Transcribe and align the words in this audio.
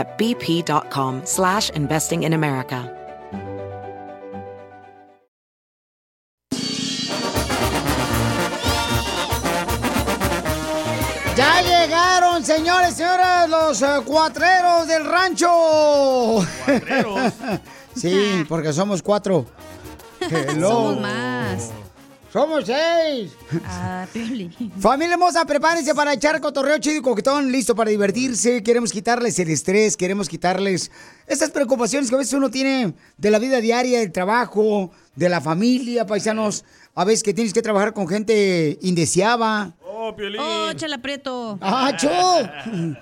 at 0.00 0.18
bp.com 0.18 1.20
slash 1.24 1.70
investing 1.70 2.24
in 2.24 2.32
America. 2.32 2.96
Ya 11.36 11.62
llegaron, 11.62 12.44
señores 12.44 12.92
y 12.92 12.94
señoras, 12.96 13.48
los 13.48 13.82
eh, 13.82 13.86
cuatreros 14.04 14.86
del 14.88 15.04
rancho. 15.04 15.48
¿Cuatreros? 16.66 17.32
sí, 17.94 18.44
porque 18.48 18.72
somos 18.72 19.02
cuatro. 19.02 19.46
Hello. 20.20 20.68
Somos 20.68 21.00
más. 21.00 21.70
Somos 22.32 22.64
seis. 22.64 23.32
Ah. 23.66 24.06
Familia 24.78 25.14
hermosa, 25.14 25.44
prepárense 25.44 25.94
para 25.96 26.12
echar 26.12 26.40
cotorreo 26.40 26.78
chido 26.78 26.98
y 26.98 27.02
coquetón, 27.02 27.50
listo 27.50 27.74
para 27.74 27.90
divertirse. 27.90 28.62
Queremos 28.62 28.92
quitarles 28.92 29.36
el 29.40 29.50
estrés, 29.50 29.96
queremos 29.96 30.28
quitarles 30.28 30.92
esas 31.26 31.50
preocupaciones 31.50 32.08
que 32.08 32.14
a 32.14 32.18
veces 32.18 32.34
uno 32.34 32.48
tiene 32.48 32.94
de 33.18 33.30
la 33.32 33.40
vida 33.40 33.60
diaria, 33.60 33.98
del 33.98 34.12
trabajo, 34.12 34.92
de 35.16 35.28
la 35.28 35.40
familia, 35.40 36.06
paisanos. 36.06 36.64
A 37.00 37.04
veces 37.06 37.22
que 37.22 37.32
tienes 37.32 37.54
que 37.54 37.62
trabajar 37.62 37.94
con 37.94 38.06
gente 38.06 38.78
indeseaba. 38.82 39.74
Oh, 39.82 40.14
Piolín. 40.14 40.38
Oh, 40.38 40.70
chala 40.74 40.98
prieto. 40.98 41.58
¡Ah, 41.62 41.96
cho! 41.96 42.10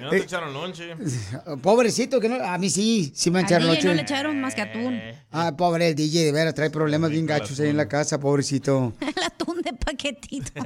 No 0.00 0.10
te 0.10 0.16
echaron 0.18 0.52
lonche. 0.52 0.94
Pobrecito, 1.62 2.20
que 2.20 2.28
no, 2.28 2.36
a 2.36 2.56
mí 2.58 2.68
sí, 2.70 3.12
sí 3.14 3.30
me 3.30 3.40
A 3.40 3.42
echaron 3.42 3.68
DJ 3.68 3.74
noche. 3.76 3.88
no 3.88 3.94
le 3.94 4.02
echaron 4.02 4.40
más 4.40 4.54
que 4.54 4.62
atún. 4.62 4.98
Ah, 5.30 5.54
pobre 5.56 5.88
el 5.88 5.94
DJ, 5.94 6.24
de 6.24 6.32
veras, 6.32 6.54
trae 6.54 6.70
problemas 6.70 7.10
bien 7.10 7.26
gachos 7.26 7.60
ahí 7.60 7.68
en 7.68 7.76
la 7.76 7.86
casa, 7.86 8.18
pobrecito. 8.20 8.94
El 9.00 9.22
atún 9.22 9.60
de 9.62 9.72
paquetito. 9.74 10.62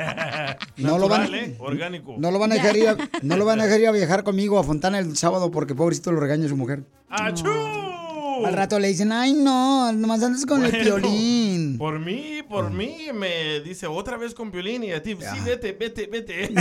No 0.76 0.98
lo 0.98 1.08
van, 1.08 1.34
¿eh? 1.34 1.56
Orgánico. 1.58 2.14
no 2.18 2.30
lo 2.30 2.38
van 2.38 2.52
a 2.52 2.54
dejar 2.56 2.76
ir 2.76 2.88
a, 2.88 2.96
no 3.22 3.36
lo 3.36 3.44
van 3.44 3.60
a 3.60 3.64
dejar 3.64 3.80
ir 3.80 3.88
a 3.88 3.92
viajar 3.92 4.22
conmigo 4.24 4.58
a 4.58 4.64
Fontana 4.64 4.98
el 5.00 5.16
sábado 5.16 5.50
porque 5.50 5.74
pobrecito 5.74 6.12
lo 6.12 6.20
regaña 6.20 6.48
su 6.48 6.56
mujer. 6.56 6.84
¡Achú! 7.08 7.87
Al 8.44 8.52
rato 8.52 8.78
le 8.78 8.88
dicen, 8.88 9.12
ay 9.12 9.32
no, 9.32 9.92
nomás 9.92 10.22
andas 10.22 10.46
con 10.46 10.64
el 10.64 10.70
violín. 10.72 11.78
Por 11.78 11.98
mí, 11.98 12.42
por 12.48 12.70
mí, 12.70 13.08
me 13.14 13.60
dice 13.60 13.86
otra 13.86 14.16
vez 14.16 14.34
con 14.34 14.50
Piolín 14.50 14.84
y 14.84 14.92
a 14.92 15.02
ti, 15.02 15.16
sí, 15.16 15.40
vete, 15.44 15.72
vete, 15.72 16.06
vete. 16.06 16.50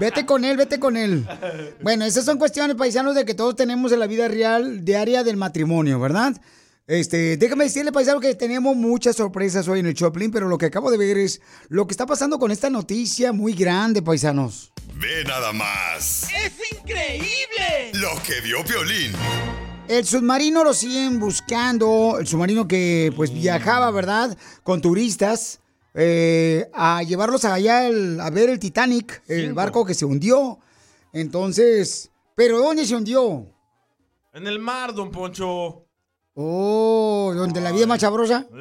Vete 0.00 0.26
con 0.26 0.44
él, 0.44 0.56
vete 0.56 0.78
con 0.80 0.96
él. 0.96 1.26
Bueno, 1.82 2.04
esas 2.04 2.24
son 2.24 2.38
cuestiones 2.38 2.76
paisanos 2.76 3.14
de 3.14 3.24
que 3.24 3.34
todos 3.34 3.54
tenemos 3.56 3.92
en 3.92 4.00
la 4.00 4.06
vida 4.06 4.28
real 4.28 4.84
diaria 4.84 5.22
del 5.22 5.36
matrimonio, 5.36 6.00
¿verdad? 6.00 6.34
Este, 6.86 7.36
déjame 7.36 7.64
decirle, 7.64 7.92
paisano, 7.92 8.20
que 8.20 8.34
tenemos 8.34 8.74
muchas 8.76 9.16
sorpresas 9.16 9.68
hoy 9.68 9.80
en 9.80 9.86
el 9.86 9.94
Choplin, 9.94 10.30
pero 10.30 10.48
lo 10.48 10.58
que 10.58 10.66
acabo 10.66 10.90
de 10.90 10.98
ver 10.98 11.16
es 11.16 11.40
lo 11.68 11.86
que 11.86 11.92
está 11.92 12.06
pasando 12.06 12.38
con 12.38 12.50
esta 12.50 12.70
noticia 12.70 13.32
muy 13.32 13.52
grande, 13.52 14.02
paisanos. 14.02 14.72
Ve 14.94 15.24
nada 15.24 15.52
más. 15.52 16.24
¡Es 16.24 16.52
increíble! 16.72 17.92
Lo 17.94 18.10
que 18.22 18.40
vio 18.40 18.62
Violín. 18.64 19.12
El 19.92 20.06
submarino 20.06 20.64
lo 20.64 20.72
siguen 20.72 21.20
buscando, 21.20 22.16
el 22.18 22.26
submarino 22.26 22.66
que 22.66 23.12
pues 23.14 23.30
viajaba, 23.30 23.90
¿verdad? 23.90 24.36
Con 24.62 24.80
turistas 24.80 25.60
eh, 25.94 26.70
a 26.72 27.02
llevarlos 27.02 27.44
allá 27.44 27.86
el- 27.86 28.18
a 28.18 28.30
ver 28.30 28.48
el 28.48 28.58
Titanic, 28.58 29.22
el 29.28 29.42
Cinco. 29.42 29.54
barco 29.54 29.84
que 29.84 29.92
se 29.92 30.06
hundió. 30.06 30.58
Entonces, 31.12 32.10
¿pero 32.34 32.58
dónde 32.60 32.86
se 32.86 32.96
hundió? 32.96 33.46
En 34.32 34.46
el 34.46 34.58
mar, 34.58 34.94
don 34.94 35.10
Poncho. 35.10 35.84
Oh, 36.34 37.32
donde 37.36 37.60
la 37.60 37.70
vida 37.72 37.82
es 37.82 37.86
más 37.88 38.00
sabrosa. 38.00 38.46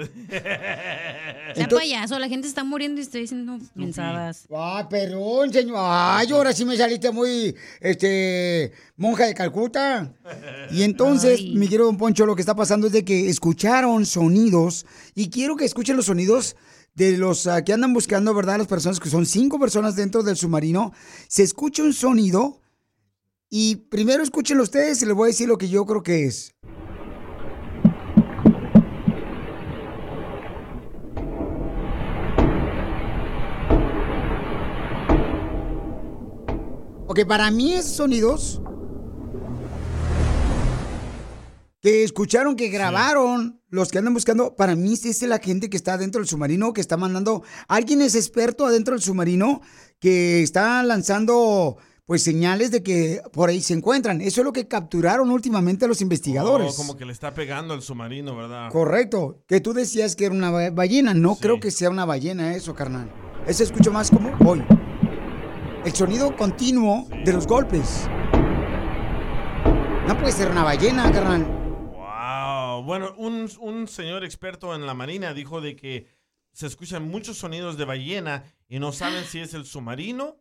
Sea 1.55 1.67
payaso, 1.67 2.19
la 2.19 2.27
gente 2.27 2.47
está 2.47 2.63
muriendo 2.63 2.99
y 2.99 3.03
estoy 3.03 3.21
diciendo 3.21 3.57
mensadas. 3.75 4.47
Ah, 4.53 4.87
perdón, 4.89 5.51
señor. 5.51 5.77
Ay, 5.79 6.31
ahora 6.31 6.53
sí 6.53 6.65
me 6.65 6.77
saliste 6.77 7.11
muy, 7.11 7.55
este, 7.79 8.71
monja 8.97 9.25
de 9.25 9.33
Calcuta. 9.33 10.13
Y 10.71 10.83
entonces, 10.83 11.39
Ay. 11.39 11.55
mi 11.55 11.67
querido 11.67 11.85
Don 11.85 11.97
Poncho, 11.97 12.25
lo 12.25 12.35
que 12.35 12.41
está 12.41 12.55
pasando 12.55 12.87
es 12.87 12.93
de 12.93 13.03
que 13.03 13.29
escucharon 13.29 14.05
sonidos 14.05 14.85
y 15.15 15.29
quiero 15.29 15.55
que 15.55 15.65
escuchen 15.65 15.95
los 15.95 16.05
sonidos 16.05 16.55
de 16.93 17.17
los 17.17 17.47
ah, 17.47 17.63
que 17.63 17.73
andan 17.73 17.93
buscando, 17.93 18.33
¿verdad? 18.33 18.57
Las 18.57 18.67
personas 18.67 18.99
que 18.99 19.09
son 19.09 19.25
cinco 19.25 19.59
personas 19.59 19.95
dentro 19.95 20.23
del 20.23 20.35
submarino. 20.35 20.93
Se 21.27 21.43
escucha 21.43 21.83
un 21.83 21.93
sonido 21.93 22.61
y 23.49 23.75
primero 23.75 24.23
escúchenlo 24.23 24.63
ustedes 24.63 25.01
y 25.01 25.05
les 25.05 25.15
voy 25.15 25.25
a 25.25 25.27
decir 25.27 25.47
lo 25.47 25.57
que 25.57 25.69
yo 25.69 25.85
creo 25.85 26.03
que 26.03 26.25
es. 26.25 26.53
Ok, 37.11 37.25
para 37.27 37.51
mí 37.51 37.73
esos 37.73 37.91
sonidos 37.91 38.61
que 41.81 42.05
escucharon, 42.05 42.55
que 42.55 42.69
grabaron, 42.69 43.59
los 43.67 43.89
que 43.91 43.97
andan 43.97 44.13
buscando, 44.13 44.55
para 44.55 44.77
mí 44.77 44.93
es 44.93 45.21
la 45.23 45.39
gente 45.39 45.69
que 45.69 45.75
está 45.75 45.97
dentro 45.97 46.21
del 46.21 46.29
submarino, 46.29 46.71
que 46.71 46.79
está 46.79 46.95
mandando, 46.95 47.43
alguien 47.67 48.01
es 48.01 48.15
experto 48.15 48.65
adentro 48.65 48.93
del 48.93 49.03
submarino, 49.03 49.59
que 49.99 50.41
está 50.41 50.81
lanzando 50.83 51.75
pues 52.05 52.23
señales 52.23 52.71
de 52.71 52.81
que 52.81 53.21
por 53.33 53.49
ahí 53.49 53.59
se 53.59 53.73
encuentran. 53.73 54.21
Eso 54.21 54.39
es 54.39 54.45
lo 54.45 54.53
que 54.53 54.69
capturaron 54.69 55.31
últimamente 55.31 55.89
los 55.89 55.99
investigadores. 55.99 56.71
Oh, 56.73 56.77
como 56.77 56.95
que 56.95 57.03
le 57.03 57.11
está 57.11 57.33
pegando 57.33 57.73
al 57.73 57.81
submarino, 57.81 58.37
¿verdad? 58.37 58.71
Correcto, 58.71 59.43
que 59.47 59.59
tú 59.59 59.73
decías 59.73 60.15
que 60.15 60.27
era 60.27 60.33
una 60.35 60.49
ba- 60.49 60.69
ballena, 60.69 61.13
no 61.13 61.35
creo 61.35 61.59
que 61.59 61.71
sea 61.71 61.89
una 61.89 62.05
ballena 62.05 62.55
eso, 62.55 62.73
carnal. 62.73 63.11
Eso 63.45 63.63
escucho 63.63 63.91
más 63.91 64.09
como 64.09 64.31
hoy. 64.49 64.63
El 65.83 65.93
sonido 65.95 66.35
continuo 66.35 67.07
de 67.25 67.33
los 67.33 67.47
golpes. 67.47 68.07
No 70.07 70.15
puede 70.19 70.31
ser 70.31 70.51
una 70.51 70.63
ballena, 70.63 71.11
carnal. 71.11 71.43
Wow. 71.43 72.83
Bueno, 72.83 73.15
un, 73.17 73.49
un 73.59 73.87
señor 73.87 74.23
experto 74.23 74.75
en 74.75 74.85
la 74.85 74.93
marina 74.93 75.33
dijo 75.33 75.59
de 75.59 75.75
que 75.75 76.05
se 76.53 76.67
escuchan 76.67 77.09
muchos 77.09 77.39
sonidos 77.39 77.77
de 77.77 77.85
ballena 77.85 78.43
y 78.67 78.77
no 78.77 78.91
saben 78.91 79.23
si 79.23 79.39
es 79.39 79.55
el 79.55 79.65
submarino 79.65 80.37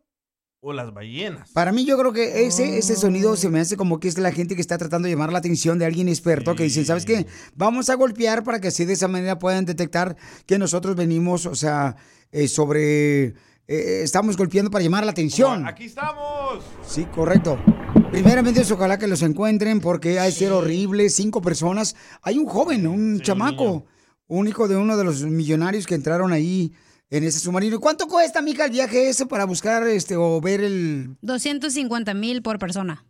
o 0.59 0.73
las 0.73 0.93
ballenas. 0.93 1.49
Para 1.53 1.71
mí 1.71 1.85
yo 1.85 1.97
creo 1.97 2.13
que 2.13 2.45
ese, 2.45 2.77
ese 2.77 2.95
sonido 2.95 3.35
se 3.35 3.49
me 3.49 3.59
hace 3.59 3.77
como 3.77 3.99
que 3.99 4.09
es 4.09 4.19
la 4.19 4.31
gente 4.31 4.53
que 4.53 4.61
está 4.61 4.77
tratando 4.77 5.07
de 5.07 5.15
llamar 5.15 5.31
la 5.31 5.39
atención 5.39 5.79
de 5.79 5.87
alguien 5.87 6.07
experto 6.07 6.55
que 6.55 6.65
dicen, 6.65 6.85
¿sabes 6.85 7.05
qué? 7.05 7.25
Vamos 7.55 7.89
a 7.89 7.95
golpear 7.95 8.43
para 8.43 8.61
que 8.61 8.67
así 8.67 8.85
de 8.85 8.93
esa 8.93 9.07
manera 9.07 9.39
puedan 9.39 9.65
detectar 9.65 10.17
que 10.45 10.59
nosotros 10.59 10.95
venimos, 10.95 11.47
o 11.47 11.55
sea, 11.55 11.95
eh, 12.31 12.47
sobre... 12.47 13.33
eh, 13.71 14.03
estamos 14.03 14.35
golpeando 14.35 14.69
para 14.69 14.83
llamar 14.83 15.05
la 15.05 15.11
atención. 15.11 15.65
Aquí 15.65 15.85
estamos. 15.85 16.61
Sí, 16.85 17.05
correcto. 17.05 17.57
Primeramente, 18.11 18.61
ojalá 18.73 18.99
que 18.99 19.07
los 19.07 19.21
encuentren 19.21 19.79
porque 19.79 20.19
hay 20.19 20.33
ser 20.33 20.51
horrible. 20.51 21.09
Cinco 21.09 21.41
personas. 21.41 21.95
Hay 22.21 22.37
un 22.37 22.47
joven, 22.47 22.85
un 22.85 23.21
chamaco, 23.21 23.85
un 24.27 24.47
hijo 24.49 24.67
de 24.67 24.75
uno 24.75 24.97
de 24.97 25.05
los 25.05 25.23
millonarios 25.23 25.87
que 25.87 25.95
entraron 25.95 26.33
ahí 26.33 26.73
en 27.09 27.23
ese 27.23 27.39
submarino. 27.39 27.79
¿Cuánto 27.79 28.07
cuesta, 28.07 28.41
mija, 28.41 28.65
el 28.65 28.71
viaje 28.71 29.07
ese 29.07 29.25
para 29.25 29.45
buscar 29.45 29.87
este 29.87 30.17
o 30.17 30.41
ver 30.41 30.59
el 30.61 31.15
250 31.21 32.13
mil 32.13 32.41
por 32.41 32.59
persona. 32.59 33.05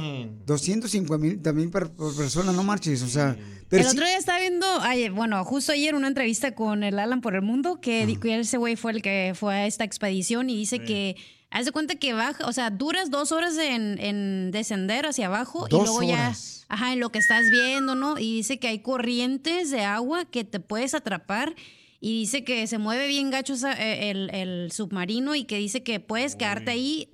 No. 0.00 0.42
250 0.46 1.18
mil 1.18 1.42
también 1.42 1.70
por, 1.70 1.90
persona? 2.16 2.52
No 2.52 2.62
marches, 2.62 3.02
o 3.02 3.08
sea. 3.08 3.36
Pero 3.68 3.82
el 3.82 3.88
sí- 3.90 3.96
otro 3.96 4.06
día 4.06 4.16
estaba 4.18 4.38
viendo, 4.40 4.66
ay, 4.82 5.08
bueno, 5.08 5.44
justo 5.44 5.72
ayer 5.72 5.94
una 5.94 6.08
entrevista 6.08 6.54
con 6.54 6.84
el 6.84 6.98
Alan 6.98 7.20
por 7.20 7.34
el 7.34 7.42
Mundo, 7.42 7.80
que 7.80 8.16
ese 8.22 8.56
güey 8.58 8.76
fue 8.76 8.92
el 8.92 9.02
que 9.02 9.32
fue 9.34 9.54
a 9.54 9.66
esta 9.66 9.84
expedición 9.84 10.48
y 10.50 10.56
dice 10.56 10.78
que 10.78 11.16
haz 11.50 11.64
de 11.64 11.72
cuenta 11.72 11.94
que 11.96 12.12
baja, 12.12 12.46
o 12.46 12.52
sea, 12.52 12.70
duras 12.70 13.10
dos 13.10 13.32
horas 13.32 13.56
en, 13.58 13.98
en 13.98 14.50
descender 14.52 15.06
hacia 15.06 15.26
abajo 15.26 15.66
y 15.68 15.72
luego 15.72 15.96
horas. 15.96 16.64
ya, 16.68 16.74
ajá, 16.74 16.92
en 16.92 17.00
lo 17.00 17.10
que 17.10 17.18
estás 17.18 17.50
viendo, 17.50 17.94
¿no? 17.94 18.18
Y 18.18 18.36
dice 18.36 18.58
que 18.58 18.68
hay 18.68 18.80
corrientes 18.80 19.70
de 19.70 19.82
agua 19.82 20.24
que 20.26 20.44
te 20.44 20.60
puedes 20.60 20.94
atrapar 20.94 21.54
y 21.98 22.20
dice 22.20 22.44
que 22.44 22.66
se 22.66 22.78
mueve 22.78 23.08
bien 23.08 23.30
gacho 23.30 23.54
eh, 23.78 24.10
el, 24.10 24.30
el 24.34 24.70
submarino 24.70 25.34
y 25.34 25.44
que 25.44 25.56
dice 25.56 25.82
que 25.82 25.98
puedes 25.98 26.36
quedarte 26.36 26.70
ahí 26.72 27.08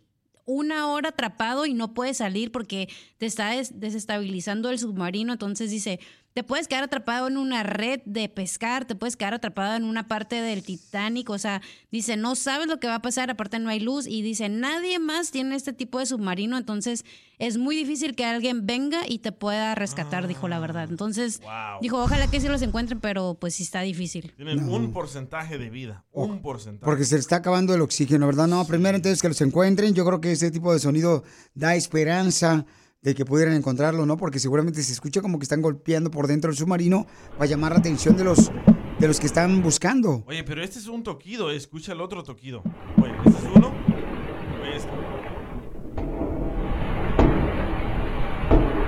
una 0.53 0.89
hora 0.93 1.11
atrapado 1.11 1.67
y 1.67 1.75
no 1.75 1.95
puedes 1.95 2.19
salir 2.19 2.53
porque 2.53 2.89
te 3.19 3.27
está 3.27 3.51
des- 3.51 3.81
desestabilizando 3.81 4.71
el 4.71 4.79
submarino. 4.79 5.33
Entonces 5.33 5.71
dice, 5.71 5.99
te 6.35 6.43
puedes 6.43 6.67
quedar 6.69 6.85
atrapado 6.85 7.29
en 7.29 7.37
una 7.37 7.63
red 7.63 8.01
de 8.07 8.29
pescar, 8.29 8.85
te 8.87 8.95
puedes 8.95 9.17
quedar 9.17 9.35
atrapado 9.35 9.77
en 9.77 9.85
una 9.85 10.09
parte 10.09 10.37
del 10.41 10.63
Titanic. 10.63 11.29
O 11.31 11.39
sea, 11.39 11.61
dice, 11.91 12.17
no 12.17 12.35
sabes 12.37 12.67
lo 12.69 12.81
que 12.81 12.87
va 12.87 12.97
a 12.97 13.03
pasar, 13.03 13.31
aparte 13.31 13.59
no 13.59 13.69
hay 13.69 13.81
luz. 13.81 14.07
Y 14.07 14.23
dice, 14.23 14.49
nadie 14.49 14.99
más 14.99 15.31
tiene 15.31 15.55
este 15.57 15.73
tipo 15.73 15.99
de 15.99 16.07
submarino. 16.07 16.57
Entonces 16.57 17.05
es 17.39 17.59
muy 17.59 17.77
difícil 17.77 18.15
que 18.15 18.25
alguien 18.25 18.67
venga 18.67 19.01
y 19.09 19.19
te 19.19 19.33
pueda 19.33 19.75
rescatar, 19.75 20.27
dijo 20.29 20.49
la 20.49 20.59
verdad. 20.61 20.89
Entonces 20.89 21.41
Wow. 21.41 21.81
dijo, 21.83 22.03
ojalá 22.03 22.29
que 22.31 22.41
sí 22.41 22.49
los 22.49 22.63
encuentren, 22.63 23.01
pero 23.01 23.35
pues 23.41 23.55
sí 23.57 23.63
está 23.65 23.81
difícil. 23.83 24.33
Tienen 24.37 24.69
un 24.69 24.93
porcentaje 24.93 25.59
de 25.59 25.69
vida. 25.69 26.05
Un 26.13 26.41
porcentaje. 26.41 26.85
Porque 26.85 27.05
se 27.05 27.17
está 27.17 27.37
acabando 27.37 27.75
el 27.75 27.81
oxígeno, 27.83 28.27
¿verdad? 28.27 28.47
No, 28.47 28.65
primero 28.67 28.97
entonces 28.97 29.21
que 29.21 29.29
los 29.29 29.41
encuentren. 29.41 29.93
Yo 29.95 30.05
creo 30.07 30.21
que 30.21 30.33
ese 30.33 30.51
tipo 30.51 30.73
de 30.73 30.79
sonido 30.79 31.25
da 31.55 31.75
esperanza 31.75 32.65
de 33.03 33.15
que 33.17 33.25
pudieran 33.25 33.55
encontrarlo, 33.55 34.07
¿no? 34.07 34.17
Porque 34.17 34.39
seguramente 34.39 34.83
se 34.83 34.93
escucha 34.93 35.21
como 35.21 35.39
que 35.39 35.43
están 35.43 35.61
golpeando 35.61 36.11
por 36.11 36.29
dentro 36.29 36.51
del 36.51 36.57
submarino 36.57 37.07
para 37.37 37.47
llamar 37.47 37.73
la 37.73 37.79
atención 37.79 38.17
de 38.17 38.23
los, 38.25 38.51
de 39.01 39.09
los 39.09 39.19
que 39.19 39.27
están 39.27 39.61
buscando. 39.61 40.23
Oye, 40.27 40.45
pero 40.45 40.63
este 40.63 40.79
es 40.79 40.87
un 40.87 41.03
toquido. 41.03 41.51
Escucha 41.51 41.93
el 41.93 42.01
otro 42.01 42.23
toquido. 42.23 42.63
Oye, 43.03 43.13
este 43.27 43.39
es 43.39 43.57
uno. 43.57 43.73
Oye, 44.63 44.77
este. 44.77 44.89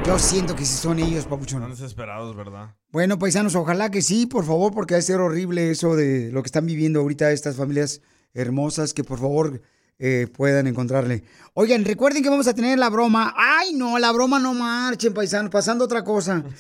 Yo 0.07 0.19
siento 0.19 0.55
que 0.55 0.65
sí 0.65 0.77
son 0.77 0.99
ellos, 0.99 1.21
Están 1.21 1.31
papuchón. 1.31 1.71
desesperados, 1.71 2.37
¿verdad? 2.37 2.77
Bueno, 2.93 3.19
paisanos, 3.19 3.57
ojalá 3.57 3.91
que 3.91 4.03
sí, 4.03 4.27
por 4.27 4.45
favor, 4.45 4.73
porque 4.73 4.95
va 4.95 4.99
a 4.99 5.03
ser 5.03 5.19
horrible 5.19 5.71
eso 5.71 5.97
de 5.97 6.31
lo 6.31 6.43
que 6.43 6.47
están 6.49 6.67
viviendo 6.67 7.01
ahorita 7.01 7.33
estas 7.33 7.57
familias 7.57 8.01
hermosas, 8.35 8.93
que 8.95 9.03
por 9.03 9.19
favor 9.19 9.63
eh, 9.99 10.27
puedan 10.33 10.67
encontrarle. 10.67 11.25
Oigan, 11.55 11.85
recuerden 11.85 12.23
que 12.23 12.29
vamos 12.29 12.49
a 12.49 12.55
tener 12.55 12.79
la 12.79 12.91
broma. 12.91 13.35
Ay, 13.37 13.75
no, 13.75 13.99
la 13.99 14.13
broma 14.13 14.39
no 14.39 14.55
marchen, 14.55 15.15
paisanos, 15.15 15.51
pasando 15.51 15.85
otra 15.85 16.05
cosa. 16.05 16.45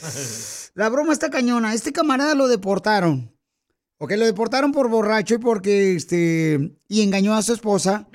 La 0.76 0.88
broma 0.88 1.12
está 1.12 1.30
cañona. 1.30 1.72
Este 1.72 1.92
camarada 1.92 2.34
lo 2.34 2.48
deportaron. 2.48 3.32
Ok, 3.98 4.10
lo 4.16 4.26
deportaron 4.26 4.72
por 4.72 4.88
borracho 4.88 5.36
y 5.36 5.38
porque 5.38 5.94
este. 5.94 6.76
y 6.88 7.02
engañó 7.02 7.32
a 7.34 7.42
su 7.42 7.52
esposa. 7.52 8.08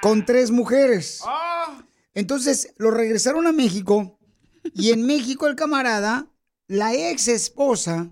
Con 0.00 0.24
tres 0.24 0.50
mujeres. 0.50 1.20
Entonces 2.14 2.72
lo 2.78 2.90
regresaron 2.90 3.46
a 3.46 3.52
México. 3.52 4.18
Y 4.74 4.92
en 4.92 5.04
México 5.04 5.46
el 5.46 5.56
camarada, 5.56 6.26
la 6.66 6.94
ex 6.94 7.28
esposa, 7.28 8.10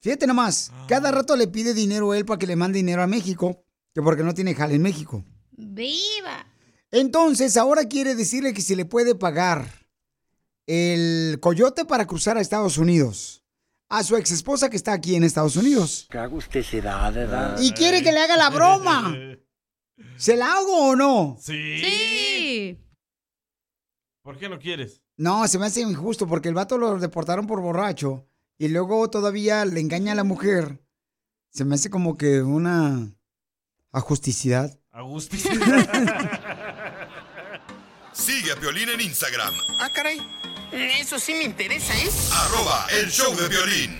fíjate 0.00 0.26
nomás, 0.26 0.72
cada 0.88 1.10
rato 1.10 1.36
le 1.36 1.48
pide 1.48 1.74
dinero 1.74 2.12
a 2.12 2.18
él 2.18 2.24
para 2.24 2.38
que 2.38 2.46
le 2.46 2.56
mande 2.56 2.78
dinero 2.78 3.02
a 3.02 3.06
México, 3.06 3.64
que 3.94 4.02
porque 4.02 4.22
no 4.22 4.34
tiene 4.34 4.54
jale 4.54 4.74
en 4.74 4.82
México. 4.82 5.24
¡Viva! 5.52 6.46
Entonces 6.90 7.56
ahora 7.56 7.84
quiere 7.84 8.14
decirle 8.14 8.52
que 8.54 8.62
si 8.62 8.74
le 8.74 8.84
puede 8.84 9.14
pagar 9.14 9.66
el 10.66 11.38
coyote 11.40 11.84
para 11.84 12.06
cruzar 12.06 12.36
a 12.36 12.40
Estados 12.40 12.78
Unidos 12.78 13.40
a 13.90 14.04
su 14.04 14.16
ex 14.16 14.30
esposa 14.30 14.70
que 14.70 14.76
está 14.76 14.92
aquí 14.92 15.16
en 15.16 15.24
Estados 15.24 15.56
Unidos. 15.56 16.06
Qué 16.10 16.18
agusticidad, 16.18 17.12
¿verdad? 17.12 17.58
Y 17.60 17.72
quiere 17.72 18.02
que 18.02 18.12
le 18.12 18.20
haga 18.20 18.36
la 18.36 18.48
broma. 18.48 19.14
¿Se 20.16 20.36
la 20.36 20.54
hago 20.54 20.90
o 20.90 20.96
no? 20.96 21.36
Sí. 21.40 21.82
Sí. 21.82 22.78
¿Por 24.22 24.38
qué 24.38 24.48
no 24.48 24.58
quieres? 24.58 25.02
No, 25.16 25.46
se 25.48 25.58
me 25.58 25.66
hace 25.66 25.80
injusto 25.80 26.26
porque 26.26 26.48
el 26.48 26.54
vato 26.54 26.78
lo 26.78 26.98
deportaron 26.98 27.46
por 27.46 27.60
borracho 27.60 28.26
y 28.58 28.68
luego 28.68 29.10
todavía 29.10 29.64
le 29.64 29.80
engaña 29.80 30.12
a 30.12 30.16
la 30.16 30.24
mujer. 30.24 30.80
Se 31.50 31.64
me 31.64 31.74
hace 31.74 31.90
como 31.90 32.16
que 32.16 32.42
una 32.42 33.12
ajusticidad. 33.92 34.76
Agusti. 34.92 35.38
Sigue 38.12 38.52
a 38.52 38.56
Piolín 38.56 38.88
en 38.88 39.00
Instagram, 39.00 39.54
Ah, 39.78 39.88
caray. 39.94 40.20
Eso 40.72 41.18
sí 41.18 41.32
me 41.34 41.44
interesa, 41.44 41.94
¿eh? 41.96 42.10
arroba 42.32 42.86
el 43.00 43.10
show 43.10 43.34
de 43.34 43.48
violín. 43.48 43.98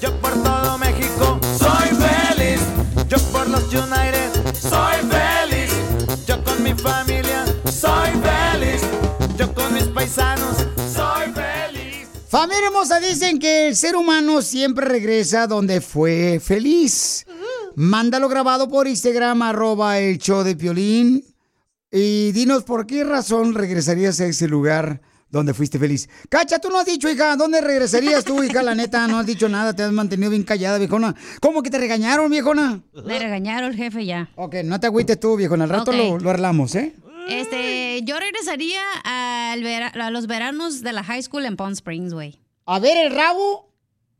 Yo 0.00 0.18
por 0.20 0.32
todo 0.42 0.76
México 0.78 1.38
soy 1.58 1.88
feliz. 1.88 2.60
Yo 3.08 3.18
por 3.32 3.48
los 3.48 3.62
United 3.72 4.54
soy 4.54 4.96
feliz. 5.08 5.70
Yo 6.26 6.42
con 6.44 6.62
mi 6.62 6.74
familia 6.74 7.44
soy 7.72 8.10
feliz. 8.22 8.82
Yo 9.36 9.54
con 9.54 9.72
mis 9.74 9.84
paisanos 9.84 10.56
soy 10.94 11.32
feliz. 11.32 12.08
Familia 12.28 12.66
hermosa, 12.66 13.00
dicen 13.00 13.38
que 13.38 13.68
el 13.68 13.76
ser 13.76 13.96
humano 13.96 14.42
siempre 14.42 14.86
regresa 14.86 15.46
donde 15.46 15.80
fue 15.80 16.40
feliz. 16.44 17.24
Mándalo 17.76 18.28
grabado 18.28 18.68
por 18.68 18.86
Instagram, 18.88 19.42
arroba 19.42 19.98
el 19.98 20.18
show 20.18 20.42
de 20.42 20.56
Piolín. 20.56 21.24
Y 21.92 22.32
dinos 22.32 22.62
por 22.64 22.86
qué 22.86 23.02
razón 23.04 23.54
regresarías 23.54 24.20
a 24.20 24.26
ese 24.26 24.46
lugar 24.48 25.00
donde 25.28 25.54
fuiste 25.54 25.78
feliz. 25.78 26.08
Cacha, 26.28 26.58
tú 26.58 26.68
no 26.70 26.78
has 26.80 26.86
dicho, 26.86 27.08
hija, 27.08 27.36
¿dónde 27.36 27.60
regresarías 27.60 28.24
tú, 28.24 28.42
hija? 28.42 28.62
La 28.62 28.74
neta, 28.74 29.06
no 29.08 29.18
has 29.18 29.26
dicho 29.26 29.48
nada, 29.48 29.74
te 29.74 29.82
has 29.84 29.92
mantenido 29.92 30.30
bien 30.30 30.42
callada, 30.42 30.78
viejona. 30.78 31.14
¿Cómo 31.40 31.62
que 31.62 31.70
te 31.70 31.78
regañaron, 31.78 32.30
viejona? 32.30 32.82
Me 33.04 33.18
regañaron 33.18 33.70
el 33.70 33.76
jefe 33.76 34.04
ya. 34.06 34.28
Ok, 34.36 34.56
no 34.64 34.78
te 34.80 34.86
agüites 34.88 35.18
tú, 35.20 35.36
viejona. 35.36 35.64
Al 35.64 35.70
rato 35.70 35.92
lo, 35.92 36.18
lo 36.18 36.30
arreglamos, 36.30 36.74
¿eh? 36.74 36.94
Este, 37.28 38.02
yo 38.02 38.18
regresaría 38.18 38.80
al 39.04 39.62
vera- 39.62 39.88
a 39.94 40.10
los 40.10 40.26
veranos 40.26 40.82
de 40.82 40.92
la 40.92 41.04
high 41.04 41.22
school 41.22 41.44
en 41.44 41.56
Palm 41.56 41.72
Springs, 41.72 42.12
güey. 42.12 42.40
A 42.66 42.78
ver 42.80 42.96
el 43.06 43.12
rabo. 43.14 43.69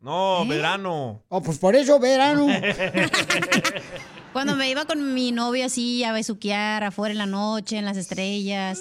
No, 0.01 0.47
verano. 0.47 1.23
Oh, 1.29 1.43
pues 1.43 1.59
por 1.59 1.77
eso, 1.77 1.99
verano. 1.99 2.47
Cuando 4.33 4.55
me 4.55 4.71
iba 4.71 4.85
con 4.85 5.13
mi 5.13 5.33
novio 5.33 5.67
así 5.67 6.05
a 6.05 6.13
besuquear 6.13 6.85
afuera 6.85 7.11
en 7.13 7.19
la 7.19 7.27
noche, 7.27 7.77
en 7.79 7.85
las 7.85 7.97
estrellas. 7.97 8.81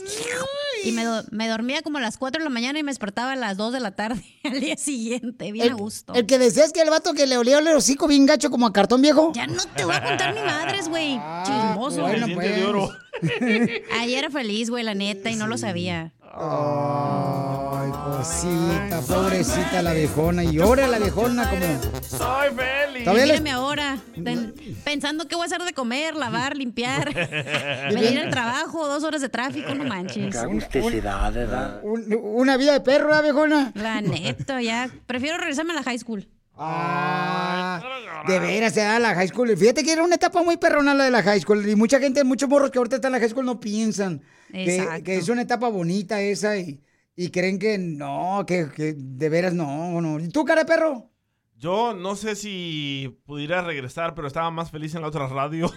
Y 0.83 0.91
me, 0.91 1.03
do- 1.03 1.23
me 1.31 1.47
dormía 1.47 1.81
como 1.81 1.97
a 1.97 2.01
las 2.01 2.17
4 2.17 2.39
de 2.39 2.43
la 2.43 2.51
mañana 2.51 2.77
y 2.79 2.83
me 2.83 2.91
despertaba 2.91 3.33
a 3.33 3.35
las 3.35 3.57
2 3.57 3.73
de 3.73 3.79
la 3.79 3.91
tarde 3.95 4.23
al 4.43 4.59
día 4.61 4.77
siguiente, 4.77 5.51
bien 5.51 5.65
El, 5.65 5.71
a 5.73 5.75
gusto. 5.75 6.13
el 6.13 6.25
que 6.27 6.37
decías 6.37 6.71
que 6.71 6.81
el 6.81 6.89
vato 6.91 7.13
que 7.13 7.25
le 7.25 7.37
olía 7.37 7.57
el 7.59 7.67
hocico 7.69 8.07
bien 8.07 8.25
gacho 8.27 8.51
como 8.51 8.67
a 8.67 8.71
cartón 8.73 9.01
viejo. 9.01 9.31
Ya 9.33 9.47
no 9.47 9.61
te 9.75 9.83
voy 9.85 9.95
a 9.95 10.03
contar 10.03 10.35
ni 10.35 10.41
madres, 10.41 10.87
güey. 10.87 11.19
Chismoso. 11.43 12.01
bueno, 12.03 12.27
oro. 12.69 12.89
Ayer 13.99 14.19
era 14.19 14.29
feliz, 14.29 14.69
güey, 14.69 14.83
la 14.83 14.93
neta, 14.93 15.29
y 15.31 15.35
no 15.35 15.47
lo 15.47 15.57
sabía. 15.57 16.13
Ay, 16.31 17.91
cosita, 17.91 19.01
pobrecita 19.07 19.81
la 19.81 19.93
viejona. 19.93 20.43
Y 20.43 20.53
llora 20.53 20.87
la 20.87 20.99
viejona 20.99 21.49
como... 21.49 21.65
Soy 22.01 22.49
feliz. 22.55 23.07
Mírame 23.07 23.51
ahora, 23.51 23.97
ten- 24.23 24.53
pensando 24.83 25.27
qué 25.27 25.35
voy 25.35 25.43
a 25.43 25.45
hacer 25.47 25.61
de 25.63 25.73
comer, 25.73 26.15
lavar, 26.15 26.55
limpiar, 26.55 27.13
venir 27.93 28.19
al 28.19 28.29
trabajo, 28.29 28.87
dos 28.87 29.03
horas 29.03 29.21
de 29.21 29.29
tráfico, 29.29 29.73
no 29.73 29.85
manches. 29.85 30.31
Qué 30.33 30.37
agusticidad, 30.37 31.33
¿verdad? 31.33 31.79
un- 31.83 32.05
una 32.21 32.57
vida 32.57 32.73
de 32.73 32.81
perro, 32.81 33.17
¿eh, 33.17 33.21
viejona? 33.21 33.71
La 33.75 34.01
neta, 34.01 34.61
ya. 34.61 34.89
Prefiero 35.07 35.37
regresarme 35.37 35.73
a 35.73 35.77
la 35.77 35.83
high 35.83 35.97
school. 35.99 36.27
Ah, 36.61 37.81
de 38.27 38.37
veras, 38.39 38.73
se 38.73 38.81
da 38.81 38.99
la 38.99 39.15
high 39.15 39.29
school. 39.29 39.55
Fíjate 39.57 39.83
que 39.83 39.93
era 39.93 40.03
una 40.03 40.15
etapa 40.15 40.43
muy 40.43 40.57
perrona 40.57 40.93
la 40.93 41.05
de 41.05 41.11
la 41.11 41.23
high 41.23 41.39
school. 41.39 41.67
Y 41.67 41.75
mucha 41.75 41.99
gente, 41.99 42.23
muchos 42.25 42.49
morros 42.49 42.69
que 42.69 42.77
ahorita 42.77 42.97
están 42.97 43.09
en 43.09 43.13
la 43.13 43.19
high 43.19 43.29
school 43.29 43.45
no 43.45 43.59
piensan 43.61 44.21
que, 44.51 45.17
es 45.17 45.29
una 45.29 45.43
etapa 45.43 45.69
bonita 45.69 46.21
esa 46.21 46.57
y, 46.57 46.83
y 47.15 47.29
creen 47.31 47.59
que 47.59 47.77
no, 47.77 48.45
que, 48.47 48.69
que 48.75 48.93
de 48.97 49.29
veras 49.29 49.53
no, 49.53 50.01
no. 50.01 50.19
¿Y 50.19 50.29
tú, 50.29 50.45
cara 50.45 50.63
de 50.63 50.67
perro? 50.67 51.11
Yo 51.59 51.93
no 51.93 52.15
sé 52.15 52.37
si 52.37 53.19
pudiera 53.25 53.61
regresar, 53.61 54.15
pero 54.15 54.29
estaba 54.29 54.49
más 54.49 54.71
feliz 54.71 54.95
en 54.95 55.01
la 55.01 55.09
otra 55.09 55.27
radio. 55.27 55.69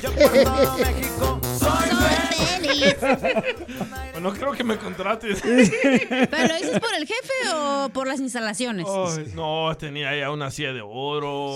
Yo 0.00 0.12
por 0.12 0.44
todo 0.44 0.78
México 0.78 1.40
soy 1.58 1.88
feliz. 2.60 2.96
no 4.22 4.32
creo 4.34 4.52
que 4.52 4.62
me 4.62 4.78
contrates. 4.78 5.42
¿Pero 5.42 6.46
lo 6.46 6.54
dices 6.54 6.78
por 6.78 6.94
el 6.94 7.08
jefe 7.08 7.52
o 7.52 7.88
por 7.88 8.06
las 8.06 8.20
instalaciones? 8.20 8.86
Ay, 8.88 9.32
no, 9.34 9.76
tenía 9.76 10.16
ya 10.16 10.30
una 10.30 10.52
silla 10.52 10.72
de 10.72 10.80
oro, 10.80 11.54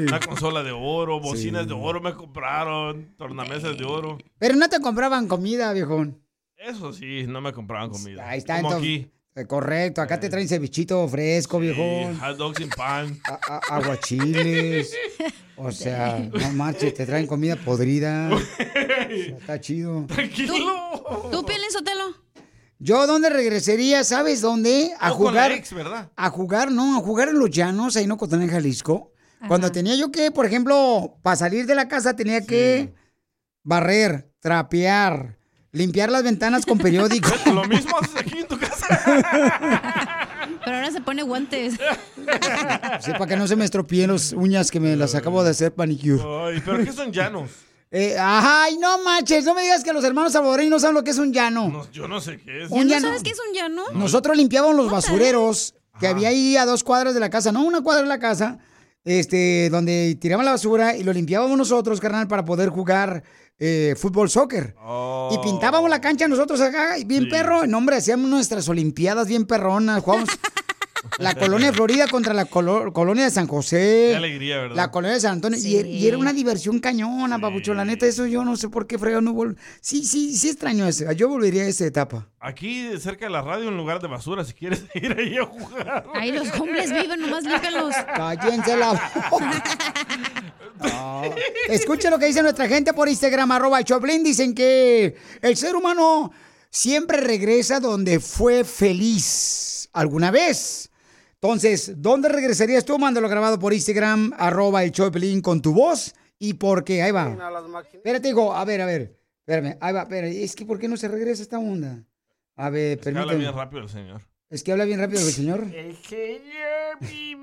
una 0.00 0.18
consola 0.18 0.64
de 0.64 0.72
oro, 0.72 1.20
bocinas 1.20 1.68
de 1.68 1.74
oro 1.74 2.00
me 2.00 2.12
compraron, 2.14 3.14
tornamesas 3.16 3.78
de 3.78 3.84
oro. 3.84 4.18
Pero 4.40 4.56
no 4.56 4.68
te 4.68 4.80
compraban 4.80 5.28
comida, 5.28 5.72
viejón. 5.72 6.25
Eso 6.56 6.92
sí, 6.92 7.24
no 7.26 7.40
me 7.40 7.52
compraban 7.52 7.90
comida. 7.90 8.28
Ahí 8.28 8.38
está, 8.38 8.56
Como 8.56 8.68
entonces. 8.70 9.00
aquí. 9.06 9.12
eh, 9.36 9.46
Correcto, 9.46 10.00
acá 10.02 10.18
te 10.18 10.28
traen 10.28 10.48
cevichito 10.48 11.06
fresco, 11.08 11.58
Sí, 11.60 11.62
viejón. 11.66 12.18
hot 12.18 12.36
dogs 12.36 12.58
sin 12.58 12.68
pan. 12.70 13.18
A- 13.24 13.38
a- 13.70 13.76
aguachiles. 13.76 14.94
O 15.58 15.72
sea, 15.72 16.18
no 16.18 16.52
marches, 16.52 16.92
te 16.92 17.06
traen 17.06 17.26
comida 17.26 17.56
podrida. 17.56 18.28
O 18.34 18.38
sea, 18.38 19.36
está 19.38 19.58
chido. 19.60 20.04
Tranquilo. 20.06 21.28
¿Tú, 21.30 21.46
Pielín 21.46 21.70
Sotelo? 21.70 22.02
Yo, 22.78 23.06
¿dónde 23.06 23.30
regresaría? 23.30 24.04
¿Sabes 24.04 24.42
dónde? 24.42 24.92
A 25.00 25.12
O 25.12 25.16
con 25.16 25.34
la 25.34 25.44
jugar. 25.44 25.52
ex, 25.52 25.72
¿verdad? 25.72 26.12
A 26.14 26.28
jugar, 26.28 26.70
no, 26.70 26.98
a 26.98 27.00
jugar 27.00 27.28
en 27.30 27.38
los 27.38 27.50
llanos, 27.50 27.96
ahí 27.96 28.04
en 28.04 28.12
Ocotlán, 28.12 28.42
en 28.42 28.50
Jalisco. 28.50 29.12
Cuando 29.48 29.72
tenía 29.72 29.94
yo 29.96 30.10
que, 30.12 30.30
por 30.30 30.44
ejemplo, 30.44 31.16
para 31.22 31.36
salir 31.36 31.64
de 31.64 31.74
la 31.74 31.88
casa 31.88 32.14
tenía 32.14 32.44
que 32.44 32.92
barrer, 33.62 34.30
trapear, 34.40 35.38
limpiar 35.76 36.10
las 36.10 36.22
ventanas 36.24 36.64
con 36.66 36.78
periódico. 36.78 37.28
Lo 37.52 37.64
mismo 37.64 37.96
haces 37.98 38.16
aquí 38.16 38.38
en 38.38 38.46
tu 38.46 38.58
casa. 38.58 39.02
Pero 40.64 40.76
ahora 40.76 40.90
se 40.90 41.00
pone 41.00 41.22
guantes. 41.22 41.74
Sí, 43.00 43.12
para 43.12 43.26
que 43.26 43.36
no 43.36 43.46
se 43.46 43.56
me 43.56 43.64
estropeen 43.64 44.12
las 44.12 44.32
uñas 44.32 44.70
que 44.70 44.80
me 44.80 44.96
las 44.96 45.14
acabo 45.14 45.44
de 45.44 45.50
hacer 45.50 45.72
manicure. 45.76 46.22
Ay, 46.24 46.62
¿pero 46.64 46.84
qué 46.84 46.92
son 46.92 47.12
llanos? 47.12 47.50
Eh, 47.90 48.16
ay, 48.18 48.76
no 48.78 49.02
manches, 49.04 49.44
no 49.44 49.54
me 49.54 49.62
digas 49.62 49.84
que 49.84 49.92
los 49.92 50.02
hermanos 50.04 50.32
salvadoreños 50.32 50.70
no 50.70 50.78
saben 50.80 50.94
lo 50.94 51.04
que 51.04 51.10
es 51.12 51.18
un 51.18 51.32
llano. 51.32 51.68
No, 51.68 51.90
yo 51.92 52.08
no 52.08 52.20
sé 52.20 52.38
qué 52.38 52.64
es. 52.64 52.70
Un 52.70 52.80
¿No 52.80 52.94
llano. 52.94 53.08
sabes 53.08 53.22
qué 53.22 53.30
es 53.30 53.38
un 53.48 53.54
llano? 53.54 53.82
Nosotros 53.94 54.36
limpiábamos 54.36 54.76
los 54.76 54.90
basureros 54.90 55.74
que 56.00 56.08
había 56.08 56.28
ahí 56.28 56.56
a 56.56 56.66
dos 56.66 56.82
cuadras 56.82 57.14
de 57.14 57.20
la 57.20 57.30
casa, 57.30 57.52
no 57.52 57.62
una 57.64 57.82
cuadra 57.82 58.02
de 58.02 58.08
la 58.08 58.18
casa, 58.18 58.58
este, 59.04 59.70
donde 59.70 60.16
tiraban 60.20 60.44
la 60.44 60.52
basura 60.52 60.96
y 60.96 61.04
lo 61.04 61.12
limpiábamos 61.12 61.56
nosotros, 61.56 62.00
carnal, 62.00 62.26
para 62.26 62.44
poder 62.44 62.70
jugar 62.70 63.22
eh, 63.58 63.94
fútbol, 63.96 64.30
soccer. 64.30 64.74
Y 65.30 65.38
pintábamos 65.38 65.90
la 65.90 66.00
cancha 66.00 66.28
nosotros 66.28 66.60
acá, 66.60 66.98
y 66.98 67.04
bien 67.04 67.28
perro. 67.28 67.64
En 67.64 67.70
nombre, 67.70 67.96
hacíamos 67.96 68.28
nuestras 68.30 68.68
olimpiadas 68.68 69.28
bien 69.28 69.46
perronas, 69.46 70.02
jugábamos 70.02 70.30
la 71.18 71.34
colonia 71.34 71.68
de 71.68 71.72
Florida 71.72 72.06
contra 72.08 72.32
la 72.34 72.44
colo- 72.46 72.92
colonia 72.92 73.24
de 73.24 73.30
San 73.30 73.46
José. 73.46 74.08
Qué 74.10 74.16
alegría, 74.16 74.58
¿verdad? 74.60 74.76
La 74.76 74.90
colonia 74.90 75.14
de 75.14 75.20
San 75.20 75.32
Antonio. 75.32 75.58
Y, 75.58 75.76
er- 75.76 75.86
y 75.86 76.06
era 76.06 76.18
una 76.18 76.32
diversión 76.32 76.78
cañona, 76.78 77.38
papucho. 77.40 77.74
La 77.74 77.84
neta, 77.84 78.06
eso 78.06 78.26
yo 78.26 78.44
no 78.44 78.56
sé 78.56 78.68
por 78.68 78.86
qué 78.86 78.98
fregado 78.98 79.22
no 79.22 79.32
vol- 79.32 79.56
Sí, 79.80 80.04
sí, 80.04 80.36
sí 80.36 80.48
extraño 80.48 80.86
eso. 80.86 81.10
Yo 81.12 81.28
volvería 81.28 81.62
a 81.62 81.66
esa 81.66 81.86
etapa. 81.86 82.28
Aquí 82.40 82.88
cerca 83.00 83.26
de 83.26 83.30
la 83.32 83.42
radio, 83.42 83.68
un 83.68 83.76
lugar 83.76 84.00
de 84.00 84.08
basura, 84.08 84.44
si 84.44 84.52
quieres 84.52 84.84
ir 84.94 85.14
ahí 85.18 85.36
a 85.36 85.44
jugar. 85.46 86.06
Ahí 86.14 86.32
los 86.32 86.48
hombres 86.60 86.90
viven, 86.92 87.20
nomás 87.20 87.44
límpialos. 87.44 87.94
Cállense 88.14 88.76
la 88.76 88.92
boca. 89.30 89.62
No. 90.78 91.22
Escuchen 91.70 92.10
lo 92.10 92.18
que 92.18 92.26
dice 92.26 92.42
nuestra 92.42 92.68
gente 92.68 92.92
por 92.92 93.08
Instagram, 93.08 93.50
arroba 93.50 93.82
Choplin. 93.82 94.22
Dicen 94.22 94.54
que 94.54 95.16
el 95.40 95.56
ser 95.56 95.74
humano 95.74 96.32
siempre 96.70 97.20
regresa 97.22 97.80
donde 97.80 98.20
fue 98.20 98.62
feliz 98.62 99.88
alguna 99.94 100.30
vez. 100.30 100.90
Entonces, 101.40 101.94
¿dónde 102.00 102.28
regresarías 102.28 102.84
tú? 102.84 102.98
Mándalo 102.98 103.28
grabado 103.28 103.58
por 103.58 103.72
Instagram, 103.74 104.32
arroba 104.38 104.82
el 104.84 104.92
Choplin 104.92 105.40
con 105.42 105.60
tu 105.62 105.72
voz. 105.72 106.14
¿Y 106.38 106.54
por 106.54 106.84
qué? 106.84 107.02
Ahí 107.02 107.12
va. 107.12 107.36
Espérate, 107.92 108.28
hijo. 108.30 108.52
A 108.54 108.64
ver, 108.64 108.80
a 108.80 108.86
ver. 108.86 109.16
Espérame. 109.46 109.76
Ahí 109.80 109.92
va. 109.94 110.02
Espérame. 110.02 110.32
Es 110.42 110.54
que 110.56 110.64
¿por 110.66 110.78
qué 110.78 110.88
no 110.88 110.96
se 110.96 111.08
regresa 111.08 111.42
esta 111.42 111.58
onda? 111.58 112.04
A 112.56 112.70
ver, 112.70 112.98
Que 112.98 113.08
habla 113.10 113.20
permíteme. 113.22 113.44
bien 113.44 113.54
rápido 113.54 113.82
el 113.82 113.88
señor. 113.88 114.22
Es 114.48 114.62
que 114.62 114.72
habla 114.72 114.84
bien 114.84 115.00
rápido 115.00 115.20
el 115.20 115.32
señor. 115.32 115.66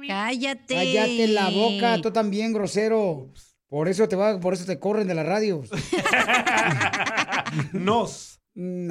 Cállate. 0.08 0.76
Cállate 0.76 1.28
la 1.28 1.50
boca, 1.50 2.02
tú 2.02 2.12
también, 2.12 2.54
grosero. 2.54 3.30
Por 3.68 3.88
eso 3.88 4.08
te 4.08 4.16
va, 4.16 4.40
por 4.40 4.54
eso 4.54 4.66
te 4.66 4.80
corren 4.80 5.08
de 5.08 5.16
la 5.16 5.24
radio. 5.24 5.64
Nos. 7.74 8.40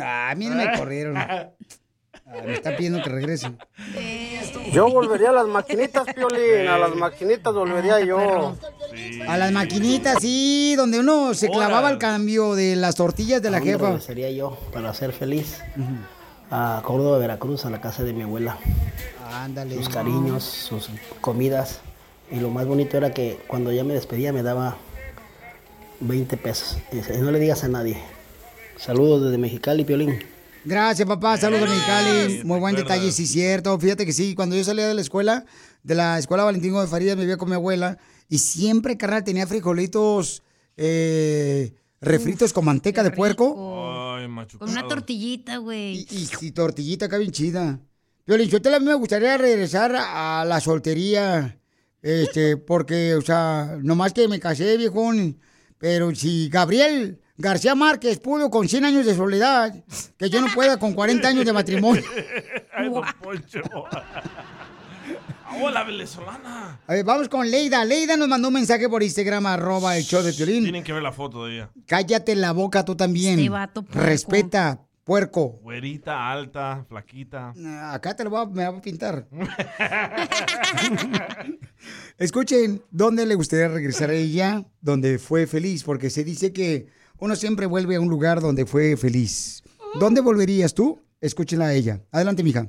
a 0.00 0.34
mí 0.36 0.46
no 0.46 0.56
me 0.56 0.76
corrieron. 0.76 1.16
Ah, 2.32 2.42
me 2.46 2.54
están 2.54 2.76
pidiendo 2.76 3.02
que 3.02 3.10
regrese. 3.10 3.52
Yo 4.72 4.88
volvería 4.90 5.30
a 5.30 5.32
las 5.32 5.46
maquinitas, 5.46 6.04
Piolín. 6.14 6.66
A 6.68 6.78
las 6.78 6.94
maquinitas 6.94 7.52
volvería 7.52 8.00
yo. 8.00 8.56
A 9.28 9.36
las 9.36 9.52
maquinitas, 9.52 10.18
sí, 10.20 10.74
donde 10.76 11.00
uno 11.00 11.34
se 11.34 11.48
clavaba 11.48 11.90
el 11.90 11.98
cambio 11.98 12.54
de 12.54 12.76
las 12.76 12.94
tortillas 12.94 13.42
de 13.42 13.50
la 13.50 13.58
¿A 13.58 13.60
dónde 13.60 13.72
jefa. 13.72 13.86
regresaría 13.88 14.30
yo 14.30 14.58
para 14.72 14.94
ser 14.94 15.12
feliz? 15.12 15.58
A 16.50 16.80
Córdoba, 16.84 17.18
Veracruz, 17.18 17.64
a 17.66 17.70
la 17.70 17.80
casa 17.80 18.02
de 18.02 18.12
mi 18.12 18.22
abuela. 18.22 18.56
Ándale. 19.32 19.76
Sus 19.76 19.88
cariños, 19.88 20.44
sus 20.44 20.90
comidas. 21.20 21.80
Y 22.30 22.36
lo 22.40 22.48
más 22.50 22.66
bonito 22.66 22.96
era 22.96 23.12
que 23.12 23.38
cuando 23.46 23.72
ya 23.72 23.84
me 23.84 23.92
despedía 23.94 24.32
me 24.32 24.42
daba 24.42 24.76
20 26.00 26.36
pesos. 26.38 26.78
Y 26.92 26.96
dice, 26.96 27.18
no 27.18 27.30
le 27.30 27.38
digas 27.38 27.62
a 27.64 27.68
nadie. 27.68 27.98
Saludos 28.76 29.22
desde 29.24 29.38
Mexicali, 29.38 29.84
Piolín. 29.84 30.18
Gracias, 30.64 31.08
papá. 31.08 31.36
Saludos, 31.36 31.68
Mexicali. 31.68 32.42
Muy 32.44 32.60
buen 32.60 32.76
detalle, 32.76 33.10
sí, 33.10 33.26
cierto. 33.26 33.78
Fíjate 33.78 34.06
que 34.06 34.12
sí, 34.12 34.34
cuando 34.34 34.56
yo 34.56 34.62
salía 34.62 34.86
de 34.86 34.94
la 34.94 35.00
escuela, 35.00 35.44
de 35.82 35.94
la 35.94 36.18
escuela 36.18 36.44
Valentín 36.44 36.72
de 36.72 36.86
Farías, 36.86 37.16
me 37.16 37.22
vivía 37.22 37.36
con 37.36 37.48
mi 37.48 37.54
abuela 37.54 37.98
y 38.28 38.38
siempre, 38.38 38.96
carnal, 38.96 39.24
tenía 39.24 39.46
frijolitos 39.46 40.42
eh, 40.76 41.72
refritos 42.00 42.52
con 42.52 42.64
manteca 42.64 43.02
de 43.02 43.10
puerco. 43.10 44.14
Ay, 44.16 44.28
macho. 44.28 44.58
Con 44.58 44.70
una 44.70 44.86
tortillita, 44.86 45.56
güey. 45.56 46.06
Y, 46.10 46.28
y 46.40 46.50
tortillita 46.52 47.06
acá 47.06 47.18
bien 47.18 47.32
chida. 47.32 47.80
Violín, 48.24 48.48
yo 48.48 48.58
a 48.72 48.78
mí 48.78 48.86
me 48.86 48.94
gustaría 48.94 49.36
regresar 49.36 49.94
a 49.96 50.44
la 50.46 50.60
soltería, 50.60 51.58
este, 52.02 52.56
porque, 52.56 53.16
o 53.16 53.20
sea, 53.20 53.78
nomás 53.82 54.12
que 54.12 54.28
me 54.28 54.38
casé, 54.38 54.76
viejón, 54.76 55.40
pero 55.78 56.14
si 56.14 56.48
Gabriel 56.48 57.20
García 57.42 57.74
Márquez 57.74 58.20
pudo 58.20 58.48
con 58.50 58.68
100 58.68 58.84
años 58.84 59.04
de 59.04 59.16
soledad, 59.16 59.74
que 60.16 60.30
yo 60.30 60.40
no 60.40 60.46
pueda 60.54 60.78
con 60.78 60.94
40 60.94 61.26
años 61.26 61.44
de 61.44 61.52
matrimonio. 61.52 62.04
Ay, 62.72 62.88
don 62.88 63.02
Poncho. 63.20 63.60
Hola, 65.60 65.82
venezolana. 65.82 66.78
A 66.86 66.92
ver, 66.92 67.04
vamos 67.04 67.28
con 67.28 67.50
Leida. 67.50 67.84
Leida 67.84 68.16
nos 68.16 68.28
mandó 68.28 68.46
un 68.46 68.54
mensaje 68.54 68.88
por 68.88 69.02
Instagram, 69.02 69.44
arroba 69.46 69.96
el 69.96 70.04
show 70.04 70.22
de 70.22 70.32
Piolín. 70.32 70.62
Tienen 70.62 70.84
que 70.84 70.92
ver 70.92 71.02
la 71.02 71.10
foto 71.10 71.46
de 71.46 71.56
ella. 71.56 71.70
Cállate 71.84 72.36
la 72.36 72.52
boca 72.52 72.84
tú 72.84 72.94
también. 72.94 73.40
Este 73.40 73.50
vato 73.50 73.82
puerco. 73.82 74.06
Respeta, 74.06 74.80
puerco. 75.02 75.58
Güerita, 75.62 76.30
alta, 76.30 76.86
flaquita. 76.88 77.54
Acá 77.92 78.14
te 78.14 78.22
lo 78.22 78.30
voy 78.30 78.42
a, 78.42 78.46
me 78.46 78.68
voy 78.68 78.78
a 78.78 78.80
pintar. 78.80 79.26
Escuchen, 82.18 82.84
¿dónde 82.92 83.26
le 83.26 83.34
gustaría 83.34 83.66
regresar 83.66 84.10
a 84.10 84.14
ella? 84.14 84.64
Donde 84.80 85.18
fue 85.18 85.48
feliz, 85.48 85.82
porque 85.82 86.08
se 86.08 86.22
dice 86.22 86.52
que 86.52 87.01
uno 87.22 87.36
siempre 87.36 87.66
vuelve 87.66 87.94
a 87.94 88.00
un 88.00 88.08
lugar 88.08 88.40
donde 88.40 88.66
fue 88.66 88.96
feliz. 88.96 89.62
¿Dónde 90.00 90.20
volverías 90.20 90.74
tú? 90.74 90.98
Escúchenla 91.20 91.66
a 91.66 91.72
ella. 91.72 92.00
Adelante, 92.10 92.42
mija. 92.42 92.68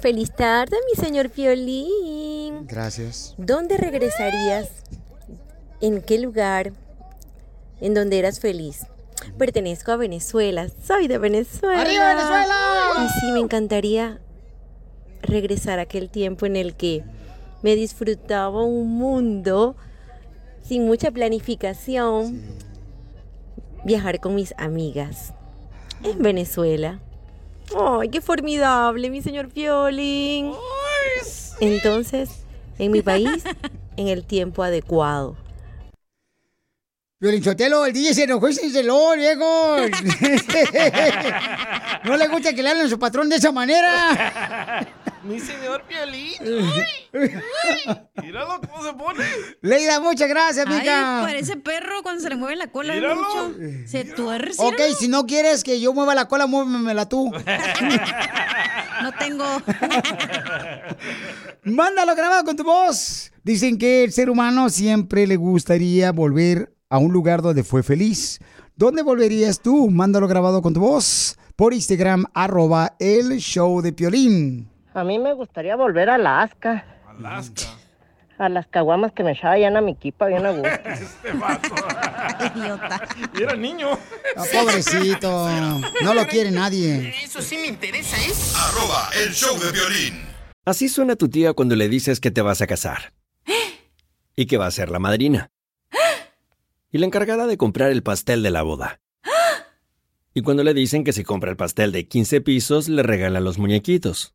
Feliz 0.00 0.30
tarde, 0.30 0.76
mi 0.88 1.02
señor 1.02 1.28
Piolín. 1.28 2.68
Gracias. 2.68 3.34
¿Dónde 3.38 3.78
regresarías? 3.78 4.68
¿En 5.80 6.02
qué 6.02 6.20
lugar? 6.20 6.72
¿En 7.80 7.94
donde 7.94 8.20
eras 8.20 8.38
feliz? 8.38 8.86
Pertenezco 9.38 9.90
a 9.90 9.96
Venezuela. 9.96 10.68
Soy 10.86 11.08
de 11.08 11.18
Venezuela. 11.18 11.80
¡Arriba, 11.80 12.14
Venezuela! 12.14 12.90
Y 13.04 13.08
sí, 13.18 13.32
me 13.32 13.40
encantaría 13.40 14.20
regresar 15.20 15.80
a 15.80 15.82
aquel 15.82 16.10
tiempo 16.10 16.46
en 16.46 16.54
el 16.54 16.76
que 16.76 17.02
me 17.62 17.74
disfrutaba 17.74 18.62
un 18.62 18.88
mundo 18.96 19.74
sin 20.64 20.86
mucha 20.86 21.10
planificación. 21.10 22.40
Viajar 23.84 24.20
con 24.20 24.34
mis 24.34 24.54
amigas 24.58 25.32
en 26.04 26.22
Venezuela. 26.22 27.00
¡Ay, 27.76 28.08
qué 28.10 28.20
formidable, 28.20 29.10
mi 29.10 29.22
señor 29.22 29.48
Piolín! 29.48 30.52
Entonces, 31.60 32.44
en 32.78 32.92
mi 32.92 33.02
país, 33.02 33.44
en 33.96 34.08
el 34.08 34.24
tiempo 34.24 34.62
adecuado. 34.62 35.36
Violín 37.18 37.44
Sotelo, 37.44 37.86
el 37.86 37.92
DJ 37.92 38.14
se 38.14 38.24
enojó 38.24 38.48
y 38.48 38.54
se 38.54 38.66
enceló, 38.66 39.14
viejo. 39.16 39.76
no 42.04 42.16
le 42.16 42.28
gusta 42.28 42.52
que 42.52 42.62
le 42.62 42.70
hablen 42.70 42.86
a 42.86 42.88
su 42.88 42.98
patrón 42.98 43.28
de 43.28 43.36
esa 43.36 43.52
manera. 43.52 44.88
Mi 45.24 45.38
señor 45.38 45.84
Piolín. 45.88 46.32
Míralo 48.22 48.60
cómo 48.60 48.82
se 48.82 48.92
pone. 48.94 49.24
Leida, 49.60 50.00
muchas 50.00 50.28
gracias, 50.28 50.66
Ay, 50.68 50.80
mija. 50.80 51.20
parece 51.22 51.56
perro 51.56 52.02
cuando 52.02 52.22
se 52.22 52.28
le 52.28 52.36
mueve 52.36 52.56
la 52.56 52.72
cola 52.72 52.94
Míralo. 52.94 53.22
mucho. 53.22 53.54
Se 53.86 54.04
tuerce. 54.04 54.60
Ok, 54.62 54.80
si 54.98 55.08
no 55.08 55.26
quieres 55.26 55.62
que 55.62 55.80
yo 55.80 55.92
mueva 55.94 56.14
la 56.14 56.26
cola, 56.28 56.46
muévemela 56.46 57.08
tú. 57.08 57.30
No 59.02 59.10
tengo. 59.18 59.44
Mándalo 61.64 62.14
grabado 62.14 62.44
con 62.44 62.56
tu 62.56 62.62
voz. 62.62 63.32
Dicen 63.42 63.76
que 63.76 64.04
el 64.04 64.12
ser 64.12 64.30
humano 64.30 64.70
siempre 64.70 65.26
le 65.26 65.34
gustaría 65.36 66.12
volver 66.12 66.72
a 66.88 66.98
un 66.98 67.12
lugar 67.12 67.42
donde 67.42 67.64
fue 67.64 67.82
feliz. 67.82 68.38
¿Dónde 68.76 69.02
volverías 69.02 69.60
tú? 69.60 69.90
Mándalo 69.90 70.28
grabado 70.28 70.62
con 70.62 70.72
tu 70.72 70.80
voz 70.80 71.36
por 71.56 71.74
Instagram, 71.74 72.26
arroba 72.32 72.94
el 73.00 73.38
show 73.38 73.82
de 73.82 73.92
Piolín. 73.92 74.68
A 74.94 75.04
mí 75.04 75.18
me 75.18 75.32
gustaría 75.32 75.74
volver 75.74 76.10
a 76.10 76.16
Alaska. 76.16 76.84
Alaska. 77.06 77.78
A 78.38 78.48
las 78.48 78.66
caguamas 78.66 79.12
que 79.12 79.22
me 79.22 79.32
echaba 79.32 79.56
ya 79.58 79.68
a 79.68 79.80
mi 79.80 79.92
equipa 79.92 80.26
bien 80.26 80.44
a 80.44 80.50
gusto. 80.50 80.68
Este 80.84 81.32
vato. 81.32 81.74
Idiota. 82.56 83.08
Y 83.38 83.42
era 83.42 83.56
niño. 83.56 83.88
Ah, 84.36 84.44
pobrecito, 84.52 85.48
no 86.02 86.14
lo 86.14 86.26
quiere 86.26 86.50
nadie. 86.50 87.14
Eso 87.22 87.40
sí 87.40 87.56
me 87.56 87.68
interesa, 87.68 88.16
¿eh? 88.16 88.32
Arroba 88.56 89.08
el 89.24 89.32
show 89.32 89.58
de 89.58 89.70
violín. 89.70 90.22
Así 90.64 90.88
suena 90.88 91.16
tu 91.16 91.28
tía 91.28 91.52
cuando 91.54 91.76
le 91.76 91.88
dices 91.88 92.20
que 92.20 92.30
te 92.30 92.42
vas 92.42 92.60
a 92.62 92.66
casar. 92.66 93.12
Y 94.36 94.46
que 94.46 94.58
va 94.58 94.66
a 94.66 94.70
ser 94.70 94.90
la 94.90 94.98
madrina. 94.98 95.50
Y 96.90 96.98
la 96.98 97.06
encargada 97.06 97.46
de 97.46 97.56
comprar 97.56 97.90
el 97.90 98.02
pastel 98.02 98.42
de 98.42 98.50
la 98.50 98.62
boda. 98.62 99.00
Y 100.34 100.42
cuando 100.42 100.64
le 100.64 100.74
dicen 100.74 101.04
que 101.04 101.12
si 101.12 101.24
compra 101.24 101.50
el 101.50 101.56
pastel 101.56 101.92
de 101.92 102.08
15 102.08 102.40
pisos, 102.40 102.88
le 102.88 103.02
regalan 103.02 103.44
los 103.44 103.58
muñequitos. 103.58 104.34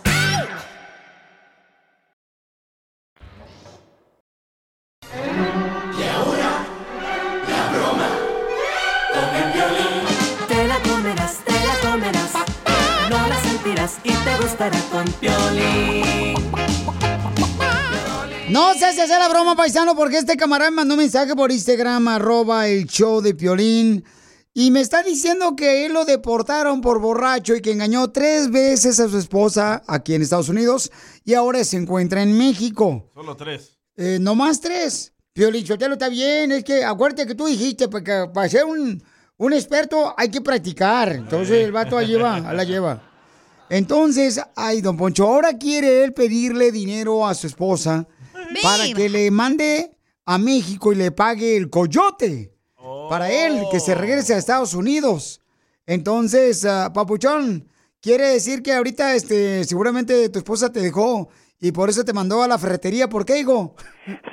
Y 14.03 14.11
te 14.11 14.37
gustará 14.41 14.79
con 14.91 15.05
violín. 15.19 16.35
No 18.49 18.73
sé 18.73 18.91
si 18.91 18.99
hacer 18.99 19.17
la 19.17 19.29
broma, 19.29 19.55
paisano, 19.55 19.95
porque 19.95 20.17
este 20.17 20.35
camarada 20.35 20.71
me 20.71 20.77
mandó 20.77 20.95
un 20.95 20.99
mensaje 20.99 21.35
por 21.35 21.51
Instagram, 21.51 22.09
arroba 22.09 22.67
el 22.67 22.85
show 22.85 23.21
de 23.21 23.33
Piolín. 23.33 24.03
Y 24.53 24.71
me 24.71 24.81
está 24.81 25.03
diciendo 25.03 25.55
que 25.55 25.85
él 25.85 25.93
lo 25.93 26.03
deportaron 26.03 26.81
por 26.81 26.99
borracho 26.99 27.55
y 27.55 27.61
que 27.61 27.71
engañó 27.71 28.11
tres 28.11 28.51
veces 28.51 28.99
a 28.99 29.07
su 29.07 29.17
esposa 29.17 29.81
aquí 29.87 30.13
en 30.13 30.21
Estados 30.21 30.49
Unidos 30.49 30.91
y 31.23 31.35
ahora 31.35 31.63
se 31.63 31.77
encuentra 31.77 32.21
en 32.21 32.37
México. 32.37 33.09
Solo 33.13 33.37
tres. 33.37 33.77
Eh, 33.95 34.17
no 34.19 34.35
más 34.35 34.59
tres. 34.59 35.13
Piolín 35.31 35.65
Sotelo 35.65 35.93
está 35.93 36.09
bien, 36.09 36.51
es 36.51 36.65
que 36.65 36.83
acuérdate 36.83 37.25
que 37.27 37.35
tú 37.35 37.45
dijiste, 37.45 37.87
porque 37.87 38.27
para 38.33 38.49
ser 38.49 38.65
un, 38.65 39.01
un 39.37 39.53
experto 39.53 40.13
hay 40.17 40.29
que 40.29 40.41
practicar. 40.41 41.13
Entonces 41.13 41.63
el 41.63 41.71
vato 41.71 41.95
la 41.95 42.03
lleva, 42.03 42.39
la 42.53 42.63
lleva. 42.65 43.10
Entonces, 43.71 44.43
ay, 44.57 44.81
don 44.81 44.97
Poncho, 44.97 45.25
ahora 45.25 45.57
quiere 45.57 46.03
él 46.03 46.11
pedirle 46.11 46.73
dinero 46.73 47.25
a 47.25 47.33
su 47.33 47.47
esposa 47.47 48.05
para 48.61 48.83
que 48.93 49.07
le 49.07 49.31
mande 49.31 49.91
a 50.25 50.37
México 50.37 50.91
y 50.91 50.97
le 50.97 51.11
pague 51.11 51.55
el 51.55 51.69
coyote 51.69 52.51
para 53.09 53.31
él, 53.31 53.61
que 53.71 53.79
se 53.79 53.95
regrese 53.95 54.33
a 54.33 54.37
Estados 54.39 54.73
Unidos. 54.73 55.41
Entonces, 55.85 56.65
ah, 56.65 56.91
Papuchón, 56.93 57.65
quiere 58.01 58.25
decir 58.25 58.61
que 58.61 58.73
ahorita 58.73 59.15
este, 59.15 59.63
seguramente 59.63 60.27
tu 60.27 60.39
esposa 60.39 60.69
te 60.73 60.81
dejó 60.81 61.29
y 61.61 61.71
por 61.71 61.87
eso 61.89 62.03
te 62.03 62.11
mandó 62.11 62.43
a 62.43 62.49
la 62.49 62.57
ferretería. 62.57 63.07
¿Por 63.07 63.23
qué, 63.23 63.39
hijo? 63.39 63.75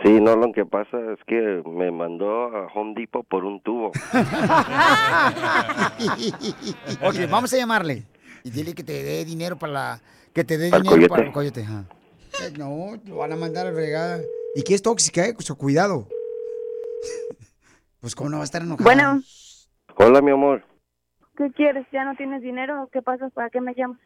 Sí, 0.02 0.20
no, 0.20 0.34
lo 0.34 0.50
que 0.50 0.66
pasa 0.66 0.98
es 1.12 1.20
que 1.28 1.62
me 1.64 1.92
mandó 1.92 2.46
a 2.46 2.66
Home 2.74 2.94
Depot 2.96 3.24
por 3.28 3.44
un 3.44 3.60
tubo. 3.62 3.88
ok, 7.06 7.30
vamos 7.30 7.52
a 7.52 7.56
llamarle. 7.56 8.17
Y 8.44 8.50
dile 8.50 8.74
que 8.74 8.84
te 8.84 9.02
dé 9.02 9.24
dinero 9.24 9.56
para 9.58 9.72
la... 9.72 10.00
Que 10.34 10.44
te 10.44 10.58
dé 10.58 10.66
¿Al 10.72 10.82
dinero 10.82 10.96
coyote? 10.96 11.08
para 11.08 11.22
el 11.24 11.32
coyote. 11.32 11.62
ajá. 11.62 11.84
Eh, 12.44 12.52
No, 12.58 12.92
lo 13.06 13.16
van 13.16 13.32
a 13.32 13.36
mandar 13.36 13.66
a 13.66 13.72
fregada. 13.72 14.20
Y 14.54 14.62
que 14.62 14.74
es 14.74 14.82
tóxica, 14.82 15.26
eh, 15.26 15.34
pues, 15.34 15.50
cuidado. 15.52 16.06
Pues 18.00 18.14
cómo 18.14 18.30
no 18.30 18.36
va 18.36 18.42
a 18.42 18.44
estar 18.44 18.62
enojada. 18.62 18.84
Bueno, 18.84 19.20
Hola, 19.96 20.20
mi 20.22 20.30
amor. 20.30 20.62
¿qué 21.36 21.50
quieres? 21.50 21.84
¿Ya 21.92 22.04
no 22.04 22.14
tienes 22.14 22.42
dinero? 22.42 22.88
¿Qué 22.92 23.02
pasa? 23.02 23.28
¿Para 23.30 23.50
qué 23.50 23.60
me 23.60 23.74
llamas? 23.74 23.98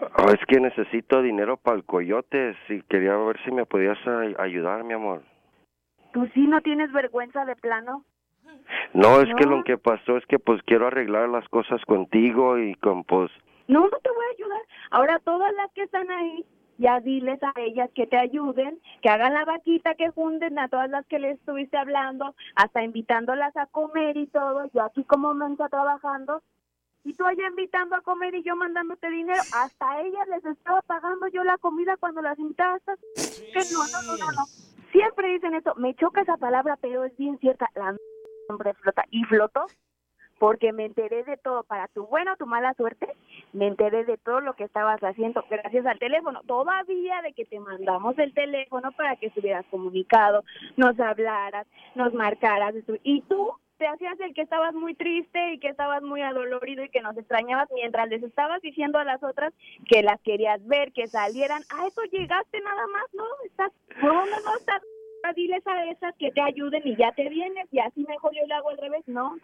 Ah, 0.00 0.26
es 0.32 0.40
que 0.48 0.58
necesito 0.58 1.22
dinero 1.22 1.56
para 1.56 1.76
el 1.76 1.84
coyote. 1.84 2.56
Si 2.66 2.82
quería 2.88 3.16
ver 3.16 3.38
si 3.44 3.52
me 3.52 3.64
podías 3.64 3.96
ayudar, 4.38 4.82
mi 4.82 4.94
amor. 4.94 5.22
¿Tú 6.12 6.26
sí 6.34 6.48
no 6.48 6.60
tienes 6.62 6.90
vergüenza 6.92 7.44
de 7.44 7.54
plano? 7.54 8.04
No, 8.94 9.20
es 9.20 9.28
que 9.36 9.44
lo 9.44 9.62
que 9.64 9.78
pasó 9.78 10.16
es 10.16 10.26
que 10.26 10.38
pues 10.38 10.62
quiero 10.64 10.86
arreglar 10.86 11.28
las 11.28 11.48
cosas 11.48 11.84
contigo 11.84 12.58
y 12.58 12.74
con 12.76 13.04
pues... 13.04 13.30
No, 13.68 13.80
no 13.80 13.98
te 13.98 14.10
voy 14.10 14.24
a 14.24 14.34
ayudar. 14.34 14.60
Ahora 14.90 15.18
todas 15.20 15.52
las 15.54 15.70
que 15.72 15.82
están 15.82 16.10
ahí, 16.10 16.44
ya 16.78 16.98
diles 17.00 17.40
a 17.42 17.52
ellas 17.60 17.90
que 17.94 18.06
te 18.06 18.16
ayuden, 18.16 18.80
que 19.02 19.10
hagan 19.10 19.34
la 19.34 19.44
vaquita, 19.44 19.94
que 19.94 20.10
funden 20.12 20.58
a 20.58 20.68
todas 20.68 20.90
las 20.90 21.06
que 21.06 21.18
les 21.18 21.38
estuviste 21.38 21.76
hablando, 21.76 22.34
hasta 22.56 22.82
invitándolas 22.82 23.56
a 23.56 23.66
comer 23.66 24.16
y 24.16 24.26
todo. 24.26 24.64
Yo 24.72 24.82
aquí 24.82 25.04
como 25.04 25.34
mensa 25.34 25.68
trabajando. 25.68 26.42
Y 27.04 27.14
tú 27.14 27.24
allá 27.24 27.46
invitando 27.48 27.96
a 27.96 28.00
comer 28.02 28.34
y 28.34 28.42
yo 28.42 28.56
mandándote 28.56 29.08
dinero. 29.10 29.40
Hasta 29.54 30.00
ellas 30.00 30.26
les 30.28 30.44
estaba 30.44 30.82
pagando 30.82 31.28
yo 31.28 31.44
la 31.44 31.58
comida 31.58 31.96
cuando 31.98 32.22
las 32.22 32.38
invitabas. 32.38 32.82
Que 32.82 33.60
no, 33.72 33.86
no, 33.92 34.02
no, 34.06 34.16
no, 34.18 34.32
no. 34.32 34.44
Siempre 34.90 35.32
dicen 35.32 35.54
eso. 35.54 35.74
Me 35.76 35.94
choca 35.94 36.22
esa 36.22 36.36
palabra, 36.36 36.76
pero 36.80 37.04
es 37.04 37.16
bien 37.16 37.38
cierta. 37.38 37.70
La 37.74 37.94
hombre 38.50 38.74
flota. 38.74 39.04
Y 39.10 39.24
flotó 39.24 39.66
porque 40.40 40.72
me 40.72 40.86
enteré 40.86 41.22
de 41.22 41.36
todo, 41.36 41.64
para 41.64 41.86
tu 41.88 42.06
buena 42.06 42.32
o 42.32 42.36
tu 42.36 42.46
mala 42.46 42.72
suerte, 42.72 43.06
me 43.52 43.66
enteré 43.66 44.06
de 44.06 44.16
todo 44.16 44.40
lo 44.40 44.54
que 44.54 44.64
estabas 44.64 44.98
haciendo 45.02 45.44
gracias 45.50 45.84
al 45.84 45.98
teléfono. 45.98 46.40
Todavía 46.46 47.20
de 47.20 47.34
que 47.34 47.44
te 47.44 47.60
mandamos 47.60 48.18
el 48.18 48.32
teléfono 48.32 48.90
para 48.92 49.16
que 49.16 49.26
estuvieras 49.26 49.66
comunicado, 49.70 50.42
nos 50.78 50.98
hablaras, 50.98 51.66
nos 51.94 52.14
marcaras, 52.14 52.74
y 53.02 53.20
tú 53.22 53.52
te 53.76 53.86
hacías 53.86 54.18
el 54.20 54.34
que 54.34 54.42
estabas 54.42 54.74
muy 54.74 54.94
triste 54.94 55.54
y 55.54 55.58
que 55.58 55.68
estabas 55.68 56.02
muy 56.02 56.22
adolorido 56.22 56.84
y 56.84 56.90
que 56.90 57.00
nos 57.00 57.16
extrañabas 57.16 57.68
mientras 57.74 58.08
les 58.08 58.22
estabas 58.22 58.60
diciendo 58.62 58.98
a 58.98 59.04
las 59.04 59.22
otras 59.22 59.54
que 59.88 60.02
las 60.02 60.20
querías 60.20 60.66
ver, 60.66 60.92
que 60.92 61.06
salieran. 61.06 61.62
A 61.70 61.86
eso 61.86 62.02
llegaste 62.12 62.60
nada 62.60 62.86
más, 62.88 63.04
¿no? 63.14 63.24
Estás, 63.46 63.72
no, 64.02 64.26
no, 64.26 64.40
no, 64.40 64.56
estás 64.58 64.82
diles 65.34 65.66
a 65.66 65.84
esas 65.86 66.14
que 66.16 66.30
te 66.32 66.40
ayuden 66.40 66.82
y 66.84 66.96
ya 66.96 67.12
te 67.12 67.28
vienes 67.28 67.68
y 67.70 67.78
así 67.78 68.04
mejor 68.08 68.32
yo 68.34 68.46
le 68.46 68.54
hago 68.54 68.70
al 68.70 68.78
revés. 68.78 69.02
No. 69.06 69.36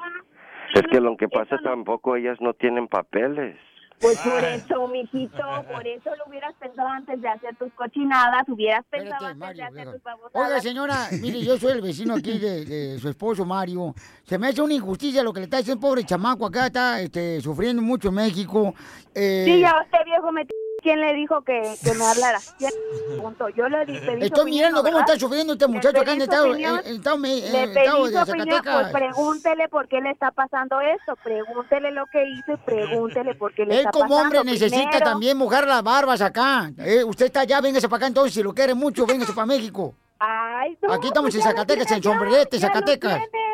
Es 0.75 0.83
que 0.91 1.01
lo 1.01 1.17
que 1.17 1.29
pasa 1.29 1.59
tampoco 1.63 2.17
ellas 2.17 2.39
no 2.41 2.55
tienen 2.55 2.89
papeles. 2.89 3.57
Pues 3.99 4.19
por 4.19 4.45
eso, 4.45 4.89
mijito, 4.89 5.43
por 5.73 5.87
eso 5.87 6.15
lo 6.17 6.27
hubieras 6.27 6.55
pensado 6.57 6.87
antes 6.87 7.19
de 7.23 7.29
hacer 7.29 7.57
tus 7.57 7.73
cochinadas, 7.73 8.47
hubieras 8.47 8.85
pensado 8.91 9.27
antes 9.27 9.57
de 9.57 9.63
hacer 9.63 9.91
tus 9.91 10.03
babosadas. 10.03 10.49
Oiga, 10.49 10.61
señora, 10.61 10.95
mire, 11.23 11.41
yo 11.41 11.57
soy 11.57 11.73
el 11.73 11.81
vecino 11.81 12.15
aquí 12.15 12.39
de, 12.39 12.67
de 12.67 12.99
su 12.99 13.09
esposo 13.09 13.47
Mario. 13.47 13.95
Se 14.25 14.39
me 14.39 14.49
hace 14.49 14.61
una 14.61 14.75
injusticia 14.75 15.23
lo 15.23 15.33
que 15.33 15.41
le 15.41 15.45
está 15.45 15.59
diciendo 15.59 15.81
pobre 15.81 16.05
chamaco 16.05 16.45
acá, 16.45 16.67
está 16.67 17.01
este, 17.01 17.41
sufriendo 17.41 17.81
mucho 17.81 18.09
en 18.09 18.17
México. 18.17 18.75
Eh, 19.15 19.45
Sí, 19.47 19.61
ya 19.61 19.81
usted 19.83 20.05
viejo 20.05 20.31
me... 20.31 20.47
¿Quién 20.87 21.01
le 21.01 21.15
dijo 21.15 21.43
que, 21.43 21.75
que 21.83 21.95
me 21.95 22.05
hablara? 22.05 22.39
¿Quién 22.59 22.71
preguntó? 23.09 23.49
Yo 23.49 23.69
le 23.69 23.85
di, 23.87 23.99
pedí 23.99 24.21
su 24.21 24.25
Estoy 24.27 24.45
mirando 24.53 24.85
cómo 24.85 25.01
está 25.01 25.19
sufriendo 25.19 25.55
este 25.55 25.67
¿Le 25.67 25.73
muchacho 25.73 26.01
acá 26.01 26.13
en 26.13 26.23
estado, 26.23 26.51
opinión? 26.51 26.81
en 26.85 26.95
estado, 26.95 27.17
en 27.17 27.23
Le 27.23 27.39
estado 27.65 27.75
pedí 27.75 28.13
de 28.15 28.25
su 28.25 28.31
opinión, 28.31 28.63
pues 28.63 28.87
pregúntele 28.93 29.69
por 29.69 29.89
qué 29.89 30.01
le 30.01 30.11
está 30.13 30.31
pasando 30.31 30.81
esto, 30.81 31.17
pregúntele 31.25 31.91
lo 31.91 32.07
que 32.07 32.23
hizo 32.29 32.53
y 32.53 32.57
pregúntele 32.59 33.35
por 33.35 33.53
qué 33.53 33.67
le 33.67 33.73
Él 33.75 33.79
está 33.81 33.91
como 33.91 34.05
pasando. 34.11 34.23
hombre 34.23 34.45
necesita 34.45 34.91
Primero, 34.91 35.05
también 35.11 35.37
mojar 35.37 35.67
las 35.67 35.83
barbas 35.83 36.21
acá. 36.21 36.71
Eh, 36.79 37.03
usted 37.03 37.27
está 37.27 37.41
allá, 37.41 37.61
véngase 37.61 37.89
para 37.89 37.97
acá 37.97 38.07
entonces, 38.07 38.35
si 38.35 38.45
lo 38.45 38.55
quiere 38.55 38.75
mucho, 38.75 39.07
véngase 39.07 39.33
para 39.33 39.47
México. 39.47 39.93
Ay, 40.21 40.79
no, 40.81 40.93
Aquí 40.93 41.09
estamos 41.09 41.33
pues 41.33 41.45
en 41.45 41.51
Zacatecas, 41.51 41.91
en 41.91 42.03
Sombrerete, 42.03 42.61
Zacatecas. 42.61 43.19
tiene. 43.19 43.46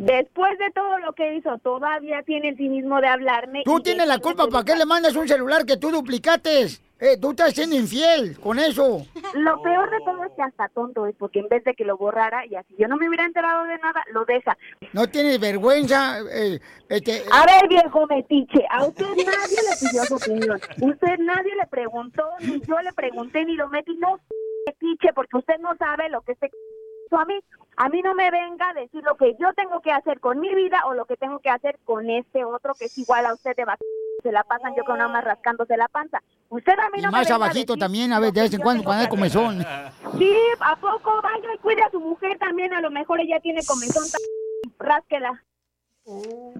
Después 0.00 0.58
de 0.58 0.70
todo 0.74 0.98
lo 1.00 1.12
que 1.12 1.34
hizo, 1.34 1.58
todavía 1.58 2.22
tiene 2.22 2.48
el 2.48 2.56
cinismo 2.56 3.02
de 3.02 3.08
hablarme. 3.08 3.64
Tú 3.66 3.80
tienes 3.80 4.06
la 4.06 4.18
culpa, 4.18 4.46
¿para 4.46 4.64
qué 4.64 4.74
le 4.74 4.86
mandas 4.86 5.14
un 5.14 5.28
celular 5.28 5.66
que 5.66 5.76
tú 5.76 5.90
duplicates? 5.90 6.80
Eh, 7.00 7.18
tú 7.20 7.30
estás 7.32 7.52
siendo 7.52 7.76
infiel 7.76 8.40
con 8.40 8.58
eso. 8.58 9.04
Lo 9.34 9.60
peor 9.60 9.90
de 9.90 9.98
todo 10.06 10.24
es 10.24 10.32
que 10.34 10.42
hasta 10.42 10.68
tonto 10.68 11.06
es 11.06 11.14
porque 11.16 11.40
en 11.40 11.48
vez 11.48 11.64
de 11.64 11.74
que 11.74 11.84
lo 11.84 11.98
borrara 11.98 12.46
y 12.46 12.54
así 12.54 12.74
yo 12.78 12.88
no 12.88 12.96
me 12.96 13.08
hubiera 13.08 13.26
enterado 13.26 13.64
de 13.64 13.76
nada, 13.76 14.02
lo 14.12 14.24
deja. 14.24 14.56
No 14.94 15.06
tienes 15.06 15.38
vergüenza. 15.38 16.20
eh, 16.32 16.60
este, 16.88 17.22
A 17.30 17.44
ver, 17.44 17.68
viejo 17.68 18.06
metiche, 18.06 18.64
a 18.70 18.84
usted 18.84 19.04
nadie 19.04 19.58
le 19.68 19.88
pidió 19.88 20.04
su 20.04 20.14
opinión. 20.14 20.60
Usted 20.80 21.18
nadie 21.18 21.54
le 21.56 21.66
preguntó, 21.66 22.24
ni 22.40 22.58
yo 22.60 22.80
le 22.80 22.92
pregunté, 22.94 23.44
ni 23.44 23.54
lo 23.54 23.68
metí. 23.68 23.94
No, 23.96 24.18
piche 24.78 25.12
porque 25.14 25.36
usted 25.36 25.58
no 25.60 25.74
sabe 25.76 26.08
lo 26.08 26.22
que 26.22 26.32
este 26.32 26.50
a 27.18 27.24
mí. 27.24 27.38
A 27.76 27.88
mí 27.88 28.02
no 28.02 28.14
me 28.14 28.30
venga 28.30 28.68
a 28.68 28.74
decir 28.74 29.02
lo 29.04 29.16
que 29.16 29.34
yo 29.40 29.54
tengo 29.54 29.80
que 29.80 29.90
hacer 29.90 30.20
con 30.20 30.38
mi 30.38 30.54
vida 30.54 30.82
o 30.86 30.92
lo 30.92 31.06
que 31.06 31.16
tengo 31.16 31.38
que 31.38 31.48
hacer 31.48 31.78
con 31.84 32.10
este 32.10 32.44
otro 32.44 32.74
que 32.74 32.84
es 32.86 32.98
igual 32.98 33.24
a 33.24 33.32
usted 33.32 33.56
de 33.56 33.64
vac- 33.64 33.78
se 34.22 34.32
la 34.32 34.44
pasan 34.44 34.74
yo 34.76 34.84
con 34.84 34.98
nada 34.98 35.08
más 35.10 35.24
rascándose 35.24 35.78
la 35.78 35.88
panza. 35.88 36.20
Usted 36.50 36.78
a 36.78 36.90
mí 36.90 36.98
Y 36.98 37.02
no 37.02 37.08
me 37.08 37.12
más 37.12 37.20
venga 37.22 37.34
a 37.34 37.36
abajito 37.36 37.76
también, 37.78 38.12
a 38.12 38.20
ver, 38.20 38.32
de 38.34 38.42
vez 38.42 38.52
en 38.52 38.60
cuando, 38.60 38.84
cuando 38.84 39.04
hay 39.04 39.08
comezón. 39.08 39.64
Sí, 40.18 40.36
¿a 40.60 40.76
poco? 40.76 41.22
Vaya 41.22 41.54
y 41.54 41.58
cuide 41.58 41.82
a 41.82 41.90
su 41.90 42.00
mujer 42.00 42.36
también, 42.38 42.74
a 42.74 42.82
lo 42.82 42.90
mejor 42.90 43.18
ella 43.20 43.40
tiene 43.40 43.60
comezón, 43.66 44.04
rásquela. 44.78 45.42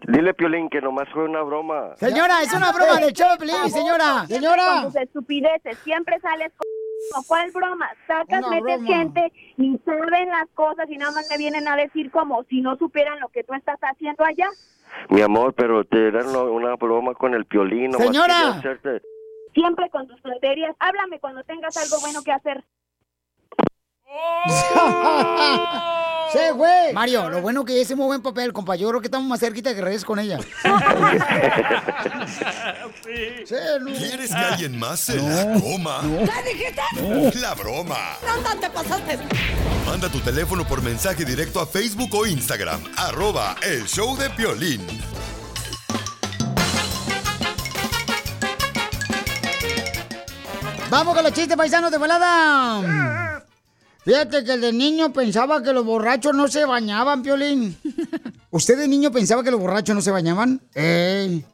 Dile, 0.06 0.32
Piolín, 0.32 0.70
que 0.70 0.80
nomás 0.80 1.08
fue 1.12 1.24
una 1.24 1.42
broma. 1.42 1.96
Señora, 1.96 2.40
es 2.42 2.52
una 2.54 2.72
broma 2.72 2.96
de 2.96 3.12
Pelín, 3.38 3.70
señora. 3.70 4.26
Señora. 4.26 4.64
Con 4.82 4.92
tus 4.92 4.96
estupideces, 5.02 5.76
siempre 5.78 6.18
sales 6.20 6.52
con... 6.56 6.79
¿Cuál 7.26 7.50
broma? 7.50 7.88
Sacas, 8.06 8.46
Una 8.46 8.50
metes 8.50 8.80
broma. 8.80 8.96
gente, 8.96 9.32
ni 9.56 9.78
saben 9.78 10.28
las 10.28 10.48
cosas 10.54 10.88
y 10.88 10.96
nada 10.96 11.12
más 11.12 11.26
me 11.30 11.38
vienen 11.38 11.66
a 11.68 11.76
decir 11.76 12.10
como 12.10 12.44
si 12.44 12.60
no 12.60 12.76
supieran 12.76 13.18
lo 13.20 13.28
que 13.28 13.44
tú 13.44 13.54
estás 13.54 13.78
haciendo 13.80 14.24
allá. 14.24 14.48
Mi 15.08 15.22
amor, 15.22 15.54
pero 15.54 15.84
te 15.84 16.08
era 16.08 16.24
una, 16.24 16.74
broma 16.76 17.14
con 17.14 17.34
el 17.34 17.46
Piolín. 17.46 17.90
nomás 17.90 18.08
Señora. 18.08 18.60
Siempre 19.54 19.90
con 19.90 20.06
tus 20.06 20.20
tonterías. 20.22 20.76
Háblame 20.78 21.18
cuando 21.18 21.42
tengas 21.44 21.76
algo 21.76 22.00
bueno 22.00 22.22
que 22.22 22.32
hacer. 22.32 22.64
Sí, 26.32 26.38
güey. 26.54 26.92
Mario, 26.92 27.28
lo 27.28 27.40
bueno 27.42 27.64
que 27.64 27.80
ese 27.80 27.96
muy 27.96 28.06
buen 28.06 28.22
papel, 28.22 28.52
compa. 28.52 28.76
Yo 28.76 28.88
creo 28.88 29.00
que 29.00 29.08
estamos 29.08 29.26
más 29.28 29.40
cerquita 29.40 29.74
que 29.74 29.80
regreses 29.80 30.04
con 30.04 30.18
ella. 30.18 30.38
¿Quieres 33.46 34.30
que 34.30 34.36
alguien 34.36 34.78
más 34.78 35.00
se 35.00 35.16
la 35.16 35.58
coma? 35.60 36.00
¿Qué 36.02 36.52
dijiste? 36.52 36.82
No. 37.02 37.30
La 37.40 37.54
broma. 37.54 38.16
No, 38.26 38.60
te 38.60 38.70
pasaste. 38.70 39.18
Manda 39.86 40.08
tu 40.08 40.20
teléfono 40.20 40.64
por 40.66 40.82
mensaje 40.82 41.24
directo 41.24 41.60
a 41.60 41.66
Facebook 41.66 42.14
o 42.14 42.26
Instagram. 42.26 42.80
Arroba 42.96 43.56
el 43.62 43.86
show 43.86 44.16
de 44.16 44.30
Piolín. 44.30 44.86
Vamos 50.90 51.14
con 51.14 51.22
los 51.22 51.32
chistes 51.32 51.56
paisanos 51.56 51.90
de 51.90 51.98
volada. 51.98 53.19
Fíjate 54.04 54.44
que 54.44 54.56
de 54.56 54.72
niño 54.72 55.12
pensaba 55.12 55.62
que 55.62 55.72
los 55.72 55.84
borrachos 55.84 56.34
no 56.34 56.48
se 56.48 56.64
bañaban, 56.64 57.22
Piolín. 57.22 57.76
¿Usted 58.50 58.78
de 58.78 58.88
niño 58.88 59.12
pensaba 59.12 59.42
que 59.44 59.50
los 59.50 59.60
borrachos 59.60 59.94
no 59.94 60.00
se 60.00 60.10
bañaban? 60.10 60.60
Ey, 60.74 61.44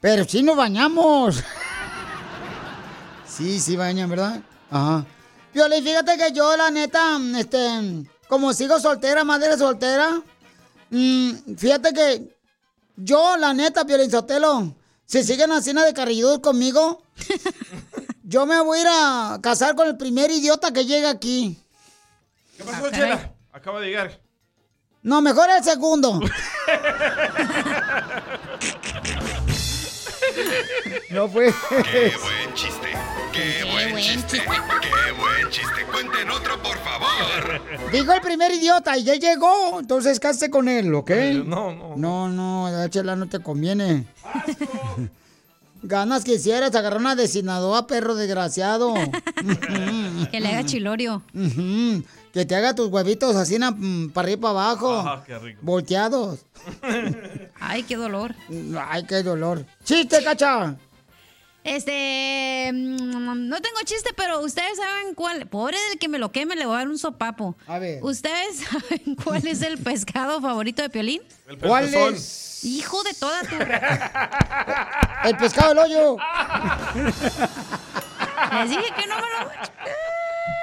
pero 0.00 0.24
sí 0.24 0.42
nos 0.42 0.56
bañamos. 0.56 1.42
Sí, 3.26 3.60
sí 3.60 3.76
bañan, 3.76 4.08
¿verdad? 4.08 4.40
Ajá. 4.70 5.04
Piolín, 5.52 5.82
fíjate 5.82 6.16
que 6.16 6.32
yo, 6.32 6.56
la 6.56 6.70
neta, 6.70 7.18
este, 7.38 8.06
como 8.28 8.52
sigo 8.52 8.78
soltera, 8.78 9.24
madre 9.24 9.58
soltera, 9.58 10.22
mm, 10.90 11.54
fíjate 11.56 11.92
que 11.92 12.36
yo, 12.96 13.36
la 13.36 13.52
neta, 13.52 13.84
Piolín 13.84 14.10
Sotelo, 14.10 14.74
si 15.04 15.22
siguen 15.22 15.52
haciendo 15.52 15.82
de 15.82 15.92
carrilludos 15.92 16.38
conmigo, 16.38 17.02
yo 18.24 18.46
me 18.46 18.60
voy 18.60 18.78
a 18.78 18.80
ir 18.80 18.88
a 18.90 19.38
casar 19.42 19.74
con 19.74 19.86
el 19.86 19.96
primer 19.96 20.30
idiota 20.30 20.72
que 20.72 20.86
llegue 20.86 21.06
aquí. 21.06 21.58
¿Qué 22.56 22.64
pasó, 22.64 22.90
Chela? 22.90 23.32
Acaba 23.52 23.80
de 23.80 23.86
llegar. 23.88 24.20
No, 25.02 25.20
mejor 25.22 25.48
el 25.56 25.62
segundo. 25.62 26.20
No 31.10 31.28
fue. 31.28 31.52
Qué 31.68 32.12
buen 32.22 32.54
chiste. 32.54 32.88
Qué 33.32 33.64
buen 33.70 33.96
chiste. 33.96 34.38
Qué 34.38 35.12
buen 35.12 35.50
chiste. 35.50 35.84
Cuenten 35.92 36.30
otro, 36.30 36.60
por 36.62 36.76
favor. 36.78 37.60
Dijo 37.92 38.12
el 38.12 38.20
primer 38.20 38.52
idiota 38.52 38.96
y 38.98 39.04
ya 39.04 39.14
llegó. 39.14 39.78
Entonces 39.80 40.18
cásate 40.18 40.50
con 40.50 40.68
él, 40.68 40.94
¿ok? 40.94 41.10
No, 41.44 41.72
no. 41.72 41.96
No, 41.96 42.28
no, 42.28 42.88
Chela, 42.88 43.16
no 43.16 43.28
te 43.28 43.40
conviene. 43.40 44.06
Ganas 45.82 46.24
quisieras 46.24 46.74
agarrar 46.74 47.00
una 47.00 47.14
de 47.14 47.28
Sinaloa, 47.28 47.86
perro 47.86 48.14
desgraciado. 48.16 48.94
Que 50.30 50.40
le 50.40 50.48
haga 50.48 50.64
chilorio. 50.64 51.22
Que 52.36 52.44
te 52.44 52.54
haga 52.54 52.74
tus 52.74 52.88
huevitos 52.90 53.34
así 53.34 53.58
na- 53.58 53.70
mm, 53.70 54.10
para 54.10 54.26
arriba 54.26 54.38
y 54.38 54.42
para 54.42 54.50
abajo. 54.50 54.98
Ajá, 54.98 55.24
qué 55.24 55.38
rico. 55.38 55.58
Volteados. 55.62 56.40
Ay, 57.58 57.82
qué 57.84 57.96
dolor. 57.96 58.34
Ay, 58.90 59.04
qué 59.06 59.22
dolor. 59.22 59.64
¡Chiste, 59.84 60.22
cacha! 60.22 60.76
Este, 61.64 62.70
mm, 62.74 63.48
no 63.48 63.60
tengo 63.62 63.78
chiste, 63.86 64.10
pero 64.14 64.40
ustedes 64.40 64.76
saben 64.76 65.14
cuál. 65.14 65.46
Pobre 65.46 65.78
del 65.88 65.98
que 65.98 66.08
me 66.08 66.18
lo 66.18 66.30
queme, 66.30 66.56
le 66.56 66.66
voy 66.66 66.74
a 66.74 66.78
dar 66.80 66.88
un 66.88 66.98
sopapo. 66.98 67.56
A 67.66 67.78
ver. 67.78 68.00
¿Ustedes 68.04 68.58
saben 68.70 69.14
cuál 69.24 69.46
es 69.46 69.62
el 69.62 69.78
pescado 69.78 70.38
favorito 70.42 70.82
de 70.82 70.90
Piolín? 70.90 71.22
El 71.48 71.56
¿Cuál 71.56 71.94
es? 71.94 72.64
Hijo 72.66 73.02
de 73.02 73.14
toda 73.14 73.40
tu. 73.44 73.56
El 75.26 75.36
pescado 75.38 75.70
del 75.70 75.78
hoyo. 75.78 76.16
Les 78.52 78.68
dije 78.68 78.92
que 78.94 79.06
no 79.06 79.14
me 79.16 79.22
lo. 79.22 79.50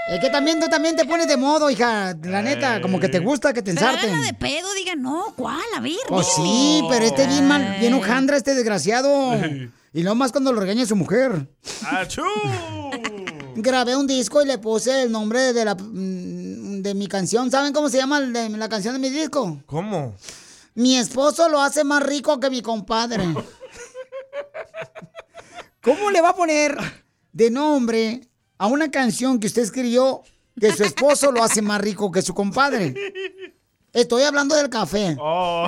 Es 0.09 0.19
que 0.19 0.29
también 0.29 0.59
tú 0.59 0.67
también 0.67 0.95
te 0.95 1.05
pones 1.05 1.27
de 1.27 1.37
modo, 1.37 1.69
hija. 1.69 2.13
La 2.23 2.41
neta, 2.41 2.81
como 2.81 2.99
que 2.99 3.07
te 3.09 3.19
gusta 3.19 3.53
que 3.53 3.61
te 3.61 3.73
Pero 3.73 3.85
ensarten. 3.87 4.09
háganla 4.09 4.27
de 4.27 4.33
pedo, 4.33 4.73
digan, 4.73 5.01
no, 5.01 5.33
¿cuál? 5.35 5.61
A 5.75 5.79
ver. 5.79 5.95
Pues 6.07 6.27
sí, 6.35 6.83
pero 6.89 7.05
este 7.05 7.25
bien 7.27 7.47
mal, 7.47 7.77
bien 7.79 7.93
hojandra, 7.93 8.37
este 8.37 8.53
desgraciado. 8.55 9.33
Y 9.95 10.01
no 10.01 10.15
más 10.15 10.31
cuando 10.31 10.51
lo 10.51 10.59
regaña 10.59 10.87
su 10.87 10.95
mujer. 10.95 11.47
¡Achú! 11.85 12.23
Grabé 13.55 13.95
un 13.95 14.07
disco 14.07 14.41
y 14.41 14.47
le 14.47 14.57
puse 14.57 15.03
el 15.03 15.11
nombre 15.11 15.53
de 15.53 15.65
la 15.65 15.75
mm, 15.75 16.81
de 16.81 16.95
mi 16.95 17.05
canción. 17.05 17.51
¿Saben 17.51 17.73
cómo 17.73 17.89
se 17.89 17.97
llama 17.97 18.19
de 18.19 18.49
la 18.49 18.69
canción 18.69 18.95
de 18.95 18.99
mi 18.99 19.11
disco? 19.11 19.61
¿Cómo? 19.67 20.15
Mi 20.73 20.97
esposo 20.97 21.47
lo 21.47 21.61
hace 21.61 21.83
más 21.83 22.01
rico 22.01 22.39
que 22.39 22.49
mi 22.49 22.63
compadre. 22.63 23.23
¿Cómo 25.83 26.09
le 26.09 26.21
va 26.21 26.29
a 26.29 26.35
poner 26.35 26.75
de 27.31 27.51
nombre 27.51 28.21
a 28.63 28.67
una 28.67 28.89
canción 28.89 29.41
que 29.41 29.47
usted 29.47 29.61
escribió 29.61 30.21
que 30.57 30.71
su 30.71 30.85
esposo 30.85 31.33
lo 31.33 31.43
hace 31.43 31.61
más 31.61 31.81
rico 31.81 32.09
que 32.13 32.21
su 32.21 32.33
compadre? 32.33 32.95
Estoy 33.91 34.23
hablando 34.23 34.55
del 34.55 34.69
café. 34.69 35.17
Oh. 35.19 35.67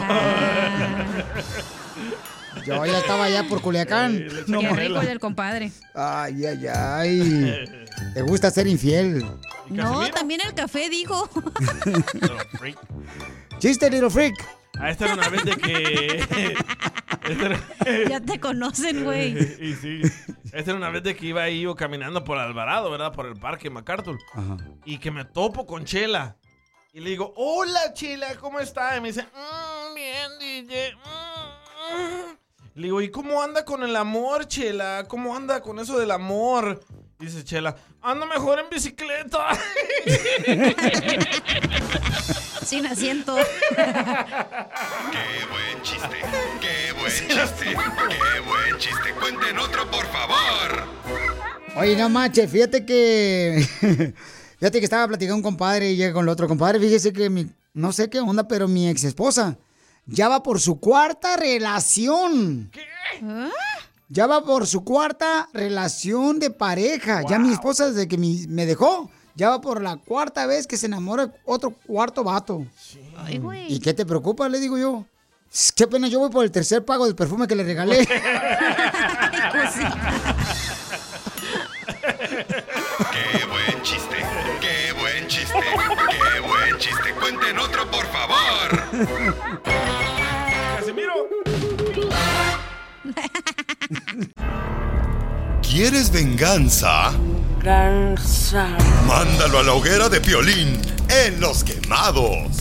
Yo 2.66 2.86
ya 2.86 3.00
estaba 3.00 3.26
allá 3.26 3.50
por 3.50 3.62
Culiacán. 3.62 4.26
Qué 4.48 4.70
rico 4.70 5.02
el 5.02 5.08
del 5.08 5.20
compadre. 5.20 5.74
Ay, 5.94 6.46
ay, 6.46 6.68
ay. 6.68 7.66
Te 8.14 8.22
gusta 8.22 8.50
ser 8.50 8.66
infiel. 8.66 9.26
No, 9.68 10.10
también 10.12 10.40
el 10.46 10.54
café 10.54 10.90
dijo. 10.90 11.30
Chiste, 13.60 13.90
little 13.90 14.10
freak. 14.10 14.36
Ah, 14.80 14.90
esta 14.90 15.06
era 15.06 15.14
una 15.16 15.30
vez 15.30 15.44
de 15.46 15.56
que. 15.58 16.56
era- 17.30 17.60
ya 18.10 18.20
te 18.20 18.40
conocen, 18.40 19.04
güey. 19.04 19.38
y 19.62 19.74
sí. 19.74 20.02
Esta 20.46 20.72
era 20.72 20.76
una 20.76 20.90
vez 20.90 21.04
de 21.04 21.16
que 21.16 21.26
iba 21.28 21.44
ahí 21.44 21.62
yo 21.62 21.76
caminando 21.76 22.24
por 22.24 22.38
Alvarado, 22.38 22.90
¿verdad? 22.92 23.12
Por 23.14 23.26
el 23.26 23.36
parque 23.36 23.70
MacArthur. 23.70 24.18
Y 24.86 24.98
que 25.00 25.12
me 25.12 25.26
topo 25.26 25.66
con 25.66 25.86
Chela. 25.86 26.38
Y 26.94 27.02
le 27.02 27.10
digo, 27.10 27.34
hola 27.36 27.94
Chela, 27.94 28.36
¿cómo 28.36 28.60
está? 28.60 28.96
Y 28.98 29.02
me 29.02 29.10
dice, 29.10 29.24
"Mm, 29.24 29.96
bien, 29.96 30.32
DJ. 30.40 30.96
mm, 30.96 31.00
mm". 32.32 32.38
Le 32.76 32.84
digo, 32.84 33.02
¿y 33.02 33.10
cómo 33.10 33.42
anda 33.42 33.66
con 33.66 33.84
el 33.84 33.96
amor, 33.96 34.48
Chela? 34.48 35.06
¿Cómo 35.08 35.36
anda 35.36 35.62
con 35.62 35.80
eso 35.80 35.98
del 36.00 36.12
amor? 36.12 36.82
Dice 37.18 37.46
Chela, 37.46 37.74
ando 38.02 38.26
mejor 38.26 38.60
en 38.60 38.70
bicicleta. 38.70 39.58
Sin 42.66 42.86
asiento. 42.86 43.36
Qué 43.36 43.46
buen 45.50 45.82
chiste. 45.82 46.18
Qué 46.60 46.92
buen 47.00 47.12
chiste. 47.12 47.66
Qué 47.66 47.74
buen 48.42 48.78
chiste. 48.78 49.14
Cuenten 49.18 49.58
otro, 49.60 49.90
por 49.90 50.06
favor. 50.08 50.84
Oye, 51.78 51.96
no 51.96 52.10
manches, 52.10 52.52
fíjate 52.52 52.86
que. 52.86 53.66
Fíjate 54.58 54.80
que 54.80 54.86
estaba 54.86 55.06
platicando 55.08 55.36
un 55.36 55.44
compadre 55.44 55.92
y 55.92 55.98
llega 55.98 56.14
con 56.14 56.24
el 56.24 56.30
otro 56.30 56.48
compadre. 56.48 56.80
Fíjese 56.80 57.14
que 57.14 57.30
mi. 57.30 57.48
No 57.74 57.92
sé 57.92 58.10
qué 58.10 58.20
onda, 58.20 58.48
pero 58.48 58.68
mi 58.68 58.90
ex 58.90 59.04
esposa 59.04 59.58
ya 60.06 60.30
va 60.30 60.44
por 60.44 60.60
su 60.60 60.80
cuarta 60.80 61.38
relación. 61.38 62.70
¿Qué? 62.72 62.86
Ya 64.08 64.28
va 64.28 64.44
por 64.44 64.68
su 64.68 64.84
cuarta 64.84 65.50
relación 65.54 66.40
de 66.40 66.52
pareja. 66.52 67.24
Ya 67.28 67.40
mi 67.40 67.52
esposa, 67.52 67.88
desde 67.90 68.08
que 68.08 68.18
mi- 68.18 68.46
me 68.48 68.66
dejó, 68.66 69.10
ya 69.36 69.50
va 69.50 69.62
por 69.62 69.82
la 69.82 69.98
cuarta 69.98 70.46
vez 70.46 70.68
que 70.68 70.78
se 70.78 70.86
enamora 70.86 71.34
otro 71.46 71.72
cuarto 71.72 72.24
vato. 72.24 72.66
Ay, 73.18 73.40
güey. 73.40 73.74
¿Y 73.74 73.80
qué 73.80 73.94
te 73.94 74.06
preocupa? 74.06 74.48
Le 74.48 74.60
digo 74.60 74.78
yo. 74.78 75.06
Qué 75.76 75.88
pena, 75.88 76.08
yo 76.08 76.20
voy 76.20 76.30
por 76.30 76.44
el 76.44 76.52
tercer 76.52 76.84
pago 76.86 77.06
del 77.06 77.16
perfume 77.16 77.48
que 77.48 77.56
le 77.56 77.64
regalé. 77.64 78.06
Qué 83.12 83.46
buen 83.46 83.82
chiste. 83.84 84.16
Qué 84.62 84.94
buen 85.00 85.28
chiste. 85.28 85.54
Qué 86.10 86.40
buen 86.42 86.78
chiste. 86.78 87.14
Cuenten 87.20 87.60
otro, 87.60 87.90
por 87.90 88.06
favor. 88.08 88.84
¿Quieres 95.62 96.12
venganza? 96.12 97.12
esperanza. 97.66 98.78
Mándalo 99.08 99.60
a 99.60 99.64
la 99.64 99.74
hoguera 99.74 100.08
de 100.08 100.22
Piolín 100.22 100.80
en 101.10 101.42
Los 101.42 101.64
Quemados. 101.64 102.52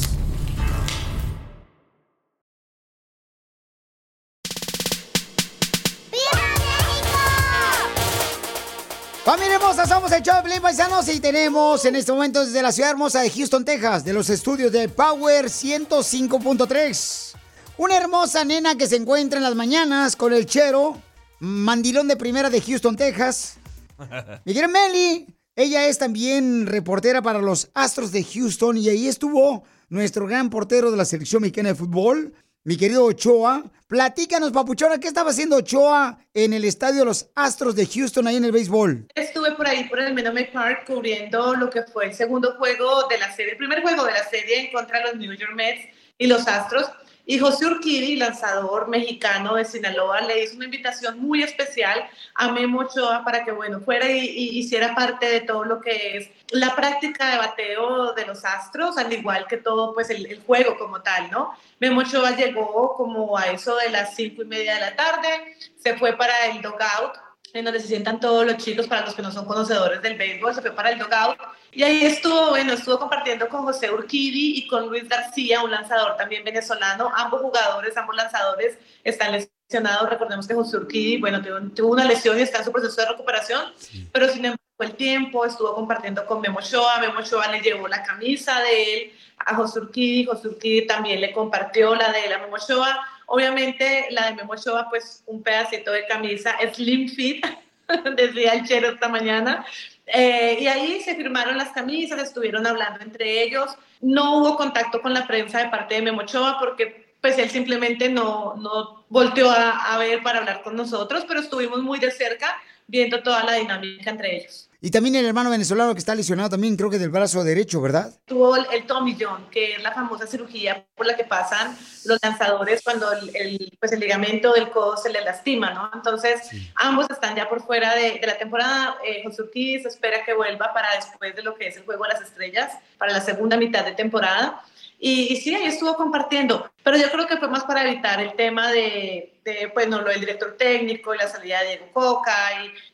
Familia 9.24 9.56
hermosa, 9.56 9.86
somos 9.86 10.12
el 10.12 10.22
Choplin 10.22 10.60
Paisanos 10.60 11.08
y 11.08 11.20
tenemos 11.20 11.84
en 11.84 11.96
este 11.96 12.12
momento 12.12 12.44
desde 12.44 12.62
la 12.62 12.72
ciudad 12.72 12.90
hermosa 12.90 13.20
de 13.20 13.30
Houston, 13.30 13.64
Texas, 13.64 14.04
de 14.04 14.12
los 14.12 14.30
estudios 14.30 14.72
de 14.72 14.88
Power 14.88 15.46
105.3. 15.46 17.34
Una 17.76 17.96
hermosa 17.96 18.44
nena 18.44 18.76
que 18.76 18.86
se 18.86 18.96
encuentra 18.96 19.38
en 19.38 19.44
las 19.44 19.54
mañanas 19.54 20.14
con 20.16 20.32
el 20.32 20.46
chero, 20.46 20.98
mandilón 21.44 22.08
de 22.08 22.16
primera 22.16 22.50
de 22.50 22.60
Houston, 22.60 22.96
Texas. 22.96 23.58
Miguel 24.44 24.68
Meli, 24.68 25.26
ella 25.54 25.86
es 25.86 25.98
también 25.98 26.66
reportera 26.66 27.22
para 27.22 27.40
los 27.40 27.70
Astros 27.74 28.10
de 28.12 28.24
Houston 28.24 28.76
y 28.78 28.88
ahí 28.88 29.06
estuvo 29.06 29.64
nuestro 29.88 30.26
gran 30.26 30.50
portero 30.50 30.90
de 30.90 30.96
la 30.96 31.04
selección 31.04 31.42
mexicana 31.42 31.68
de 31.68 31.74
fútbol, 31.74 32.34
mi 32.64 32.76
querido 32.76 33.04
Ochoa. 33.04 33.62
Platícanos, 33.86 34.50
papuchona, 34.50 34.98
¿qué 34.98 35.06
estaba 35.06 35.30
haciendo 35.30 35.56
Ochoa 35.56 36.18
en 36.32 36.54
el 36.54 36.64
estadio 36.64 37.00
de 37.00 37.04
los 37.04 37.28
Astros 37.34 37.76
de 37.76 37.86
Houston 37.86 38.26
ahí 38.26 38.36
en 38.36 38.46
el 38.46 38.52
béisbol? 38.52 39.06
Estuve 39.14 39.52
por 39.52 39.68
ahí, 39.68 39.84
por 39.84 40.00
el 40.00 40.14
Menome 40.14 40.46
Park, 40.46 40.84
cubriendo 40.86 41.54
lo 41.54 41.68
que 41.68 41.82
fue 41.82 42.06
el 42.06 42.14
segundo 42.14 42.54
juego 42.56 43.06
de 43.08 43.18
la 43.18 43.30
serie, 43.32 43.52
el 43.52 43.58
primer 43.58 43.82
juego 43.82 44.04
de 44.04 44.12
la 44.12 44.24
serie 44.28 44.60
en 44.60 44.72
contra 44.72 44.98
de 44.98 45.04
los 45.04 45.16
New 45.16 45.32
York 45.34 45.52
Mets 45.54 45.88
y 46.16 46.26
los 46.26 46.48
Astros. 46.48 46.86
Y 47.26 47.38
José 47.38 47.66
Urquidi, 47.66 48.16
lanzador 48.16 48.88
mexicano 48.88 49.54
de 49.54 49.64
Sinaloa, 49.64 50.20
le 50.20 50.44
hizo 50.44 50.56
una 50.56 50.66
invitación 50.66 51.18
muy 51.18 51.42
especial 51.42 52.06
a 52.34 52.52
Memo 52.52 52.80
Ochoa 52.80 53.24
para 53.24 53.44
que, 53.44 53.52
bueno, 53.52 53.80
fuera 53.80 54.10
y, 54.10 54.58
hiciera 54.58 54.94
parte 54.94 55.26
de 55.26 55.40
todo 55.40 55.64
lo 55.64 55.80
que 55.80 56.18
es 56.18 56.30
la 56.50 56.76
práctica 56.76 57.30
de 57.30 57.38
bateo 57.38 58.12
de 58.12 58.26
los 58.26 58.44
Astros, 58.44 58.98
al 58.98 59.10
igual 59.10 59.46
que 59.46 59.56
todo, 59.56 59.94
pues, 59.94 60.10
el, 60.10 60.42
juego 60.46 60.76
como 60.76 61.00
tal, 61.00 61.30
¿no? 61.30 61.56
Memo 61.80 62.02
Ochoa 62.02 62.32
llegó 62.32 62.94
como 62.94 63.38
a 63.38 63.46
eso 63.46 63.74
de 63.76 63.88
las 63.88 64.14
cinco 64.14 64.42
y 64.42 64.46
media 64.46 64.74
de 64.74 64.80
la 64.80 64.96
tarde, 64.96 65.56
se 65.82 65.96
fue 65.96 66.12
para 66.18 66.46
el 66.46 66.60
dugout, 66.60 67.23
en 67.54 67.64
donde 67.64 67.78
se 67.80 67.86
sientan 67.86 68.18
todos 68.18 68.44
los 68.44 68.56
chicos, 68.56 68.88
para 68.88 69.06
los 69.06 69.14
que 69.14 69.22
no 69.22 69.30
son 69.30 69.46
conocedores 69.46 70.02
del 70.02 70.18
béisbol, 70.18 70.54
se 70.54 70.60
fue 70.60 70.72
para 70.72 70.90
el 70.90 70.98
dugout. 70.98 71.38
Y 71.70 71.84
ahí 71.84 72.04
estuvo, 72.04 72.50
bueno, 72.50 72.72
estuvo 72.72 72.98
compartiendo 72.98 73.48
con 73.48 73.62
José 73.62 73.92
Urquidi 73.92 74.58
y 74.58 74.66
con 74.66 74.88
Luis 74.88 75.08
García, 75.08 75.62
un 75.62 75.70
lanzador 75.70 76.16
también 76.16 76.42
venezolano. 76.42 77.12
Ambos 77.14 77.40
jugadores, 77.40 77.96
ambos 77.96 78.16
lanzadores 78.16 78.76
están 79.04 79.30
lesionados. 79.32 80.10
Recordemos 80.10 80.48
que 80.48 80.54
José 80.54 80.78
Urquidi, 80.78 81.18
bueno, 81.18 81.40
tuvo, 81.74 81.92
una 81.92 82.04
lesión 82.04 82.36
y 82.38 82.42
está 82.42 82.58
en 82.58 82.64
su 82.64 82.72
proceso 82.72 83.00
de 83.00 83.08
recuperación, 83.08 83.72
pero 84.12 84.28
sin 84.28 84.44
embargo 84.46 84.60
el 84.80 84.96
tiempo, 84.96 85.44
estuvo 85.44 85.72
compartiendo 85.76 86.26
con 86.26 86.40
Memo 86.40 86.58
Ochoa, 86.58 86.98
Memo 86.98 87.20
Ochoa 87.20 87.46
le 87.52 87.60
llevó 87.60 87.86
la 87.86 88.02
camisa 88.02 88.60
de 88.62 88.94
él 88.94 89.12
a 89.38 89.54
José 89.54 89.78
Urquidi, 89.78 90.24
José 90.24 90.48
Urquidi 90.48 90.88
también 90.88 91.20
le 91.20 91.32
compartió 91.32 91.94
la 91.94 92.10
de 92.10 92.24
él 92.24 92.32
a 92.32 92.38
Memo 92.38 92.56
Ochoa. 92.56 93.13
Obviamente 93.26 94.06
la 94.10 94.26
de 94.26 94.34
Memo 94.34 94.52
Ochoa, 94.52 94.88
pues 94.88 95.22
un 95.26 95.42
pedacito 95.42 95.92
de 95.92 96.06
camisa, 96.06 96.56
slim 96.72 97.08
fit, 97.08 97.44
decía 98.16 98.54
el 98.54 98.66
chero 98.66 98.88
esta 98.90 99.08
mañana. 99.08 99.64
Eh, 100.06 100.58
y 100.60 100.66
ahí 100.66 101.00
se 101.00 101.14
firmaron 101.14 101.56
las 101.56 101.70
camisas, 101.70 102.20
estuvieron 102.20 102.66
hablando 102.66 103.02
entre 103.02 103.42
ellos. 103.42 103.76
No 104.00 104.38
hubo 104.38 104.56
contacto 104.56 105.00
con 105.00 105.14
la 105.14 105.26
prensa 105.26 105.58
de 105.58 105.68
parte 105.68 105.94
de 105.94 106.02
Memo 106.02 106.22
Ochoa 106.22 106.58
porque 106.58 107.14
pues 107.20 107.38
él 107.38 107.48
simplemente 107.48 108.10
no, 108.10 108.54
no 108.56 109.04
volteó 109.08 109.50
a, 109.50 109.94
a 109.94 109.98
ver 109.98 110.22
para 110.22 110.40
hablar 110.40 110.62
con 110.62 110.76
nosotros, 110.76 111.24
pero 111.26 111.40
estuvimos 111.40 111.82
muy 111.82 111.98
de 111.98 112.10
cerca 112.10 112.60
viendo 112.86 113.22
toda 113.22 113.42
la 113.44 113.54
dinámica 113.54 114.10
entre 114.10 114.36
ellos. 114.36 114.68
Y 114.84 114.90
también 114.90 115.14
el 115.16 115.24
hermano 115.24 115.48
venezolano 115.48 115.94
que 115.94 115.98
está 115.98 116.14
lesionado 116.14 116.50
también, 116.50 116.76
creo 116.76 116.90
que 116.90 116.98
del 116.98 117.08
brazo 117.08 117.42
derecho, 117.42 117.80
¿verdad? 117.80 118.12
Tuvo 118.26 118.54
el, 118.54 118.66
el 118.70 118.84
Tommy 118.84 119.16
John, 119.18 119.48
que 119.50 119.76
es 119.76 119.82
la 119.82 119.92
famosa 119.92 120.26
cirugía 120.26 120.84
por 120.94 121.06
la 121.06 121.16
que 121.16 121.24
pasan 121.24 121.74
los 122.04 122.18
lanzadores 122.22 122.82
cuando 122.84 123.10
el, 123.10 123.34
el, 123.34 123.78
pues 123.80 123.92
el 123.92 124.00
ligamento 124.00 124.52
del 124.52 124.68
codo 124.68 124.98
se 124.98 125.08
le 125.08 125.22
lastima, 125.22 125.70
¿no? 125.70 125.90
Entonces, 125.94 126.50
ambos 126.74 127.06
están 127.08 127.34
ya 127.34 127.48
por 127.48 127.62
fuera 127.62 127.94
de, 127.94 128.18
de 128.18 128.26
la 128.26 128.36
temporada. 128.36 128.98
Eh, 129.02 129.22
José 129.24 129.44
se 129.54 129.88
espera 129.88 130.22
que 130.22 130.34
vuelva 130.34 130.74
para 130.74 130.94
después 130.96 131.34
de 131.34 131.42
lo 131.42 131.54
que 131.54 131.68
es 131.68 131.78
el 131.78 131.84
Juego 131.86 132.02
de 132.04 132.10
las 132.10 132.20
Estrellas, 132.20 132.72
para 132.98 133.12
la 133.12 133.22
segunda 133.22 133.56
mitad 133.56 133.86
de 133.86 133.92
temporada. 133.92 134.62
Y, 134.98 135.32
y, 135.32 135.36
sí, 135.36 135.54
ahí 135.54 135.64
estuvo 135.64 135.96
compartiendo, 135.96 136.70
pero 136.82 136.98
yo 136.98 137.10
creo 137.10 137.26
que 137.26 137.38
fue 137.38 137.48
más 137.48 137.64
para 137.64 137.88
evitar 137.88 138.20
el 138.20 138.34
tema 138.34 138.70
de, 138.70 139.34
de 139.44 139.70
pues, 139.72 139.88
no, 139.88 140.02
lo 140.02 140.10
del 140.10 140.20
director 140.20 140.56
técnico 140.58 141.14
y 141.14 141.18
la 141.18 141.28
salida 141.28 141.60
de 141.60 141.68
Diego 141.68 141.86
Coca, 141.92 142.34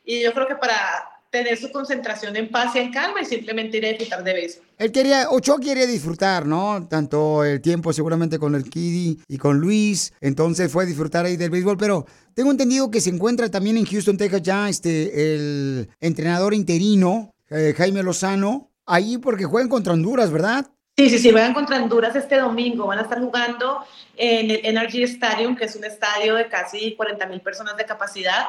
y, 0.04 0.14
y 0.16 0.22
yo 0.22 0.32
creo 0.32 0.46
que 0.46 0.54
para 0.54 1.09
tener 1.30 1.56
su 1.56 1.70
concentración 1.70 2.36
en 2.36 2.50
paz 2.50 2.74
y 2.74 2.80
en 2.80 2.92
calma 2.92 3.22
y 3.22 3.24
simplemente 3.24 3.78
ir 3.78 3.86
a 3.86 3.88
disfrutar 3.90 4.24
de 4.24 4.32
beso. 4.32 4.60
Él 4.78 4.90
quería, 4.90 5.30
Ochoa 5.30 5.60
quería 5.60 5.86
disfrutar, 5.86 6.44
¿no? 6.44 6.86
Tanto 6.88 7.44
el 7.44 7.60
tiempo 7.60 7.92
seguramente 7.92 8.38
con 8.38 8.54
el 8.54 8.68
Kiddy 8.68 9.20
y 9.28 9.38
con 9.38 9.58
Luis, 9.58 10.12
entonces 10.20 10.70
fue 10.72 10.84
a 10.84 10.86
disfrutar 10.86 11.26
ahí 11.26 11.36
del 11.36 11.50
béisbol, 11.50 11.76
pero 11.76 12.04
tengo 12.34 12.50
entendido 12.50 12.90
que 12.90 13.00
se 13.00 13.10
encuentra 13.10 13.48
también 13.48 13.76
en 13.76 13.86
Houston, 13.86 14.16
Texas 14.16 14.42
ya 14.42 14.68
este, 14.68 15.34
el 15.34 15.88
entrenador 16.00 16.52
interino, 16.52 17.32
eh, 17.48 17.74
Jaime 17.76 18.02
Lozano, 18.02 18.70
ahí 18.86 19.18
porque 19.18 19.44
juegan 19.44 19.68
contra 19.68 19.92
Honduras, 19.92 20.32
¿verdad? 20.32 20.66
Sí, 20.96 21.08
sí, 21.08 21.18
sí, 21.18 21.30
juegan 21.30 21.54
contra 21.54 21.82
Honduras 21.82 22.14
este 22.14 22.36
domingo. 22.36 22.86
Van 22.86 22.98
a 22.98 23.02
estar 23.02 23.20
jugando 23.20 23.86
en 24.16 24.50
el 24.50 24.60
Energy 24.64 25.02
Stadium, 25.04 25.56
que 25.56 25.64
es 25.64 25.74
un 25.74 25.84
estadio 25.84 26.34
de 26.34 26.48
casi 26.48 26.94
40 26.94 27.24
mil 27.26 27.40
personas 27.40 27.76
de 27.76 27.86
capacidad. 27.86 28.48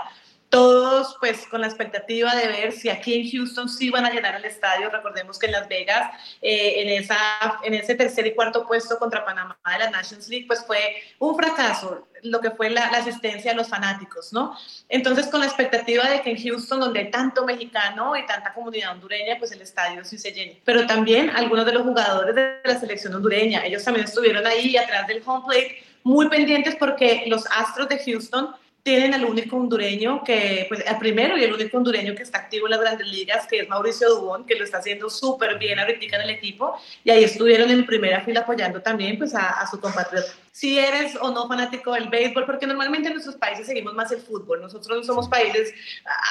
Todos, 0.51 1.15
pues, 1.21 1.47
con 1.47 1.61
la 1.61 1.67
expectativa 1.67 2.35
de 2.35 2.45
ver 2.45 2.73
si 2.73 2.89
aquí 2.89 3.13
en 3.13 3.31
Houston 3.31 3.69
sí 3.69 3.89
van 3.89 4.05
a 4.05 4.11
llenar 4.11 4.35
el 4.35 4.43
estadio. 4.43 4.89
Recordemos 4.89 5.39
que 5.39 5.45
en 5.45 5.53
Las 5.53 5.69
Vegas, 5.69 6.11
eh, 6.41 6.81
en, 6.81 6.89
esa, 6.89 7.17
en 7.63 7.73
ese 7.73 7.95
tercer 7.95 8.27
y 8.27 8.35
cuarto 8.35 8.67
puesto 8.67 8.99
contra 8.99 9.23
Panamá 9.23 9.57
de 9.65 9.79
la 9.79 9.89
Nations 9.89 10.27
League, 10.27 10.47
pues 10.47 10.65
fue 10.67 11.03
un 11.19 11.37
fracaso 11.37 12.05
lo 12.23 12.41
que 12.41 12.51
fue 12.51 12.69
la, 12.69 12.91
la, 12.91 12.97
asistencia 12.97 13.53
a 13.53 13.55
los 13.55 13.69
fanáticos, 13.69 14.33
¿no? 14.33 14.55
Entonces, 14.89 15.27
con 15.27 15.39
la 15.39 15.45
expectativa 15.45 16.03
de 16.09 16.21
que 16.21 16.31
en 16.31 16.43
Houston, 16.43 16.81
donde 16.81 16.99
hay 16.99 17.11
tanto 17.11 17.45
mexicano 17.45 18.17
y 18.17 18.25
tanta 18.25 18.53
comunidad 18.53 18.91
hondureña, 18.91 19.37
pues 19.39 19.53
el 19.53 19.61
estadio 19.61 20.03
sí 20.03 20.17
se 20.17 20.33
llene. 20.33 20.61
Pero 20.65 20.85
también 20.85 21.29
algunos 21.29 21.65
de 21.65 21.71
los 21.71 21.83
jugadores 21.83 22.35
de 22.35 22.59
la 22.63 22.77
selección 22.77 23.15
hondureña, 23.15 23.65
ellos 23.65 23.85
también 23.85 24.05
estuvieron 24.05 24.45
ahí 24.45 24.75
atrás 24.75 25.07
del 25.07 25.23
home 25.25 25.45
plate, 25.47 25.83
muy 26.03 26.27
pendientes 26.27 26.75
porque 26.75 27.23
los 27.27 27.45
Astros 27.51 27.87
de 27.87 27.99
Houston 28.03 28.53
tienen 28.83 29.13
al 29.13 29.25
único 29.25 29.57
hondureño 29.57 30.23
que, 30.23 30.65
pues 30.67 30.83
el 30.85 30.97
primero 30.97 31.37
y 31.37 31.43
el 31.43 31.53
único 31.53 31.77
hondureño 31.77 32.15
que 32.15 32.23
está 32.23 32.39
activo 32.39 32.67
en 32.67 32.71
las 32.71 32.81
grandes 32.81 33.07
ligas, 33.07 33.45
que 33.47 33.59
es 33.59 33.69
Mauricio 33.69 34.09
Dubón, 34.09 34.45
que 34.45 34.55
lo 34.55 34.63
está 34.63 34.79
haciendo 34.79 35.09
súper 35.09 35.57
bien 35.59 35.79
ahorita 35.79 36.15
en 36.15 36.21
el 36.23 36.29
equipo, 36.31 36.75
y 37.03 37.11
ahí 37.11 37.23
estuvieron 37.23 37.69
en 37.69 37.85
primera 37.85 38.21
fila 38.21 38.41
apoyando 38.41 38.81
también 38.81 39.17
pues 39.17 39.35
a, 39.35 39.61
a, 39.61 39.67
su 39.67 39.79
compatriota. 39.79 40.31
Si 40.51 40.77
eres 40.77 41.15
o 41.21 41.31
no 41.31 41.47
fanático 41.47 41.93
del 41.93 42.09
béisbol, 42.09 42.45
porque 42.45 42.67
normalmente 42.67 43.07
en 43.07 43.13
nuestros 43.13 43.37
países 43.37 43.67
seguimos 43.67 43.93
más 43.93 44.11
el 44.11 44.21
fútbol, 44.21 44.61
nosotros 44.61 44.97
no 44.97 45.03
somos 45.03 45.29
países, 45.29 45.73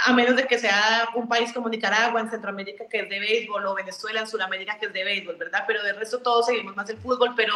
a 0.04 0.12
menos 0.12 0.36
de 0.36 0.46
que 0.46 0.58
sea 0.58 1.08
un 1.14 1.28
país 1.28 1.52
como 1.52 1.68
Nicaragua, 1.68 2.20
en 2.20 2.30
Centroamérica, 2.30 2.86
que 2.88 3.00
es 3.00 3.08
de 3.08 3.18
béisbol, 3.18 3.64
o 3.66 3.74
Venezuela, 3.74 4.20
en 4.20 4.26
Sudamérica, 4.26 4.78
que 4.78 4.86
es 4.86 4.92
de 4.92 5.04
béisbol, 5.04 5.36
¿verdad? 5.36 5.64
Pero 5.66 5.82
de 5.82 5.92
resto 5.94 6.18
todos 6.18 6.46
seguimos 6.46 6.76
más 6.76 6.88
el 6.90 6.98
fútbol, 6.98 7.32
pero 7.36 7.54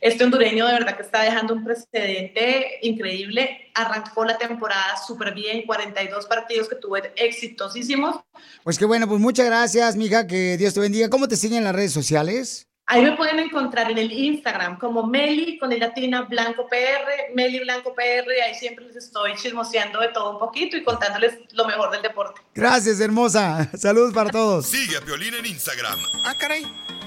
este 0.00 0.24
hondureño 0.24 0.66
de 0.66 0.72
verdad 0.72 0.96
que 0.96 1.02
está 1.02 1.22
dejando 1.22 1.54
un 1.54 1.64
precedente 1.64 2.78
increíble, 2.82 3.70
arrancó 3.74 4.24
la 4.24 4.38
temporada 4.38 4.96
súper 4.96 5.34
bien, 5.34 5.66
42 5.66 6.26
partidos 6.26 6.68
que 6.68 6.76
tuvo 6.76 6.96
exitosísimos. 6.96 8.16
Pues 8.64 8.78
qué 8.78 8.84
bueno, 8.84 9.06
pues 9.08 9.20
muchas 9.20 9.46
gracias, 9.46 9.96
mija, 9.96 10.26
que 10.26 10.56
Dios 10.56 10.74
te 10.74 10.80
bendiga. 10.80 11.08
¿Cómo 11.08 11.28
te 11.28 11.36
siguen 11.36 11.58
en 11.58 11.64
las 11.64 11.74
redes 11.74 11.92
sociales? 11.92 12.69
Ahí 12.92 13.02
me 13.02 13.12
pueden 13.12 13.38
encontrar 13.38 13.88
en 13.88 13.98
el 13.98 14.10
Instagram 14.10 14.76
como 14.76 15.06
Meli 15.06 15.60
con 15.60 15.70
el 15.70 15.78
latina 15.78 16.22
Blanco 16.22 16.66
PR, 16.68 17.32
Meli 17.36 17.60
Blanco 17.60 17.94
PR, 17.94 18.28
ahí 18.44 18.52
siempre 18.58 18.84
les 18.84 18.96
estoy 18.96 19.36
chismoseando 19.36 20.00
de 20.00 20.08
todo 20.08 20.32
un 20.32 20.40
poquito 20.40 20.76
y 20.76 20.82
contándoles 20.82 21.34
lo 21.52 21.68
mejor 21.68 21.92
del 21.92 22.02
deporte. 22.02 22.40
Gracias, 22.52 22.98
hermosa. 22.98 23.70
Saludos 23.78 24.12
para 24.12 24.30
todos. 24.30 24.66
Sigue 24.66 24.96
a 24.96 25.00
Violín 25.00 25.34
en 25.34 25.46
Instagram. 25.46 26.00
Ah, 26.24 26.34
caray. 26.36 26.66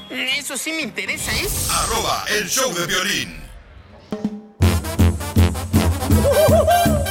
Eso 0.10 0.56
sí 0.56 0.72
me 0.72 0.84
interesa, 0.84 1.34
¿eh? 1.34 1.50
Arroba 1.70 2.24
el 2.30 2.48
show 2.48 2.74
de 2.74 2.86
violín. 2.86 3.44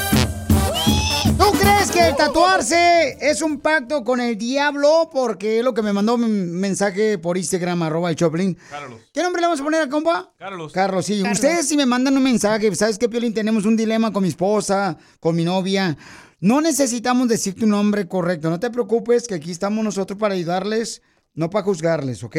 ¿Tú 1.73 1.77
crees 1.77 1.91
que 1.91 2.07
el 2.07 2.17
tatuarse 2.17 3.17
es 3.19 3.41
un 3.41 3.59
pacto 3.59 4.05
con 4.05 4.21
el 4.21 4.37
diablo? 4.37 5.09
Porque 5.11 5.61
es 5.61 5.65
lo 5.65 5.73
que 5.73 5.81
me 5.81 5.95
mandó 5.95 6.17
un 6.17 6.53
mensaje 6.53 7.17
por 7.17 7.39
Instagram, 7.39 7.83
arroba 7.83 8.11
el 8.11 8.17
Choplin. 8.17 8.59
Carlos. 8.69 9.01
¿Qué 9.11 9.23
nombre 9.23 9.41
le 9.41 9.47
vamos 9.47 9.61
a 9.61 9.65
poner 9.65 9.81
a 9.81 9.89
compa? 9.89 10.35
Carlos. 10.39 10.71
Carlos, 10.71 11.07
sí. 11.07 11.23
Carlos. 11.23 11.39
Ustedes 11.39 11.67
si 11.67 11.79
me 11.79 11.87
mandan 11.87 12.15
un 12.15 12.23
mensaje, 12.25 12.73
¿sabes 12.75 12.99
qué, 12.99 13.09
Piolín? 13.09 13.33
Tenemos 13.33 13.65
un 13.65 13.75
dilema 13.75 14.13
con 14.13 14.23
mi 14.23 14.29
esposa, 14.29 14.99
con 15.19 15.35
mi 15.35 15.45
novia. 15.45 15.97
No 16.41 16.61
necesitamos 16.61 17.27
decir 17.27 17.55
tu 17.55 17.67
nombre 17.67 18.07
correcto. 18.07 18.51
No 18.51 18.61
te 18.61 18.71
preocupes, 18.71 19.27
que 19.27 19.35
aquí 19.35 19.51
estamos 19.51 19.83
nosotros 19.83 20.19
para 20.19 20.35
ayudarles, 20.35 21.01
no 21.33 21.49
para 21.49 21.65
juzgarles, 21.65 22.23
¿ok? 22.23 22.37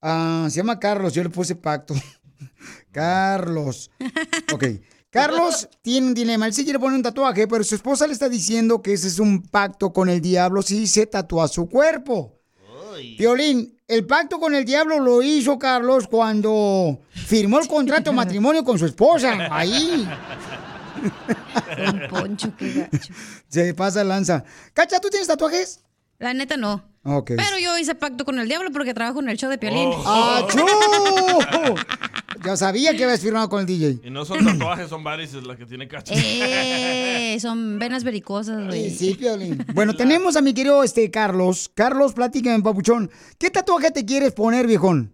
Uh, 0.00 0.48
se 0.48 0.56
llama 0.56 0.80
Carlos, 0.80 1.12
yo 1.12 1.22
le 1.22 1.28
puse 1.28 1.54
pacto. 1.54 1.94
Carlos. 2.90 3.90
Ok. 4.54 4.64
Carlos 5.14 5.68
tiene 5.80 6.08
un 6.08 6.14
dilema. 6.14 6.44
Él 6.46 6.52
sí 6.52 6.64
quiere 6.64 6.80
poner 6.80 6.96
un 6.96 7.02
tatuaje, 7.04 7.46
pero 7.46 7.62
su 7.62 7.76
esposa 7.76 8.04
le 8.08 8.12
está 8.12 8.28
diciendo 8.28 8.82
que 8.82 8.94
ese 8.94 9.06
es 9.06 9.20
un 9.20 9.42
pacto 9.42 9.92
con 9.92 10.08
el 10.08 10.20
diablo 10.20 10.60
si 10.60 10.88
se 10.88 11.06
tatúa 11.06 11.46
su 11.46 11.68
cuerpo. 11.68 12.40
Violín, 13.16 13.78
el 13.86 14.04
pacto 14.06 14.40
con 14.40 14.56
el 14.56 14.64
diablo 14.64 14.98
lo 14.98 15.22
hizo 15.22 15.56
Carlos 15.56 16.08
cuando 16.08 16.98
firmó 17.12 17.60
el 17.60 17.68
contrato 17.68 18.10
de 18.10 18.16
matrimonio 18.16 18.64
con 18.64 18.76
su 18.76 18.86
esposa. 18.86 19.36
Ahí. 19.52 20.08
Don 21.76 22.02
Poncho, 22.10 22.52
qué 22.58 22.88
gacho. 22.90 23.14
Se 23.46 23.72
pasa 23.72 24.02
lanza. 24.02 24.42
Cacha, 24.72 24.98
¿tú 24.98 25.10
tienes 25.10 25.28
tatuajes? 25.28 25.84
La 26.18 26.34
neta 26.34 26.56
no. 26.56 26.82
Ok. 27.04 27.34
Pero 27.36 27.58
yo 27.62 27.78
hice 27.78 27.94
pacto 27.94 28.24
con 28.24 28.40
el 28.40 28.48
diablo 28.48 28.72
porque 28.72 28.94
trabajo 28.94 29.20
en 29.20 29.28
el 29.28 29.36
show 29.36 29.48
de 29.48 29.58
Piolín. 29.58 29.90
¡Achú! 30.04 30.58
Yo 32.44 32.56
sabía 32.56 32.92
que 32.96 33.04
habías 33.04 33.22
firmado 33.22 33.48
con 33.48 33.60
el 33.60 33.66
DJ. 33.66 34.00
Y 34.06 34.10
no 34.10 34.24
son 34.24 34.44
tatuajes, 34.44 34.88
son 34.88 35.02
varices 35.02 35.44
las 35.46 35.56
que 35.56 35.66
tiene 35.66 35.88
Cacha. 35.88 36.14
Eh, 36.16 37.38
son 37.40 37.78
venas 37.78 38.04
vericosas, 38.04 38.66
güey. 38.66 38.90
Sí, 38.90 39.14
Piolín. 39.14 39.64
Bueno, 39.74 39.94
tenemos 39.94 40.36
a 40.36 40.42
mi 40.42 40.52
querido 40.54 40.82
este 40.84 41.10
Carlos. 41.10 41.70
Carlos, 41.74 42.12
platícame, 42.14 42.62
papuchón. 42.62 43.10
¿Qué 43.38 43.50
tatuaje 43.50 43.90
te 43.90 44.04
quieres 44.04 44.32
poner, 44.32 44.66
viejón? 44.66 45.12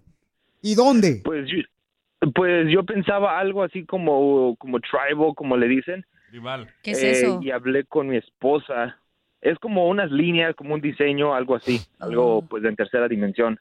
¿Y 0.62 0.74
dónde? 0.74 1.22
Pues 1.24 1.46
yo, 1.48 2.30
pues 2.34 2.66
yo 2.70 2.84
pensaba 2.84 3.38
algo 3.38 3.62
así 3.62 3.84
como, 3.84 4.56
como 4.56 4.78
tribal, 4.80 5.34
como 5.36 5.56
le 5.56 5.68
dicen. 5.68 6.04
Rival. 6.32 6.68
¿Qué 6.82 6.92
es 6.92 7.02
Eh, 7.02 7.10
eso? 7.12 7.40
Y 7.42 7.50
hablé 7.50 7.84
con 7.84 8.08
mi 8.08 8.16
esposa. 8.16 8.96
Es 9.40 9.58
como 9.58 9.88
unas 9.88 10.10
líneas, 10.10 10.54
como 10.54 10.74
un 10.74 10.80
diseño, 10.80 11.34
algo 11.34 11.56
así. 11.56 11.80
Algo 11.98 12.42
pues 12.48 12.62
en 12.64 12.76
tercera 12.76 13.08
dimensión. 13.08 13.58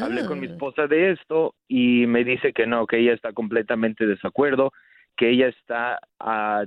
Hablé 0.00 0.26
con 0.26 0.40
mi 0.40 0.46
esposa 0.46 0.86
de 0.86 1.12
esto 1.12 1.54
y 1.68 2.06
me 2.06 2.24
dice 2.24 2.52
que 2.52 2.66
no, 2.66 2.86
que 2.86 2.98
ella 2.98 3.12
está 3.12 3.32
completamente 3.32 4.04
de 4.04 4.14
desacuerdo, 4.14 4.72
que 5.16 5.30
ella 5.30 5.48
está 5.48 6.00
ah, 6.18 6.64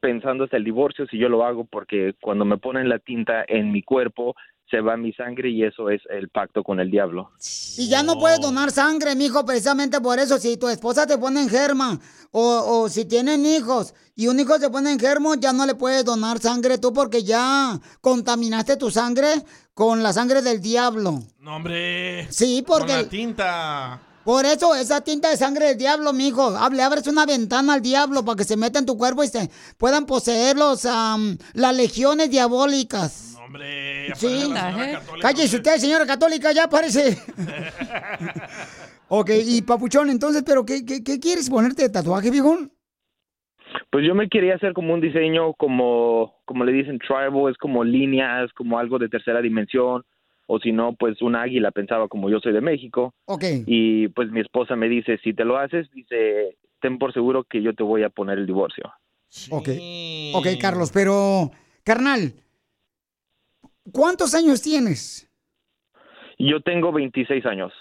pensando 0.00 0.44
hasta 0.44 0.56
el 0.56 0.64
divorcio 0.64 1.06
si 1.06 1.18
yo 1.18 1.28
lo 1.28 1.44
hago 1.44 1.64
porque 1.64 2.14
cuando 2.20 2.44
me 2.44 2.58
ponen 2.58 2.88
la 2.88 2.98
tinta 2.98 3.44
en 3.46 3.70
mi 3.70 3.82
cuerpo 3.82 4.34
se 4.70 4.80
va 4.80 4.96
mi 4.96 5.12
sangre 5.12 5.50
y 5.50 5.62
eso 5.62 5.90
es 5.90 6.02
el 6.10 6.28
pacto 6.28 6.64
con 6.64 6.80
el 6.80 6.90
diablo. 6.90 7.30
Y 7.78 7.88
ya 7.88 8.02
no 8.02 8.18
puedes 8.18 8.40
donar 8.40 8.72
sangre, 8.72 9.14
mijo, 9.14 9.44
precisamente 9.44 10.00
por 10.00 10.18
eso. 10.18 10.38
Si 10.38 10.56
tu 10.56 10.68
esposa 10.68 11.06
te 11.06 11.18
pone 11.18 11.42
en 11.42 11.48
germa 11.48 12.00
o, 12.32 12.82
o 12.82 12.88
si 12.88 13.04
tienen 13.04 13.46
hijos 13.46 13.94
y 14.16 14.26
un 14.26 14.40
hijo 14.40 14.58
se 14.58 14.70
pone 14.70 14.90
en 14.90 14.98
germo, 14.98 15.34
ya 15.36 15.52
no 15.52 15.66
le 15.66 15.76
puedes 15.76 16.04
donar 16.04 16.38
sangre 16.38 16.78
tú 16.78 16.92
porque 16.92 17.22
ya 17.22 17.78
contaminaste 18.00 18.76
tu 18.76 18.90
sangre 18.90 19.28
con 19.76 20.02
la 20.02 20.10
sangre 20.14 20.40
del 20.40 20.62
diablo. 20.62 21.22
No, 21.40 21.56
hombre. 21.56 22.26
Sí, 22.32 22.64
porque- 22.66 22.94
Con 22.94 23.02
la 23.02 23.08
tinta. 23.10 24.00
Por 24.24 24.46
eso, 24.46 24.74
esa 24.74 25.02
tinta 25.02 25.28
de 25.28 25.36
sangre 25.36 25.66
del 25.66 25.76
diablo, 25.76 26.14
mijo. 26.14 26.56
Hable, 26.56 26.82
abres 26.82 27.06
una 27.08 27.26
ventana 27.26 27.74
al 27.74 27.82
diablo 27.82 28.24
para 28.24 28.36
que 28.36 28.44
se 28.44 28.56
meta 28.56 28.78
en 28.78 28.86
tu 28.86 28.96
cuerpo 28.96 29.22
y 29.22 29.28
se 29.28 29.50
puedan 29.76 30.06
poseer 30.06 30.56
los, 30.56 30.86
am, 30.86 31.36
las 31.52 31.76
legiones 31.76 32.30
diabólicas. 32.30 33.34
Hombre, 33.44 34.08
ya 34.08 34.14
Sí. 34.16 34.48
la. 34.50 35.02
Cállese 35.20 35.56
usted, 35.56 35.76
señora 35.78 36.06
católica, 36.06 36.52
ya 36.52 36.70
parece. 36.70 37.22
ok, 39.08 39.30
y 39.44 39.60
papuchón, 39.60 40.08
entonces, 40.08 40.42
¿pero 40.44 40.64
qué, 40.64 40.86
qué, 40.86 41.04
qué 41.04 41.20
quieres 41.20 41.50
ponerte 41.50 41.82
de 41.82 41.88
tatuaje, 41.90 42.30
viejón? 42.30 42.72
Pues 43.96 44.06
yo 44.06 44.14
me 44.14 44.28
quería 44.28 44.56
hacer 44.56 44.74
como 44.74 44.92
un 44.92 45.00
diseño 45.00 45.54
como, 45.54 46.34
como 46.44 46.64
le 46.64 46.72
dicen 46.72 46.98
tribal, 46.98 47.50
es 47.50 47.56
como 47.56 47.82
líneas, 47.82 48.52
como 48.52 48.78
algo 48.78 48.98
de 48.98 49.08
tercera 49.08 49.40
dimensión, 49.40 50.04
o 50.46 50.58
si 50.58 50.70
no, 50.70 50.94
pues 50.96 51.22
un 51.22 51.34
águila, 51.34 51.70
pensaba 51.70 52.06
como 52.06 52.28
yo 52.28 52.38
soy 52.40 52.52
de 52.52 52.60
México. 52.60 53.14
Ok. 53.24 53.44
Y 53.64 54.08
pues 54.08 54.30
mi 54.30 54.40
esposa 54.40 54.76
me 54.76 54.90
dice, 54.90 55.16
si 55.24 55.32
te 55.32 55.46
lo 55.46 55.56
haces, 55.56 55.90
dice, 55.92 56.58
ten 56.82 56.98
por 56.98 57.14
seguro 57.14 57.44
que 57.44 57.62
yo 57.62 57.72
te 57.74 57.84
voy 57.84 58.02
a 58.02 58.10
poner 58.10 58.36
el 58.36 58.44
divorcio. 58.44 58.84
Ok. 59.50 59.70
Ok, 60.34 60.46
Carlos, 60.60 60.90
pero, 60.92 61.50
carnal, 61.82 62.34
¿cuántos 63.92 64.34
años 64.34 64.60
tienes? 64.60 65.26
Yo 66.38 66.60
tengo 66.60 66.92
26 66.92 67.46
años. 67.46 67.72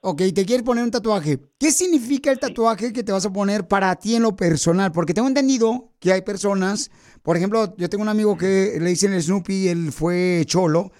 Ok, 0.00 0.22
te 0.32 0.46
quieres 0.46 0.62
poner 0.62 0.84
un 0.84 0.92
tatuaje. 0.92 1.40
¿Qué 1.58 1.72
significa 1.72 2.30
el 2.30 2.38
tatuaje 2.38 2.92
que 2.92 3.02
te 3.02 3.10
vas 3.10 3.26
a 3.26 3.32
poner 3.32 3.66
para 3.66 3.96
ti 3.96 4.14
en 4.14 4.22
lo 4.22 4.36
personal? 4.36 4.92
Porque 4.92 5.12
tengo 5.12 5.26
entendido 5.26 5.92
que 5.98 6.12
hay 6.12 6.22
personas, 6.22 6.90
por 7.22 7.36
ejemplo, 7.36 7.74
yo 7.76 7.88
tengo 7.88 8.02
un 8.02 8.08
amigo 8.08 8.36
que 8.36 8.78
le 8.80 8.90
dicen 8.90 9.12
el 9.12 9.22
Snoopy, 9.22 9.68
él 9.68 9.90
fue 9.90 10.44
cholo 10.46 10.92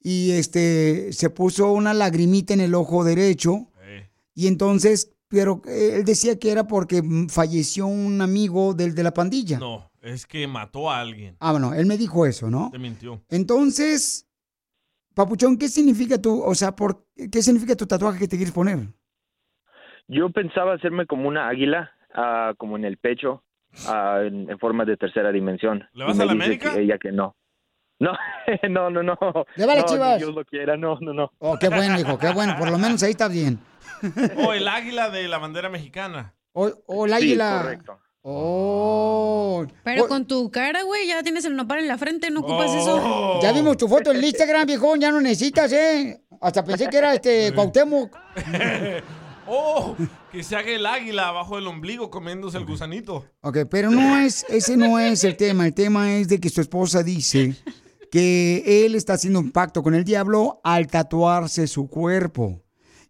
y 0.00 0.30
este 0.30 1.12
se 1.12 1.28
puso 1.28 1.72
una 1.72 1.92
lagrimita 1.92 2.54
en 2.54 2.60
el 2.60 2.74
ojo 2.74 3.04
derecho 3.04 3.68
y 4.36 4.48
entonces, 4.48 5.10
pero 5.28 5.62
eh, 5.66 5.94
él 5.94 6.04
decía 6.04 6.38
que 6.38 6.52
era 6.52 6.66
porque 6.66 7.02
mm, 7.02 7.28
falleció 7.28 7.86
un 7.86 8.20
amigo 8.20 8.74
del 8.74 8.94
de 8.94 9.02
la 9.02 9.14
pandilla. 9.14 9.58
No, 9.58 9.90
es 10.02 10.26
que 10.26 10.46
mató 10.46 10.90
a 10.90 11.00
alguien. 11.00 11.36
Ah, 11.40 11.52
bueno, 11.52 11.72
él 11.72 11.86
me 11.86 11.96
dijo 11.96 12.26
eso, 12.26 12.50
¿no? 12.50 12.68
Te 12.70 12.78
mintió. 12.78 13.24
Entonces, 13.30 14.25
Papuchón, 15.16 15.56
¿qué 15.56 15.68
significa 15.68 16.20
tu, 16.20 16.42
o 16.42 16.54
sea, 16.54 16.76
por 16.76 17.06
qué 17.32 17.40
significa 17.40 17.74
tu 17.74 17.86
tatuaje 17.86 18.18
que 18.18 18.28
te 18.28 18.36
quieres 18.36 18.52
poner? 18.52 18.80
Yo 20.08 20.28
pensaba 20.28 20.74
hacerme 20.74 21.06
como 21.06 21.26
una 21.26 21.48
águila, 21.48 21.90
ah, 22.14 22.52
como 22.58 22.76
en 22.76 22.84
el 22.84 22.98
pecho, 22.98 23.42
ah, 23.86 24.20
en, 24.26 24.50
en 24.50 24.58
forma 24.58 24.84
de 24.84 24.98
tercera 24.98 25.32
dimensión. 25.32 25.88
¿Le 25.94 26.04
vas 26.04 26.14
Y 26.14 26.18
me 26.18 26.24
a 26.24 26.26
la 26.26 26.32
dice 26.34 26.44
América? 26.44 26.74
que 26.74 26.80
ella 26.82 26.98
que 26.98 27.12
no. 27.12 27.34
No, 27.98 28.12
no, 28.68 28.90
no, 28.90 29.02
no. 29.02 29.16
¿Le 29.56 29.64
va 29.64 29.72
a 29.72 29.76
las 29.76 29.86
No, 29.86 29.92
Chivas? 29.94 30.18
Dios 30.18 30.34
lo 30.34 30.44
quiera, 30.44 30.76
no, 30.76 30.98
no, 31.00 31.14
no. 31.14 31.32
Oh, 31.38 31.56
qué 31.58 31.70
bueno, 31.70 31.98
hijo, 31.98 32.18
qué 32.18 32.30
bueno, 32.34 32.54
por 32.58 32.70
lo 32.70 32.76
menos 32.76 33.02
ahí 33.02 33.12
está 33.12 33.28
bien. 33.28 33.58
O 34.46 34.52
el 34.52 34.68
águila 34.68 35.08
de 35.08 35.26
la 35.28 35.38
bandera 35.38 35.70
mexicana. 35.70 36.34
O, 36.52 36.70
o 36.86 37.06
el 37.06 37.12
Sí, 37.12 37.16
águila. 37.16 37.60
correcto. 37.62 37.98
Oh. 38.28 39.64
Pero 39.84 40.08
con 40.08 40.26
tu 40.26 40.50
cara, 40.50 40.82
güey, 40.82 41.06
ya 41.06 41.22
tienes 41.22 41.44
el 41.44 41.54
nopal 41.54 41.78
en 41.78 41.86
la 41.86 41.96
frente, 41.96 42.28
no 42.30 42.40
ocupas 42.40 42.70
Oh. 42.72 42.78
eso. 42.78 43.40
Ya 43.42 43.52
vimos 43.52 43.76
tu 43.76 43.86
foto 43.86 44.10
en 44.10 44.16
el 44.16 44.24
Instagram, 44.24 44.66
viejón, 44.66 45.00
ya 45.00 45.12
no 45.12 45.20
necesitas, 45.20 45.72
¿eh? 45.72 46.20
Hasta 46.40 46.64
pensé 46.64 46.88
que 46.88 46.96
era 46.98 47.14
este 47.14 47.52
Cuauhtémoc. 47.54 48.16
¡Oh! 49.46 49.94
Que 50.32 50.42
se 50.42 50.56
haga 50.56 50.70
el 50.72 50.84
águila 50.86 51.28
abajo 51.28 51.54
del 51.54 51.68
ombligo 51.68 52.10
comiéndose 52.10 52.58
el 52.58 52.66
gusanito. 52.66 53.24
Ok, 53.42 53.58
pero 53.70 53.92
no 53.92 54.18
es, 54.18 54.44
ese 54.48 54.76
no 54.76 54.98
es 54.98 55.22
el 55.22 55.36
tema. 55.36 55.64
El 55.66 55.74
tema 55.74 56.16
es 56.16 56.26
de 56.26 56.40
que 56.40 56.48
su 56.50 56.60
esposa 56.60 57.04
dice 57.04 57.54
que 58.10 58.84
él 58.84 58.96
está 58.96 59.12
haciendo 59.12 59.38
un 59.38 59.52
pacto 59.52 59.84
con 59.84 59.94
el 59.94 60.02
diablo 60.04 60.60
al 60.64 60.88
tatuarse 60.88 61.68
su 61.68 61.88
cuerpo. 61.88 62.60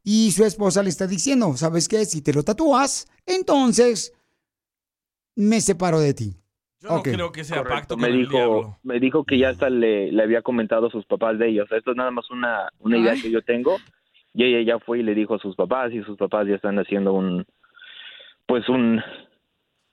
Y 0.04 0.30
su 0.32 0.44
esposa 0.44 0.82
le 0.82 0.90
está 0.90 1.06
diciendo, 1.06 1.56
¿sabes 1.56 1.88
qué? 1.88 2.04
Si 2.04 2.20
te 2.20 2.34
lo 2.34 2.42
tatúas, 2.44 3.06
entonces 3.24 4.12
me 5.36 5.60
separo 5.60 6.00
de 6.00 6.14
ti. 6.14 6.36
Yo 6.80 6.88
no 6.96 7.02
creo 7.02 7.32
que 7.32 7.42
sea 7.44 7.58
Correcto, 7.58 7.74
pacto 7.78 7.96
me 7.96 8.08
con 8.08 8.12
el 8.12 8.18
dijo, 8.20 8.36
diablo. 8.36 8.78
me 8.82 9.00
dijo 9.00 9.24
que 9.24 9.38
ya 9.38 9.48
hasta 9.50 9.70
le, 9.70 10.12
le 10.12 10.22
había 10.22 10.42
comentado 10.42 10.88
a 10.88 10.90
sus 10.90 11.06
papás 11.06 11.38
de 11.38 11.48
ellos. 11.48 11.70
Esto 11.72 11.92
es 11.92 11.96
nada 11.96 12.10
más 12.10 12.30
una, 12.30 12.68
una 12.80 12.98
idea 12.98 13.14
que 13.20 13.30
yo 13.30 13.42
tengo. 13.42 13.76
Y 14.34 14.44
ella 14.44 14.74
ya 14.74 14.78
fue 14.84 14.98
y 14.98 15.02
le 15.02 15.14
dijo 15.14 15.34
a 15.34 15.38
sus 15.38 15.56
papás 15.56 15.92
y 15.92 16.02
sus 16.02 16.18
papás 16.18 16.46
ya 16.46 16.56
están 16.56 16.78
haciendo 16.78 17.14
un, 17.14 17.46
pues 18.46 18.68
un, 18.68 19.00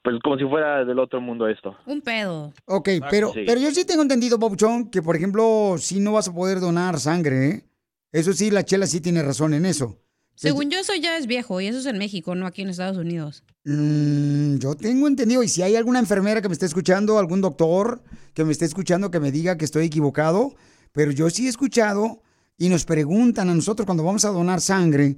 pues 0.03 0.17
como 0.21 0.38
si 0.38 0.43
fuera 0.43 0.84
del 0.84 0.99
otro 0.99 1.21
mundo 1.21 1.47
esto. 1.47 1.77
Un 1.86 2.01
pedo. 2.01 2.51
Ok, 2.65 2.89
pero, 3.10 3.32
Sí. 3.32 3.43
pero 3.47 3.62
yo 3.62 3.71
sí 3.71 3.86
tengo 3.86 4.01
entendido, 4.01 4.38
Papuchón, 4.38 4.89
que 4.91 5.01
por 5.01 5.15
ejemplo, 5.15 5.75
si 5.77 6.01
no 6.01 6.12
vas 6.12 6.27
a 6.27 6.34
poder 6.34 6.60
donar 6.60 6.99
sangre, 6.99 7.49
¿eh? 7.49 7.63
Eso 8.12 8.34
sí, 8.34 8.51
la 8.51 8.63
chela 8.65 8.86
sí 8.86 8.99
tiene 9.01 9.23
razón 9.23 9.53
en 9.53 9.65
eso. 9.65 9.97
Según 10.36 10.69
yo, 10.69 10.80
eso 10.80 10.93
ya 10.96 11.17
es 11.17 11.28
viejo 11.28 11.62
y 11.62 11.67
eso 11.67 11.80
es 11.80 11.86
en 11.86 11.98
México, 11.98 12.36
no 12.36 12.46
aquí 12.48 12.62
en 12.63 12.69
Estados 12.69 12.98
Unidos. 12.98 13.43
Mm, 13.65 14.58
yo 14.58 14.76
tengo 14.76 15.08
entendido, 15.08 15.43
y 15.43 15.48
si 15.48 15.62
hay 15.62 15.76
alguna 15.76 16.00
enfermera 16.00 16.41
que 16.41 16.50
me 16.50 16.54
esté 16.54 16.65
escuchando, 16.65 17.17
algún 17.19 17.41
doctor 17.41 18.02
que 18.34 18.43
me 18.43 18.52
esté 18.52 18.65
escuchando 18.65 19.12
que 19.12 19.19
me 19.19 19.32
diga 19.32 19.58
que 19.58 19.65
estoy 19.65 19.86
equivocado, 19.86 20.56
pero 20.91 21.12
yo 21.12 21.30
sí 21.30 21.46
he 21.46 21.50
escuchado 21.50 22.22
y 22.58 22.69
nos 22.69 22.84
preguntan 22.86 23.50
a 23.50 23.54
nosotros 23.56 23.86
cuando 23.86 24.04
vamos 24.04 24.26
a 24.26 24.30
donar 24.30 24.60
sangre, 24.60 25.17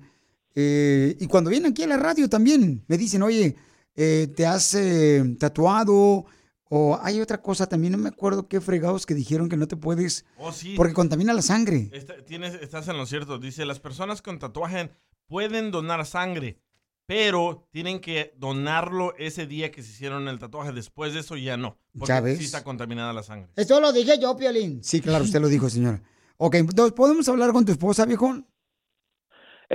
eh, 0.54 1.18
y 1.20 1.28
cuando 1.28 1.50
vienen 1.50 1.72
aquí 1.72 1.84
a 1.84 1.88
la 1.88 1.98
radio 1.98 2.30
también, 2.30 2.84
me 2.88 2.98
dicen, 2.98 3.22
oye, 3.24 3.56
eh, 3.96 4.28
¿te 4.36 4.46
has 4.46 4.74
eh, 4.76 5.24
tatuado? 5.40 6.26
O 6.70 6.98
hay 7.02 7.22
otra 7.22 7.42
cosa 7.42 7.68
también, 7.68 7.92
no 7.92 7.98
me 8.00 8.10
acuerdo 8.10 8.48
qué 8.48 8.60
fregados 8.60 9.06
que 9.06 9.14
dijeron 9.14 9.50
que 9.50 9.58
no 9.58 9.68
te 9.68 9.76
puedes, 9.78 10.26
Oh, 10.38 10.52
sí. 10.52 10.74
porque 10.76 10.94
contamina 10.94 11.34
la 11.34 11.42
sangre. 11.42 11.90
Está- 11.94 12.24
tienes, 12.26 12.56
estás 12.56 12.88
en 12.88 12.98
lo 12.98 13.06
cierto. 13.06 13.38
Dice, 13.38 13.66
las 13.66 13.80
personas 13.80 14.22
con 14.22 14.40
tatuaje 14.40 14.90
pueden 15.28 15.72
donar 15.72 16.06
sangre, 16.06 16.60
pero 17.06 17.68
tienen 17.72 18.00
que 18.00 18.34
donarlo 18.38 19.16
ese 19.18 19.46
día 19.48 19.72
que 19.72 19.84
se 19.84 19.92
hicieron 19.92 20.28
el 20.28 20.40
tatuaje. 20.40 20.72
Después 20.72 21.14
de 21.14 21.20
eso 21.20 21.38
ya 21.38 21.58
no. 21.58 21.78
Porque 21.98 22.10
Ya 22.10 22.22
ves. 22.22 22.38
sí 22.40 22.46
está 22.46 22.64
contaminada 22.64 23.14
la 23.14 23.24
sangre. 23.24 23.50
Esto 23.56 23.80
lo 23.80 23.92
dije 23.94 24.20
yo, 24.20 24.36
Piolín. 24.36 24.84
Sí, 24.84 25.02
claro, 25.02 25.24
usted 25.24 25.40
lo 25.40 25.48
dijo, 25.48 25.70
señora. 25.70 26.02
Ok, 26.38 26.56
entonces, 26.56 26.94
¿podemos 26.94 27.28
hablar 27.30 27.52
con 27.54 27.64
tu 27.66 27.72
esposa, 27.72 28.06
viejón? 28.06 28.48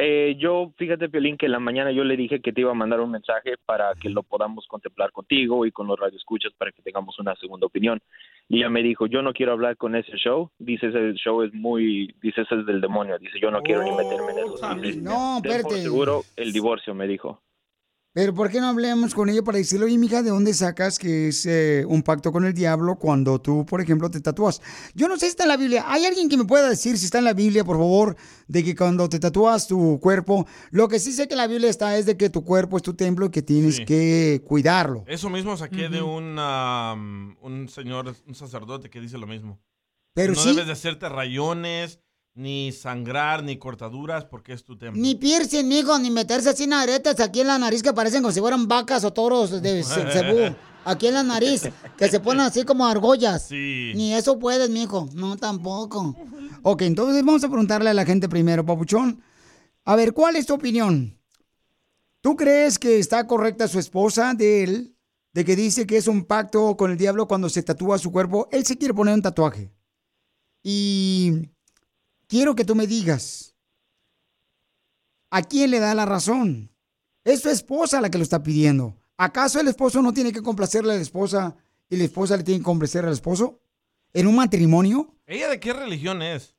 Eh, 0.03 0.37
yo, 0.39 0.73
fíjate, 0.79 1.11
Piolín, 1.11 1.37
que 1.37 1.45
en 1.45 1.53
la 1.53 1.59
mañana 1.59 1.93
yo 1.93 2.05
le 2.05 2.17
dije 2.17 2.41
que 2.41 2.53
te 2.53 2.63
iba 2.63 2.71
a 2.71 2.75
mandar 2.75 3.01
un 3.01 3.11
mensaje 3.11 3.57
para 3.67 3.93
que 4.01 4.09
lo 4.09 4.23
podamos 4.23 4.67
contemplar 4.67 5.13
contigo 5.13 5.67
y 5.67 5.73
con 5.73 5.87
los 5.87 5.99
radioescuchas 5.99 6.53
para 6.57 6.73
que 6.73 6.81
tengamos 6.81 7.19
una 7.19 7.35
segunda 7.37 7.67
opinión. 7.67 8.01
Y 8.49 8.59
ella 8.61 8.71
me 8.71 8.83
dijo, 8.83 9.07
yo 9.07 9.21
no 9.21 9.35
quiero 9.35 9.53
hablar 9.53 9.77
con 9.77 9.95
ese 9.95 10.13
show. 10.17 10.51
Dice, 10.59 10.87
ese 10.89 11.13
show 11.15 11.43
es 11.43 11.53
muy, 11.53 12.15
dice, 12.23 12.41
ese 12.41 12.55
es 12.61 12.67
del 12.67 12.81
demonio. 12.81 13.19
Dice, 13.19 13.39
yo 13.41 13.51
no 13.51 13.61
quiero 13.63 13.83
ni 13.83 13.91
meterme 13.93 14.33
en 14.33 14.39
eso. 14.39 14.75
Dice, 14.81 15.01
No, 15.03 15.39
"Ten 15.43 15.53
por 15.53 15.57
espérate. 15.61 15.83
seguro 15.83 16.23
el 16.37 16.53
divorcio, 16.53 16.95
me 16.95 17.07
dijo. 17.07 17.43
Pero 18.13 18.35
¿por 18.35 18.51
qué 18.51 18.61
no 18.61 18.67
hablemos 18.67 19.15
con 19.15 19.29
ella 19.29 19.41
para 19.43 19.59
decirle, 19.59 19.87
oye, 19.87 19.97
mija, 19.97 20.21
¿de 20.25 20.31
dónde 20.31 20.53
sacas 20.53 20.99
que 20.99 21.29
es 21.29 21.47
eh, 21.47 21.85
un 21.87 22.03
pacto 22.03 22.33
con 22.33 22.45
el 22.45 22.53
diablo 22.53 22.97
cuando 22.97 23.41
tú, 23.41 23.65
por 23.65 23.81
ejemplo, 23.81 24.11
te 24.11 24.21
tatúas? 24.21 24.61
Yo 24.97 25.07
no 25.07 25.15
sé 25.15 25.27
si 25.27 25.31
está 25.31 25.45
en 25.45 25.49
la 25.51 25.57
Biblia. 25.57 25.85
¿Hay 25.87 26.05
alguien 26.05 26.29
que 26.29 26.37
me 26.37 26.45
pueda 26.45 26.69
decir 26.69 26.99
si 26.99 27.05
está 27.05 27.19
en 27.19 27.25
la 27.25 27.35
Biblia, 27.35 27.63
por 27.65 27.77
favor, 27.77 28.17
de 28.49 28.65
que 28.65 28.75
cuando 28.75 29.09
te 29.09 29.21
tatúas 29.21 29.69
tu 29.69 30.01
cuerpo, 30.01 30.45
lo 30.73 30.89
que 30.89 30.99
sí 30.99 31.13
sé 31.13 31.29
que 31.29 31.35
en 31.35 31.39
la 31.39 31.47
Biblia 31.47 31.71
está 31.71 31.97
es 31.99 32.05
de 32.07 32.17
que 32.17 32.31
tu 32.31 32.45
cuerpo 32.45 32.77
es 32.79 32.83
tu 32.83 32.95
templo 32.95 33.27
y 33.27 33.31
que 33.31 33.43
tienes 33.43 33.77
Sí. 33.77 33.85
que 33.85 34.43
cuidarlo. 34.45 35.05
Eso 35.07 35.31
mismo 35.31 35.57
saqué 35.57 35.89
de 35.89 36.03
Ujú. 36.03 36.11
un, 36.17 36.37
um, 36.37 37.37
un 37.43 37.69
señor, 37.69 38.13
un 38.27 38.35
sacerdote 38.35 38.91
que 38.91 39.01
dice 39.01 39.19
lo 39.19 39.29
mismo. 39.29 39.61
Pero 40.15 40.33
no 40.35 40.41
sí- 40.41 40.49
debes 40.49 40.67
de 40.67 40.73
hacerte 40.73 41.09
rayones, 41.09 42.01
ni 42.41 42.72
sangrar, 42.72 43.43
ni 43.45 43.59
cortaduras, 43.59 44.24
porque 44.24 44.53
es 44.55 44.64
tu 44.64 44.76
templo. 44.78 45.01
Ni 45.01 45.14
piercing, 45.14 45.66
mijo, 45.68 45.99
ni 45.99 46.11
meterse 46.11 46.49
así 46.51 46.64
en 46.64 46.72
aretas 46.72 47.20
aquí 47.20 47.41
en 47.43 47.49
la 47.49 47.59
nariz 47.59 47.82
que 47.82 47.93
parecen 47.93 48.22
como 48.22 48.32
si 48.32 48.41
fueran 48.41 48.66
vacas 48.66 49.05
o 49.05 49.12
toros 49.12 49.61
de 49.62 49.82
Ce- 49.84 50.11
cebú. 50.11 50.55
Aquí 50.84 51.09
en 51.09 51.14
la 51.14 51.22
nariz, 51.22 51.68
que 51.99 52.09
se 52.09 52.20
ponen 52.20 52.41
así 52.41 52.64
como 52.64 52.86
argollas. 52.86 53.47
Sí. 53.49 53.93
Ni 53.95 54.14
eso 54.14 54.38
puedes, 54.38 54.70
mijo. 54.70 55.11
No, 55.12 55.36
tampoco. 55.36 56.16
Ok, 56.62 56.82
entonces 56.82 57.22
vamos 57.22 57.45
a 57.45 57.49
preguntarle 57.49 57.91
a 57.91 57.95
la 57.95 58.07
gente 58.07 58.30
primero, 58.30 58.64
Papuchón. 58.64 59.20
A 59.84 59.95
ver, 59.97 60.14
¿cuál 60.14 60.36
es 60.36 60.47
tu 60.47 60.55
opinión? 60.55 61.18
¿Tú 62.22 62.34
crees 62.36 62.78
que 62.78 62.99
está 62.99 63.26
correcta 63.26 63.68
su 63.68 63.78
esposa 63.78 64.32
de 64.32 64.62
él, 64.62 64.97
de 65.34 65.45
que 65.45 65.55
dice 65.57 65.86
que 65.86 65.99
es 65.99 66.09
un 66.09 66.24
pacto 66.24 66.74
con 66.78 66.91
el 66.91 66.97
diablo 66.97 67.28
cuando 67.28 67.51
se 67.51 67.62
tatúa 67.62 67.99
su 67.99 68.11
cuerpo? 68.11 68.49
Él 68.51 68.64
se 68.64 68.78
quiere 68.78 68.95
poner 68.95 69.12
un 69.14 69.22
tatuaje. 69.22 69.70
Y 70.62 71.51
quiero 72.31 72.55
que 72.55 72.64
tú 72.64 72.74
me 72.74 72.87
digas, 72.87 73.57
¿a 75.31 75.43
quién 75.43 75.72
le 75.72 75.81
da 75.81 75.95
la 75.95 76.07
razón? 76.07 76.70
Es 77.24 77.43
su 77.43 77.51
esposa 77.51 78.01
la 78.01 78.09
que 78.09 78.18
lo 78.18 78.22
está 78.22 78.43
pidiendo. 78.43 78.95
¿Acaso 79.18 79.61
el 79.61 79.68
esposo 79.68 80.01
no 80.01 80.14
tiene 80.14 80.33
que 80.33 80.41
complacerle 80.41 80.93
a 80.93 80.97
la 80.97 81.03
esposa 81.03 81.57
y 81.91 81.97
la 81.97 82.05
esposa 82.05 82.37
le 82.37 82.45
tiene 82.45 82.61
que 82.61 82.64
complacer 82.64 83.05
al 83.05 83.12
esposo? 83.12 83.61
¿En 84.14 84.26
un 84.26 84.37
matrimonio? 84.37 85.16
¿Ella 85.26 85.49
de 85.49 85.61
qué 85.61 85.72
religión 85.72 86.22
es? 86.22 86.57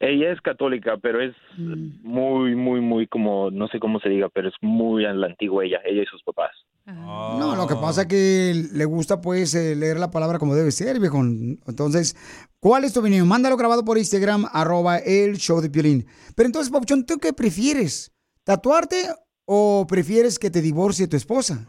Ella 0.00 0.32
es 0.32 0.40
católica, 0.40 0.96
pero 0.98 1.22
es 1.22 1.34
muy, 1.56 2.54
muy, 2.54 2.80
muy 2.80 3.06
como, 3.06 3.50
no 3.50 3.68
sé 3.68 3.78
cómo 3.78 4.00
se 4.00 4.08
diga, 4.08 4.28
pero 4.28 4.48
es 4.48 4.54
muy 4.60 5.06
a 5.06 5.12
la 5.12 5.26
antigua 5.26 5.64
ella, 5.64 5.80
ella 5.84 6.02
y 6.02 6.06
sus 6.06 6.22
papás. 6.22 6.52
No, 6.86 7.56
lo 7.56 7.66
que 7.66 7.74
pasa 7.74 8.02
es 8.02 8.06
que 8.06 8.68
le 8.72 8.84
gusta 8.84 9.20
pues 9.20 9.54
eh, 9.54 9.74
leer 9.74 9.98
la 9.98 10.10
palabra 10.10 10.38
como 10.38 10.54
debe 10.54 10.70
ser, 10.70 11.00
viejo. 11.00 11.18
Entonces, 11.18 12.14
¿cuál 12.60 12.84
es 12.84 12.92
tu 12.92 13.00
opinión? 13.00 13.26
Mándalo 13.26 13.56
grabado 13.56 13.84
por 13.84 13.98
Instagram, 13.98 14.46
arroba 14.52 14.98
el 14.98 15.36
show 15.36 15.60
de 15.60 15.68
Piolín. 15.68 16.06
Pero 16.36 16.46
entonces, 16.46 16.70
Papuchón, 16.70 17.04
¿tú 17.04 17.18
qué 17.18 17.32
prefieres? 17.32 18.12
¿Tatuarte 18.44 19.08
o 19.46 19.86
prefieres 19.88 20.38
que 20.38 20.50
te 20.50 20.62
divorcie 20.62 21.08
tu 21.08 21.16
esposa? 21.16 21.66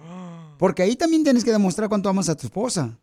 Porque 0.60 0.84
ahí 0.84 0.96
también 0.96 1.24
tienes 1.24 1.44
que 1.44 1.52
demostrar 1.52 1.90
cuánto 1.90 2.10
amas 2.10 2.30
a 2.30 2.36
tu 2.36 2.46
esposa. 2.46 3.00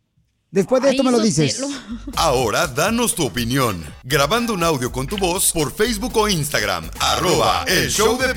Después 0.53 0.81
de 0.85 0.91
esto 0.91 1.03
me 1.03 1.11
lo 1.11 1.19
dices. 1.19 1.65
Ahora 2.17 2.69
danos 2.69 3.17
tu 3.17 3.27
opinión. 3.27 3.85
Grabando 4.05 4.55
un 4.55 4.63
audio 4.63 4.93
con 4.93 5.09
tu 5.09 5.19
voz 5.19 5.51
por 5.53 5.73
Facebook 5.73 6.17
o 6.17 6.29
Instagram. 6.29 6.89
Arroba 7.01 7.65
el 7.67 7.91
show 7.91 8.17
de 8.17 8.37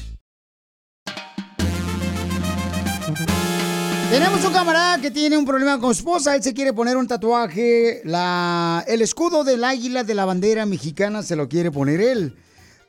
Tenemos 4.11 4.43
un 4.43 4.51
camarada 4.51 4.99
que 4.99 5.09
tiene 5.09 5.37
un 5.37 5.45
problema 5.45 5.79
con 5.79 5.95
su 5.95 6.01
esposa. 6.01 6.35
Él 6.35 6.43
se 6.43 6.53
quiere 6.53 6.73
poner 6.73 6.97
un 6.97 7.07
tatuaje. 7.07 8.01
La, 8.03 8.83
el 8.87 9.01
escudo 9.01 9.43
del 9.43 9.63
águila 9.63 10.03
de 10.03 10.13
la 10.13 10.25
bandera 10.25 10.65
mexicana 10.65 11.23
se 11.23 11.35
lo 11.35 11.47
quiere 11.47 11.71
poner 11.71 12.01
él. 12.01 12.35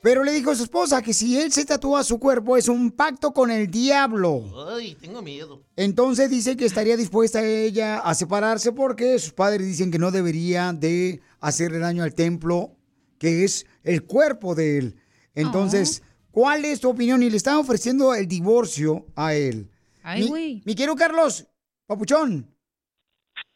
Pero 0.02 0.24
le 0.24 0.32
dijo 0.32 0.50
a 0.50 0.56
su 0.56 0.64
esposa 0.64 1.00
que 1.00 1.14
si 1.14 1.40
él 1.40 1.52
se 1.52 1.64
tatúa 1.64 2.02
su 2.02 2.18
cuerpo 2.18 2.56
es 2.56 2.68
un 2.68 2.90
pacto 2.90 3.32
con 3.32 3.52
el 3.52 3.70
diablo. 3.70 4.42
Ay, 4.74 4.96
tengo 5.00 5.22
miedo. 5.22 5.62
Entonces 5.76 6.28
dice 6.28 6.56
que 6.56 6.66
estaría 6.66 6.96
dispuesta 6.96 7.40
ella 7.44 7.98
a 7.98 8.12
separarse 8.16 8.72
porque 8.72 9.16
sus 9.20 9.32
padres 9.32 9.64
dicen 9.64 9.92
que 9.92 10.00
no 10.00 10.10
debería 10.10 10.72
de 10.72 11.20
hacerle 11.38 11.78
daño 11.78 12.02
al 12.02 12.14
templo, 12.14 12.74
que 13.18 13.44
es 13.44 13.64
el 13.84 14.02
cuerpo 14.02 14.56
de 14.56 14.78
él. 14.78 14.96
Entonces, 15.36 16.02
¿cuál 16.32 16.64
es 16.64 16.80
tu 16.80 16.90
opinión? 16.90 17.22
Y 17.22 17.30
le 17.30 17.36
están 17.36 17.58
ofreciendo 17.58 18.12
el 18.12 18.26
divorcio 18.26 19.06
a 19.14 19.34
él. 19.34 19.70
Ay, 20.02 20.22
Mi- 20.22 20.28
güey. 20.28 20.62
Mi 20.64 20.74
quiero 20.74 20.94
Carlos, 20.96 21.46
Papuchón. 21.86 22.54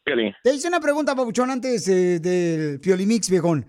Piolín. 0.03 0.33
Te 0.43 0.53
hice 0.53 0.67
una 0.67 0.79
pregunta, 0.79 1.15
Papuchón, 1.15 1.51
antes 1.51 1.87
eh, 1.87 2.19
del 2.19 2.79
Piolimix, 2.79 3.29
viejón. 3.29 3.65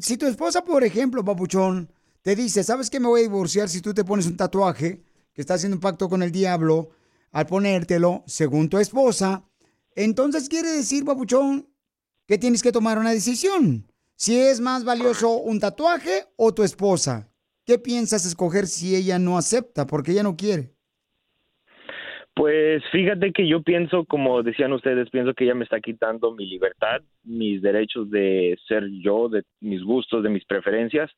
Si 0.00 0.16
tu 0.16 0.26
esposa, 0.26 0.62
por 0.64 0.84
ejemplo, 0.84 1.24
Papuchón, 1.24 1.90
te 2.22 2.36
dice, 2.36 2.62
¿sabes 2.62 2.90
qué 2.90 3.00
me 3.00 3.08
voy 3.08 3.20
a 3.20 3.22
divorciar 3.24 3.68
si 3.68 3.80
tú 3.80 3.92
te 3.94 4.04
pones 4.04 4.26
un 4.26 4.36
tatuaje 4.36 5.02
que 5.32 5.40
está 5.40 5.54
haciendo 5.54 5.76
un 5.76 5.80
pacto 5.80 6.08
con 6.08 6.22
el 6.22 6.30
diablo 6.30 6.90
al 7.32 7.46
ponértelo, 7.46 8.22
según 8.26 8.68
tu 8.68 8.78
esposa? 8.78 9.44
Entonces 9.96 10.48
quiere 10.48 10.70
decir, 10.70 11.04
Papuchón, 11.04 11.68
que 12.26 12.38
tienes 12.38 12.62
que 12.62 12.70
tomar 12.70 12.98
una 12.98 13.10
decisión. 13.10 13.90
Si 14.14 14.38
es 14.38 14.60
más 14.60 14.84
valioso 14.84 15.30
un 15.38 15.58
tatuaje 15.58 16.26
o 16.36 16.52
tu 16.54 16.62
esposa. 16.62 17.28
¿Qué 17.64 17.78
piensas 17.78 18.24
escoger 18.26 18.66
si 18.68 18.94
ella 18.94 19.18
no 19.18 19.38
acepta? 19.38 19.86
Porque 19.86 20.12
ella 20.12 20.22
no 20.22 20.36
quiere. 20.36 20.76
Pues 22.34 22.82
fíjate 22.90 23.32
que 23.32 23.46
yo 23.46 23.62
pienso, 23.62 24.04
como 24.04 24.42
decían 24.42 24.72
ustedes, 24.72 25.10
pienso 25.10 25.34
que 25.34 25.44
ella 25.44 25.54
me 25.54 25.64
está 25.64 25.80
quitando 25.80 26.32
mi 26.32 26.46
libertad, 26.46 27.02
mis 27.24 27.60
derechos 27.60 28.10
de 28.10 28.58
ser 28.66 28.88
yo, 29.02 29.28
de 29.28 29.42
mis 29.60 29.82
gustos, 29.82 30.22
de 30.22 30.30
mis 30.30 30.44
preferencias. 30.44 31.10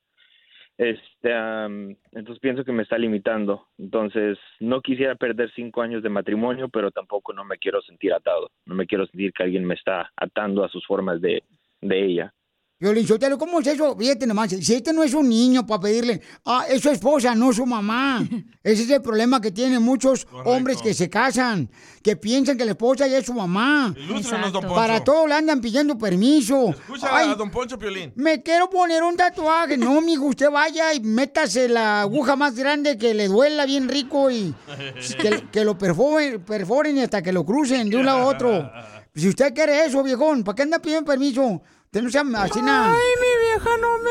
Este, 0.78 1.32
am, 1.34 1.94
entonces 2.12 2.40
pienso 2.40 2.64
que 2.64 2.72
me 2.72 2.82
está 2.82 2.98
limitando. 2.98 3.66
Entonces 3.78 4.38
no 4.58 4.80
quisiera 4.80 5.14
perder 5.14 5.50
cinco 5.54 5.82
años 5.82 6.02
de 6.02 6.08
matrimonio, 6.08 6.68
pero 6.68 6.90
tampoco 6.90 7.32
no 7.32 7.44
me 7.44 7.58
quiero 7.58 7.82
sentir 7.82 8.12
atado. 8.12 8.50
No 8.64 8.74
me 8.74 8.86
quiero 8.86 9.06
sentir 9.06 9.32
que 9.32 9.42
alguien 9.42 9.64
me 9.64 9.74
está 9.74 10.10
atando 10.16 10.64
a 10.64 10.68
sus 10.68 10.84
formas 10.86 11.20
de, 11.20 11.42
de 11.82 12.04
ella. 12.04 12.34
Violín 12.82 13.06
Sotelo, 13.06 13.38
¿cómo 13.38 13.60
es 13.60 13.66
eso? 13.68 13.96
Fíjate 13.96 14.26
nomás, 14.26 14.50
si 14.50 14.74
este 14.74 14.92
no 14.92 15.04
es 15.04 15.14
un 15.14 15.28
niño 15.28 15.64
para 15.64 15.82
pedirle, 15.82 16.20
ah, 16.44 16.64
es 16.68 16.82
su 16.82 16.90
esposa, 16.90 17.32
no 17.32 17.52
su 17.52 17.64
mamá. 17.64 18.28
Ese 18.64 18.82
es 18.82 18.90
el 18.90 19.00
problema 19.00 19.40
que 19.40 19.52
tienen 19.52 19.80
muchos 19.80 20.26
hombres 20.44 20.82
que 20.82 20.92
se 20.92 21.08
casan, 21.08 21.70
que 22.02 22.16
piensan 22.16 22.56
que 22.56 22.64
la 22.64 22.72
esposa 22.72 23.06
ya 23.06 23.18
es 23.18 23.26
su 23.26 23.34
mamá. 23.34 23.94
Ilústranos, 23.96 24.52
don 24.52 24.62
Poncho. 24.62 24.74
Para 24.74 25.04
todo 25.04 25.28
le 25.28 25.34
andan 25.34 25.60
pidiendo 25.60 25.96
permiso. 25.96 26.70
Escucha 26.70 27.06
Ay, 27.12 27.30
a 27.30 27.34
don 27.36 27.52
Poncho 27.52 27.78
Piolín. 27.78 28.14
me 28.16 28.42
quiero 28.42 28.68
poner 28.68 29.04
un 29.04 29.16
tatuaje. 29.16 29.76
No, 29.76 30.00
mijo, 30.00 30.24
usted 30.24 30.50
vaya 30.50 30.92
y 30.92 30.98
métase 30.98 31.68
la 31.68 32.00
aguja 32.00 32.34
más 32.34 32.56
grande 32.56 32.98
que 32.98 33.14
le 33.14 33.28
duela 33.28 33.64
bien 33.64 33.88
rico 33.88 34.28
y 34.28 34.52
que, 35.20 35.44
que 35.52 35.64
lo 35.64 35.78
perforen, 35.78 36.44
perforen 36.44 36.96
y 36.96 37.02
hasta 37.02 37.22
que 37.22 37.32
lo 37.32 37.46
crucen 37.46 37.88
de 37.88 37.96
un 37.98 38.06
lado 38.06 38.22
a 38.22 38.26
otro. 38.26 38.72
Si 39.14 39.28
usted 39.28 39.52
quiere 39.52 39.84
eso, 39.84 40.02
viejón, 40.02 40.42
¿para 40.42 40.56
qué 40.56 40.62
anda 40.62 40.78
pidiendo 40.78 41.04
permiso? 41.04 41.60
No. 41.94 42.00
Ay, 42.00 43.10
mi 43.20 43.32
vieja 43.44 43.76
no 43.76 43.98
me 43.98 44.10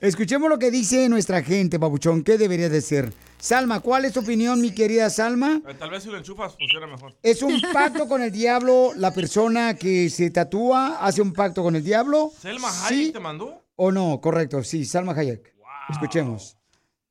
Escuchemos 0.00 0.48
lo 0.48 0.56
que 0.56 0.70
dice 0.70 1.08
nuestra 1.08 1.42
gente, 1.42 1.80
Papuchón. 1.80 2.22
¿Qué 2.22 2.38
debería 2.38 2.68
de 2.68 2.80
ser? 2.80 3.12
Salma, 3.38 3.80
¿cuál 3.80 4.04
es 4.04 4.12
tu 4.12 4.20
opinión, 4.20 4.60
mi 4.60 4.72
querida 4.72 5.10
Salma? 5.10 5.60
Eh, 5.66 5.74
Tal 5.76 5.90
vez 5.90 6.04
si 6.04 6.10
lo 6.10 6.16
enchufas 6.16 6.56
funciona 6.56 6.86
mejor. 6.86 7.16
¿Es 7.24 7.42
un 7.42 7.60
pacto 7.72 8.06
con 8.06 8.22
el 8.22 8.30
diablo 8.30 8.92
la 8.94 9.12
persona 9.12 9.74
que 9.74 10.08
se 10.10 10.30
tatúa? 10.30 10.98
¿Hace 11.04 11.22
un 11.22 11.32
pacto 11.32 11.64
con 11.64 11.74
el 11.74 11.82
diablo? 11.82 12.30
¿Selma 12.40 12.70
¿Sí 12.70 12.94
Hayek 12.94 13.12
te 13.14 13.20
mandó? 13.20 13.64
¿O 13.74 13.90
no? 13.90 14.20
Correcto, 14.20 14.62
sí, 14.62 14.84
Salma 14.84 15.12
Hayek. 15.12 15.56
Escuchemos. 15.88 16.56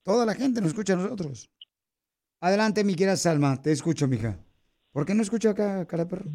Toda 0.04 0.26
la 0.26 0.36
gente 0.36 0.62
nos 0.62 0.70
escucha 0.70 0.94
a 0.94 0.96
nosotros. 0.96 1.50
Adelante, 2.40 2.86
mi 2.86 2.96
querida 2.96 3.18
Salma, 3.18 3.62
te 3.62 3.74
escucho, 3.74 4.08
mija. 4.08 4.40
¿Por 4.94 5.06
qué 5.06 5.14
no 5.14 5.22
escucho 5.22 5.50
acá, 5.50 5.86
cara 5.86 6.08
perro? 6.08 6.32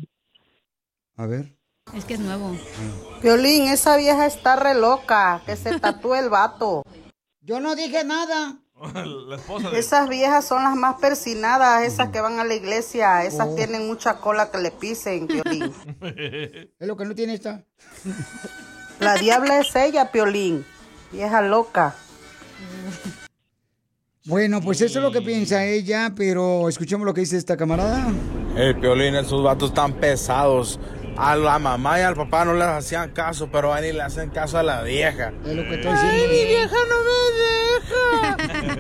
A 1.17 1.27
ver. 1.27 1.57
Es 1.95 2.05
que 2.05 2.15
es 2.15 2.21
nuevo. 2.21 2.57
Violín, 3.23 3.69
esa 3.69 3.97
vieja 3.97 4.27
está 4.27 4.57
re 4.57 4.75
loca, 4.75 5.43
que 5.47 5.57
se 5.57 5.79
tatúe 5.81 6.15
el 6.15 6.31
vato. 6.31 6.83
Yo 7.41 7.61
no 7.61 7.77
dije 7.77 8.05
nada. 8.05 8.57
La 8.95 9.37
esposa 9.37 9.71
de... 9.71 9.79
Esas 9.79 10.09
viejas 10.09 10.45
son 10.47 10.65
las 10.65 10.75
más 10.75 10.97
persinadas, 10.97 11.85
esas 11.85 12.09
que 12.09 12.21
van 12.21 12.41
a 12.41 12.45
la 12.45 12.55
iglesia, 12.55 13.25
esas 13.25 13.49
Oh. 13.51 13.55
tienen 13.55 13.87
mucha 13.87 14.17
cola 14.19 14.51
que 14.51 14.59
le 14.59 14.71
pisen, 14.73 15.27
Piolín. 15.29 15.73
Es 16.81 16.87
lo 16.89 16.97
que 16.97 17.05
no 17.05 17.15
tiene 17.15 17.35
esta. 17.35 17.65
La 18.99 19.15
diabla 19.15 19.61
es 19.61 19.75
ella, 19.77 20.11
Piolín, 20.11 20.65
vieja 21.13 21.41
loca. 21.43 21.95
Bueno, 24.27 24.61
pues 24.63 24.81
eso 24.81 24.99
es 24.99 25.03
lo 25.05 25.13
que 25.13 25.21
piensa 25.23 25.65
ella, 25.65 26.13
pero 26.17 26.69
escuchemos 26.69 27.05
lo 27.07 27.13
que 27.15 27.21
dice 27.21 27.37
esta 27.37 27.57
camarada. 27.57 28.11
El 28.57 28.79
Piolín, 28.81 29.15
esos 29.15 29.43
vatos 29.43 29.73
tan 29.75 29.93
pesados. 29.95 30.81
A 31.17 31.37
la 31.37 31.59
mamá 31.59 31.99
y 32.01 32.03
al 32.03 32.15
papá 32.17 32.45
no 32.45 32.55
les 32.55 32.67
hacían 32.67 33.11
caso, 33.13 33.49
pero 33.51 33.69
van 33.69 33.85
y 33.85 33.93
le 33.93 34.03
hacen 34.03 34.31
caso 34.31 34.59
a 34.59 34.63
la 34.63 34.83
vieja. 34.83 35.33
Es 35.45 35.55
lo 35.55 35.63
que 35.63 35.75
estoy 35.77 35.93
Ay, 35.93 36.11
diciendo. 36.11 36.29
mi 36.35 36.45
vieja 36.45 36.77
no 36.89 36.97
me 37.05 37.11
deja. 37.41 37.55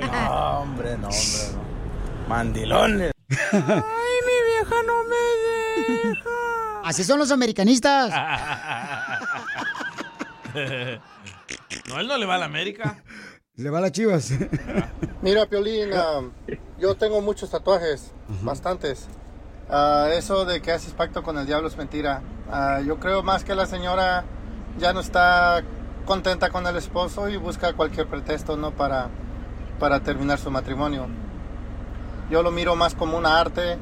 No, 0.14 0.60
hombre, 0.60 0.96
no, 0.98 1.08
hombre, 1.08 1.52
no. 1.54 2.28
Mandilones. 2.28 3.12
Ay, 3.52 3.60
mi 3.60 4.36
vieja 4.52 4.76
no 4.86 5.04
me 5.04 5.24
deja. 6.08 6.30
Así 6.84 7.04
son 7.04 7.18
los 7.18 7.30
americanistas. 7.30 8.10
no, 11.88 12.00
él 12.00 12.08
no 12.08 12.18
le 12.18 12.26
va 12.26 12.34
a 12.34 12.38
la 12.38 12.44
América. 12.46 13.02
Le 13.56 13.70
va 13.70 13.78
a 13.78 13.82
las 13.82 13.92
chivas. 13.92 14.32
Mira, 15.22 15.46
Piolín, 15.46 15.90
ah, 15.94 16.20
yo 16.78 16.94
tengo 16.96 17.20
muchos 17.20 17.50
tatuajes, 17.50 18.12
bastantes. 18.42 19.06
Ah, 19.70 20.08
eso 20.12 20.44
de 20.44 20.60
que 20.60 20.72
haces 20.72 20.92
pacto 20.92 21.22
con 21.22 21.38
el 21.38 21.46
diablo 21.46 21.68
es 21.68 21.76
mentira. 21.76 22.22
Ah, 22.50 22.80
yo 22.84 22.98
creo 22.98 23.22
más 23.22 23.44
que 23.44 23.54
la 23.54 23.66
señora 23.66 24.24
ya 24.78 24.92
no 24.92 25.00
está 25.00 25.62
contenta 26.04 26.50
con 26.50 26.66
el 26.66 26.76
esposo 26.76 27.28
y 27.28 27.36
busca 27.36 27.72
cualquier 27.72 28.06
pretexto 28.06 28.56
¿no? 28.56 28.72
para, 28.72 29.08
para 29.78 30.00
terminar 30.00 30.38
su 30.38 30.50
matrimonio. 30.50 31.06
Yo 32.30 32.42
lo 32.42 32.50
miro 32.50 32.76
más 32.76 32.94
como 32.94 33.16
una 33.16 33.40
arte. 33.40 33.78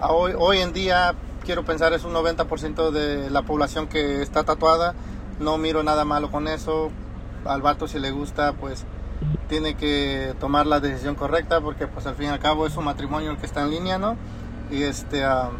Ah, 0.00 0.12
Hoy, 0.12 0.32
hoy 0.36 0.58
en 0.58 0.72
día, 0.72 1.14
quiero 1.44 1.64
pensar, 1.64 1.92
es 1.92 2.04
un 2.04 2.12
90% 2.12 2.90
de 2.90 3.30
la 3.30 3.42
población 3.42 3.86
que 3.86 4.22
está 4.22 4.44
tatuada. 4.44 4.94
No 5.38 5.58
miro 5.58 5.82
nada 5.82 6.04
malo 6.04 6.30
con 6.30 6.48
eso. 6.48 6.90
Al 7.44 7.62
vato 7.62 7.88
si 7.88 7.98
le 7.98 8.10
gusta, 8.10 8.52
pues 8.52 8.84
tiene 9.48 9.74
que 9.74 10.34
tomar 10.40 10.66
la 10.66 10.80
decisión 10.80 11.14
correcta 11.14 11.60
porque 11.60 11.86
pues 11.86 12.06
al 12.06 12.14
fin 12.14 12.26
y 12.26 12.28
al 12.28 12.38
cabo 12.38 12.66
es 12.66 12.76
un 12.76 12.84
matrimonio 12.84 13.30
el 13.30 13.36
que 13.36 13.46
está 13.46 13.62
en 13.62 13.70
línea, 13.70 13.98
¿no? 13.98 14.16
Y 14.70 14.82
este, 14.82 15.24
ah, 15.24 15.50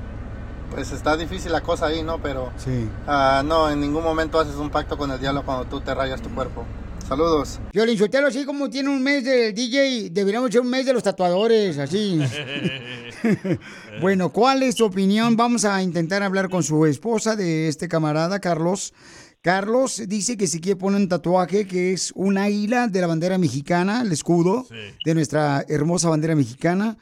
pues 0.70 0.92
está 0.92 1.16
difícil 1.16 1.52
la 1.52 1.62
cosa 1.62 1.86
ahí, 1.86 2.02
¿no? 2.02 2.20
Pero 2.22 2.50
Sí. 2.56 2.88
ah, 3.06 3.42
no, 3.44 3.70
en 3.70 3.80
ningún 3.80 4.02
momento 4.04 4.38
haces 4.38 4.54
un 4.56 4.70
pacto 4.70 4.96
con 4.96 5.10
el 5.10 5.18
diablo 5.20 5.44
cuando 5.44 5.64
tú 5.66 5.80
te 5.80 5.94
rayas 5.94 6.22
tu 6.22 6.30
cuerpo. 6.30 6.64
Saludos. 7.08 7.58
Violín 7.72 7.98
Sotelo, 7.98 8.28
así 8.28 8.44
como 8.44 8.70
tiene 8.70 8.88
un 8.88 9.02
mes 9.02 9.24
del 9.24 9.52
DJ, 9.52 10.10
deberíamos 10.10 10.52
ser 10.52 10.60
un 10.60 10.70
mes 10.70 10.86
de 10.86 10.92
los 10.92 11.02
tatuadores, 11.02 11.76
así. 11.78 12.20
bueno, 14.00 14.30
¿cuál 14.30 14.62
es 14.62 14.76
tu 14.76 14.84
opinión? 14.84 15.36
Vamos 15.36 15.64
a 15.64 15.82
intentar 15.82 16.22
hablar 16.22 16.48
con 16.48 16.62
su 16.62 16.86
esposa 16.86 17.34
de 17.36 17.68
este 17.68 17.88
camarada, 17.88 18.38
Carlos. 18.38 18.92
Carlos 19.42 20.02
dice 20.06 20.36
que 20.36 20.46
si 20.46 20.60
quiere 20.60 20.76
poner 20.76 21.00
un 21.00 21.08
tatuaje 21.08 21.66
que 21.66 21.92
es 21.94 22.12
un 22.14 22.36
águila 22.38 22.88
de 22.88 23.00
la 23.00 23.06
bandera 23.06 23.38
mexicana, 23.38 24.02
el 24.02 24.12
escudo 24.12 24.66
de 25.04 25.14
nuestra 25.14 25.64
hermosa 25.68 26.10
bandera 26.10 26.36
mexicana. 26.36 26.98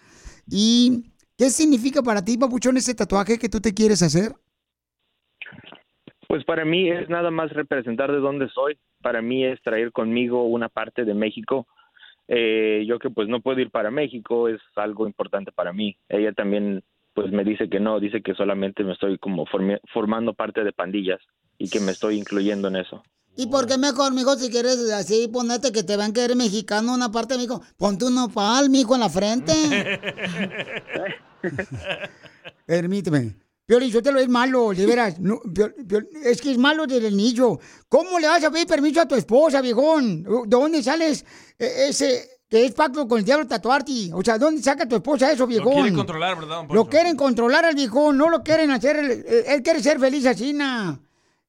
¿Y 0.48 1.10
qué 1.38 1.48
significa 1.50 2.02
para 2.02 2.22
ti, 2.22 2.36
papuchón, 2.36 2.76
ese 2.76 2.94
tatuaje 2.94 3.38
que 3.38 3.48
tú 3.48 3.60
te 3.60 3.72
quieres 3.72 4.02
hacer? 4.02 4.32
Pues 6.26 6.44
para 6.44 6.66
mí 6.66 6.90
es 6.90 7.08
nada 7.08 7.30
más 7.30 7.50
representar 7.52 8.12
de 8.12 8.18
dónde 8.18 8.48
soy. 8.50 8.78
Para 9.00 9.22
mí 9.22 9.46
es 9.46 9.62
traer 9.62 9.92
conmigo 9.92 10.44
una 10.44 10.68
parte 10.68 11.06
de 11.06 11.14
México. 11.14 11.66
Eh, 12.26 12.84
yo 12.86 12.98
que 12.98 13.08
pues 13.08 13.28
no 13.28 13.40
puedo 13.40 13.60
ir 13.60 13.70
para 13.70 13.90
México 13.90 14.48
es 14.48 14.60
algo 14.76 15.06
importante 15.06 15.52
para 15.52 15.72
mí. 15.72 15.96
Ella 16.08 16.32
también 16.32 16.82
pues 17.14 17.32
me 17.32 17.44
dice 17.44 17.70
que 17.70 17.80
no, 17.80 17.98
dice 17.98 18.20
que 18.20 18.34
solamente 18.34 18.84
me 18.84 18.92
estoy 18.92 19.16
como 19.18 19.46
formando 19.92 20.34
parte 20.34 20.62
de 20.62 20.72
pandillas 20.72 21.20
y 21.56 21.70
que 21.70 21.80
me 21.80 21.92
estoy 21.92 22.18
incluyendo 22.18 22.68
en 22.68 22.76
eso. 22.76 23.02
¿Y 23.36 23.46
por 23.46 23.66
qué 23.66 23.78
mejor, 23.78 24.12
mijo, 24.12 24.34
si 24.34 24.50
quieres 24.50 24.90
así 24.92 25.28
ponerte 25.32 25.72
que 25.72 25.84
te 25.84 25.96
van 25.96 26.10
a 26.10 26.12
querer 26.12 26.36
mexicano 26.36 26.92
una 26.92 27.10
parte, 27.10 27.38
mijo? 27.38 27.62
Ponte 27.76 28.04
un 28.04 28.16
nopal, 28.16 28.68
mijo, 28.68 28.94
en 28.94 29.00
la 29.00 29.08
frente. 29.08 29.52
Permíteme. 32.66 33.36
Piolín, 33.66 33.90
yo 33.90 34.02
te 34.02 34.10
lo 34.12 34.18
es 34.18 34.28
malo, 34.28 34.72
de 34.72 34.86
veras. 34.86 35.18
No, 35.20 35.40
Piol- 35.40 35.74
Piol- 35.86 36.08
es 36.24 36.40
que 36.40 36.52
es 36.52 36.58
malo 36.58 36.86
desde 36.86 37.08
el 37.08 37.16
niño. 37.16 37.58
¿Cómo 37.88 38.18
le 38.18 38.26
vas 38.26 38.42
a 38.42 38.50
pedir 38.50 38.66
permiso 38.66 39.00
a 39.02 39.06
tu 39.08 39.14
esposa, 39.14 39.60
viejón? 39.60 40.22
¿De 40.22 40.30
dónde 40.46 40.82
sales 40.82 41.24
eh, 41.58 41.86
ese 41.90 42.30
que 42.48 42.64
es 42.64 42.72
pacto 42.72 43.06
con 43.06 43.18
el 43.18 43.24
diablo 43.26 43.46
tatuarte? 43.46 44.10
O 44.14 44.22
sea, 44.24 44.38
¿dónde 44.38 44.62
saca 44.62 44.88
tu 44.88 44.96
esposa 44.96 45.30
eso, 45.30 45.42
Lo 45.42 45.48
viejón? 45.48 45.74
quiere 45.74 45.92
controlar, 45.92 46.36
¿verdad, 46.38 46.56
don 46.56 46.68
Poncho? 46.68 46.82
Lo 46.82 46.88
quieren 46.88 47.14
controlar 47.16 47.66
al 47.66 47.74
viejón, 47.74 48.16
no 48.16 48.30
lo 48.30 48.42
quieren 48.42 48.70
hacer. 48.70 48.96
Él, 48.96 49.24
él 49.46 49.62
quiere 49.62 49.82
ser 49.82 50.00
feliz 50.00 50.24
así, 50.24 50.54
na. 50.54 50.98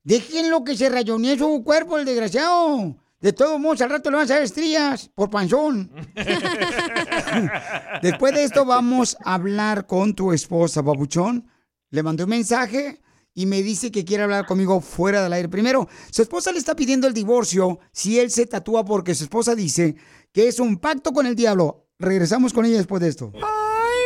Déjenlo 0.03 0.65
que 0.65 0.75
se 0.75 0.89
rayonee 0.89 1.37
su 1.37 1.63
cuerpo, 1.63 1.97
el 1.97 2.03
desgraciado. 2.05 2.97
De 3.21 3.33
todos 3.33 3.59
modos, 3.59 3.81
al 3.81 3.89
rato 3.89 4.09
le 4.09 4.15
van 4.17 4.21
a 4.21 4.25
hacer 4.25 4.43
estrías 4.43 5.09
por 5.13 5.29
panzón. 5.29 5.91
Después 8.01 8.33
de 8.33 8.43
esto, 8.43 8.63
vamos 8.65 9.17
a 9.23 9.33
hablar 9.33 9.85
con 9.87 10.13
tu 10.15 10.31
esposa, 10.31 10.81
babuchón. 10.81 11.49
Le 11.89 12.03
mandé 12.03 12.23
un 12.23 12.29
mensaje 12.29 13.01
y 13.33 13.45
me 13.45 13.61
dice 13.61 13.91
que 13.91 14.05
quiere 14.05 14.23
hablar 14.23 14.45
conmigo 14.45 14.79
fuera 14.79 15.21
del 15.21 15.33
aire. 15.33 15.49
Primero, 15.49 15.89
su 16.11 16.21
esposa 16.21 16.51
le 16.51 16.59
está 16.59 16.75
pidiendo 16.75 17.07
el 17.07 17.13
divorcio 17.13 17.79
si 17.91 18.19
él 18.19 18.31
se 18.31 18.45
tatúa 18.45 18.85
porque 18.85 19.15
su 19.15 19.23
esposa 19.25 19.53
dice 19.55 19.95
que 20.31 20.47
es 20.47 20.59
un 20.59 20.77
pacto 20.77 21.11
con 21.11 21.25
el 21.25 21.35
diablo. 21.35 21.87
Regresamos 21.97 22.53
con 22.53 22.65
ella 22.65 22.77
después 22.77 23.01
de 23.01 23.09
esto. 23.09 23.31
Ay, 23.35 23.41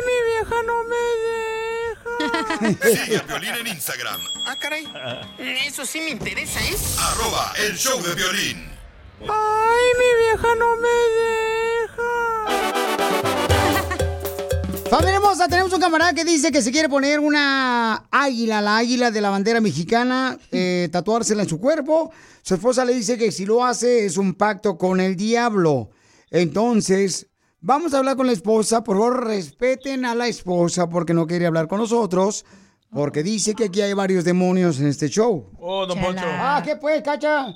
mi 0.07 0.31
vieja 0.31 0.55
no 0.65 0.83
me 0.89 0.95
deja. 2.65 3.03
Sigue 3.05 3.17
a 3.17 3.27
Piolín 3.27 3.53
en 3.59 3.67
Instagram, 3.67 4.19
Ah, 4.47 4.55
caray. 4.59 4.87
Eso 5.67 5.85
sí 5.85 5.99
me 5.99 6.09
interesa, 6.09 6.59
¿eh? 6.61 6.75
arroba 6.99 7.53
el 7.67 7.77
show 7.77 8.01
de 8.01 8.15
violín. 8.15 8.72
Ay, 9.29 9.85
mi 9.99 10.09
vieja 10.23 10.47
no 10.55 10.75
me 10.77 10.95
deja. 11.21 12.09
Familia 14.89 15.15
hermosa, 15.15 15.47
tenemos 15.47 15.73
un 15.73 15.79
camarada 15.79 16.13
que 16.13 16.23
dice 16.23 16.51
que 16.51 16.61
se 16.61 16.71
quiere 16.71 16.89
poner 16.89 17.19
una 17.19 18.05
águila, 18.11 18.61
la 18.61 18.77
águila 18.77 19.11
de 19.11 19.21
la 19.21 19.29
bandera 19.29 19.59
mexicana, 19.61 20.37
eh, 20.51 20.89
tatuársela 20.91 21.43
en 21.43 21.49
su 21.49 21.59
cuerpo. 21.59 22.11
Su 22.43 22.55
esposa 22.55 22.85
le 22.85 22.93
dice 22.93 23.17
que 23.17 23.31
si 23.31 23.45
lo 23.45 23.63
hace 23.65 24.05
es 24.05 24.17
un 24.17 24.33
pacto 24.35 24.77
con 24.77 24.99
el 24.99 25.15
diablo. 25.15 25.89
Entonces, 26.29 27.27
vamos 27.61 27.93
a 27.93 27.99
hablar 27.99 28.17
con 28.17 28.27
la 28.27 28.33
esposa. 28.33 28.83
Por 28.83 28.97
favor, 28.97 29.25
respeten 29.25 30.05
a 30.05 30.13
la 30.13 30.27
esposa 30.27 30.89
porque 30.89 31.13
no 31.13 31.25
quiere 31.25 31.45
hablar 31.45 31.67
con 31.67 31.79
nosotros. 31.79 32.45
Porque 32.91 33.23
dice 33.23 33.55
que 33.55 33.65
aquí 33.65 33.81
hay 33.81 33.93
varios 33.93 34.23
demonios 34.23 34.79
en 34.79 34.87
este 34.87 35.09
show. 35.09 35.49
Oh, 35.59 35.85
don 35.87 35.97
Chela. 35.97 36.07
Poncho. 36.07 36.25
Ah, 36.25 36.61
¿qué 36.63 36.75
pues, 36.75 37.01
cacha? 37.01 37.47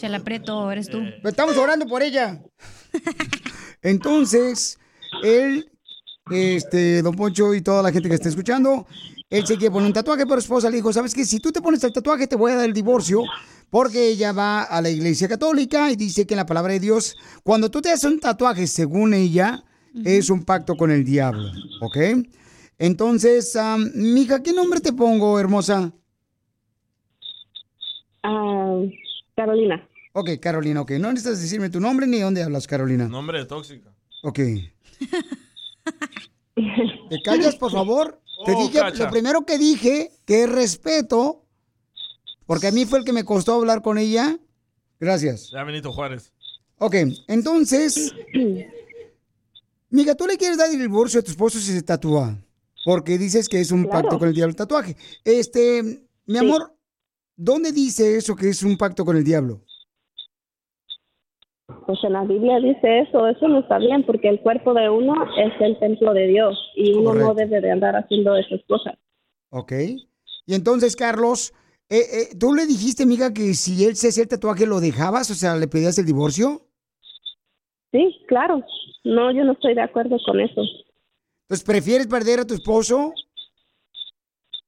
Chela 0.00 0.20
Preto, 0.20 0.72
eres 0.72 0.88
tú. 0.88 0.98
Estamos 1.22 1.58
orando 1.58 1.86
por 1.86 2.02
ella. 2.02 2.40
Entonces, 3.82 4.78
él, 5.22 5.70
este, 6.30 7.02
don 7.02 7.14
Poncho 7.14 7.52
y 7.54 7.60
toda 7.60 7.82
la 7.82 7.92
gente 7.92 8.08
que 8.08 8.14
está 8.14 8.30
escuchando, 8.30 8.86
él 9.28 9.46
se 9.46 9.58
quiere 9.58 9.70
poner 9.70 9.88
un 9.88 9.92
tatuaje, 9.92 10.24
pero 10.24 10.40
su 10.40 10.46
esposa 10.46 10.70
le 10.70 10.76
dijo, 10.76 10.90
¿sabes 10.90 11.12
qué? 11.12 11.26
Si 11.26 11.38
tú 11.38 11.52
te 11.52 11.60
pones 11.60 11.84
el 11.84 11.92
tatuaje 11.92 12.26
te 12.26 12.36
voy 12.36 12.52
a 12.52 12.56
dar 12.56 12.64
el 12.64 12.72
divorcio, 12.72 13.24
porque 13.68 14.08
ella 14.08 14.32
va 14.32 14.62
a 14.62 14.80
la 14.80 14.88
iglesia 14.88 15.28
católica 15.28 15.90
y 15.90 15.96
dice 15.96 16.26
que 16.26 16.32
en 16.32 16.38
la 16.38 16.46
palabra 16.46 16.72
de 16.72 16.80
Dios, 16.80 17.14
cuando 17.42 17.70
tú 17.70 17.82
te 17.82 17.90
haces 17.90 18.10
un 18.10 18.20
tatuaje, 18.20 18.66
según 18.66 19.12
ella, 19.12 19.62
es 20.02 20.30
un 20.30 20.44
pacto 20.46 20.76
con 20.76 20.90
el 20.90 21.04
diablo, 21.04 21.50
¿ok? 21.82 21.98
Entonces, 22.78 23.54
am, 23.54 23.90
mija, 23.94 24.42
¿qué 24.42 24.54
nombre 24.54 24.80
te 24.80 24.94
pongo, 24.94 25.38
hermosa? 25.38 25.92
Carolina. 29.36 29.89
Ok, 30.12 30.30
Carolina, 30.40 30.80
ok. 30.80 30.92
No 30.92 31.12
necesitas 31.12 31.40
decirme 31.40 31.70
tu 31.70 31.80
nombre 31.80 32.06
ni 32.06 32.18
dónde 32.20 32.42
hablas, 32.42 32.66
Carolina. 32.66 33.08
Nombre 33.08 33.38
de 33.38 33.44
tóxica. 33.46 33.92
Ok. 34.22 34.38
¿Te 37.10 37.22
callas, 37.24 37.56
por 37.56 37.70
favor? 37.72 38.20
Te 38.44 38.52
Oh, 38.54 38.62
dije, 38.66 38.78
cacha. 38.80 39.04
lo 39.04 39.10
primero 39.10 39.44
que 39.44 39.58
dije, 39.58 40.12
que 40.24 40.44
es 40.44 40.48
respeto, 40.50 41.44
porque 42.46 42.68
a 42.68 42.72
mí 42.72 42.86
fue 42.86 42.98
el 43.00 43.04
que 43.04 43.12
me 43.12 43.24
costó 43.24 43.54
hablar 43.54 43.82
con 43.82 43.98
ella. 43.98 44.38
Gracias. 44.98 45.50
Ya 45.50 45.62
Benito 45.64 45.92
Juárez. 45.92 46.32
Ok, 46.78 46.94
entonces, 47.28 48.14
mija, 49.90 50.14
tú 50.14 50.26
le 50.26 50.36
quieres 50.38 50.56
dar 50.58 50.70
el 50.70 50.78
divorcio 50.78 51.20
a 51.20 51.22
tu 51.22 51.30
esposo 51.30 51.58
si 51.58 51.72
se 51.72 51.82
tatúa, 51.82 52.38
porque 52.84 53.18
dices 53.18 53.48
que 53.48 53.60
es 53.60 53.70
un 53.70 53.84
Claro. 53.84 54.02
pacto 54.02 54.18
con 54.18 54.28
el 54.28 54.34
diablo 54.34 54.50
el 54.50 54.56
tatuaje. 54.56 54.96
Este, 55.24 56.02
mi 56.26 56.38
amor, 56.38 56.74
¿dónde 57.36 57.72
dice 57.72 58.16
eso 58.16 58.34
que 58.34 58.48
es 58.48 58.62
un 58.62 58.78
pacto 58.78 59.04
con 59.04 59.16
el 59.18 59.24
diablo? 59.24 59.62
Pues 61.86 61.98
en 62.04 62.12
la 62.12 62.24
Biblia 62.24 62.58
dice 62.60 63.00
eso, 63.00 63.26
eso 63.26 63.48
no 63.48 63.60
está 63.60 63.78
bien 63.78 64.04
porque 64.04 64.28
el 64.28 64.40
cuerpo 64.40 64.74
de 64.74 64.88
uno 64.88 65.14
es 65.36 65.52
el 65.60 65.78
templo 65.78 66.12
de 66.14 66.26
Dios 66.26 66.58
y 66.76 66.92
uno 66.92 67.14
no 67.14 67.34
debe 67.34 67.60
de 67.60 67.70
andar 67.70 67.96
haciendo 67.96 68.36
esas 68.36 68.60
cosas. 68.68 68.94
Ok. 69.50 69.72
Y 70.46 70.54
entonces, 70.54 70.96
Carlos, 70.96 71.52
eh, 71.88 71.98
eh, 71.98 72.36
¿tú 72.38 72.54
le 72.54 72.66
dijiste, 72.66 73.02
amiga, 73.02 73.32
que 73.32 73.54
si 73.54 73.84
él 73.84 73.96
se 73.96 74.08
hacía 74.08 74.22
el 74.22 74.28
tatuaje 74.28 74.66
lo 74.66 74.80
dejabas? 74.80 75.30
O 75.30 75.34
sea, 75.34 75.56
¿le 75.56 75.68
pedías 75.68 75.98
el 75.98 76.06
divorcio? 76.06 76.62
Sí, 77.92 78.16
claro. 78.28 78.64
No, 79.04 79.32
yo 79.32 79.44
no 79.44 79.52
estoy 79.52 79.74
de 79.74 79.82
acuerdo 79.82 80.16
con 80.24 80.40
eso. 80.40 80.62
Entonces, 81.42 81.64
¿prefieres 81.66 82.06
perder 82.06 82.40
a 82.40 82.46
tu 82.46 82.54
esposo 82.54 83.12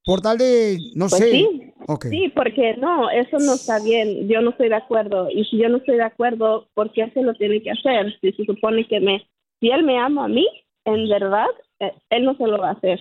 por 0.05 0.21
tal 0.21 0.39
de, 0.39 0.79
no 0.95 1.09
Pues 1.09 1.23
sé? 1.23 1.31
sí. 1.31 1.73
Sí, 2.11 2.33
porque 2.35 2.77
no, 2.79 3.11
eso 3.11 3.39
no 3.41 3.55
está 3.55 3.81
bien. 3.81 4.29
Yo 4.29 4.41
no 4.41 4.51
estoy 4.51 4.69
de 4.69 4.77
acuerdo. 4.77 5.29
Y 5.31 5.45
si 5.47 5.59
yo 5.59 5.69
no 5.69 5.79
estoy 5.79 5.97
de 5.97 6.05
acuerdo, 6.05 6.69
¿por 6.75 6.93
qué 6.93 7.11
se 7.13 7.23
lo 7.23 7.35
tiene 7.35 7.61
que 7.63 7.73
hacer? 7.73 8.15
Si 8.21 8.33
se 8.33 8.45
supone 8.45 8.87
que 8.87 9.01
me, 9.01 9.27
si 9.61 9.69
él 9.71 9.83
me 9.83 9.99
ama 9.99 10.27
a 10.27 10.29
mí, 10.29 10.47
en 10.85 11.09
verdad, 11.09 11.47
eh, 11.81 11.93
él 12.11 12.25
no 12.25 12.37
se 12.37 12.47
lo 12.47 12.59
va 12.59 12.71
a 12.71 12.73
hacer. 12.75 13.01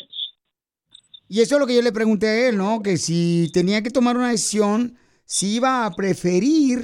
Y 1.27 1.41
eso 1.41 1.55
es 1.55 1.61
lo 1.61 1.67
que 1.67 1.75
yo 1.75 1.81
le 1.81 1.91
pregunté 1.91 2.27
a 2.27 2.49
él, 2.49 2.57
¿no? 2.57 2.81
Que 2.81 2.97
si 2.97 3.49
tenía 3.53 3.81
que 3.83 3.91
tomar 3.91 4.17
una 4.17 4.31
decisión, 4.31 4.97
si 5.25 5.55
iba 5.55 5.85
a 5.85 5.91
preferir 5.91 6.83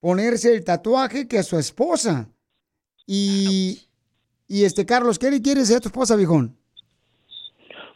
ponerse 0.00 0.54
el 0.54 0.64
tatuaje 0.64 1.26
que 1.26 1.38
a 1.38 1.42
su 1.42 1.58
esposa. 1.58 2.30
Y, 3.06 3.80
y 4.46 4.64
este, 4.64 4.86
Carlos, 4.86 5.18
¿qué 5.18 5.30
le 5.30 5.42
quieres 5.42 5.70
a 5.74 5.80
tu 5.80 5.88
esposa, 5.88 6.16
viejón? 6.16 6.56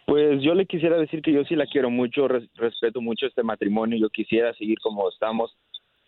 Pues 0.08 0.40
yo 0.40 0.54
le 0.54 0.64
quisiera 0.64 0.96
decir 0.96 1.20
que 1.20 1.34
yo 1.34 1.44
sí 1.44 1.54
la 1.54 1.66
quiero 1.66 1.90
mucho, 1.90 2.28
res- 2.28 2.48
respeto 2.54 3.02
mucho 3.02 3.26
este 3.26 3.42
matrimonio, 3.42 3.98
yo 3.98 4.08
quisiera 4.08 4.54
seguir 4.54 4.78
como 4.78 5.06
estamos, 5.10 5.54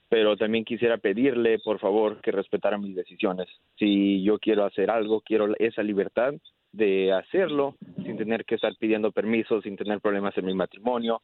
pero 0.09 0.38
también 0.38 0.64
quisiera 0.64 0.96
pedirle, 0.96 1.59
por 1.59 1.78
favor, 1.78 2.18
que 2.22 2.32
respetara 2.32 2.78
mis 2.78 2.96
decisiones. 2.96 3.46
Si 3.76 4.22
yo 4.22 4.38
quiero 4.38 4.64
hacer 4.64 4.90
algo, 4.90 5.20
quiero 5.20 5.55
esa 5.59 5.82
libertad 5.82 6.32
de 6.72 7.12
hacerlo 7.12 7.76
sin 8.03 8.16
tener 8.16 8.46
que 8.46 8.55
estar 8.55 8.74
pidiendo 8.76 9.12
permiso, 9.12 9.61
sin 9.61 9.76
tener 9.76 10.01
problemas 10.01 10.34
en 10.38 10.46
mi 10.46 10.55
matrimonio 10.55 11.20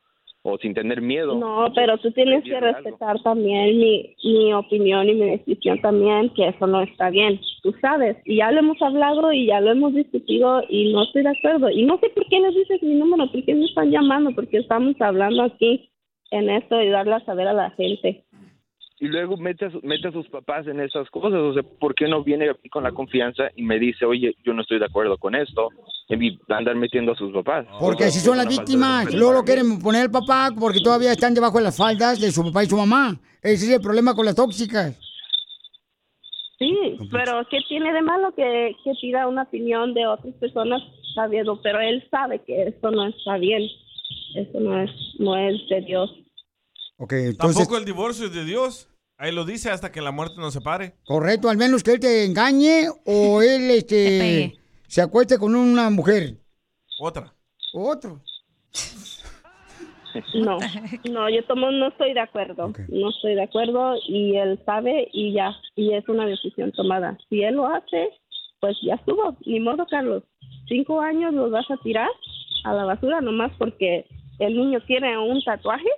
o 0.47 0.59
sin 0.59 0.75
tener 0.75 1.03
miedo. 1.03 1.35
No, 1.35 1.73
pero 1.75 1.99
tú 1.99 2.13
tienes 2.13 2.45
que 2.45 2.55
algo. 2.55 2.73
respetar 2.73 3.21
también 3.23 3.79
mi, 3.79 4.15
mi 4.23 4.53
opinión 4.53 5.09
y 5.09 5.15
mi 5.15 5.31
decisión 5.31 5.81
también, 5.81 6.31
que 6.31 6.49
eso 6.49 6.67
no 6.67 6.83
está 6.83 7.11
bien, 7.11 7.41
tú 7.63 7.75
sabes. 7.81 8.17
Y 8.25 8.37
ya 8.37 8.53
lo 8.53 8.61
hemos 8.61 8.81
hablado 8.81 9.33
y 9.33 9.47
ya 9.47 9.61
lo 9.61 9.73
hemos 9.73 9.95
discutido 9.95 10.63
y 10.69 10.93
no 10.93 11.03
estoy 11.03 11.25
de 11.25 11.31
acuerdo. 11.31 11.69
Y 11.71 11.85
no 11.85 11.99
sé 11.99 12.11
por 12.11 12.27
qué 12.29 12.39
les 12.39 12.55
dices 12.55 12.83
mi 12.83 12.95
número, 12.95 13.31
por 13.31 13.45
qué 13.45 13.55
me 13.55 13.65
están 13.65 13.91
llamando, 13.91 14.31
porque 14.35 14.59
estamos 14.59 14.95
hablando 15.01 15.43
aquí 15.43 15.91
en 16.31 16.51
esto 16.51 16.81
y 16.81 16.89
darle 16.91 17.15
a 17.15 17.25
saber 17.25 17.49
a 17.49 17.53
la 17.53 17.71
gente. 17.71 18.25
Y 18.99 19.09
luego 19.09 19.37
mete 19.37 19.67
a, 19.67 19.71
su- 19.71 19.81
mete 19.83 20.09
a 20.09 20.13
sus 20.13 20.27
papás 20.29 20.67
en 20.67 20.81
esas 20.81 21.09
cosas. 21.11 21.35
O 21.35 21.53
sea, 21.53 21.63
¿por 21.63 21.95
qué 21.95 22.09
no 22.09 22.23
viene 22.25 22.49
aquí 22.51 22.69
con 22.69 22.83
la 22.83 22.93
confianza 22.93 23.45
y 23.55 23.63
me 23.63 23.79
dice, 23.79 24.05
oye, 24.07 24.35
yo 24.45 24.53
no 24.55 24.63
estoy 24.63 24.79
de 24.79 24.87
acuerdo 24.87 25.19
con 25.19 25.35
esto? 25.35 25.69
Y 26.09 26.39
andar 26.49 26.77
metiendo 26.77 27.13
a 27.13 27.17
sus 27.17 27.33
papás. 27.33 27.67
Porque 27.81 28.05
O 28.05 28.07
sea, 28.07 28.09
así 28.09 28.21
son 28.21 28.37
las 28.39 28.49
víctimas. 28.49 29.13
Luego 29.13 29.33
lo 29.33 29.43
quieren 29.45 29.79
poner 29.81 30.03
al 30.03 30.11
papá 30.11 30.51
porque 30.59 30.81
todavía 30.81 31.13
están 31.13 31.35
debajo 31.35 31.59
de 31.59 31.65
las 31.65 31.77
faldas 31.77 32.21
de 32.21 32.31
su 32.31 32.43
papá 32.45 32.63
y 32.65 32.67
su 32.67 32.77
mamá. 32.77 33.19
Ese 33.43 33.67
es 33.67 33.71
el 33.73 33.81
problema 33.81 34.15
con 34.15 34.25
las 34.25 34.35
tóxicas. 34.37 34.99
Sí, 36.59 36.75
pero 37.13 37.47
¿qué 37.51 37.59
tiene 37.69 37.93
de 37.93 38.01
malo 38.01 38.33
que, 38.35 38.75
que 38.83 38.93
pida 39.01 39.29
una 39.29 39.43
opinión 39.43 39.93
de 39.93 40.07
otras 40.07 40.33
personas 40.37 40.83
sabiendo? 41.15 41.61
Pero 41.61 41.81
él 41.81 42.03
sabe 42.11 42.41
que 42.47 42.63
eso 42.63 42.91
no 42.91 43.07
está 43.09 43.37
bien. 43.37 43.63
Eso 44.35 44.61
no 44.61 44.81
es, 44.83 44.91
no 45.19 45.37
es 45.37 45.69
de 45.69 45.81
Dios. 45.83 46.11
Ok, 46.99 47.13
entonces, 47.13 47.57
Tampoco 47.57 47.77
el 47.77 47.85
divorcio 47.85 48.27
es 48.27 48.33
de 48.33 48.45
Dios. 48.45 48.89
Ahí 49.19 49.33
lo 49.33 49.45
dice 49.45 49.71
hasta 49.71 49.93
que 49.93 50.01
la 50.01 50.13
muerte 50.13 50.37
nos 50.39 50.53
separe. 50.53 50.95
correcto, 51.07 51.49
al 51.49 51.57
menos 51.57 51.83
que 51.83 51.93
él 51.93 52.01
te 52.01 52.25
engañe 52.25 52.89
o 53.05 53.43
él 53.43 53.71
este, 53.71 54.59
se 54.87 55.01
acueste 55.03 55.39
con 55.39 55.55
una 55.55 55.91
mujer. 55.91 56.37
Otra. 56.99 57.33
Otro. 57.73 58.21
No, 60.35 60.57
no, 61.11 61.29
yo 61.29 61.45
tomo, 61.45 61.71
no 61.71 61.89
estoy 61.89 62.15
de 62.15 62.21
acuerdo. 62.21 62.73
No 62.89 63.11
estoy 63.11 63.35
de 63.35 63.43
acuerdo 63.43 63.97
y 64.09 64.37
él 64.37 64.59
sabe 64.65 65.09
y 65.13 65.35
ya, 65.35 65.55
y 65.75 65.93
es 65.93 66.09
una 66.09 66.25
decisión 66.25 66.73
tomada. 66.73 67.19
Si 67.29 67.43
él 67.43 67.57
lo 67.57 67.67
hace, 67.67 68.09
pues 68.61 68.77
ya 68.83 68.95
estuvo. 68.95 69.37
Ni 69.45 69.61
modo, 69.61 69.87
Carlos. 69.91 70.23
Cinco 70.69 71.03
años 71.03 71.35
los 71.35 71.51
vas 71.51 71.71
a 71.71 71.77
tirar 71.79 72.09
a 72.65 72.73
la 72.73 72.85
basura 72.85 73.21
nomás 73.21 73.53
porque 73.59 74.07
el 74.39 74.57
niño 74.57 74.81
tiene 74.87 75.19
un 75.19 75.43
tatuaje. 75.45 75.89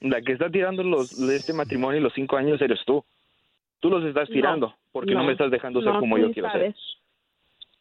La 0.00 0.22
que 0.22 0.32
está 0.32 0.50
tirando 0.50 0.82
los 0.82 1.16
de 1.16 1.36
este 1.36 1.52
matrimonio 1.52 2.00
y 2.00 2.02
los 2.02 2.12
cinco 2.14 2.36
años 2.36 2.60
eres 2.60 2.80
tú. 2.86 3.04
Tú 3.80 3.90
los 3.90 4.04
estás 4.04 4.28
No, 4.28 4.34
tirando 4.34 4.74
porque 4.92 5.12
no, 5.12 5.20
no, 5.20 5.26
me 5.26 5.32
estás 5.32 5.50
dejando 5.50 5.80
ser 5.80 5.92
no, 5.92 6.00
como 6.00 6.18
yo 6.18 6.32
quiero 6.32 6.50
sabes. 6.50 6.74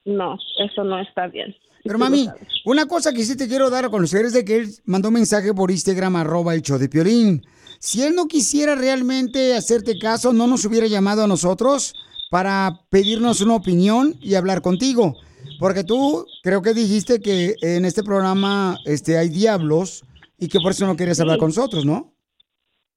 No, 0.06 0.38
eso 0.60 0.84
no 0.84 1.00
está 1.00 1.28
bien. 1.28 1.56
Pero 1.84 2.00
mami, 2.00 2.28
una 2.66 2.86
cosa 2.86 3.14
que 3.14 3.24
sí 3.24 3.38
te 3.38 3.48
quiero 3.48 3.70
dar 3.70 3.86
a 3.86 3.90
conocer 3.90 4.26
es 4.26 4.34
de 4.34 4.44
que 4.44 4.58
él 4.58 4.68
mandó 4.86 5.08
un 5.10 5.16
mensaje 5.16 5.54
por 5.54 5.72
Instagram, 5.72 6.16
arroba 6.16 6.54
el 6.54 6.62
show 6.62 6.78
de 6.78 6.90
Piolín. 6.90 7.44
Si 7.80 8.04
él 8.04 8.14
no 8.16 8.28
quisiera 8.28 8.76
realmente 8.76 9.56
hacerte 9.56 9.98
caso, 9.98 10.34
no 10.34 10.48
nos 10.48 10.66
hubiera 10.66 10.88
llamado 10.88 11.24
a 11.24 11.28
nosotros 11.28 11.94
para 12.30 12.82
pedirnos 12.90 13.42
una 13.42 13.56
opinión 13.56 14.16
y 14.20 14.36
hablar 14.36 14.62
contigo. 14.62 15.16
Porque 15.60 15.84
tú 15.84 16.26
creo 16.44 16.62
que 16.62 16.74
dijiste 16.74 17.22
que 17.22 17.56
en 17.62 17.86
este 17.86 18.04
programa 18.04 18.78
este, 18.86 19.18
hay 19.18 19.30
diablos 19.30 20.04
y 20.38 20.48
que 20.48 20.60
por 20.60 20.72
eso 20.72 20.86
no 20.86 20.96
querías 20.96 21.20
hablar 21.20 21.38
con 21.38 21.50
nosotros, 21.50 21.86
¿no? 21.86 22.14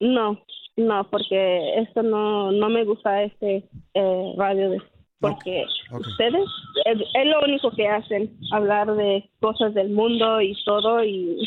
No, 0.01 0.43
no, 0.77 1.11
porque 1.11 1.79
esto 1.81 2.03
no, 2.03 2.53
no 2.53 2.69
me 2.71 2.85
gusta 2.85 3.23
este 3.23 3.69
eh, 3.95 4.33
radio 4.37 4.71
de 4.71 4.83
porque 5.21 5.65
ustedes 5.93 6.49
es, 6.87 6.99
es 6.99 7.27
lo 7.27 7.41
único 7.47 7.71
que 7.73 7.87
hacen, 7.87 8.39
hablar 8.53 8.95
de 8.97 9.29
cosas 9.39 9.75
del 9.75 9.91
mundo 9.91 10.41
y 10.41 10.57
todo 10.65 11.05
y 11.05 11.47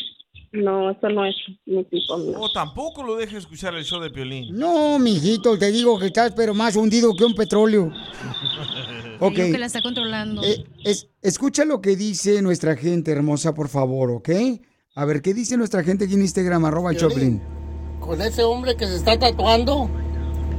no, 0.52 0.90
eso 0.90 1.08
no 1.08 1.26
es 1.26 1.34
mi 1.66 1.82
tipo. 1.82 2.16
no. 2.16 2.40
O 2.40 2.52
tampoco 2.52 3.02
lo 3.02 3.16
deje 3.16 3.36
escuchar 3.36 3.74
el 3.74 3.82
show 3.82 4.00
de 4.00 4.10
Piolín. 4.10 4.56
No, 4.56 5.00
mijito, 5.00 5.58
te 5.58 5.72
digo 5.72 5.98
que 5.98 6.06
estás 6.06 6.32
pero 6.36 6.54
más 6.54 6.76
hundido 6.76 7.16
que 7.16 7.24
un 7.24 7.34
petróleo. 7.34 7.90
Ok. 9.20 9.34
Que 9.34 9.58
la 9.58 9.66
está 9.66 9.80
controlando. 9.80 10.42
Eh, 10.42 10.64
es- 10.84 11.08
escucha 11.22 11.64
lo 11.64 11.80
que 11.80 11.94
dice 11.96 12.42
nuestra 12.42 12.76
gente 12.76 13.12
hermosa, 13.12 13.54
por 13.54 13.68
favor, 13.68 14.10
¿ok? 14.10 14.28
A 14.96 15.04
ver, 15.06 15.22
¿qué 15.22 15.34
dice 15.34 15.56
nuestra 15.56 15.82
gente 15.82 16.04
aquí 16.04 16.14
en 16.14 16.20
Instagram, 16.20 16.66
arroba 16.66 16.94
Choplin? 16.94 17.42
con 17.98 18.22
ese 18.22 18.44
hombre 18.44 18.76
que 18.76 18.86
se 18.86 18.94
está 18.94 19.18
tatuando. 19.18 19.88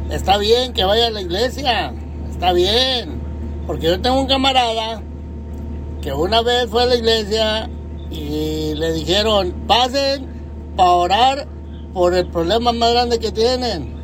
Está 0.10 0.38
bien 0.38 0.74
que 0.74 0.84
vaya 0.84 1.08
a 1.08 1.10
la 1.10 1.22
iglesia. 1.22 1.94
Está 2.30 2.52
bien. 2.52 3.22
Porque 3.66 3.86
yo 3.86 4.02
tengo 4.02 4.20
un 4.20 4.28
camarada 4.28 5.02
que 6.02 6.12
una 6.12 6.42
vez 6.42 6.68
fue 6.70 6.84
a 6.84 6.86
la 6.88 6.96
iglesia 6.96 7.70
y 8.12 8.74
le 8.74 8.92
dijeron, 8.92 9.54
pasen 9.68 10.28
para 10.76 10.90
orar 10.92 11.48
por 11.94 12.14
el 12.14 12.28
problema 12.28 12.74
más 12.74 12.92
grande 12.92 13.20
que 13.20 13.32
tienen. 13.32 13.96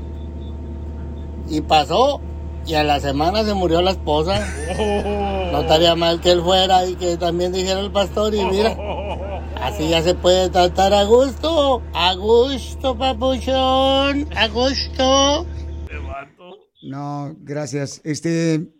Y 1.49 1.59
pasó 1.59 2.21
y 2.65 2.75
a 2.75 2.85
la 2.85 3.01
semana 3.01 3.43
se 3.43 3.53
murió 3.53 3.81
la 3.81 3.91
esposa. 3.91 4.47
No 5.51 5.59
estaría 5.59 5.93
mal 5.95 6.21
que 6.21 6.31
él 6.31 6.41
fuera 6.41 6.85
y 6.85 6.95
que 6.95 7.17
también 7.17 7.51
dijera 7.51 7.81
el 7.81 7.91
pastor 7.91 8.33
y 8.33 8.45
mira. 8.45 8.77
Así 9.61 9.89
ya 9.89 10.01
se 10.01 10.15
puede 10.15 10.49
tratar 10.49 10.93
a 10.93 11.03
gusto. 11.03 11.83
A 11.93 12.15
gusto, 12.15 12.97
papuchón. 12.97 14.27
A 14.35 14.47
gusto. 14.47 15.45
No, 16.83 17.35
gracias. 17.39 18.01
Este, 18.03 18.73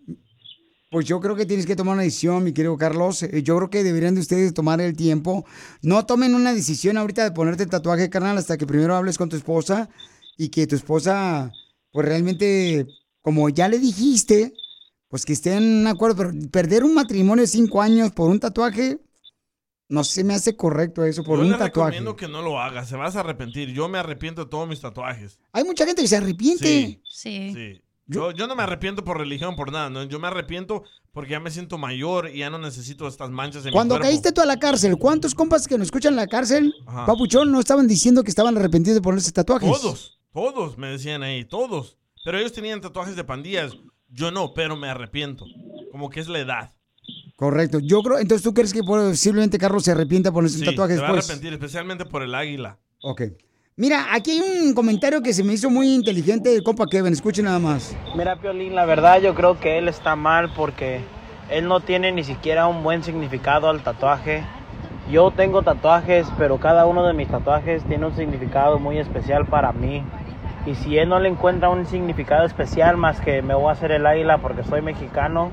pues 0.90 1.06
yo 1.06 1.20
creo 1.22 1.36
que 1.36 1.46
tienes 1.46 1.68
que 1.68 1.76
tomar 1.76 1.94
una 1.94 2.04
decisión, 2.04 2.44
mi 2.44 2.52
querido 2.52 2.76
Carlos. 2.78 3.22
Eh, 3.22 3.44
Yo 3.44 3.56
creo 3.58 3.70
que 3.70 3.84
deberían 3.84 4.16
de 4.16 4.22
ustedes 4.22 4.56
tomar 4.56 4.82
el 4.82 4.96
tiempo. 4.96 5.46
No 5.84 6.06
tomen 6.08 6.34
una 6.34 6.52
decisión 6.54 6.98
ahorita 6.98 7.24
de 7.24 7.32
ponerte 7.32 7.64
el 7.64 7.70
tatuaje, 7.70 8.10
carnal, 8.10 8.40
hasta 8.40 8.58
que 8.58 8.66
primero 8.66 8.96
hables 8.96 9.20
con 9.20 9.30
tu 9.30 9.36
esposa 9.36 9.88
y 10.36 10.50
que 10.50 10.66
tu 10.66 10.76
esposa, 10.76 11.52
pues 11.92 12.08
realmente, 12.08 12.88
como 13.22 13.50
ya 13.50 13.68
le 13.68 13.78
dijiste, 13.78 14.54
pues 15.10 15.26
que 15.26 15.34
estén 15.34 15.82
en 15.82 15.88
acuerdo. 15.88 16.16
Pero 16.18 16.50
perder 16.52 16.84
un 16.84 16.96
matrimonio 16.96 17.44
de 17.44 17.48
cinco 17.48 17.84
años 17.84 18.12
por 18.12 18.32
un 18.32 18.40
tatuaje, 18.40 19.00
no 19.92 20.04
se 20.04 20.24
me 20.24 20.34
hace 20.34 20.56
correcto 20.56 21.04
eso, 21.06 21.24
por 21.24 21.38
Yo 21.38 21.44
un 21.46 21.52
le 21.52 21.58
tatuaje. 21.58 21.92
recomiendo 21.92 22.16
que 22.16 22.28
no 22.28 22.42
lo 22.42 22.60
hagas, 22.60 22.90
se 22.90 22.96
vas 22.96 23.16
a 23.16 23.20
arrepentir. 23.20 23.70
Yo 23.74 23.88
me 23.90 23.98
arrepiento 24.00 24.46
de 24.46 24.50
todos 24.50 24.68
mis 24.68 24.80
tatuajes. 24.82 25.38
Hay 25.52 25.64
mucha 25.64 25.86
gente 25.86 26.02
que 26.02 26.08
se 26.08 26.18
arrepiente. 26.18 26.66
Sí. 26.66 27.02
Sí. 27.10 27.54
Sí. 27.54 27.82
Yo, 28.08 28.32
yo 28.32 28.48
no 28.48 28.56
me 28.56 28.64
arrepiento 28.64 29.04
por 29.04 29.18
religión, 29.18 29.56
por 29.56 29.72
nada. 29.72 29.90
¿no? 29.90 30.04
Yo 30.04 30.20
me 30.20 30.28
arrepiento 30.28 30.84
porque 31.14 31.32
ya 31.32 31.40
me 31.40 31.52
siento 31.52 31.78
mayor 31.78 32.30
y 32.30 32.40
ya 32.40 32.50
no 32.50 32.58
necesito 32.58 33.08
estas 33.08 33.30
manchas 33.30 33.66
en 33.66 33.72
Cuando 33.74 33.96
mi 33.96 34.00
cuerpo. 34.00 34.10
caíste 34.12 34.32
tú 34.32 34.42
a 34.42 34.46
la 34.46 34.58
cárcel, 34.60 34.98
¿cuántos 34.98 35.36
compas 35.36 35.68
que 35.68 35.78
nos 35.78 35.86
escuchan 35.88 36.14
en 36.14 36.18
la 36.18 36.28
cárcel, 36.28 36.74
Ajá. 36.88 37.06
papuchón, 37.06 37.52
no 37.52 37.60
estaban 37.60 37.88
diciendo 37.88 38.24
que 38.24 38.30
estaban 38.30 38.58
arrepentidos 38.58 38.96
de 38.96 39.02
ponerse 39.02 39.32
tatuajes? 39.32 39.70
Todos, 39.70 40.20
todos 40.34 40.78
me 40.78 40.88
decían 40.88 41.22
ahí, 41.24 41.46
todos. 41.46 41.98
Pero 42.24 42.38
ellos 42.40 42.54
tenían 42.54 42.82
tatuajes 42.82 43.16
de 43.16 43.24
pandillas. 43.24 43.74
Yo 44.10 44.32
no, 44.32 44.54
pero 44.54 44.76
me 44.76 44.90
arrepiento. 44.90 45.46
Como 45.92 46.10
que 46.10 46.20
es 46.22 46.28
la 46.28 46.40
edad. 46.40 46.74
Correcto. 47.42 47.80
Yo 47.80 48.04
creo, 48.04 48.20
entonces 48.20 48.44
tú 48.44 48.54
crees 48.54 48.72
que 48.72 48.84
posiblemente 48.84 49.58
Carlos 49.58 49.84
se 49.84 49.94
arrepienta 49.94 50.30
de 50.30 50.34
ponerse 50.34 50.60
Sí, 50.60 50.64
tatuaje 50.64 50.94
se 50.94 51.02
va 51.02 51.08
a 51.08 51.12
arrepentir, 51.14 51.52
especialmente 51.52 52.06
por 52.06 52.22
el 52.22 52.36
águila. 52.36 52.78
Ok. 53.02 53.24
Mira, 53.76 54.14
aquí 54.14 54.30
hay 54.30 54.68
un 54.68 54.76
comentario 54.76 55.24
que 55.24 55.34
se 55.34 55.44
me 55.44 55.54
hizo 55.54 55.68
muy 55.72 55.92
inteligente 55.92 56.52
del 56.52 56.62
compa 56.62 56.86
Kevin. 56.86 57.14
Escuchen 57.14 57.46
nada 57.46 57.58
más. 57.58 57.98
Mira, 58.16 58.36
Piolín, 58.36 58.76
la 58.76 58.86
verdad 58.86 59.20
yo 59.20 59.34
creo 59.34 59.60
que 59.60 59.80
él 59.80 59.88
está 59.88 60.16
mal 60.16 60.54
porque 60.56 61.02
él 61.50 61.68
no 61.68 61.80
tiene 61.80 62.12
ni 62.12 62.24
siquiera 62.24 62.68
un 62.68 62.84
buen 62.84 63.04
significado 63.04 63.70
al 63.70 63.82
tatuaje. 63.82 64.44
Yo 65.10 65.32
tengo 65.32 65.64
tatuajes, 65.64 66.28
pero 66.38 66.60
cada 66.60 66.86
uno 66.86 67.08
de 67.08 67.14
mis 67.14 67.28
tatuajes 67.28 67.84
tiene 67.86 68.06
un 68.06 68.16
significado 68.16 68.78
muy 68.78 69.00
especial 69.00 69.48
para 69.48 69.72
mí. 69.72 70.04
Y 70.68 70.76
si 70.76 70.96
él 70.96 71.10
no 71.10 71.20
le 71.20 71.30
encuentra 71.30 71.70
un 71.70 71.88
significado 71.88 72.46
especial 72.46 72.98
más 72.98 73.20
que 73.20 73.42
me 73.42 73.56
voy 73.56 73.70
a 73.70 73.72
hacer 73.72 73.92
el 73.92 74.06
águila 74.06 74.38
porque 74.38 74.64
soy 74.64 74.84
mexicano, 74.84 75.50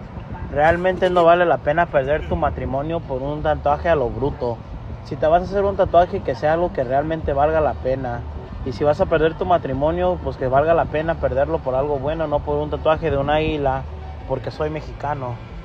realmente 0.51 1.11
no 1.11 1.25
vale 1.25 1.45
la 1.45 1.59
pena 1.59 1.87
perder 1.87 2.29
tu 2.29 2.37
matrimonio 2.37 3.01
por 3.01 3.23
un 3.23 3.43
tatuaje 3.43 3.89
a 3.89 3.95
lo 3.95 4.09
bruto. 4.09 4.59
Si 5.05 5.17
te 5.17 5.27
vas 5.27 5.43
a 5.43 5.45
hacer 5.45 5.65
un 5.65 5.77
tatuaje 5.77 6.23
que 6.23 6.35
sea 6.35 6.55
algo 6.55 6.73
que 6.73 6.85
realmente 6.85 7.33
valga 7.33 7.61
la 7.61 7.75
pena. 7.75 8.23
Y 8.65 8.73
si 8.73 8.85
vas 8.85 9.01
a 9.01 9.07
perder 9.07 9.35
tu 9.35 9.47
matrimonio, 9.47 10.19
pues 10.23 10.37
que 10.37 10.49
valga 10.49 10.75
la 10.75 10.87
pena 10.87 11.15
perderlo 11.15 11.59
por 11.59 11.75
algo 11.75 11.99
bueno, 11.99 12.27
no 12.27 12.41
por 12.41 12.59
un 12.59 12.71
tatuaje 12.71 13.11
de 13.11 13.17
una 13.17 13.37
águila, 13.37 13.85
porque 14.27 14.51
soy 14.51 14.69
mexicano. 14.71 15.58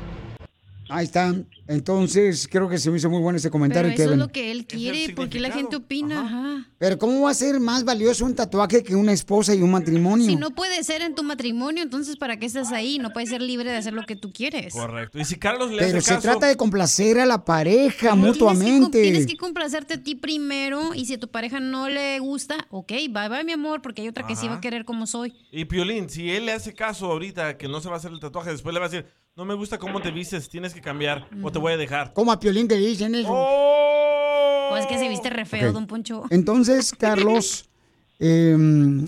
Ahí 0.94 1.06
está. 1.06 1.34
Entonces, 1.68 2.48
creo 2.52 2.70
que 2.70 2.78
se 2.78 2.92
me 2.92 2.98
hizo 2.98 3.10
muy 3.10 3.20
bueno 3.20 3.38
ese 3.38 3.50
comentario, 3.50 3.90
Pero 3.90 3.96
eso 3.96 4.04
Kevin. 4.04 4.22
es 4.22 4.28
lo 4.28 4.32
que 4.32 4.52
él 4.52 4.66
quiere, 4.68 5.14
porque 5.16 5.40
la 5.40 5.50
gente 5.50 5.76
opina. 5.76 6.22
Ajá. 6.22 6.70
Pero 6.78 7.00
¿cómo 7.00 7.22
va 7.22 7.32
a 7.32 7.34
ser 7.34 7.60
más 7.60 7.84
valioso 7.84 8.26
un 8.26 8.36
tatuaje 8.36 8.84
que 8.84 8.96
una 8.96 9.12
esposa 9.12 9.56
y 9.56 9.62
un 9.64 9.72
matrimonio? 9.72 10.28
Si 10.28 10.36
no 10.36 10.52
puede 10.52 10.84
ser 10.84 11.02
en 11.02 11.16
tu 11.16 11.24
matrimonio, 11.24 11.82
entonces 11.82 12.16
¿para 12.18 12.38
qué 12.38 12.46
estás 12.46 12.72
ahí? 12.72 13.00
No 13.00 13.12
puedes 13.12 13.30
ser 13.30 13.42
libre 13.42 13.72
de 13.72 13.78
hacer 13.78 13.94
lo 13.94 14.04
que 14.04 14.16
tú 14.16 14.32
quieres. 14.32 14.74
Correcto. 14.74 15.18
Y 15.18 15.26
si 15.26 15.38
Carlos 15.38 15.72
le 15.72 15.78
Pero 15.78 15.98
hace 15.98 16.02
se 16.02 16.16
caso... 16.16 16.22
trata 16.22 16.46
de 16.46 16.58
complacer 16.58 17.18
a 17.20 17.26
la 17.26 17.44
pareja 17.44 18.12
Tienes 18.12 18.24
que 18.24 18.28
mutuamente. 18.28 19.02
Tienes 19.02 19.26
que 19.26 19.38
complacerte 19.38 19.96
a 19.96 20.04
ti 20.04 20.14
primero 20.14 20.94
y 20.94 21.06
si 21.06 21.16
a 21.16 21.20
tu 21.20 21.30
pareja 21.30 21.60
no 21.60 21.90
le 21.90 22.20
gusta, 22.20 22.68
ok, 22.70 22.92
bye 23.10 23.30
bye 23.30 23.44
mi 23.44 23.54
amor, 23.54 23.82
porque 23.82 24.04
hay 24.04 24.10
otra 24.10 24.28
que 24.28 24.36
sí 24.36 24.48
va 24.48 24.56
a 24.56 24.62
querer 24.62 24.86
como 24.86 25.08
soy. 25.08 25.34
Y 25.52 25.66
Piolín, 25.66 26.10
si 26.10 26.30
él 26.30 26.46
le 26.46 26.52
hace 26.52 26.74
caso 26.74 27.08
ahorita 27.08 27.58
que 27.58 27.68
no 27.68 27.82
se 27.82 27.88
va 27.88 27.96
a 27.96 27.98
hacer 27.98 28.12
el 28.12 28.20
tatuaje, 28.20 28.52
después 28.52 28.74
le 28.74 28.80
va 28.80 28.86
a 28.86 28.90
decir, 28.90 29.08
no 29.36 29.46
me 29.46 29.54
gusta 29.56 29.80
cómo 29.80 30.00
te 30.00 30.12
vistes, 30.12 30.48
tienes 30.48 30.74
que 30.74 30.82
cambiar 30.82 31.28
o 31.42 31.52
te 31.52 31.58
voy 31.58 31.74
a 31.74 31.78
dejar. 31.78 32.14
Como 32.14 32.32
a 32.32 32.40
Piolín 32.40 32.68
que 32.68 32.76
le 32.76 32.88
dicen 32.88 33.16
eso. 33.16 33.34
Pues 34.70 34.86
que 34.86 34.98
se 34.98 35.10
viste 35.10 35.30
re 35.30 35.46
feo, 35.46 35.72
don 35.72 35.88
Poncho. 35.88 36.24
Entonces, 36.30 36.94
Carlos, 37.00 37.70
em, 38.20 39.08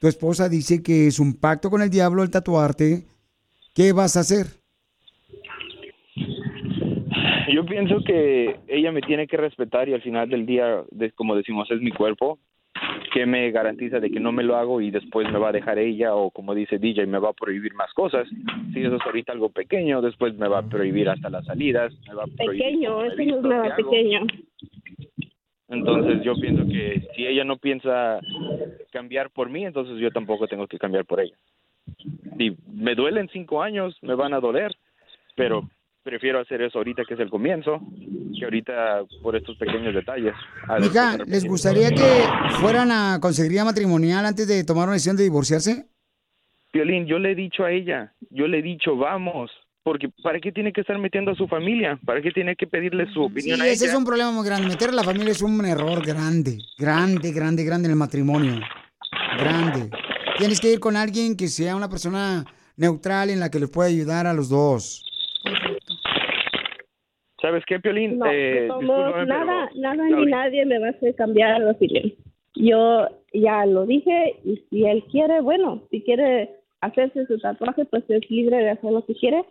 tu 0.00 0.08
esposa 0.08 0.48
dice 0.48 0.82
que 0.82 1.06
es 1.06 1.20
un 1.20 1.34
pacto 1.34 1.70
con 1.70 1.80
el 1.82 1.90
diablo 1.90 2.22
el 2.22 2.30
tatuarte. 2.30 3.04
¿Qué 3.74 3.92
vas 3.92 4.16
a 4.16 4.20
hacer? 4.20 4.46
Yo 7.52 7.64
pienso 7.64 8.02
que 8.04 8.60
ella 8.66 8.90
me 8.90 9.00
tiene 9.00 9.26
que 9.26 9.36
respetar 9.36 9.88
y 9.88 9.94
al 9.94 10.02
final 10.02 10.28
del 10.28 10.44
día, 10.44 10.82
como 11.14 11.36
decimos, 11.36 11.70
es 11.70 11.80
mi 11.80 11.92
cuerpo. 11.92 12.38
Que 13.12 13.26
me 13.26 13.50
garantiza 13.50 14.00
de 14.00 14.10
que 14.10 14.20
no 14.20 14.32
me 14.32 14.42
lo 14.42 14.56
hago 14.56 14.80
y 14.80 14.90
después 14.90 15.30
me 15.30 15.38
va 15.38 15.48
a 15.48 15.52
dejar 15.52 15.78
ella 15.78 16.14
o 16.14 16.30
como 16.30 16.54
dice 16.54 16.78
DJ 16.78 17.06
me 17.06 17.18
va 17.18 17.30
a 17.30 17.32
prohibir 17.32 17.74
más 17.74 17.92
cosas? 17.94 18.28
Si 18.72 18.82
eso 18.82 18.96
es 18.96 19.02
ahorita 19.02 19.32
algo 19.32 19.48
pequeño, 19.48 20.02
después 20.02 20.36
me 20.36 20.48
va 20.48 20.58
a 20.58 20.68
prohibir 20.68 21.08
hasta 21.08 21.30
las 21.30 21.44
salidas, 21.46 21.92
me 22.06 22.14
va 22.14 22.24
a 22.24 22.26
prohibir 22.26 22.62
Pequeño, 22.62 23.04
eso 23.04 23.22
no 23.22 23.36
es 23.36 23.42
nada 23.42 23.76
qué 23.76 23.84
pequeño. 23.84 24.26
Entonces 25.68 26.22
yo 26.22 26.34
pienso 26.36 26.66
que 26.68 27.02
si 27.14 27.26
ella 27.26 27.44
no 27.44 27.56
piensa 27.56 28.20
cambiar 28.92 29.30
por 29.30 29.50
mí, 29.50 29.64
entonces 29.64 29.98
yo 29.98 30.10
tampoco 30.10 30.46
tengo 30.46 30.66
que 30.66 30.78
cambiar 30.78 31.04
por 31.04 31.20
ella. 31.20 31.36
Si 32.38 32.56
me 32.72 32.94
duelen 32.94 33.28
cinco 33.32 33.62
años, 33.62 33.96
me 34.02 34.14
van 34.14 34.34
a 34.34 34.40
doler, 34.40 34.72
pero 35.34 35.68
prefiero 36.06 36.38
hacer 36.40 36.62
eso 36.62 36.78
ahorita 36.78 37.02
que 37.06 37.14
es 37.14 37.20
el 37.20 37.28
comienzo, 37.28 37.80
que 38.38 38.44
ahorita 38.44 39.02
por 39.22 39.34
estos 39.34 39.56
pequeños 39.58 39.92
detalles. 39.92 40.34
Mija, 40.80 41.18
¿les 41.26 41.44
gustaría 41.44 41.90
que 41.90 42.22
fueran 42.60 42.92
a 42.92 43.18
conseguiría 43.20 43.64
matrimonial 43.64 44.24
antes 44.24 44.46
de 44.46 44.62
tomar 44.62 44.84
una 44.84 44.92
decisión 44.92 45.16
de 45.16 45.24
divorciarse? 45.24 45.86
Violín, 46.72 47.06
yo 47.06 47.18
le 47.18 47.32
he 47.32 47.34
dicho 47.34 47.64
a 47.64 47.72
ella, 47.72 48.12
yo 48.30 48.46
le 48.46 48.60
he 48.60 48.62
dicho, 48.62 48.96
vamos, 48.96 49.50
porque 49.82 50.08
¿para 50.22 50.38
qué 50.38 50.52
tiene 50.52 50.72
que 50.72 50.82
estar 50.82 50.96
metiendo 50.98 51.32
a 51.32 51.34
su 51.34 51.48
familia? 51.48 51.98
¿Para 52.06 52.22
qué 52.22 52.30
tiene 52.30 52.54
que 52.54 52.68
pedirle 52.68 53.06
su 53.06 53.14
Sí, 53.14 53.18
opinión 53.32 53.60
a 53.60 53.66
ese 53.66 53.84
ella? 53.84 53.92
es 53.92 53.98
un 53.98 54.04
problema 54.04 54.30
muy 54.30 54.46
grande. 54.46 54.68
Meter 54.68 54.90
a 54.90 54.92
la 54.92 55.02
familia 55.02 55.32
es 55.32 55.42
un 55.42 55.64
error 55.66 56.06
grande, 56.06 56.58
grande, 56.78 57.32
grande, 57.32 57.64
grande 57.64 57.86
en 57.86 57.92
el 57.92 57.98
matrimonio. 57.98 58.60
Grande. 59.38 59.90
Tienes 60.38 60.60
que 60.60 60.72
ir 60.72 60.78
con 60.78 60.96
alguien 60.96 61.36
que 61.36 61.48
sea 61.48 61.74
una 61.74 61.88
persona 61.88 62.44
neutral 62.76 63.30
en 63.30 63.40
la 63.40 63.50
que 63.50 63.58
les 63.58 63.70
pueda 63.70 63.88
ayudar 63.88 64.26
a 64.28 64.34
los 64.34 64.48
dos. 64.48 65.02
¿Sabes 67.46 67.64
qué, 67.64 67.78
Piolín? 67.78 68.18
No, 68.18 68.26
Eh, 68.26 68.66
pero- 68.80 69.24
nada, 69.24 69.70
nada 69.76 70.04
ni 70.04 70.26
nadie 70.26 70.66
me 70.66 70.80
va 70.80 70.88
a 70.88 70.90
hacer 70.90 71.14
cambiar 71.14 71.62
de 71.64 71.70
opinión. 71.70 72.12
Yo 72.56 73.06
ya 73.32 73.64
lo 73.66 73.86
dije 73.86 74.34
y 74.44 74.56
si 74.68 74.84
él 74.84 75.04
quiere, 75.12 75.40
bueno, 75.42 75.82
si 75.92 76.02
quiere 76.02 76.50
hacerse 76.80 77.24
su 77.26 77.38
tatuaje, 77.38 77.84
pues 77.84 78.02
es 78.08 78.28
libre 78.30 78.56
de 78.56 78.70
hacer 78.70 78.90
lo 78.90 79.04
que 79.06 79.14
quiere. 79.14 79.44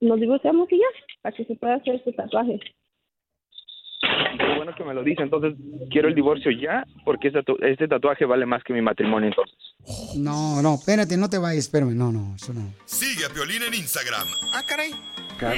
Nos 0.00 0.18
divorciamos 0.20 0.72
y 0.72 0.78
ya, 0.78 0.86
para 1.20 1.36
que 1.36 1.44
se 1.44 1.54
pueda 1.56 1.74
hacer 1.74 2.02
su 2.02 2.12
tatuaje. 2.12 2.60
Qué 4.00 4.56
bueno 4.56 4.72
que 4.76 4.84
me 4.84 4.94
lo 4.94 5.02
dice, 5.02 5.22
entonces 5.22 5.54
quiero 5.90 6.08
el 6.08 6.14
divorcio 6.14 6.50
ya, 6.52 6.84
porque 7.04 7.28
este, 7.28 7.40
tatu- 7.40 7.58
este 7.64 7.88
tatuaje 7.88 8.24
vale 8.24 8.46
más 8.46 8.62
que 8.64 8.72
mi 8.72 8.80
matrimonio 8.80 9.28
entonces. 9.28 9.56
No, 10.16 10.62
no, 10.62 10.74
espérate, 10.74 11.16
no 11.16 11.28
te 11.28 11.38
vayas, 11.38 11.64
espérame. 11.64 11.94
No, 11.96 12.12
no, 12.12 12.34
eso 12.36 12.52
no. 12.52 12.72
Sigue 12.84 13.24
a 13.24 13.28
Piolín 13.30 13.62
en 13.62 13.74
Instagram. 13.74 14.26
Ah, 14.54 14.62
caray. 14.66 14.92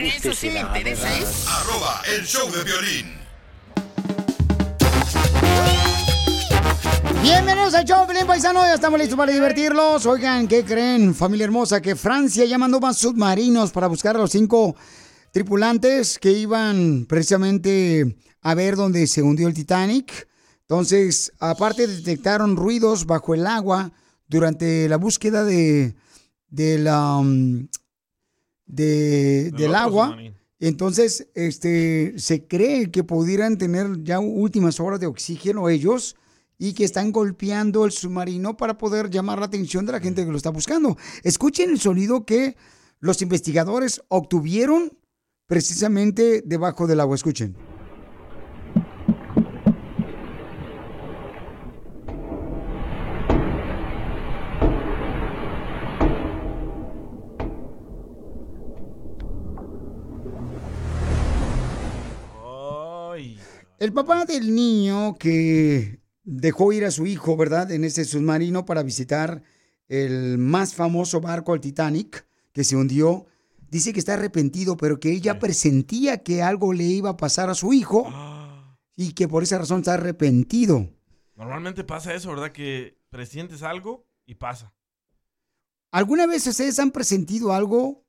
Eso 0.06 0.32
sí 0.34 0.50
me 0.50 0.60
interesa, 0.60 1.08
¿eh? 1.18 1.22
Arroba 1.48 2.02
el 2.16 2.24
show 2.26 2.46
de 2.50 2.64
violín. 2.64 3.20
Bienvenidos 7.22 7.74
al 7.74 7.84
show, 7.84 8.06
Pelín 8.06 8.26
Paisano. 8.26 8.60
Ya 8.62 8.74
estamos 8.74 8.98
listos 8.98 9.16
para 9.16 9.32
divertirlos. 9.32 10.04
Oigan, 10.06 10.48
¿qué 10.48 10.64
creen, 10.64 11.14
familia 11.14 11.44
hermosa? 11.44 11.80
Que 11.80 11.96
Francia 11.96 12.44
ya 12.44 12.58
mandó 12.58 12.80
más 12.80 12.98
submarinos 12.98 13.72
para 13.72 13.86
buscar 13.86 14.16
a 14.16 14.20
los 14.20 14.30
cinco 14.30 14.76
tripulantes 15.32 16.18
que 16.18 16.32
iban 16.32 17.06
precisamente 17.08 18.16
a 18.42 18.54
ver 18.54 18.76
dónde 18.76 19.06
se 19.06 19.22
hundió 19.22 19.48
el 19.48 19.54
Titanic. 19.54 20.28
Entonces, 20.62 21.32
aparte 21.40 21.86
detectaron 21.86 22.56
ruidos 22.56 23.06
bajo 23.06 23.34
el 23.34 23.46
agua 23.46 23.92
durante 24.28 24.88
la 24.88 24.96
búsqueda 24.96 25.44
de, 25.44 25.94
de 26.48 26.78
la, 26.78 27.16
um, 27.16 27.66
de- 28.66 29.50
del 29.56 29.74
agua. 29.74 30.16
Entonces, 30.60 31.28
este, 31.34 32.14
se 32.18 32.46
cree 32.46 32.90
que 32.90 33.02
pudieran 33.02 33.56
tener 33.58 34.04
ya 34.04 34.20
últimas 34.20 34.78
horas 34.78 35.00
de 35.00 35.06
oxígeno 35.06 35.68
ellos 35.68 36.16
y 36.58 36.74
que 36.74 36.84
están 36.84 37.10
golpeando 37.12 37.86
el 37.86 37.92
submarino 37.92 38.56
para 38.56 38.76
poder 38.76 39.08
llamar 39.08 39.38
la 39.38 39.46
atención 39.46 39.86
de 39.86 39.92
la 39.92 40.00
gente 40.00 40.24
que 40.24 40.30
lo 40.30 40.36
está 40.36 40.50
buscando. 40.50 40.96
Escuchen 41.24 41.70
el 41.70 41.80
sonido 41.80 42.26
que 42.26 42.56
los 43.00 43.22
investigadores 43.22 44.02
obtuvieron 44.08 44.92
precisamente 45.46 46.42
debajo 46.44 46.86
del 46.86 47.00
agua. 47.00 47.16
Escuchen. 47.16 47.56
El 63.80 63.94
papá 63.94 64.26
del 64.26 64.54
niño 64.54 65.16
que 65.18 66.02
dejó 66.22 66.70
ir 66.70 66.84
a 66.84 66.90
su 66.90 67.06
hijo, 67.06 67.34
¿verdad? 67.38 67.70
En 67.70 67.84
ese 67.84 68.04
submarino 68.04 68.66
para 68.66 68.82
visitar 68.82 69.42
el 69.88 70.36
más 70.36 70.74
famoso 70.74 71.22
barco, 71.22 71.54
el 71.54 71.62
Titanic, 71.62 72.26
que 72.52 72.62
se 72.62 72.76
hundió, 72.76 73.24
dice 73.70 73.94
que 73.94 74.00
está 74.00 74.14
arrepentido, 74.14 74.76
pero 74.76 75.00
que 75.00 75.10
ella 75.10 75.38
presentía 75.38 76.22
que 76.22 76.42
algo 76.42 76.74
le 76.74 76.84
iba 76.84 77.08
a 77.08 77.16
pasar 77.16 77.48
a 77.48 77.54
su 77.54 77.72
hijo 77.72 78.06
y 78.96 79.14
que 79.14 79.26
por 79.26 79.42
esa 79.44 79.56
razón 79.56 79.78
está 79.78 79.94
arrepentido. 79.94 80.86
Normalmente 81.34 81.82
pasa 81.82 82.12
eso, 82.12 82.28
¿verdad? 82.28 82.52
Que 82.52 82.98
presientes 83.08 83.62
algo 83.62 84.06
y 84.26 84.34
pasa. 84.34 84.74
¿Alguna 85.90 86.26
vez 86.26 86.46
ustedes 86.46 86.78
han 86.78 86.90
presentido 86.90 87.54
algo 87.54 88.04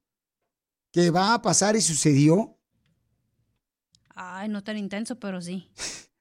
que 0.92 1.12
va 1.12 1.34
a 1.34 1.42
pasar 1.42 1.78
y 1.78 1.82
sucedió? 1.82 2.58
Ay, 4.16 4.50
no 4.50 4.64
tan 4.64 4.78
intenso, 4.78 5.16
pero 5.20 5.42
sí. 5.42 5.70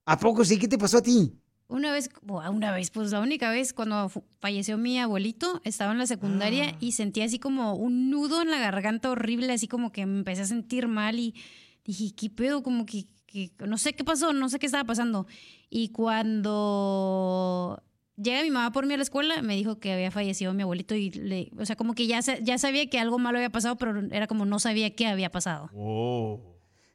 ¿A 0.05 0.19
poco 0.19 0.45
sí? 0.45 0.59
¿Qué 0.59 0.69
te 0.69 0.79
pasó 0.79 0.99
a 0.99 1.03
ti? 1.03 1.33
Una 1.69 1.93
vez, 1.93 2.11
una 2.27 2.73
vez, 2.73 2.91
pues 2.91 3.13
la 3.13 3.21
única 3.21 3.49
vez 3.49 3.73
cuando 3.73 4.11
falleció 4.41 4.77
mi 4.77 4.99
abuelito, 4.99 5.61
estaba 5.65 5.93
en 5.93 5.99
la 5.99 6.07
secundaria 6.09 6.75
y 6.81 6.93
sentí 6.93 7.21
así 7.21 7.39
como 7.39 7.75
un 7.75 8.11
nudo 8.11 8.43
en 8.43 8.51
la 8.51 8.59
garganta 8.59 9.09
horrible, 9.09 9.53
así 9.53 9.69
como 9.69 9.93
que 9.93 10.05
me 10.05 10.19
empecé 10.19 10.43
a 10.43 10.47
sentir 10.47 10.89
mal 10.89 11.21
y 11.21 11.37
dije, 11.85 12.13
¿qué 12.17 12.29
pedo? 12.29 12.65
Como 12.65 12.87
que, 12.87 13.07
que 13.27 13.53
no 13.65 13.79
sé 13.79 13.93
qué 13.93 14.03
pasó, 14.03 14.33
no 14.33 14.49
sé 14.49 14.59
qué 14.59 14.67
estaba 14.67 14.83
pasando. 14.83 15.29
Y 15.69 15.91
cuando 15.91 17.81
llega 18.17 18.43
mi 18.43 18.51
mamá 18.51 18.73
por 18.73 18.85
mí 18.87 18.95
a 18.95 18.97
la 18.97 19.05
escuela, 19.05 19.41
me 19.41 19.55
dijo 19.55 19.79
que 19.79 19.93
había 19.93 20.11
fallecido 20.11 20.53
mi 20.53 20.63
abuelito 20.63 20.97
y 20.97 21.11
le, 21.11 21.53
o 21.57 21.65
sea, 21.65 21.77
como 21.77 21.95
que 21.95 22.09
ya, 22.09 22.19
ya 22.19 22.59
sabía 22.59 22.91
que 22.91 22.99
algo 22.99 23.21
malo 23.21 23.39
había 23.39 23.51
pasado, 23.51 23.77
pero 23.77 24.01
era 24.11 24.27
como 24.27 24.45
no 24.45 24.59
sabía 24.59 24.97
qué 24.97 25.07
había 25.07 25.31
pasado. 25.31 25.71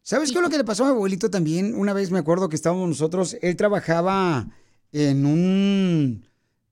¿Sabes 0.08 0.32
qué 0.32 0.38
es 0.38 0.44
lo 0.44 0.52
que 0.52 0.60
le 0.60 0.64
pasó 0.64 0.84
a 0.84 0.90
mi 0.90 0.94
abuelito 0.94 1.32
también? 1.32 1.74
Una 1.74 1.92
vez 1.92 2.12
me 2.12 2.20
acuerdo 2.20 2.48
que 2.48 2.56
estábamos 2.56 2.88
nosotros, 2.88 3.38
él 3.42 3.56
trabajaba 3.56 4.48
en 4.92 5.26
un, 5.26 6.24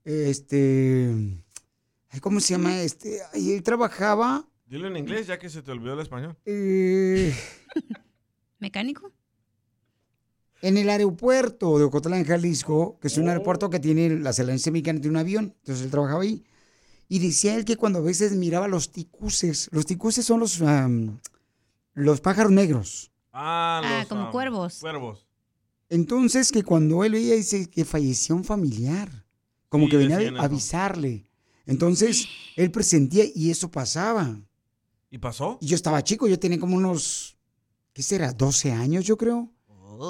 este, 0.05 1.11
¿cómo 2.21 2.39
se 2.39 2.53
llama? 2.53 2.79
Este, 2.83 3.21
ay, 3.33 3.53
él 3.53 3.63
trabajaba, 3.63 4.47
Dilo 4.67 4.87
en 4.87 4.97
inglés 4.97 5.25
ya 5.25 5.39
que 5.39 5.49
se 5.49 5.63
te 5.63 5.71
olvidó 5.71 5.93
el 5.95 6.01
español. 6.01 6.37
eh, 6.45 7.35
¿Mecánico? 8.59 9.11
en 10.61 10.77
el 10.77 10.91
aeropuerto 10.91 11.79
de 11.79 11.85
Ocotlán, 11.85 12.25
Jalisco, 12.25 12.99
que 12.99 13.07
es 13.07 13.17
un 13.17 13.29
aeropuerto 13.29 13.71
que 13.71 13.79
tiene 13.79 14.11
la 14.11 14.29
Excelencia 14.29 14.71
Mexicana 14.71 14.99
de 14.99 15.09
un 15.09 15.17
avión. 15.17 15.55
Entonces 15.59 15.83
él 15.83 15.91
trabajaba 15.91 16.21
ahí. 16.21 16.45
Y 17.09 17.17
decía 17.17 17.55
él 17.55 17.65
que 17.65 17.77
cuando 17.77 17.97
a 17.97 18.03
veces 18.03 18.33
miraba 18.33 18.67
los 18.67 18.91
ticuces, 18.91 19.69
los 19.73 19.87
ticuces 19.87 20.23
son 20.23 20.39
los, 20.39 20.63
los 21.95 22.21
pájaros 22.21 22.51
negros. 22.51 23.11
Ah, 23.33 23.81
Ah, 23.83 23.99
los, 23.99 24.07
como 24.07 24.31
cuervos. 24.31 24.77
Cuervos. 24.79 25.27
Entonces 25.89 26.51
que 26.51 26.63
cuando 26.63 27.03
él 27.03 27.13
veía, 27.13 27.35
dice 27.35 27.69
que 27.69 27.83
falleció 27.83 28.35
un 28.35 28.43
familiar. 28.43 29.09
Como 29.69 29.85
Sí, 29.85 29.91
que 29.91 29.97
venía 29.97 30.39
a 30.39 30.45
avisarle. 30.45 31.29
Entonces 31.65 32.27
él 32.55 32.71
presentía 32.71 33.25
y 33.33 33.49
eso 33.49 33.69
pasaba. 33.71 34.39
¿Y 35.09 35.17
pasó? 35.17 35.57
Y 35.61 35.67
yo 35.67 35.75
estaba 35.75 36.03
chico, 36.03 36.27
yo 36.27 36.39
tenía 36.39 36.59
como 36.59 36.75
unos, 36.77 37.37
¿qué 37.93 38.03
será? 38.03 38.33
12 38.33 38.71
años, 38.71 39.05
yo 39.05 39.17
creo. 39.17 39.51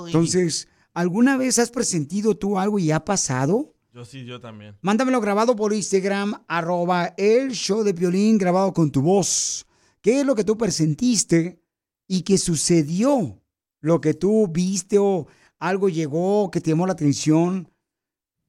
Entonces, 0.08 0.68
¿alguna 0.94 1.38
vez 1.38 1.60
has 1.60 1.70
presentido 1.72 2.36
tú 2.36 2.58
algo 2.60 2.80
y 2.80 2.92
ha 2.92 3.04
pasado? 3.04 3.74
Yo 3.94 4.04
sí, 4.06 4.26
yo 4.26 4.40
también. 4.42 4.76
Mándamelo 4.82 5.22
grabado 5.22 5.56
por 5.56 5.74
Instagram, 5.74 6.44
arroba 6.48 7.14
el 7.18 7.52
show 7.52 7.84
de 7.84 7.94
violín 7.94 8.38
grabado 8.38 8.74
con 8.74 8.92
tu 8.92 9.02
voz. 9.02 9.66
¿Qué 10.02 10.22
es 10.22 10.26
lo 10.26 10.36
que 10.36 10.44
tú 10.44 10.58
presentiste 10.58 11.62
y 12.08 12.22
que 12.22 12.38
sucedió? 12.38 13.40
Lo 13.82 14.00
que 14.02 14.14
tú 14.14 14.48
viste 14.48 14.98
o 15.00 15.28
algo 15.60 15.90
llegó 15.90 16.50
que 16.52 16.62
te 16.62 16.70
llamó 16.72 16.86
la 16.88 16.94
atención. 16.94 17.70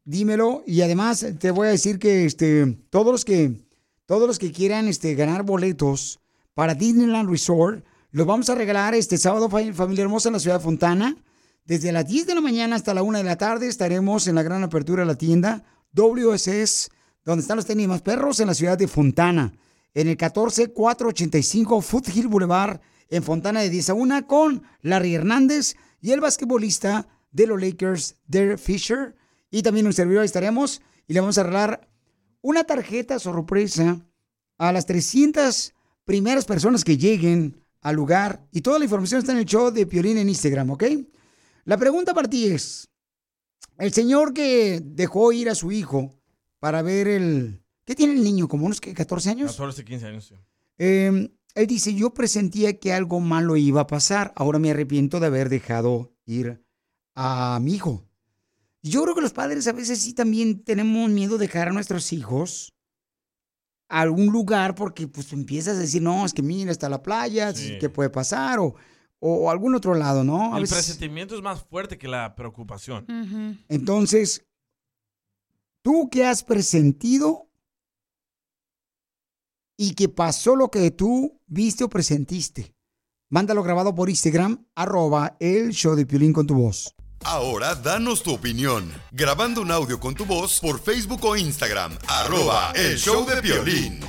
Dímelo. 0.05 0.63
Y 0.67 0.83
además 0.83 1.25
te 1.39 1.51
voy 1.51 1.69
a 1.69 1.71
decir 1.71 1.99
que 1.99 2.25
este, 2.25 2.67
todos 2.91 3.11
los 3.13 3.25
que, 3.25 3.67
todos 4.07 4.27
los 4.29 4.39
que 4.39 4.53
quieran 4.53 4.87
este, 4.89 5.15
ganar 5.15 5.43
boletos 5.45 6.21
para 6.55 6.75
Disneyland 6.75 7.29
Resort, 7.31 7.85
los 8.11 8.27
vamos 8.27 8.49
a 8.49 8.55
regalar 8.55 8.95
este 8.95 9.19
sábado, 9.19 9.49
fa- 9.49 9.73
familia 9.73 10.03
hermosa, 10.03 10.29
en 10.29 10.35
la 10.35 10.39
ciudad 10.41 10.59
de 10.59 10.65
Fontana. 10.65 11.17
Desde 11.65 11.91
las 11.91 12.07
10 12.07 12.27
de 12.27 12.35
la 12.35 12.41
mañana 12.41 12.77
hasta 12.77 12.95
la 12.95 13.03
1 13.03 13.19
de 13.19 13.25
la 13.25 13.37
tarde 13.39 13.67
estaremos 13.67 14.29
en 14.29 14.35
la 14.37 14.43
gran 14.43 14.63
apertura 14.63 15.03
de 15.03 15.07
la 15.07 15.17
tienda 15.17 15.65
WSS, 15.95 16.91
donde 17.25 17.41
están 17.43 17.57
los 17.57 17.67
tenis 17.67 17.89
más 17.89 18.03
perros 18.03 18.39
en 18.41 18.47
la 18.49 18.55
ciudad 18.55 18.77
de 18.79 18.87
Fontana. 18.87 19.53
En 19.95 20.09
el 20.09 20.17
14485 20.17 21.81
Foothill 21.81 22.29
Boulevard, 22.29 22.81
en 23.09 23.23
Fontana 23.23 23.61
de 23.61 23.71
10 23.71 23.91
a 23.91 23.95
1, 23.95 24.27
con 24.27 24.63
Larry 24.83 25.15
Hernández 25.15 25.77
y 26.01 26.13
el 26.13 26.21
basquetbolista 26.21 27.09
de 27.31 27.47
los 27.47 27.61
Lakers, 27.61 28.17
Derek 28.27 28.59
Fisher. 28.59 29.15
Y 29.51 29.63
también 29.63 29.87
un 29.87 29.93
servidor 29.93 30.25
estaremos 30.25 30.83
y 31.07 31.15
le 31.15 31.21
vamos 31.21 31.39
a 31.39 31.43
regalar 31.43 31.89
una 32.41 32.65
tarjeta 32.65 33.19
sorpresa 33.19 34.05
a 34.59 34.73
las 34.73 34.87
300 34.87 35.75
primeras 36.05 36.45
personas 36.45 36.85
que 36.85 36.99
lleguen 36.99 37.63
al 37.81 37.97
lugar. 37.97 38.47
Y 38.53 38.61
toda 38.61 38.79
la 38.79 38.85
información 38.85 39.21
está 39.21 39.33
en 39.33 39.39
el 39.39 39.47
show 39.47 39.71
de 39.71 39.87
Piolín 39.87 40.19
en 40.19 40.29
Instagram, 40.29 40.71
¿ok? 40.71 40.85
La 41.65 41.77
pregunta 41.77 42.13
para 42.13 42.29
ti 42.29 42.47
es, 42.47 42.89
el 43.79 43.93
señor 43.93 44.35
que 44.35 44.81
dejó 44.85 45.33
ir 45.33 45.49
a 45.49 45.55
su 45.55 45.73
hijo 45.73 46.15
para 46.59 46.83
ver 46.83 47.09
el... 47.09 47.61
¿Qué 47.85 47.95
tiene 47.95 48.15
el 48.15 48.23
niño? 48.23 48.49
¿Como 48.49 48.67
unos 48.67 48.81
¿qué, 48.81 48.95
14 48.95 49.31
años? 49.31 49.53
14, 49.53 49.85
15 49.85 50.07
años. 50.07 50.27
sí. 50.27 50.35
Eh, 50.79 51.31
él 51.55 51.67
dice, 51.67 51.95
yo 51.95 52.13
presentía 52.15 52.79
que 52.79 52.93
algo 52.93 53.21
malo 53.21 53.57
iba 53.57 53.83
a 53.83 53.87
pasar. 53.87 54.33
Ahora 54.37 54.59
me 54.59 54.71
arrepiento 54.71 55.21
de 55.21 55.27
haber 55.27 55.49
dejado 55.49 56.13
ir 56.27 56.65
a 57.15 57.59
mi 57.63 57.75
hijo. 57.75 58.05
Y 58.83 58.91
Yo 58.91 59.03
creo 59.03 59.15
que 59.15 59.21
los 59.23 59.33
padres 59.33 59.67
a 59.69 59.73
veces 59.73 60.01
sí 60.01 60.15
también 60.15 60.63
tenemos 60.65 61.09
miedo 61.11 61.39
de 61.39 61.47
dejar 61.47 61.69
a 61.69 61.73
nuestros 61.73 62.13
hijos 62.13 62.73
a 63.89 64.01
algún 64.01 64.27
lugar 64.33 64.75
porque 64.75 65.07
pues 65.07 65.33
empiezas 65.33 65.77
a 65.77 65.81
decir, 65.81 66.03
no, 66.03 66.25
es 66.27 66.33
que 66.35 66.43
mira, 66.43 66.73
está 66.73 66.89
la 66.89 67.03
playa, 67.03 67.55
Sí. 67.55 67.79
¿qué 67.79 67.89
puede 67.89 68.11
pasar? 68.11 68.59
O, 68.59 68.75
o 69.21 69.51
algún 69.51 69.75
otro 69.75 69.95
lado, 69.95 70.25
¿no? 70.25 70.53
A 70.55 70.57
El 70.59 70.63
veces- 70.65 70.79
presentimiento 70.79 71.35
es 71.37 71.43
más 71.43 71.63
fuerte 71.63 71.97
que 71.99 72.09
la 72.09 72.35
preocupación. 72.35 73.07
entonces, 73.69 74.45
¿tú 75.83 76.09
qué 76.11 76.27
has 76.27 76.43
presentido 76.43 77.49
y 79.77 79.95
que 79.95 80.09
pasó 80.09 80.57
lo 80.57 80.71
que 80.71 80.91
tú 80.91 81.41
viste 81.47 81.85
o 81.85 81.89
presentiste? 81.89 82.75
Mándalo 83.31 83.63
grabado 83.63 83.95
por 83.95 84.11
Instagram, 84.11 84.67
arroba 84.75 85.37
el 85.41 85.73
show 85.73 85.95
de 85.95 86.07
Piolín 86.07 86.33
con 86.33 86.47
tu 86.47 86.55
voz. 86.55 86.95
Ahora 87.27 87.75
danos 87.75 88.23
tu 88.23 88.35
opinión, 88.35 88.93
grabando 89.11 89.63
un 89.63 89.71
audio 89.71 89.99
con 89.99 90.15
tu 90.15 90.27
voz 90.27 90.61
por 90.61 90.79
Facebook 90.79 91.25
o 91.25 91.35
Instagram, 91.35 91.97
arroba 92.07 92.73
el 92.75 92.99
show 92.99 93.25
de 93.25 93.41
violín. 93.41 94.01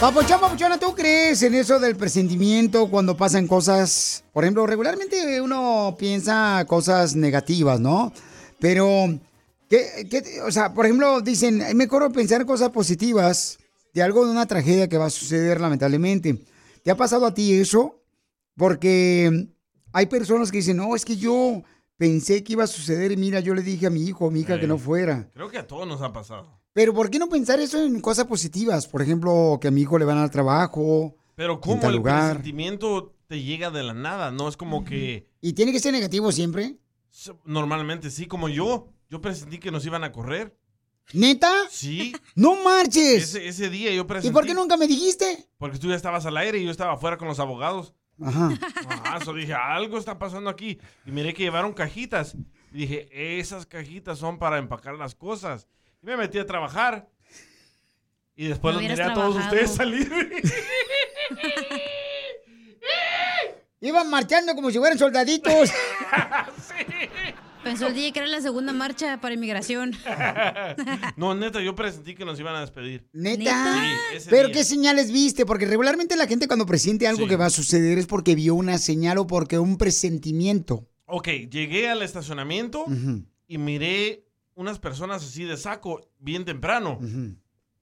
Papuchón, 0.00 0.40
papuchona, 0.40 0.78
¿tú 0.78 0.94
crees 0.94 1.42
en 1.42 1.54
eso 1.54 1.78
del 1.78 1.94
presentimiento 1.94 2.88
cuando 2.88 3.16
pasan 3.16 3.46
cosas? 3.46 4.24
Por 4.32 4.42
ejemplo, 4.42 4.66
regularmente 4.66 5.40
uno 5.40 5.94
piensa 5.96 6.64
cosas 6.66 7.14
negativas, 7.14 7.78
¿no? 7.78 8.12
Pero, 8.58 9.16
¿qué, 9.70 10.06
qué- 10.10 10.42
o 10.42 10.50
sea, 10.52 10.74
por 10.74 10.84
ejemplo, 10.84 11.22
dicen, 11.22 11.62
es 11.62 11.74
mejor 11.74 12.12
pensar 12.12 12.44
cosas 12.44 12.68
positivas 12.70 13.58
de 13.94 14.02
algo 14.02 14.26
de 14.26 14.32
una 14.32 14.44
tragedia 14.46 14.88
que 14.88 14.98
va 14.98 15.06
a 15.06 15.10
suceder 15.10 15.60
lamentablemente. 15.60 16.44
¿Te 16.82 16.90
ha 16.90 16.96
pasado 16.96 17.24
a 17.24 17.32
ti 17.32 17.54
eso? 17.54 18.02
Porque 18.56 19.48
hay 19.92 20.06
personas 20.06 20.50
que 20.50 20.58
dicen, 20.58 20.76
no, 20.76 20.94
es 20.94 21.04
que 21.04 21.16
yo 21.16 21.62
pensé 21.96 22.44
que 22.44 22.52
iba 22.54 22.64
a 22.64 22.66
suceder 22.66 23.12
y 23.12 23.16
mira, 23.16 23.40
yo 23.40 23.54
le 23.54 23.62
dije 23.62 23.86
a 23.86 23.90
mi 23.90 24.04
hijo 24.04 24.26
o 24.26 24.30
mi 24.30 24.40
hija 24.40 24.60
que 24.60 24.66
no 24.66 24.76
fuera. 24.78 25.30
Creo 25.32 25.48
que 25.50 25.58
a 25.58 25.66
todos 25.66 25.86
nos 25.88 26.02
ha 26.02 26.12
pasado. 26.12 26.60
Pero 26.72 26.94
¿por 26.94 27.10
qué 27.10 27.18
no 27.18 27.28
pensar 27.28 27.58
eso 27.60 27.82
en 27.82 28.00
cosas 28.00 28.26
positivas? 28.26 28.86
Por 28.86 29.02
ejemplo, 29.02 29.58
que 29.60 29.68
a 29.68 29.70
mi 29.70 29.80
hijo 29.82 29.98
le 29.98 30.04
van 30.04 30.18
al 30.18 30.30
trabajo. 30.30 31.16
Pero 31.34 31.60
¿cómo 31.60 31.82
el 31.88 31.96
lugar. 31.96 32.26
presentimiento 32.36 33.14
te 33.26 33.42
llega 33.42 33.70
de 33.70 33.82
la 33.82 33.94
nada? 33.94 34.30
No 34.30 34.48
es 34.48 34.56
como 34.56 34.84
que... 34.84 35.28
¿Y 35.40 35.54
tiene 35.54 35.72
que 35.72 35.80
ser 35.80 35.92
negativo 35.92 36.30
siempre? 36.32 36.76
Normalmente 37.44 38.10
sí, 38.10 38.26
como 38.26 38.48
yo. 38.48 38.88
Yo 39.10 39.20
presentí 39.20 39.58
que 39.58 39.70
nos 39.72 39.84
iban 39.84 40.04
a 40.04 40.12
correr. 40.12 40.56
¿Neta? 41.12 41.52
Sí. 41.68 42.14
¡No 42.36 42.54
marches! 42.62 43.34
Ese, 43.34 43.48
ese 43.48 43.68
día 43.68 43.92
yo 43.92 44.06
presentí. 44.06 44.28
¿Y 44.28 44.32
por 44.32 44.46
qué 44.46 44.54
nunca 44.54 44.76
me 44.76 44.86
dijiste? 44.86 45.48
Porque 45.58 45.78
tú 45.78 45.88
ya 45.88 45.96
estabas 45.96 46.24
al 46.26 46.36
aire 46.36 46.58
y 46.58 46.64
yo 46.64 46.70
estaba 46.70 46.92
afuera 46.92 47.16
con 47.18 47.26
los 47.26 47.40
abogados. 47.40 47.92
Ajá. 48.22 48.50
Ah, 49.04 49.18
eso 49.20 49.32
dije, 49.34 49.52
algo 49.54 49.98
está 49.98 50.18
pasando 50.18 50.48
aquí. 50.48 50.78
Y 51.04 51.10
miré 51.10 51.34
que 51.34 51.42
llevaron 51.42 51.72
cajitas. 51.72 52.36
Y 52.72 52.78
dije, 52.86 53.08
esas 53.40 53.66
cajitas 53.66 54.18
son 54.18 54.38
para 54.38 54.58
empacar 54.58 54.94
las 54.94 55.16
cosas. 55.16 55.66
Y 56.02 56.06
me 56.06 56.16
metí 56.16 56.38
a 56.38 56.46
trabajar. 56.46 57.08
Y 58.36 58.46
después 58.46 58.74
los 58.74 58.82
miré 58.82 59.02
a 59.02 59.12
todos 59.12 59.36
ustedes 59.36 59.74
salir. 59.74 60.08
Iban 63.80 64.08
marchando 64.10 64.54
como 64.54 64.70
si 64.70 64.78
fueran 64.78 64.98
soldaditos. 64.98 65.70
Pensó 67.62 67.88
el 67.88 67.94
día 67.94 68.10
que 68.12 68.20
era 68.20 68.28
la 68.28 68.40
segunda 68.40 68.72
marcha 68.72 69.20
para 69.20 69.34
inmigración. 69.34 69.94
no, 71.16 71.34
neta, 71.34 71.60
yo 71.60 71.74
presentí 71.74 72.14
que 72.14 72.24
nos 72.24 72.38
iban 72.40 72.54
a 72.56 72.60
despedir. 72.60 73.06
¿Neta? 73.12 73.74
Sí, 74.18 74.26
¿Pero 74.30 74.48
día. 74.48 74.56
qué 74.56 74.64
señales 74.64 75.12
viste? 75.12 75.44
Porque 75.44 75.66
regularmente 75.66 76.16
la 76.16 76.26
gente 76.26 76.46
cuando 76.46 76.66
presiente 76.66 77.06
algo 77.06 77.24
Sí. 77.24 77.28
que 77.28 77.36
va 77.36 77.46
a 77.46 77.50
suceder 77.50 77.98
es 77.98 78.06
porque 78.06 78.34
vio 78.34 78.54
una 78.54 78.78
señal 78.78 79.18
o 79.18 79.26
porque 79.26 79.58
un 79.58 79.76
presentimiento. 79.76 80.88
Ok, 81.06 81.28
llegué 81.50 81.88
al 81.88 82.02
estacionamiento 82.02 82.84
y 83.46 83.58
miré 83.58 84.26
unas 84.54 84.78
personas 84.78 85.22
así 85.24 85.44
de 85.44 85.56
saco 85.56 86.08
bien 86.18 86.44
temprano. 86.44 86.98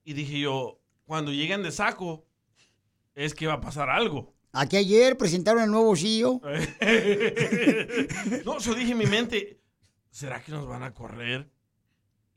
Y 0.05 0.15
dije 0.15 0.41
yo, 0.41 0.81
cuando 1.05 1.33
lleguen 1.33 1.63
de 1.63 1.71
saco, 1.71 2.27
es 3.15 3.35
que 3.35 3.47
va 3.47 3.55
a 3.55 3.61
pasar 3.61 3.91
algo. 3.91 4.35
Aquí 4.53 4.79
ayer 4.79 5.17
presentaron 5.19 5.63
el 5.63 5.71
nuevo 5.71 5.95
CEO. 5.95 6.41
no, 8.47 8.59
yo 8.59 8.75
dije 8.75 8.93
en 8.93 8.99
mi 8.99 9.05
mente, 9.07 9.58
¿será 10.11 10.43
que 10.43 10.53
nos 10.53 10.67
van 10.67 10.83
a 10.83 10.95
correr? 10.95 11.51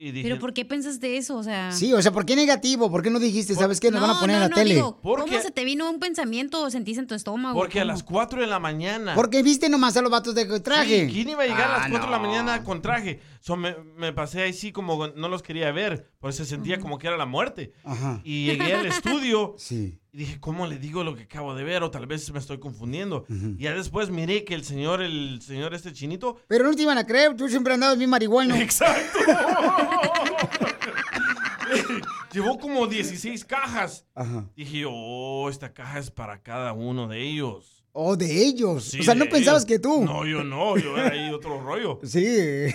Y 0.03 0.09
dije, 0.11 0.27
¿Pero 0.27 0.39
por 0.39 0.51
qué 0.51 0.65
pensaste 0.65 1.15
eso? 1.17 1.37
O 1.37 1.43
sea... 1.43 1.71
Sí, 1.71 1.93
o 1.93 2.01
sea, 2.01 2.11
¿por 2.11 2.25
qué 2.25 2.35
negativo? 2.35 2.89
¿Por 2.89 3.03
qué 3.03 3.11
no 3.11 3.19
dijiste, 3.19 3.53
sabes 3.53 3.79
qué? 3.79 3.91
Nos 3.91 4.01
van 4.01 4.09
a 4.09 4.19
poner 4.19 4.37
en 4.37 4.41
la 4.41 4.49
tele. 4.49 4.73
digo, 4.73 4.99
¿Por 4.99 5.19
¿cómo 5.19 5.31
qué? 5.31 5.39
se 5.43 5.51
te 5.51 5.63
vino 5.63 5.87
un 5.91 5.99
pensamiento 5.99 6.59
o 6.63 6.71
sentís 6.71 6.97
en 6.97 7.05
tu 7.05 7.13
estómago? 7.13 7.55
porque 7.55 7.79
a 7.79 7.83
¿Cómo? 7.83 7.93
las 7.93 8.01
4 8.01 8.41
de 8.41 8.47
la 8.47 8.57
mañana. 8.57 9.13
Porque 9.13 9.43
viste 9.43 9.69
nomás 9.69 9.95
a 9.97 10.01
los 10.01 10.09
vatos 10.09 10.33
de 10.33 10.59
traje. 10.59 11.05
Sí, 11.05 11.13
¿Quién 11.13 11.29
iba 11.29 11.43
a 11.43 11.45
llegar 11.45 11.69
a 11.69 11.75
Ah, 11.75 11.77
las 11.81 11.89
4 11.91 12.07
de 12.07 12.11
la 12.11 12.17
no. 12.17 12.23
mañana 12.27 12.63
con 12.63 12.81
traje? 12.81 13.19
So, 13.41 13.55
me, 13.55 13.75
me 13.95 14.11
pasé 14.11 14.41
ahí 14.41 14.53
sí 14.53 14.71
como 14.71 15.07
no 15.09 15.29
los 15.29 15.43
quería 15.43 15.71
ver, 15.71 16.10
pues 16.21 16.35
se 16.35 16.45
sentía 16.45 16.79
como 16.79 16.99
que 16.99 17.07
era 17.07 17.17
la 17.17 17.25
muerte. 17.25 17.73
Ajá. 17.83 18.21
Y 18.23 18.45
llegué 18.45 18.75
al 18.75 18.85
estudio 18.85 19.55
Sí. 19.57 19.99
y 20.13 20.17
dije, 20.19 20.39
¿cómo 20.39 20.67
le 20.67 20.77
digo 20.77 21.03
lo 21.03 21.15
que 21.15 21.23
acabo 21.23 21.55
de 21.55 21.63
ver? 21.63 21.81
O 21.83 21.89
tal 21.91 22.05
vez 22.05 22.31
me 22.31 22.39
estoy 22.39 22.59
confundiendo. 22.59 23.25
Y 23.27 23.63
ya 23.63 23.73
después 23.73 24.11
miré 24.11 24.45
que 24.45 24.53
el 24.53 24.63
señor, 24.63 25.01
el 25.01 25.41
señor 25.41 25.73
este 25.73 25.91
chinito, 25.91 26.37
Pero 26.47 26.63
no 26.63 26.75
te 26.75 26.83
iban 26.83 26.99
a 26.99 27.05
creer, 27.07 27.35
tú 27.35 27.49
siempre 27.49 27.73
andabas 27.73 27.97
bien 27.97 28.09
marihuano. 28.09 28.55
Exacto. 28.61 29.19
llevó 32.31 32.57
como 32.59 32.87
16 32.87 33.45
cajas. 33.45 34.05
Ajá. 34.13 34.49
Dije 34.55 34.83
oh, 34.87 35.49
esta 35.49 35.73
caja 35.73 35.99
es 35.99 36.11
para 36.11 36.41
cada 36.41 36.73
uno 36.73 37.07
de 37.07 37.21
ellos. 37.21 37.80
Oh, 37.93 38.15
de 38.15 38.45
ellos. 38.45 38.85
Sí, 38.85 39.01
o 39.01 39.03
sea, 39.03 39.15
no 39.15 39.25
pensabas 39.25 39.63
ellos. 39.63 39.65
que 39.65 39.79
tú. 39.79 40.05
No, 40.05 40.25
yo 40.25 40.43
no, 40.45 40.77
yo 40.77 40.95
era 40.97 41.09
ahí 41.11 41.29
otro 41.31 41.61
rollo. 41.61 41.99
Sí. 42.05 42.67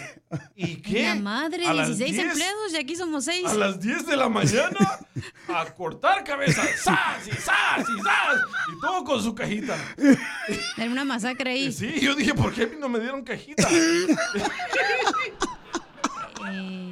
¿Y 0.56 0.76
qué? 0.82 1.04
La 1.04 1.14
madre, 1.14 1.66
A 1.66 1.72
las 1.72 1.96
16 1.96 2.12
10, 2.12 2.26
empleados 2.28 2.72
y 2.72 2.76
aquí 2.76 2.96
somos 2.96 3.24
6. 3.24 3.46
A 3.46 3.54
las 3.54 3.80
10 3.80 4.06
de 4.06 4.16
la 4.16 4.28
mañana 4.28 4.98
a 5.48 5.64
cortar 5.74 6.24
cabeza. 6.24 6.62
¡Sas! 6.76 7.26
Y 7.26 7.30
¡Sas! 7.30 7.88
Y 7.88 8.02
¡Sas! 8.02 8.40
Y 8.76 8.80
todo 8.80 9.04
con 9.04 9.22
su 9.22 9.34
cajita. 9.34 9.76
Era 10.76 10.90
una 10.90 11.04
masacre 11.04 11.52
ahí. 11.52 11.72
Sí, 11.72 11.94
yo 12.00 12.14
dije, 12.14 12.34
¿por 12.34 12.52
qué 12.52 12.64
a 12.64 12.66
mí 12.66 12.76
no 12.78 12.88
me 12.88 12.98
dieron 12.98 13.22
cajita? 13.22 13.66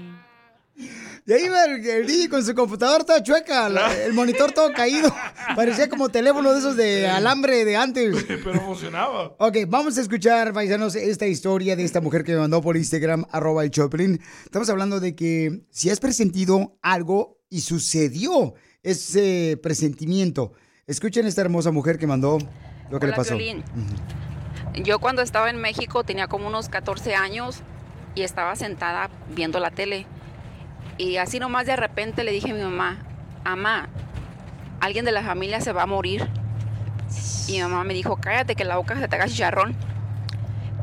Y 1.26 1.32
ahí 1.32 1.44
iba 1.46 1.64
el, 1.64 1.86
el 1.86 2.06
DJ 2.06 2.28
con 2.28 2.44
su 2.44 2.54
computadora 2.54 3.02
toda 3.02 3.22
chueca, 3.22 3.70
la- 3.70 3.94
el 4.04 4.12
monitor 4.12 4.52
todo 4.52 4.70
caído. 4.74 5.08
Parecía 5.56 5.88
como 5.88 6.10
teléfono 6.10 6.52
de 6.52 6.58
esos 6.58 6.76
de 6.76 7.06
alambre 7.08 7.64
de 7.64 7.76
antes. 7.76 8.24
Pero 8.28 8.60
funcionaba. 8.60 9.34
Ok, 9.38 9.56
vamos 9.66 9.96
a 9.96 10.02
escuchar, 10.02 10.52
paisanos, 10.52 10.94
esta 10.96 11.26
historia 11.26 11.76
de 11.76 11.84
esta 11.84 12.02
mujer 12.02 12.24
que 12.24 12.32
me 12.32 12.40
mandó 12.40 12.60
por 12.60 12.76
Instagram, 12.76 13.24
arroba 13.30 13.64
el 13.64 13.70
Choplin. 13.70 14.20
Estamos 14.44 14.68
hablando 14.68 15.00
de 15.00 15.14
que 15.16 15.62
si 15.70 15.88
has 15.88 15.98
presentido 15.98 16.76
algo 16.82 17.38
y 17.48 17.62
sucedió 17.62 18.52
ese 18.82 19.58
presentimiento. 19.62 20.52
Escuchen 20.86 21.26
esta 21.26 21.40
hermosa 21.40 21.70
mujer 21.70 21.98
que 21.98 22.06
mandó 22.06 22.36
lo 22.90 23.00
que 23.00 23.06
le 23.06 23.12
pasó. 23.14 23.34
Yo 24.82 24.98
cuando 24.98 25.22
estaba 25.22 25.48
en 25.48 25.56
México 25.58 26.04
tenía 26.04 26.26
como 26.26 26.48
unos 26.48 26.68
14 26.68 27.14
años 27.14 27.60
y 28.14 28.22
estaba 28.22 28.56
sentada 28.56 29.08
viendo 29.34 29.58
la 29.60 29.70
tele. 29.70 30.06
Y 30.96 31.16
así 31.16 31.38
nomás 31.38 31.66
de 31.66 31.76
repente 31.76 32.22
le 32.22 32.30
dije 32.30 32.50
a 32.50 32.54
mi 32.54 32.62
mamá, 32.62 32.98
mamá, 33.44 33.88
alguien 34.80 35.04
de 35.04 35.12
la 35.12 35.22
familia 35.22 35.60
se 35.60 35.72
va 35.72 35.82
a 35.82 35.86
morir. 35.86 36.28
Y 37.48 37.52
mi 37.52 37.62
mamá 37.62 37.84
me 37.84 37.94
dijo, 37.94 38.16
cállate 38.16 38.54
que 38.54 38.64
la 38.64 38.76
boca 38.76 38.98
se 38.98 39.08
te 39.08 39.16
haga 39.16 39.26
chicharrón. 39.26 39.74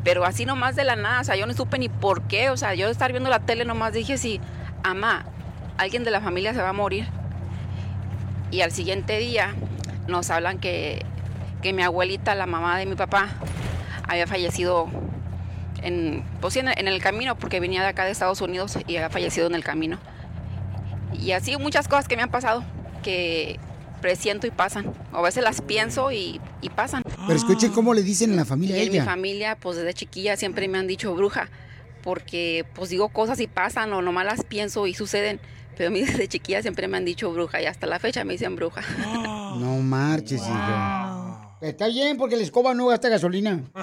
Pero 0.04 0.26
así 0.26 0.46
nomás 0.46 0.76
de 0.76 0.84
la 0.84 0.96
nada, 0.96 1.22
o 1.22 1.24
sea, 1.24 1.36
yo 1.36 1.46
no 1.46 1.54
supe 1.54 1.78
ni 1.80 1.88
por 1.88 2.24
qué. 2.24 2.50
O 2.50 2.58
sea, 2.58 2.74
yo 2.74 2.88
de 2.88 2.92
estar 2.92 3.12
viendo 3.12 3.30
la 3.30 3.40
tele 3.40 3.66
nomás 3.66 3.94
dije, 3.94 4.18
sí, 4.18 4.42
mamá, 4.84 5.26
alguien 5.78 6.04
de 6.04 6.12
la 6.12 6.22
familia 6.22 6.54
se 6.54 6.62
va 6.62 6.70
a 6.70 6.74
morir. 6.74 7.08
Y 8.50 8.62
al 8.62 8.72
siguiente 8.72 9.18
día 9.18 9.56
nos 10.08 10.30
hablan 10.30 10.60
que, 10.60 11.06
que 11.62 11.72
mi 11.72 11.84
abuelita, 11.84 12.36
la 12.36 12.48
mamá 12.48 12.78
de 12.78 12.86
mi 12.86 12.96
papá, 12.96 13.30
había 14.08 14.28
fallecido 14.28 14.88
en, 15.82 16.24
pues, 16.42 16.54
sí, 16.54 16.60
en, 16.60 16.68
el- 16.70 16.80
en 16.80 16.88
el 16.88 17.02
camino, 17.02 17.36
porque 17.38 17.60
venía 17.60 17.82
de 17.82 17.88
acá 17.88 18.06
de 18.06 18.12
Estados 18.12 18.42
Unidos 18.42 18.78
y 18.88 18.96
había 18.98 19.10
fallecido 19.10 19.48
en 19.48 19.56
el 19.56 19.64
camino. 19.64 20.00
Y 21.20 21.32
así 21.34 21.56
muchas 21.58 21.88
cosas 21.88 22.08
que 22.08 22.16
me 22.16 22.24
han 22.24 22.32
pasado, 22.32 22.64
que 23.04 23.60
presiento 24.02 24.48
y 24.48 24.52
pasan. 24.52 24.94
O 25.14 25.18
a 25.18 25.22
veces 25.22 25.44
las 25.44 25.62
pienso 25.62 26.12
y, 26.12 26.40
y 26.62 26.70
pasan. 26.70 27.04
Pero 27.28 27.38
escuchen 27.38 27.72
cómo 27.72 27.94
le 27.94 28.02
dicen 28.02 28.32
en 28.32 28.36
la 28.38 28.46
familia 28.46 28.76
a 28.76 28.80
Y 28.80 28.82
en 28.84 28.92
mi 28.92 28.96
ella. 28.98 29.06
familia, 29.06 29.56
pues 29.60 29.78
desde 29.78 29.94
chiquilla 29.94 30.38
siempre 30.38 30.68
me 30.68 30.78
han 30.80 30.88
dicho 30.88 31.14
bruja, 31.14 31.50
porque 32.02 32.66
pues 32.74 32.90
digo 32.90 33.10
cosas 33.10 33.40
y 33.40 33.48
pasan 33.48 33.94
o 33.94 34.02
nomás 34.02 34.26
las 34.26 34.44
pienso 34.44 34.88
y 34.88 34.94
suceden. 34.96 35.40
Pero 35.78 35.90
a 35.90 35.92
mí 35.92 36.02
desde 36.06 36.28
chiquilla 36.28 36.62
siempre 36.64 36.88
me 36.88 36.98
han 36.98 37.06
dicho 37.06 37.32
bruja 37.32 37.62
y 37.62 37.66
hasta 37.68 37.86
la 37.86 38.00
fecha 38.00 38.24
me 38.24 38.34
dicen 38.34 38.56
bruja. 38.56 38.82
No 39.60 39.78
marches, 39.84 40.42
hija. 40.42 41.21
Está 41.62 41.88
bien 41.88 42.18
porque 42.18 42.36
la 42.36 42.44
escoba 42.44 42.74
no 42.74 42.88
gasta 42.88 43.08
gasolina. 43.10 43.62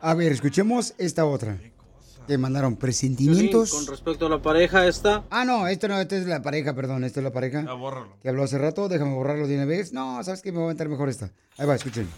A 0.00 0.14
ver, 0.14 0.32
escuchemos 0.32 0.94
esta 0.98 1.24
otra. 1.26 1.58
Que 2.26 2.38
mandaron 2.38 2.76
presentimientos. 2.76 3.70
Con 3.70 3.86
respecto 3.86 4.26
a 4.26 4.28
la 4.30 4.40
pareja 4.40 4.86
esta, 4.86 5.24
Ah, 5.30 5.44
no, 5.44 5.66
esto 5.68 5.88
no, 5.88 6.00
esta 6.00 6.16
es 6.16 6.26
la 6.26 6.40
pareja, 6.40 6.74
perdón, 6.74 7.04
esta 7.04 7.20
es 7.20 7.24
la 7.24 7.32
pareja. 7.32 7.66
Ah, 7.68 7.74
bórralo. 7.74 8.16
Que 8.22 8.30
habló 8.30 8.44
hace 8.44 8.56
rato, 8.56 8.88
déjame 8.88 9.14
borrarlo 9.14 9.46
de 9.46 9.56
una 9.56 9.66
vez. 9.66 9.92
No, 9.92 10.22
¿sabes 10.24 10.40
qué? 10.40 10.50
Me 10.50 10.56
voy 10.56 10.64
a 10.64 10.66
aventar 10.68 10.88
mejor 10.88 11.10
esta. 11.10 11.30
Ahí 11.58 11.66
va, 11.66 11.74
escuchen. 11.74 12.08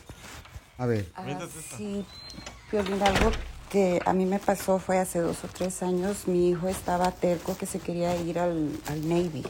A 0.78 0.86
ver. 0.86 1.06
Ah, 1.16 1.24
sí, 1.76 2.04
Piolín, 2.70 3.02
algo 3.02 3.32
que 3.70 4.00
a 4.04 4.12
mí 4.12 4.26
me 4.26 4.38
pasó 4.38 4.78
fue 4.78 4.98
hace 4.98 5.18
dos 5.18 5.38
o 5.42 5.48
tres 5.48 5.82
años. 5.82 6.28
Mi 6.28 6.50
hijo 6.50 6.68
estaba 6.68 7.10
terco 7.10 7.56
que 7.56 7.66
se 7.66 7.80
quería 7.80 8.14
ir 8.16 8.38
al, 8.38 8.70
al 8.86 9.08
Navy. 9.08 9.42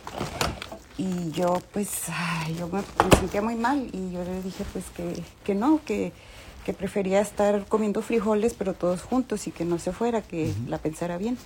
Y 0.98 1.30
yo, 1.32 1.60
pues, 1.72 1.90
ay, 2.08 2.54
yo 2.54 2.68
me, 2.68 2.80
me 2.80 3.16
sentía 3.18 3.42
muy 3.42 3.54
mal. 3.54 3.88
Y 3.92 4.12
yo 4.12 4.24
le 4.24 4.42
dije, 4.42 4.64
pues, 4.72 4.86
que, 4.96 5.22
que 5.44 5.54
no, 5.54 5.80
que, 5.84 6.12
que 6.64 6.72
prefería 6.72 7.20
estar 7.20 7.66
comiendo 7.66 8.02
frijoles, 8.02 8.54
pero 8.54 8.74
todos 8.74 9.02
juntos 9.02 9.46
y 9.46 9.50
que 9.50 9.64
no 9.64 9.78
se 9.78 9.92
fuera, 9.92 10.22
que 10.22 10.52
la 10.66 10.78
pensara 10.78 11.18
bien. 11.18 11.36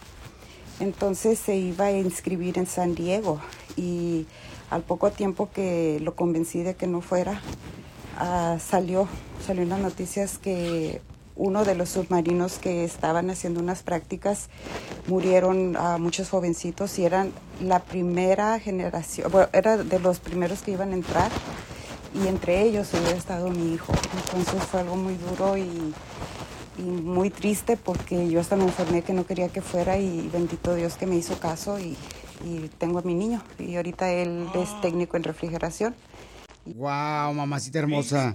Entonces 0.79 1.39
se 1.39 1.57
iba 1.57 1.87
a 1.87 1.93
inscribir 1.93 2.59
en 2.59 2.67
San 2.67 2.95
Diego. 2.95 3.41
Y 3.77 4.27
al 4.71 4.83
poco 4.83 5.11
tiempo 5.11 5.51
que 5.53 5.99
lo 6.01 6.15
convencí 6.15 6.63
de 6.63 6.75
que 6.75 6.87
no 6.87 7.01
fuera, 7.01 7.41
ah, 8.19 8.57
salió, 8.61 9.09
salió 9.45 9.63
en 9.63 9.69
las 9.69 9.81
noticias 9.81 10.39
que 10.39 11.03
uno 11.41 11.65
de 11.65 11.75
los 11.75 11.89
submarinos 11.89 12.59
que 12.59 12.85
estaban 12.85 13.31
haciendo 13.31 13.61
unas 13.61 13.83
prácticas 13.83 14.51
murieron 15.09 15.75
a 15.77 15.97
muchos 15.97 16.29
jovencitos 16.29 16.99
y 16.99 17.07
eran 17.07 17.33
la 17.63 17.79
primera 17.79 18.61
generación, 18.61 19.33
bueno, 19.33 19.49
era 19.55 19.79
de 19.79 19.99
los 20.01 20.21
primeros 20.21 20.61
que 20.61 20.73
iban 20.73 20.93
a 20.93 20.95
entrar 20.95 21.33
y 22.15 22.29
entre 22.29 22.63
ellos 22.63 22.91
hubiera 22.93 23.17
estado 23.17 23.49
mi 23.49 23.73
hijo. 23.73 23.93
Entonces 24.27 24.63
fue 24.65 24.81
algo 24.81 24.97
muy 24.97 25.17
duro 25.17 25.57
y, 25.57 25.95
y 26.77 26.83
muy 26.83 27.31
triste 27.31 27.79
porque 27.79 28.29
yo 28.29 28.39
hasta 28.39 28.57
me 28.57 28.65
enfermé 28.65 29.01
que 29.01 29.15
no 29.15 29.25
quería 29.25 29.49
que 29.49 29.63
fuera 29.63 29.97
y 29.97 30.29
bendito 30.29 30.75
Dios 30.75 30.97
que 30.97 31.07
me 31.07 31.17
hizo 31.17 31.39
caso 31.39 31.81
y, 31.81 31.97
y 32.45 32.69
tengo 32.77 32.99
a 32.99 33.03
mi 33.03 33.15
niño 33.15 33.43
y 33.59 33.77
ahorita 33.77 34.11
él 34.11 34.47
es 34.55 34.79
técnico 34.83 35.17
en 35.17 35.23
refrigeración. 35.23 35.95
Wow, 36.67 37.33
mamacita 37.33 37.79
hermosa. 37.79 38.35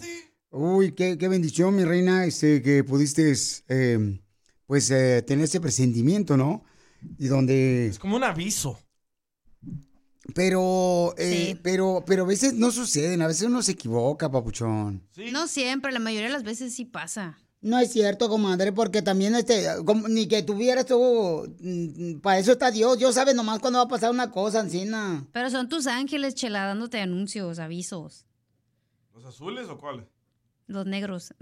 Uy, 0.57 0.93
qué, 0.93 1.17
qué 1.17 1.27
bendición, 1.27 1.75
mi 1.75 1.83
reina, 1.83 2.23
este, 2.23 2.61
que 2.61 2.81
pudiste, 2.85 3.33
eh, 3.67 4.21
pues, 4.65 4.89
eh, 4.89 5.21
tener 5.21 5.43
ese 5.43 5.59
presentimiento, 5.59 6.37
¿no? 6.37 6.63
Y 7.19 7.27
donde... 7.27 7.87
Es 7.87 7.99
como 7.99 8.15
un 8.15 8.23
aviso. 8.23 8.79
Pero, 10.33 11.13
eh, 11.17 11.59
pero, 11.61 12.05
pero 12.07 12.23
a 12.23 12.25
veces 12.25 12.53
no 12.53 12.71
suceden, 12.71 13.21
a 13.21 13.27
veces 13.27 13.47
uno 13.47 13.61
se 13.61 13.73
equivoca, 13.73 14.31
papuchón. 14.31 15.03
No 15.29 15.47
siempre, 15.47 15.91
la 15.91 15.99
mayoría 15.99 16.27
de 16.27 16.33
las 16.33 16.43
veces 16.43 16.73
sí 16.73 16.85
pasa. 16.85 17.37
No 17.59 17.77
es 17.77 17.91
cierto, 17.91 18.29
comadre, 18.29 18.71
porque 18.71 19.01
también 19.01 19.35
este, 19.35 19.65
como- 19.85 20.07
ni 20.07 20.25
que 20.25 20.41
tuvieras 20.41 20.85
tú, 20.85 21.53
mm, 21.59 22.19
para 22.19 22.39
eso 22.39 22.53
está 22.53 22.71
Dios, 22.71 22.97
Dios 22.97 23.15
sabe 23.15 23.33
nomás 23.33 23.59
cuándo 23.59 23.79
va 23.79 23.85
a 23.85 23.87
pasar 23.89 24.09
una 24.11 24.31
cosa, 24.31 24.61
encina. 24.61 25.27
Pero 25.33 25.49
son 25.49 25.67
tus 25.67 25.85
ángeles, 25.85 26.33
chela, 26.33 26.65
dándote 26.65 27.01
anuncios, 27.01 27.59
avisos. 27.59 28.25
¿Los 29.13 29.25
azules 29.25 29.67
o 29.67 29.77
cuáles? 29.77 30.14
Los 30.67 30.85
negros. 30.85 31.33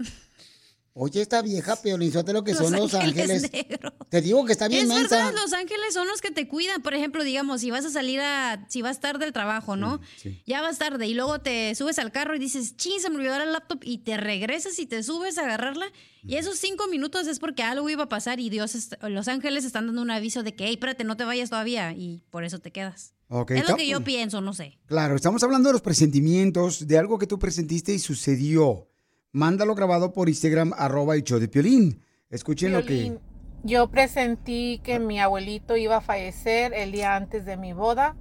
Oye, 0.96 1.20
esta 1.22 1.42
vieja 1.42 1.74
peolinzote 1.74 2.32
lo 2.32 2.44
que 2.44 2.52
Los 2.54 2.60
son 2.60 2.72
los 2.76 2.94
ángeles 2.94 3.50
negros. 3.52 3.92
Te 4.08 4.22
digo 4.22 4.44
que 4.44 4.52
está 4.52 4.68
bien 4.68 4.82
es 4.82 4.88
mensa. 4.88 5.16
verdad, 5.16 5.32
los 5.42 5.52
ángeles 5.52 5.92
son 5.92 6.06
los 6.06 6.20
que 6.20 6.30
te 6.30 6.46
cuidan. 6.46 6.82
Por 6.82 6.94
ejemplo, 6.94 7.24
digamos, 7.24 7.62
si 7.62 7.72
vas 7.72 7.84
a 7.84 7.90
salir 7.90 8.20
a. 8.20 8.64
Si 8.68 8.80
vas 8.80 9.00
tarde 9.00 9.24
del 9.24 9.32
trabajo, 9.32 9.74
¿no? 9.74 10.00
Ya 10.46 10.62
vas 10.62 10.78
tarde 10.78 11.08
y 11.08 11.14
luego 11.14 11.40
te 11.40 11.74
subes 11.74 11.98
al 11.98 12.12
carro 12.12 12.36
y 12.36 12.38
dices, 12.38 12.76
ching, 12.76 13.00
se 13.00 13.10
me 13.10 13.16
olvidó 13.16 13.34
el 13.34 13.52
laptop 13.52 13.80
y 13.82 13.98
te 13.98 14.16
regresas 14.16 14.78
y 14.78 14.86
te 14.86 15.02
subes 15.02 15.36
a 15.38 15.42
agarrarla. 15.42 15.86
Y 16.22 16.36
esos 16.36 16.58
cinco 16.58 16.86
minutos 16.86 17.26
es 17.26 17.40
porque 17.40 17.64
algo 17.64 17.90
iba 17.90 18.04
a 18.04 18.08
pasar 18.08 18.38
y 18.38 18.48
Dios, 18.48 18.76
los 19.02 19.28
ángeles 19.28 19.64
están 19.64 19.86
dando 19.86 20.00
un 20.00 20.10
aviso 20.12 20.44
de 20.44 20.54
que, 20.54 20.66
hey, 20.66 20.74
espérate, 20.74 21.02
no 21.02 21.16
te 21.16 21.24
vayas 21.24 21.50
todavía. 21.50 21.92
Y 21.92 22.22
por 22.30 22.44
eso 22.44 22.60
te 22.60 22.70
quedas. 22.70 23.14
Es 23.48 23.68
lo 23.68 23.74
que 23.74 23.88
yo 23.88 24.04
pienso, 24.04 24.40
no 24.40 24.54
sé. 24.54 24.78
Claro, 24.86 25.16
estamos 25.16 25.42
hablando 25.42 25.70
de 25.70 25.72
los 25.72 25.82
presentimientos, 25.82 26.86
de 26.86 26.98
algo 26.98 27.18
que 27.18 27.26
tú 27.26 27.38
presentiste 27.40 27.92
y 27.92 27.98
sucedió. 27.98 28.93
Mándalo 29.34 29.74
grabado 29.74 30.12
por 30.12 30.28
Instagram, 30.28 30.72
arroba 30.78 31.16
el 31.16 31.24
show 31.24 31.40
de 31.40 31.48
Piolín. 31.48 32.00
Escuchen 32.30 32.72
lo 32.72 32.84
que... 32.84 33.18
Yo 33.64 33.88
presentí 33.88 34.80
que 34.84 35.00
mi 35.00 35.18
abuelito 35.18 35.76
iba 35.76 35.96
a 35.96 36.00
fallecer 36.00 36.72
el 36.72 36.92
día 36.92 37.16
antes 37.16 37.44
de 37.44 37.56
mi 37.56 37.72
boda. 37.72 38.14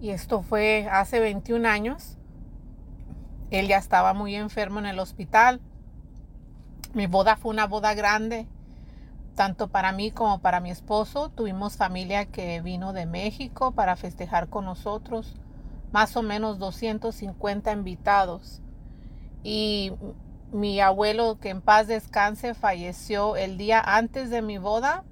Y 0.00 0.08
esto 0.08 0.40
fue 0.40 0.88
hace 0.90 1.20
21 1.20 1.68
años. 1.68 2.16
Él 3.50 3.68
ya 3.68 3.76
estaba 3.76 4.14
muy 4.14 4.34
enfermo 4.34 4.78
en 4.78 4.86
el 4.86 4.98
hospital. 4.98 5.60
Mi 6.94 7.06
boda 7.06 7.36
fue 7.36 7.50
una 7.50 7.66
boda 7.66 7.92
grande, 7.92 8.48
tanto 9.34 9.68
para 9.68 9.92
mí 9.92 10.10
como 10.10 10.40
para 10.40 10.60
mi 10.60 10.70
esposo. 10.70 11.28
Tuvimos 11.28 11.76
familia 11.76 12.24
que 12.24 12.62
vino 12.62 12.94
de 12.94 13.04
México 13.04 13.72
para 13.72 13.94
festejar 13.94 14.48
con 14.48 14.64
nosotros. 14.64 15.34
Más 15.92 16.16
o 16.16 16.22
menos 16.22 16.58
250 16.58 17.72
invitados. 17.72 18.62
Y 19.42 19.92
mi 20.52 20.80
abuelo, 20.80 21.38
que 21.40 21.50
en 21.50 21.60
paz 21.60 21.86
descanse, 21.86 22.54
falleció 22.54 23.36
el 23.36 23.58
día 23.58 23.80
antes 23.80 24.30
de 24.30 24.42
mi 24.42 24.58
boda 24.58 25.04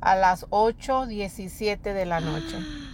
a 0.00 0.14
las 0.14 0.46
8.17 0.50 1.92
de 1.92 2.06
la 2.06 2.20
noche. 2.20 2.58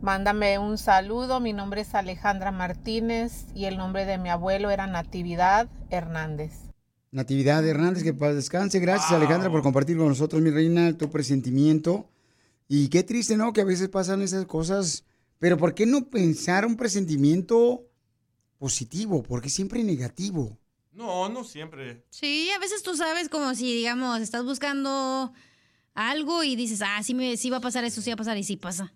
Mándame 0.00 0.58
un 0.58 0.78
saludo, 0.78 1.40
mi 1.40 1.52
nombre 1.52 1.82
es 1.82 1.94
Alejandra 1.94 2.52
Martínez 2.52 3.44
y 3.54 3.66
el 3.66 3.76
nombre 3.76 4.06
de 4.06 4.16
mi 4.16 4.30
abuelo 4.30 4.70
era 4.70 4.86
Natividad 4.86 5.68
Hernández. 5.90 6.70
Natividad 7.12 7.66
Hernández, 7.66 8.04
que 8.04 8.14
para 8.14 8.34
descanse. 8.34 8.78
Gracias, 8.78 9.10
Alejandra, 9.10 9.50
por 9.50 9.62
compartir 9.62 9.98
con 9.98 10.08
nosotros, 10.08 10.40
mi 10.40 10.50
reina, 10.50 10.96
tu 10.96 11.10
presentimiento. 11.10 12.08
Y 12.68 12.88
qué 12.88 13.02
triste, 13.02 13.36
¿no? 13.36 13.52
Que 13.52 13.62
a 13.62 13.64
veces 13.64 13.88
pasan 13.88 14.22
esas 14.22 14.46
cosas. 14.46 15.04
Pero 15.40 15.58
¿por 15.58 15.74
qué 15.74 15.86
no 15.86 16.08
pensar 16.08 16.64
un 16.64 16.76
presentimiento 16.76 17.89
positivo? 18.60 19.22
¿Por 19.22 19.40
qué 19.40 19.48
siempre 19.48 19.82
negativo? 19.82 20.56
No, 20.92 21.28
no 21.30 21.44
siempre. 21.44 22.04
Sí, 22.10 22.50
a 22.54 22.58
veces 22.58 22.82
tú 22.82 22.94
sabes 22.94 23.28
como 23.30 23.54
si, 23.54 23.74
digamos, 23.74 24.20
estás 24.20 24.44
buscando 24.44 25.32
algo 25.94 26.44
y 26.44 26.56
dices, 26.56 26.82
ah, 26.84 27.02
sí, 27.02 27.14
me, 27.14 27.36
sí 27.38 27.48
va 27.48 27.56
a 27.56 27.60
pasar 27.60 27.84
esto, 27.84 28.02
sí 28.02 28.10
va 28.10 28.14
a 28.14 28.18
pasar 28.18 28.36
y 28.36 28.44
sí 28.44 28.56
pasa. 28.56 28.92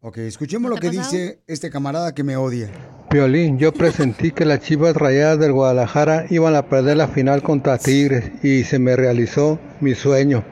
Ok, 0.00 0.18
escuchemos 0.18 0.68
¿No 0.68 0.74
lo 0.74 0.80
que 0.80 0.88
pasado? 0.88 1.10
dice 1.12 1.42
este 1.46 1.70
camarada 1.70 2.12
que 2.12 2.24
me 2.24 2.36
odia. 2.36 2.72
Piolín, 3.08 3.56
yo 3.56 3.72
presentí 3.72 4.32
que 4.32 4.44
las 4.44 4.60
Chivas 4.60 4.96
Rayadas 4.96 5.38
del 5.38 5.52
Guadalajara 5.52 6.26
iban 6.30 6.56
a 6.56 6.66
perder 6.68 6.96
la 6.96 7.06
final 7.06 7.42
contra 7.44 7.78
Tigres 7.78 8.32
y 8.42 8.64
se 8.64 8.80
me 8.80 8.96
realizó 8.96 9.60
mi 9.80 9.94
sueño. 9.94 10.44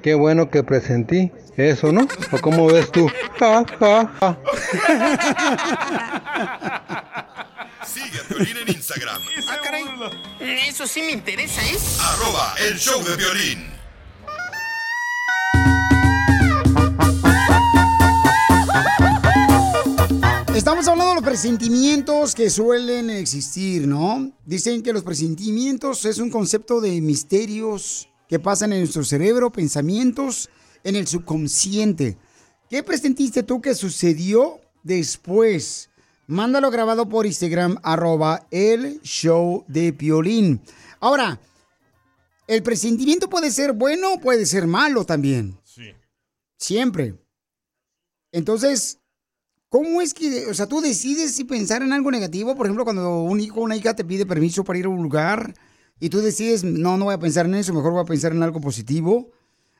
Qué 0.00 0.14
bueno 0.14 0.48
que 0.48 0.62
presentí 0.62 1.32
eso, 1.56 1.90
¿no? 1.90 2.06
¿O 2.30 2.38
cómo 2.40 2.66
ves 2.66 2.92
tú? 2.92 3.08
Ja, 3.40 3.64
ja, 3.80 4.06
ja. 4.20 4.38
Sigue 7.86 8.20
a 8.20 8.28
Piolín 8.28 8.56
en 8.56 8.68
Instagram. 8.68 9.22
Ah, 9.48 9.58
caray. 9.62 9.84
Eso 10.68 10.86
sí 10.86 11.02
me 11.02 11.12
interesa, 11.12 11.62
¿eh? 11.62 11.76
Arroba 12.00 12.54
el 12.58 12.78
show 12.78 13.02
de 13.04 13.16
violín. 13.16 13.74
Estamos 20.54 20.88
hablando 20.88 21.10
de 21.10 21.14
los 21.16 21.24
presentimientos 21.24 22.34
que 22.34 22.48
suelen 22.48 23.10
existir, 23.10 23.86
¿no? 23.86 24.32
Dicen 24.46 24.82
que 24.82 24.92
los 24.92 25.02
presentimientos 25.02 26.04
es 26.04 26.18
un 26.18 26.30
concepto 26.30 26.80
de 26.80 27.00
misterios 27.00 28.08
que 28.28 28.38
pasan 28.38 28.72
en 28.72 28.78
nuestro 28.78 29.04
cerebro, 29.04 29.52
pensamientos 29.52 30.48
en 30.84 30.96
el 30.96 31.06
subconsciente. 31.06 32.16
¿Qué 32.70 32.82
presentiste 32.82 33.42
tú 33.42 33.60
que 33.60 33.74
sucedió 33.74 34.60
después? 34.82 35.90
Mándalo 36.26 36.70
grabado 36.70 37.08
por 37.08 37.26
Instagram, 37.26 37.76
arroba 37.82 38.46
el 38.50 39.00
show 39.02 39.64
de 39.68 39.92
Piolín. 39.92 40.60
Ahora, 41.00 41.38
el 42.46 42.62
presentimiento 42.62 43.28
puede 43.28 43.50
ser 43.50 43.72
bueno 43.72 44.14
o 44.14 44.20
puede 44.20 44.46
ser 44.46 44.66
malo 44.66 45.04
también. 45.04 45.58
Sí. 45.64 45.92
Siempre. 46.56 47.14
Entonces, 48.32 49.00
¿cómo 49.68 50.00
es 50.00 50.14
que, 50.14 50.46
o 50.46 50.54
sea, 50.54 50.66
tú 50.66 50.80
decides 50.80 51.34
si 51.34 51.44
pensar 51.44 51.82
en 51.82 51.92
algo 51.92 52.10
negativo? 52.10 52.56
Por 52.56 52.66
ejemplo, 52.66 52.84
cuando 52.84 53.22
un 53.22 53.40
hijo 53.40 53.60
o 53.60 53.64
una 53.64 53.76
hija 53.76 53.94
te 53.94 54.04
pide 54.04 54.24
permiso 54.24 54.64
para 54.64 54.78
ir 54.78 54.86
a 54.86 54.90
un 54.90 55.02
lugar 55.02 55.54
y 56.00 56.08
tú 56.08 56.20
decides, 56.20 56.64
no, 56.64 56.96
no 56.96 57.04
voy 57.04 57.14
a 57.14 57.18
pensar 57.18 57.46
en 57.46 57.54
eso, 57.54 57.74
mejor 57.74 57.92
voy 57.92 58.02
a 58.02 58.06
pensar 58.06 58.32
en 58.32 58.42
algo 58.42 58.60
positivo. 58.60 59.30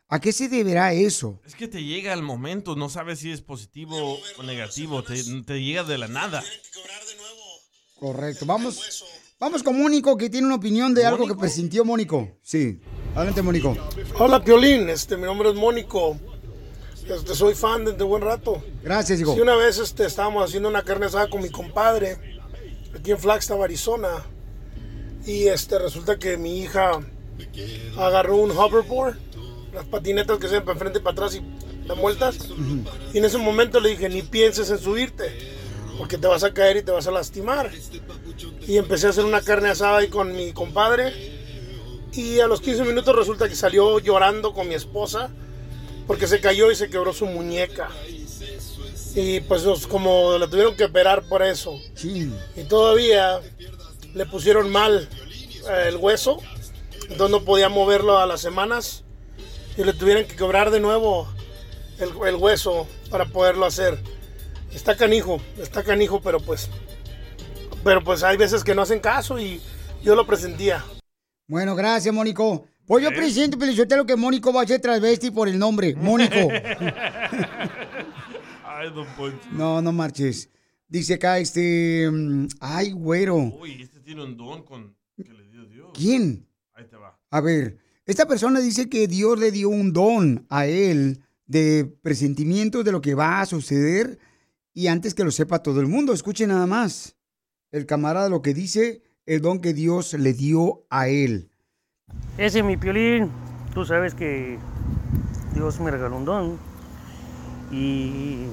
¿A 0.09 0.21
qué 0.21 0.33
se 0.33 0.49
deberá 0.49 0.93
eso? 0.93 1.41
Es 1.47 1.55
que 1.55 1.67
te 1.67 1.83
llega 1.83 2.13
al 2.13 2.23
momento, 2.23 2.77
no 2.77 2.89
sabes 2.89 3.21
si 3.21 3.33
es 3.33 3.41
positivo 3.41 4.19
o 4.39 4.43
negativo, 4.43 5.03
te, 5.03 5.15
te 5.47 5.63
llega 5.63 5.83
de 5.83 5.99
la 5.99 6.09
nada. 6.09 6.43
Correcto. 7.99 8.45
Vamos, 8.45 9.05
vamos 9.41 9.63
con 9.63 9.79
Mónico, 9.81 10.17
que 10.17 10.29
tiene 10.29 10.47
una 10.47 10.57
opinión 10.57 10.95
de 10.95 11.07
algo 11.07 11.27
que 11.27 11.35
presintió 11.35 11.85
Mónico. 11.85 12.29
Sí. 12.43 12.81
Adelante, 13.15 13.43
Mónico. 13.43 13.77
Hola, 14.19 14.45
Piolín. 14.45 14.89
Este, 14.89 15.17
mi 15.17 15.23
nombre 15.25 15.51
es 15.51 15.55
Mónico. 15.55 16.19
Este, 17.09 17.35
soy 17.35 17.55
fan 17.55 17.85
desde 17.85 18.03
buen 18.03 18.23
rato. 18.23 18.63
Gracias, 18.83 19.21
hijo. 19.21 19.35
Sí, 19.35 19.41
una 19.41 19.57
vez 19.57 19.79
este, 19.79 20.05
estábamos 20.07 20.45
haciendo 20.45 20.69
una 20.69 20.83
carne 20.83 21.07
asada 21.07 21.29
con 21.31 21.43
mi 21.43 21.51
compadre 21.51 22.19
aquí 22.95 23.11
en 23.11 23.19
Flagstaff, 23.19 23.61
Arizona. 23.61 24.25
Y 25.27 25.47
este, 25.47 25.79
resulta 25.79 26.19
que 26.19 26.37
mi 26.37 26.61
hija 26.61 27.01
agarró 27.99 28.37
un 28.37 28.51
hoverboard, 28.51 29.19
las 29.75 29.85
patinetas 29.87 30.39
que 30.39 30.49
se 30.49 30.55
ven 30.55 30.65
para 30.65 30.75
enfrente 30.75 30.99
y 30.99 31.03
para 31.03 31.13
atrás 31.13 31.35
y 31.35 31.43
dan 31.87 32.01
vueltas. 32.01 32.39
Y 33.13 33.19
en 33.19 33.25
ese 33.25 33.39
momento 33.39 33.81
le 33.81 33.91
dije, 33.91 34.09
ni 34.09 34.23
pienses 34.23 34.71
en 34.71 34.79
subirte, 34.79 35.25
porque 35.99 36.19
te 36.19 36.27
vas 36.27 36.45
a 36.45 36.55
caer 36.55 36.79
y 36.79 36.83
te 36.83 36.93
vas 36.93 37.07
a 37.07 37.11
lastimar. 37.11 37.71
Y 38.67 38.77
empecé 38.77 39.07
a 39.07 39.11
hacer 39.11 39.25
una 39.25 39.43
carne 39.43 39.69
asada 39.69 39.99
ahí 39.99 40.09
con 40.09 40.35
mi 40.35 40.53
compadre. 40.53 41.13
Y 42.13 42.39
a 42.39 42.47
los 42.47 42.61
15 42.61 42.85
minutos 42.85 43.15
resulta 43.15 43.49
que 43.49 43.57
salió 43.57 43.99
llorando 43.99 44.53
con 44.53 44.69
mi 44.69 44.75
esposa 44.75 45.31
porque 46.07 46.27
se 46.27 46.41
cayó 46.41 46.71
y 46.71 46.77
se 46.77 46.89
quebró 46.89 47.13
su 47.13 47.27
muñeca. 47.27 47.89
Y 49.15 49.41
pues 49.41 49.65
como 49.87 50.39
la 50.39 50.49
tuvieron 50.49 50.77
que 50.77 50.85
operar 50.85 51.23
por 51.29 51.43
eso. 51.43 51.81
Y 52.57 52.65
todavía 52.65 53.41
le 54.15 54.27
pusieron 54.27 54.71
mal 54.71 55.09
eh, 55.69 55.85
el 55.89 55.97
hueso, 55.97 56.41
entonces 57.03 57.31
no 57.31 57.45
podía 57.45 57.69
moverlo 57.69 58.19
a 58.19 58.27
las 58.27 58.41
semanas. 58.41 59.04
Y 59.77 59.85
le 59.85 59.93
tuvieron 59.93 60.25
que 60.25 60.37
quebrar 60.37 60.71
de 60.71 60.81
nuevo 60.81 61.29
el, 61.99 62.11
el 62.29 62.37
hueso 62.37 62.87
para 63.11 63.27
poderlo 63.27 63.67
hacer. 63.67 63.99
Está 64.73 64.97
canijo, 64.97 65.41
está 65.59 65.83
canijo, 65.83 66.21
pero 66.21 66.41
pues... 66.41 66.69
Pero 67.83 68.03
pues 68.03 68.23
hay 68.23 68.37
veces 68.37 68.65
que 68.65 68.75
no 68.75 68.83
hacen 68.83 69.01
caso 69.01 69.39
y 69.39 69.61
yo 70.03 70.15
lo 70.15 70.27
presentía. 70.27 70.85
Bueno, 71.47 71.77
gracias, 71.77 72.15
Mónico. 72.15 72.67
Pues 72.87 73.03
yo 73.05 73.11
presiento, 73.11 73.59
Pelizotelo, 73.59 74.07
que 74.07 74.17
Mónico 74.17 74.53
va 74.53 74.63
a 74.63 74.67
ser 74.67 74.81
transvesti 74.81 75.31
por 75.31 75.49
el 75.49 75.59
nombre. 75.59 75.95
Mónico. 75.95 76.35
Ay, 78.65 78.91
don 78.95 79.07
Poncho. 79.17 79.49
No, 79.53 79.81
no 79.83 79.93
marches. 79.93 80.51
Dice 80.89 81.15
acá, 81.15 81.39
este... 81.39 82.11
mm, 82.11 82.49
Ay, 82.61 82.93
güero. 82.93 83.37
Uy, 83.37 83.83
este 83.83 84.01
tiene 84.01 84.23
un 84.25 84.37
don 84.37 84.63
con... 84.65 84.97
que 85.17 85.33
le 85.33 85.45
dio 85.49 85.65
Dios. 85.67 85.91
¿Quién? 85.95 86.47
Ahí 86.75 86.85
te 86.87 86.97
va. 86.97 87.19
A 87.31 87.41
ver, 87.41 87.79
esta 88.07 88.27
persona 88.27 88.61
dice 88.61 88.89
que 88.89 89.09
Dios 89.09 89.39
le 89.39 89.51
dio 89.51 89.71
un 89.71 89.93
don 89.93 90.47
a 90.51 90.67
él 90.67 91.23
de 91.47 91.91
presentimientos 92.03 92.85
de 92.85 92.93
lo 92.93 93.01
que 93.01 93.15
va 93.15 93.41
a 93.41 93.47
suceder 93.47 94.19
y 94.75 94.89
antes 94.89 95.15
que 95.15 95.25
lo 95.25 95.31
sepa 95.31 95.63
todo 95.63 95.81
el 95.81 95.87
mundo. 95.87 96.13
Escuche 96.13 96.47
nada 96.47 96.67
más. 96.67 97.17
El 97.71 97.87
camarada 97.87 98.29
lo 98.29 98.43
que 98.43 98.53
dice, 98.53 99.03
el 99.25 99.41
don 99.41 99.61
que 99.61 99.73
Dios 99.73 100.13
le 100.15 100.35
dio 100.35 100.85
a 100.91 101.09
él. 101.09 101.51
Ese 102.37 102.59
es 102.59 102.65
mi 102.65 102.77
piolín. 102.77 103.31
Tú 103.73 103.85
sabes 103.85 104.15
que 104.15 104.59
Dios 105.55 105.81
me 105.81 105.91
regaló 105.91 106.17
un 106.17 106.25
don. 106.25 106.59
Y 107.73 108.45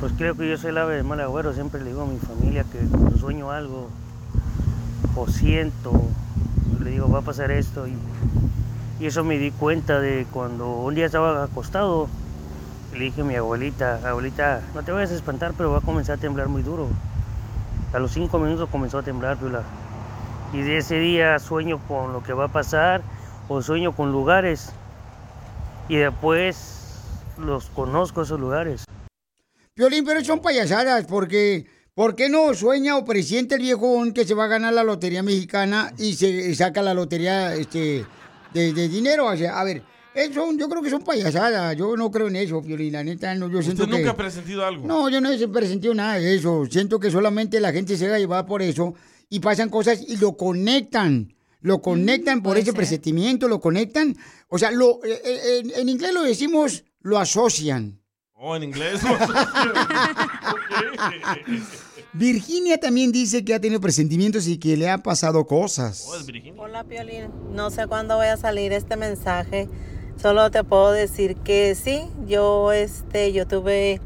pues 0.00 0.12
creo 0.18 0.34
que 0.34 0.48
yo 0.48 0.58
soy 0.58 0.70
el 0.70 0.78
ave 0.78 0.96
de 0.96 1.02
mal 1.02 1.20
agüero. 1.20 1.54
Siempre 1.54 1.82
le 1.82 1.90
digo 1.90 2.02
a 2.02 2.06
mi 2.06 2.18
familia 2.18 2.64
que 2.64 2.78
cuando 2.78 3.16
sueño 3.16 3.50
algo 3.50 3.90
o 5.14 5.28
siento, 5.28 5.92
le 6.80 6.90
digo 6.90 7.08
va 7.08 7.20
a 7.20 7.22
pasar 7.22 7.50
esto. 7.50 7.86
Y, 7.86 7.96
y 9.00 9.06
eso 9.06 9.24
me 9.24 9.38
di 9.38 9.50
cuenta 9.50 10.00
de 10.00 10.26
cuando 10.32 10.76
un 10.78 10.94
día 10.94 11.06
estaba 11.06 11.44
acostado. 11.44 12.08
Le 12.92 13.06
dije 13.06 13.22
a 13.22 13.24
mi 13.24 13.34
abuelita, 13.34 14.00
abuelita, 14.08 14.60
no 14.74 14.84
te 14.84 14.92
vayas 14.92 15.10
a 15.10 15.14
espantar, 15.14 15.52
pero 15.56 15.72
va 15.72 15.78
a 15.78 15.80
comenzar 15.80 16.16
a 16.18 16.20
temblar 16.20 16.48
muy 16.48 16.62
duro. 16.62 16.88
A 17.92 17.98
los 17.98 18.12
cinco 18.12 18.38
minutos 18.38 18.68
comenzó 18.70 18.98
a 18.98 19.02
temblar, 19.02 19.36
Piola. 19.36 19.62
Y 20.52 20.60
de 20.62 20.78
ese 20.78 20.98
día 20.98 21.38
sueño 21.40 21.80
con 21.88 22.12
lo 22.12 22.22
que 22.22 22.32
va 22.32 22.44
a 22.44 22.48
pasar 22.48 23.02
o 23.48 23.62
sueño 23.62 23.92
con 23.92 24.12
lugares. 24.12 24.70
Y 25.88 25.96
después 25.96 27.00
los 27.36 27.66
conozco 27.70 28.22
esos 28.22 28.38
lugares. 28.38 28.84
Piolín, 29.74 30.04
pero 30.04 30.24
son 30.24 30.40
payasadas, 30.40 31.04
porque 31.06 31.66
¿por 31.94 32.14
qué 32.14 32.28
no 32.28 32.52
sueña 32.54 32.96
o 32.96 33.04
presiente 33.04 33.54
el 33.54 33.62
viejón 33.62 34.12
que 34.12 34.24
se 34.24 34.34
va 34.34 34.44
a 34.44 34.48
ganar 34.48 34.74
la 34.74 34.84
lotería 34.84 35.22
mexicana 35.22 35.92
y 35.98 36.14
se 36.14 36.54
saca 36.54 36.82
la 36.82 36.94
lotería 36.94 37.54
este, 37.54 38.04
de, 38.52 38.72
de 38.72 38.88
dinero? 38.88 39.26
O 39.26 39.36
sea, 39.36 39.58
a 39.58 39.64
ver, 39.64 39.82
eso, 40.14 40.52
yo 40.56 40.68
creo 40.68 40.82
que 40.82 40.90
son 40.90 41.02
payasadas. 41.02 41.76
Yo 41.76 41.96
no 41.96 42.10
creo 42.10 42.28
en 42.28 42.36
eso, 42.36 42.62
Piolín. 42.62 42.92
La 42.92 43.02
neta, 43.02 43.34
no, 43.34 43.48
yo 43.48 43.58
¿Usted 43.58 43.74
siento 43.74 43.86
nunca 43.86 44.02
que... 44.02 44.08
ha 44.10 44.16
presentido 44.16 44.64
algo? 44.64 44.86
No, 44.86 45.08
yo 45.08 45.20
no 45.20 45.30
he 45.32 45.48
presentido 45.48 45.92
nada 45.92 46.14
de 46.14 46.36
eso. 46.36 46.64
Siento 46.70 47.00
que 47.00 47.10
solamente 47.10 47.58
la 47.60 47.72
gente 47.72 47.96
se 47.96 48.08
va 48.08 48.14
a 48.14 48.18
llevar 48.18 48.46
por 48.46 48.62
eso 48.62 48.94
y 49.28 49.40
pasan 49.40 49.70
cosas 49.70 50.00
y 50.06 50.16
lo 50.18 50.36
conectan. 50.36 51.34
Lo 51.60 51.80
conectan 51.80 52.42
por 52.42 52.58
ese 52.58 52.66
ser. 52.66 52.74
presentimiento, 52.74 53.48
lo 53.48 53.60
conectan. 53.60 54.16
O 54.48 54.58
sea, 54.58 54.70
lo, 54.70 55.02
eh, 55.04 55.20
eh, 55.24 55.62
en, 55.64 55.80
en 55.80 55.88
inglés 55.88 56.12
lo 56.12 56.22
decimos, 56.22 56.84
lo 57.00 57.18
asocian. 57.18 58.00
Oh, 58.34 58.54
en 58.54 58.64
inglés. 58.64 59.00
Virginia 62.12 62.78
también 62.78 63.10
dice 63.12 63.44
que 63.44 63.54
ha 63.54 63.60
tenido 63.60 63.80
presentimientos 63.80 64.46
y 64.46 64.58
que 64.58 64.76
le 64.76 64.88
han 64.88 65.02
pasado 65.02 65.46
cosas. 65.46 66.06
Hola 66.56 66.84
Piolín, 66.84 67.30
no 67.52 67.70
sé 67.70 67.86
cuándo 67.86 68.16
voy 68.16 68.26
a 68.26 68.36
salir 68.36 68.72
este 68.72 68.96
mensaje, 68.96 69.68
solo 70.20 70.50
te 70.50 70.62
puedo 70.64 70.92
decir 70.92 71.36
que 71.36 71.74
sí, 71.74 72.02
yo 72.26 72.72
este 72.72 73.32
yo 73.32 73.46
tuve 73.46 74.00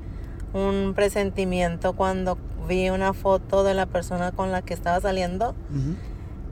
un 0.53 0.95
presentimiento 0.95 1.93
cuando 1.95 2.39
vi 2.69 2.91
una 2.91 3.13
foto 3.13 3.65
de 3.65 3.75
la 3.75 3.87
persona 3.87 4.33
con 4.33 4.53
la 4.53 4.63
que 4.63 4.75
estaba 4.75 5.01
saliendo 5.01 5.55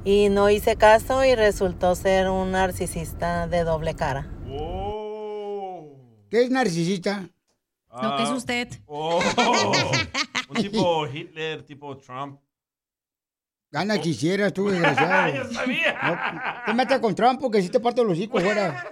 y 0.05 0.29
no 0.29 0.51
hice 0.51 0.77
caso 0.77 1.25
y 1.25 1.35
resultó 1.35 1.95
ser 1.95 2.29
un 2.29 2.53
narcisista 2.53 3.47
de 3.47 3.65
doble 3.65 3.95
cara. 3.95 4.29
¿Qué 6.31 6.43
es 6.43 6.51
narcisista? 6.51 7.31
Lo 8.03 8.17
que 8.17 8.23
es 8.23 8.31
usted. 8.31 8.69
Oh, 8.87 9.21
un 10.49 10.57
tipo 10.57 11.07
Hitler, 11.07 11.63
tipo 11.65 11.97
Trump. 11.97 12.41
Gana 13.71 14.01
quisieras 14.01 14.53
tú, 14.53 14.69
desgraciado. 14.69 15.33
Ya 15.35 15.49
sabía. 15.53 15.99
No, 16.03 16.65
te 16.67 16.75
metas 16.75 17.01
con 17.01 17.15
Trump 17.15 17.41
porque 17.41 17.63
si 17.63 17.69
te 17.69 17.81
parto 17.81 18.05
los 18.05 18.19
hijos 18.19 18.43
fuera. 18.43 18.87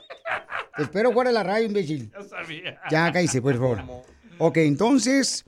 Te 0.77 0.83
espero 0.83 1.13
fuera 1.13 1.31
de 1.31 1.35
la 1.35 1.43
radio, 1.43 1.67
imbécil. 1.67 2.11
Ya 2.11 2.23
sabía. 2.23 2.81
Ya, 2.91 3.13
cállese, 3.13 3.41
por 3.41 3.55
favor. 3.55 3.83
Ok, 4.39 4.57
entonces, 4.59 5.45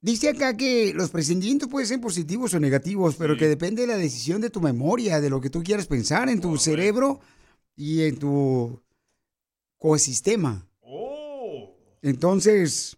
dice 0.00 0.30
acá 0.30 0.56
que 0.56 0.92
los 0.94 1.10
presentimientos 1.10 1.68
pueden 1.68 1.86
ser 1.86 2.00
positivos 2.00 2.52
o 2.54 2.60
negativos, 2.60 3.14
pero 3.16 3.36
que 3.36 3.46
depende 3.46 3.82
de 3.82 3.88
la 3.88 3.96
decisión 3.96 4.40
de 4.40 4.50
tu 4.50 4.60
memoria, 4.60 5.20
de 5.20 5.30
lo 5.30 5.40
que 5.40 5.50
tú 5.50 5.62
quieras 5.62 5.86
pensar 5.86 6.28
en 6.28 6.40
tu 6.40 6.56
cerebro 6.56 7.20
y 7.76 8.02
en 8.02 8.18
tu 8.18 8.82
ecosistema. 9.78 10.66
Oh. 12.04 12.08
Entonces, 12.08 12.96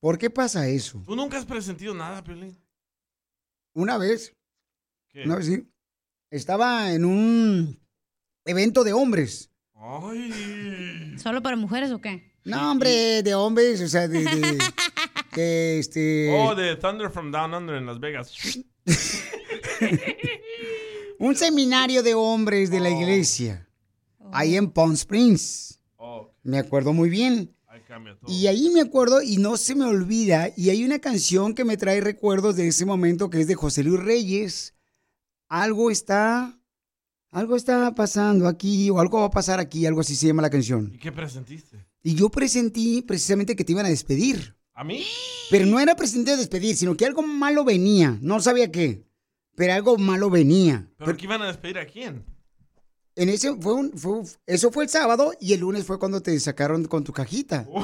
¿por 0.00 0.18
qué 0.18 0.30
pasa 0.30 0.68
eso? 0.68 1.02
¿Tú 1.04 1.14
nunca 1.14 1.36
has 1.38 1.44
presentido 1.44 1.94
nada, 1.94 2.24
Piolín? 2.24 2.56
Una 3.74 3.98
vez, 3.98 4.34
¿Qué? 5.08 5.24
una 5.24 5.36
vez 5.36 5.46
sí, 5.46 5.68
estaba 6.30 6.92
en 6.92 7.04
un 7.04 7.78
evento 8.46 8.82
de 8.84 8.94
hombres. 8.94 9.50
Ay. 9.74 11.14
¿Solo 11.18 11.42
para 11.42 11.56
mujeres 11.56 11.90
o 11.92 12.00
qué? 12.00 12.32
No, 12.44 12.70
hombre, 12.70 13.22
de 13.22 13.34
hombres, 13.34 13.80
o 13.82 13.88
sea, 13.88 14.08
de, 14.08 14.24
de- 14.24 14.58
de, 15.34 15.78
este... 15.78 16.30
Oh, 16.32 16.54
de 16.54 16.76
Thunder 16.76 17.10
from 17.10 17.30
Down 17.30 17.52
Under 17.52 17.76
en 17.76 17.84
Las 17.86 18.00
Vegas. 18.00 18.32
Un 21.18 21.34
seminario 21.34 22.02
de 22.02 22.14
hombres 22.14 22.70
de 22.70 22.80
la 22.80 22.90
iglesia. 22.90 23.68
Ahí 24.32 24.56
en 24.56 24.70
Palm 24.70 24.92
Springs. 24.92 25.80
Oh, 25.96 26.30
Me 26.42 26.58
acuerdo 26.58 26.92
muy 26.92 27.10
bien. 27.10 27.55
Ahí 27.76 27.82
cambia 27.86 28.16
todo. 28.16 28.30
Y 28.30 28.46
ahí 28.46 28.70
me 28.70 28.80
acuerdo 28.80 29.22
y 29.22 29.36
no 29.36 29.56
se 29.56 29.74
me 29.74 29.84
olvida. 29.84 30.50
Y 30.56 30.70
hay 30.70 30.84
una 30.84 30.98
canción 30.98 31.54
que 31.54 31.64
me 31.64 31.76
trae 31.76 32.00
recuerdos 32.00 32.56
de 32.56 32.68
ese 32.68 32.84
momento 32.84 33.30
que 33.30 33.40
es 33.40 33.46
de 33.46 33.54
José 33.54 33.84
Luis 33.84 34.00
Reyes. 34.00 34.74
Algo 35.48 35.90
está. 35.90 36.58
Algo 37.30 37.56
está 37.56 37.94
pasando 37.94 38.48
aquí, 38.48 38.88
o 38.88 38.98
algo 38.98 39.20
va 39.20 39.26
a 39.26 39.30
pasar 39.30 39.60
aquí, 39.60 39.84
algo 39.84 40.00
así 40.00 40.16
se 40.16 40.26
llama 40.26 40.42
la 40.42 40.48
canción. 40.48 40.90
¿Y 40.94 40.98
qué 40.98 41.12
presentiste? 41.12 41.84
Y 42.02 42.14
yo 42.14 42.30
presentí 42.30 43.02
precisamente 43.02 43.54
que 43.54 43.64
te 43.64 43.72
iban 43.72 43.84
a 43.84 43.90
despedir. 43.90 44.56
¿A 44.72 44.84
mí? 44.84 45.04
Pero 45.50 45.66
no 45.66 45.78
era 45.78 45.96
presente 45.96 46.30
de 46.30 46.36
despedir, 46.38 46.76
sino 46.76 46.96
que 46.96 47.04
algo 47.04 47.22
malo 47.22 47.64
venía. 47.64 48.16
No 48.22 48.40
sabía 48.40 48.70
qué. 48.70 49.04
Pero 49.54 49.72
algo 49.72 49.98
malo 49.98 50.30
venía. 50.30 50.88
¿Pero 50.96 51.16
qué 51.16 51.24
iban 51.24 51.42
a 51.42 51.48
despedir 51.48 51.78
a 51.78 51.86
quién? 51.86 52.24
En 53.16 53.28
ese 53.30 53.54
fue 53.56 53.72
un, 53.74 53.92
fue- 53.96 54.22
eso 54.46 54.70
fue 54.70 54.84
el 54.84 54.90
sábado 54.90 55.32
y 55.40 55.54
el 55.54 55.60
lunes 55.60 55.84
fue 55.84 55.98
cuando 55.98 56.20
te 56.20 56.38
sacaron 56.38 56.84
con 56.84 57.02
tu 57.02 57.12
cajita. 57.12 57.66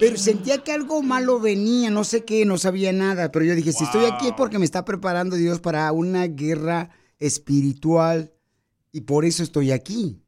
Pero 0.00 0.16
sentía 0.16 0.58
que 0.58 0.72
algo 0.72 1.02
malo 1.02 1.40
venía, 1.40 1.90
no 1.90 2.04
sé 2.04 2.24
qué, 2.24 2.44
no 2.44 2.58
sabía 2.58 2.92
nada. 2.92 3.30
Pero 3.32 3.44
yo 3.44 3.54
dije, 3.54 3.72
si 3.72 3.84
estoy 3.84 4.04
aquí 4.06 4.26
es 4.28 4.32
porque 4.36 4.58
me 4.58 4.64
está 4.64 4.84
preparando 4.84 5.36
Dios 5.36 5.60
para 5.60 5.90
una 5.92 6.26
guerra 6.26 6.90
espiritual 7.18 8.32
y 8.92 9.02
por 9.02 9.24
eso 9.24 9.42
estoy 9.42 9.70
aquí. 9.72 10.20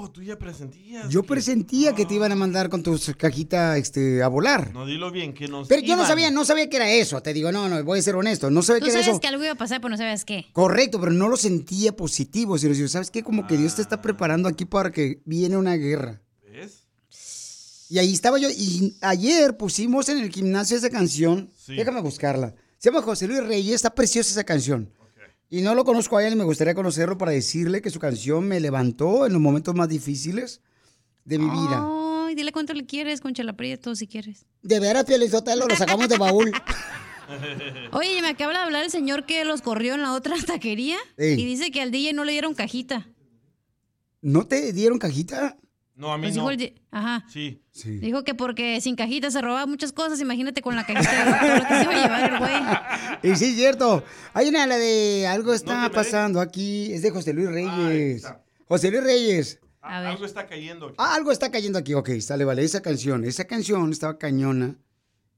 Oh, 0.00 0.08
tú 0.08 0.22
ya 0.22 0.38
presentías. 0.38 1.08
Yo 1.08 1.24
presentía 1.24 1.92
que 1.92 2.06
te 2.06 2.14
iban 2.14 2.30
a 2.30 2.36
mandar 2.36 2.68
con 2.68 2.84
tu 2.84 2.96
cajita 3.16 3.76
este, 3.78 4.22
a 4.22 4.28
volar. 4.28 4.72
No, 4.72 4.86
dilo 4.86 5.10
bien, 5.10 5.34
que 5.34 5.48
nos 5.48 5.66
Pero 5.66 5.82
yo 5.82 5.96
no 5.96 6.06
sabía, 6.06 6.30
no 6.30 6.44
sabía 6.44 6.70
que 6.70 6.76
era 6.76 6.88
eso. 6.88 7.20
Te 7.20 7.32
digo, 7.32 7.50
no, 7.50 7.68
no, 7.68 7.82
voy 7.82 7.98
a 7.98 8.02
ser 8.02 8.14
honesto. 8.14 8.48
No 8.48 8.62
sabía 8.62 8.80
que 8.80 8.90
era 8.90 9.00
sabes 9.00 9.08
eso. 9.08 9.20
que 9.20 9.26
algo 9.26 9.42
iba 9.42 9.54
a 9.54 9.56
pasar, 9.56 9.80
pero 9.80 9.90
no 9.90 9.96
sabes 9.96 10.24
qué. 10.24 10.46
Correcto, 10.52 11.00
pero 11.00 11.10
no 11.10 11.28
lo 11.28 11.36
sentía 11.36 11.96
positivo. 11.96 12.56
Sino, 12.58 12.86
¿sabes 12.86 13.10
qué? 13.10 13.24
Como 13.24 13.48
que 13.48 13.56
Dios 13.56 13.74
te 13.74 13.82
está 13.82 14.00
preparando 14.00 14.48
aquí 14.48 14.66
para 14.66 14.92
que 14.92 15.20
viene 15.24 15.56
una 15.56 15.74
guerra. 15.74 16.22
¿Ves? 16.48 16.84
Y 17.90 17.98
ahí 17.98 18.12
estaba 18.12 18.38
yo. 18.38 18.48
Y 18.50 18.96
ayer 19.00 19.56
pusimos 19.56 20.08
en 20.10 20.18
el 20.18 20.30
gimnasio 20.30 20.76
esa 20.76 20.90
canción. 20.90 21.50
Sí. 21.56 21.74
Déjame 21.74 22.02
buscarla. 22.02 22.54
Se 22.78 22.90
llama 22.90 23.02
José 23.02 23.26
Luis 23.26 23.44
Reyes. 23.44 23.74
Está 23.74 23.92
preciosa 23.92 24.30
esa 24.30 24.44
canción. 24.44 24.92
Y 25.50 25.62
no 25.62 25.74
lo 25.74 25.84
conozco 25.84 26.18
a 26.18 26.26
él 26.26 26.34
y 26.34 26.36
me 26.36 26.44
gustaría 26.44 26.74
conocerlo 26.74 27.16
para 27.16 27.32
decirle 27.32 27.80
que 27.80 27.90
su 27.90 27.98
canción 27.98 28.46
me 28.46 28.60
levantó 28.60 29.26
en 29.26 29.32
los 29.32 29.40
momentos 29.40 29.74
más 29.74 29.88
difíciles 29.88 30.60
de 31.24 31.38
mi 31.38 31.48
vida. 31.48 31.86
Ay, 32.26 32.34
dile 32.34 32.52
cuánto 32.52 32.74
le 32.74 32.84
quieres 32.84 33.20
con 33.20 33.32
Prieto, 33.32 33.94
si 33.94 34.06
quieres. 34.06 34.46
De 34.62 34.78
veras, 34.78 35.04
Pielizotelo, 35.04 35.66
lo 35.66 35.76
sacamos 35.76 36.08
de 36.08 36.18
baúl. 36.18 36.52
Oye, 37.92 38.20
me 38.20 38.28
acaba 38.28 38.52
de 38.52 38.58
hablar 38.58 38.84
el 38.84 38.90
señor 38.90 39.26
que 39.26 39.44
los 39.44 39.62
corrió 39.62 39.94
en 39.94 40.02
la 40.02 40.12
otra 40.12 40.36
taquería 40.46 40.98
y 41.16 41.44
dice 41.44 41.70
que 41.70 41.80
al 41.80 41.90
DJ 41.90 42.12
no 42.12 42.24
le 42.24 42.32
dieron 42.32 42.54
cajita. 42.54 43.08
¿No 44.20 44.46
te 44.46 44.72
dieron 44.72 44.98
cajita? 44.98 45.56
No, 45.98 46.12
a 46.12 46.16
mí 46.16 46.22
Pues 46.28 46.36
no. 46.36 46.48
dijo 46.48 46.62
el 46.62 46.80
Ajá. 46.92 47.26
Sí. 47.28 47.60
Dijo 47.84 48.22
que 48.22 48.32
porque 48.34 48.80
sin 48.80 48.94
cajita 48.94 49.30
se 49.32 49.40
robaba 49.42 49.66
muchas 49.66 49.92
cosas, 49.92 50.20
imagínate 50.20 50.62
con 50.62 50.76
la 50.76 50.86
cajita 50.86 51.24
de 51.24 51.30
todo 51.40 51.56
lo 51.56 51.62
que 51.68 51.74
se 51.74 51.82
iba 51.82 51.92
a 51.92 52.02
llevar 52.02 52.32
el 52.32 52.38
güey. 52.38 53.32
Y 53.32 53.36
sí, 53.36 53.46
es 53.46 53.56
cierto. 53.56 54.04
Hay 54.32 54.48
una, 54.48 54.66
la 54.68 54.76
de 54.78 55.26
algo 55.26 55.52
está 55.52 55.90
pasando 55.90 56.40
aquí. 56.40 56.92
Es 56.92 57.02
de 57.02 57.10
José 57.10 57.32
Luis 57.32 57.48
Reyes. 57.50 58.24
José 58.66 58.90
Luis 58.92 59.02
Reyes. 59.02 59.58
Ah, 59.82 60.08
Algo 60.08 60.24
está 60.24 60.46
cayendo 60.46 60.86
aquí. 60.86 60.94
Ah, 60.98 61.14
algo 61.14 61.32
está 61.32 61.50
cayendo 61.50 61.78
aquí. 61.78 61.94
Ok, 61.94 62.10
sale, 62.20 62.44
vale. 62.44 62.62
Esa 62.62 62.80
canción. 62.82 63.24
Esa 63.24 63.44
canción 63.46 63.90
estaba 63.90 64.18
cañona. 64.18 64.76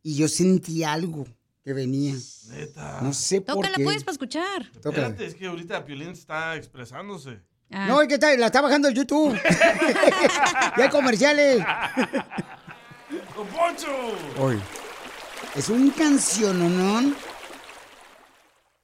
Y 0.02 0.16
yo 0.16 0.28
sentí 0.28 0.82
algo 0.82 1.26
que 1.62 1.72
venía. 1.72 2.14
Neta. 2.48 3.00
No 3.02 3.12
sé 3.12 3.40
por 3.42 3.56
Tócala 3.56 3.76
qué. 3.76 3.84
pues 3.84 4.02
para 4.02 4.12
escuchar. 4.12 4.70
Tócala. 4.82 5.08
Espérate, 5.08 5.26
es 5.26 5.34
que 5.36 5.46
ahorita 5.46 5.84
Piolín 5.84 6.08
está 6.10 6.56
expresándose. 6.56 7.38
Ah. 7.72 7.86
No, 7.86 8.02
es 8.02 8.08
que 8.08 8.14
está- 8.14 8.36
la 8.36 8.46
está 8.46 8.60
bajando 8.60 8.88
el 8.88 8.94
YouTube. 8.94 9.32
ya 10.76 10.84
hay 10.84 10.88
comerciales. 10.90 11.64
Hoy. 14.38 14.58
Es 15.56 15.68
un 15.68 15.90
canciononón. 15.90 17.14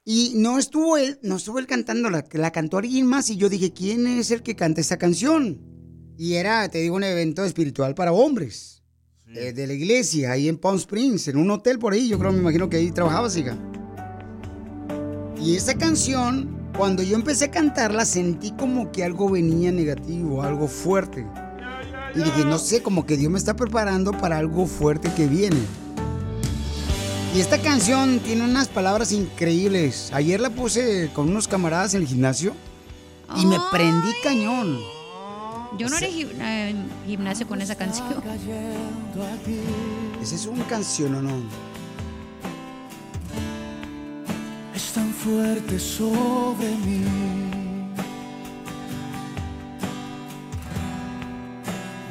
Y 0.04 0.34
no 0.36 0.58
estuvo 0.58 0.96
él, 0.96 1.18
no 1.22 1.36
estuvo 1.36 1.58
él 1.58 1.66
cantando, 1.66 2.10
la, 2.10 2.24
la 2.32 2.52
cantó 2.52 2.78
alguien 2.78 3.06
más. 3.06 3.28
Y 3.30 3.36
yo 3.36 3.48
dije, 3.48 3.72
¿quién 3.72 4.06
es 4.06 4.30
el 4.30 4.42
que 4.42 4.54
canta 4.54 4.80
esta 4.80 4.98
canción? 4.98 5.58
Y 6.16 6.34
era, 6.34 6.68
te 6.68 6.78
digo, 6.78 6.94
un 6.96 7.02
evento 7.04 7.44
espiritual 7.44 7.94
para 7.94 8.12
hombres. 8.12 8.82
eh, 9.34 9.52
de 9.52 9.66
la 9.66 9.72
iglesia, 9.72 10.30
ahí 10.30 10.48
en 10.48 10.56
Palm 10.58 10.76
Springs, 10.76 11.26
en 11.28 11.36
un 11.38 11.50
hotel 11.50 11.78
por 11.80 11.92
ahí. 11.92 12.08
Yo 12.08 12.18
creo, 12.20 12.30
me 12.32 12.38
imagino 12.38 12.70
que 12.70 12.76
ahí 12.76 12.92
trabajabas, 12.92 13.36
hija. 13.36 13.56
Y 15.40 15.56
esa 15.56 15.74
canción, 15.76 16.55
cuando 16.76 17.02
yo 17.02 17.16
empecé 17.16 17.46
a 17.46 17.50
cantarla, 17.50 18.04
sentí 18.04 18.52
como 18.52 18.92
que 18.92 19.04
algo 19.04 19.30
venía 19.30 19.72
negativo, 19.72 20.42
algo 20.42 20.68
fuerte. 20.68 21.26
Y 22.14 22.18
dije, 22.18 22.44
no 22.44 22.58
sé, 22.58 22.82
como 22.82 23.06
que 23.06 23.16
Dios 23.16 23.30
me 23.30 23.38
está 23.38 23.54
preparando 23.54 24.12
para 24.12 24.38
algo 24.38 24.66
fuerte 24.66 25.10
que 25.14 25.26
viene. 25.26 25.60
Y 27.34 27.40
esta 27.40 27.58
canción 27.58 28.20
tiene 28.20 28.44
unas 28.44 28.68
palabras 28.68 29.12
increíbles. 29.12 30.10
Ayer 30.12 30.40
la 30.40 30.50
puse 30.50 31.10
con 31.14 31.28
unos 31.28 31.48
camaradas 31.48 31.94
en 31.94 32.02
el 32.02 32.08
gimnasio 32.08 32.54
y 33.36 33.44
me 33.46 33.58
prendí 33.70 34.08
cañón. 34.22 34.78
Yo 35.78 35.88
no 35.90 35.96
haré 35.96 36.08
eh, 36.10 36.74
gimnasio 37.06 37.46
con 37.46 37.60
esa 37.60 37.74
canción. 37.74 38.08
Ese 40.22 40.34
es 40.34 40.46
un 40.46 40.60
canción 40.62 41.14
o 41.16 41.22
no. 41.22 41.75
Es 44.76 44.92
tan 44.92 45.10
fuerte 45.10 45.78
sobre 45.78 46.68
mí. 46.84 47.02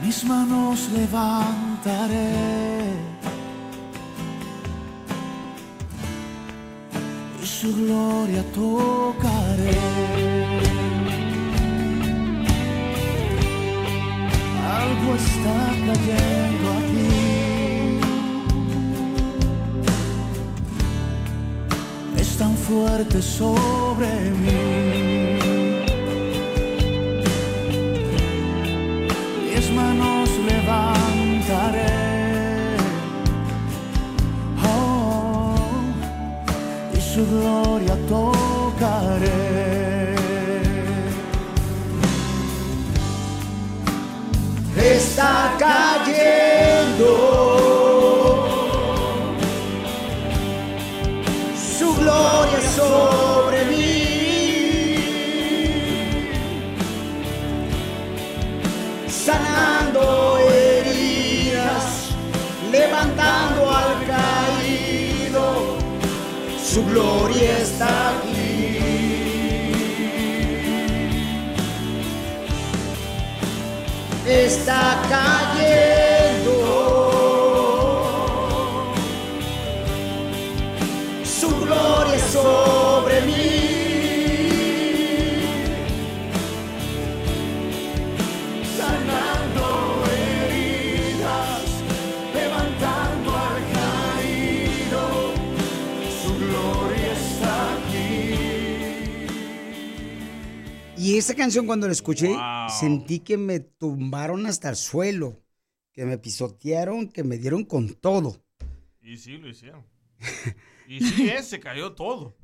Mis 0.04 0.24
manos 0.24 0.90
levantaré 0.92 2.32
y 7.44 7.46
su 7.46 7.70
gloria 7.76 8.44
tocaré. 8.52 9.80
Algo 14.80 15.10
está 15.24 15.58
cayendo 15.88 16.55
fuerte 22.68 23.22
sobre 23.22 24.08
mí. 24.42 25.38
Mis 29.44 29.72
manos 29.72 30.30
levantaré, 30.50 31.96
oh, 34.64 35.56
y 36.94 37.02
su 37.02 37.26
gloria 37.26 37.96
tocaré. 38.08 39.46
Está 44.78 45.54
cayendo 45.60 47.55
su 66.76 66.84
gloria 66.88 67.60
está 67.60 68.10
aquí. 68.10 68.78
Está 74.28 75.02
cayendo. 75.08 76.58
Su 81.24 81.50
gloria 81.62 82.16
mí. 82.16 82.75
Y 101.16 101.20
esa 101.20 101.34
canción 101.34 101.66
cuando 101.66 101.88
la 101.88 101.94
escuché, 101.94 102.36
sentí 102.78 103.22
que 103.22 103.38
me 103.38 103.62
tumbaron 103.62 104.46
hasta 104.48 104.70
el 104.70 104.76
suelo, 104.76 105.42
que 105.94 106.04
me 106.04 106.18
pisotearon, 106.18 107.08
que 107.08 107.24
me 107.24 107.38
dieron 107.38 107.64
con 107.64 107.94
todo. 107.94 108.44
Y 109.02 109.16
sí, 109.16 109.38
lo 109.38 109.48
hicieron. 109.48 109.86
Y 110.88 111.00
sí, 111.00 111.30
eh, 111.30 111.42
se 111.42 111.60
cayó 111.60 111.94
todo. 111.94 112.38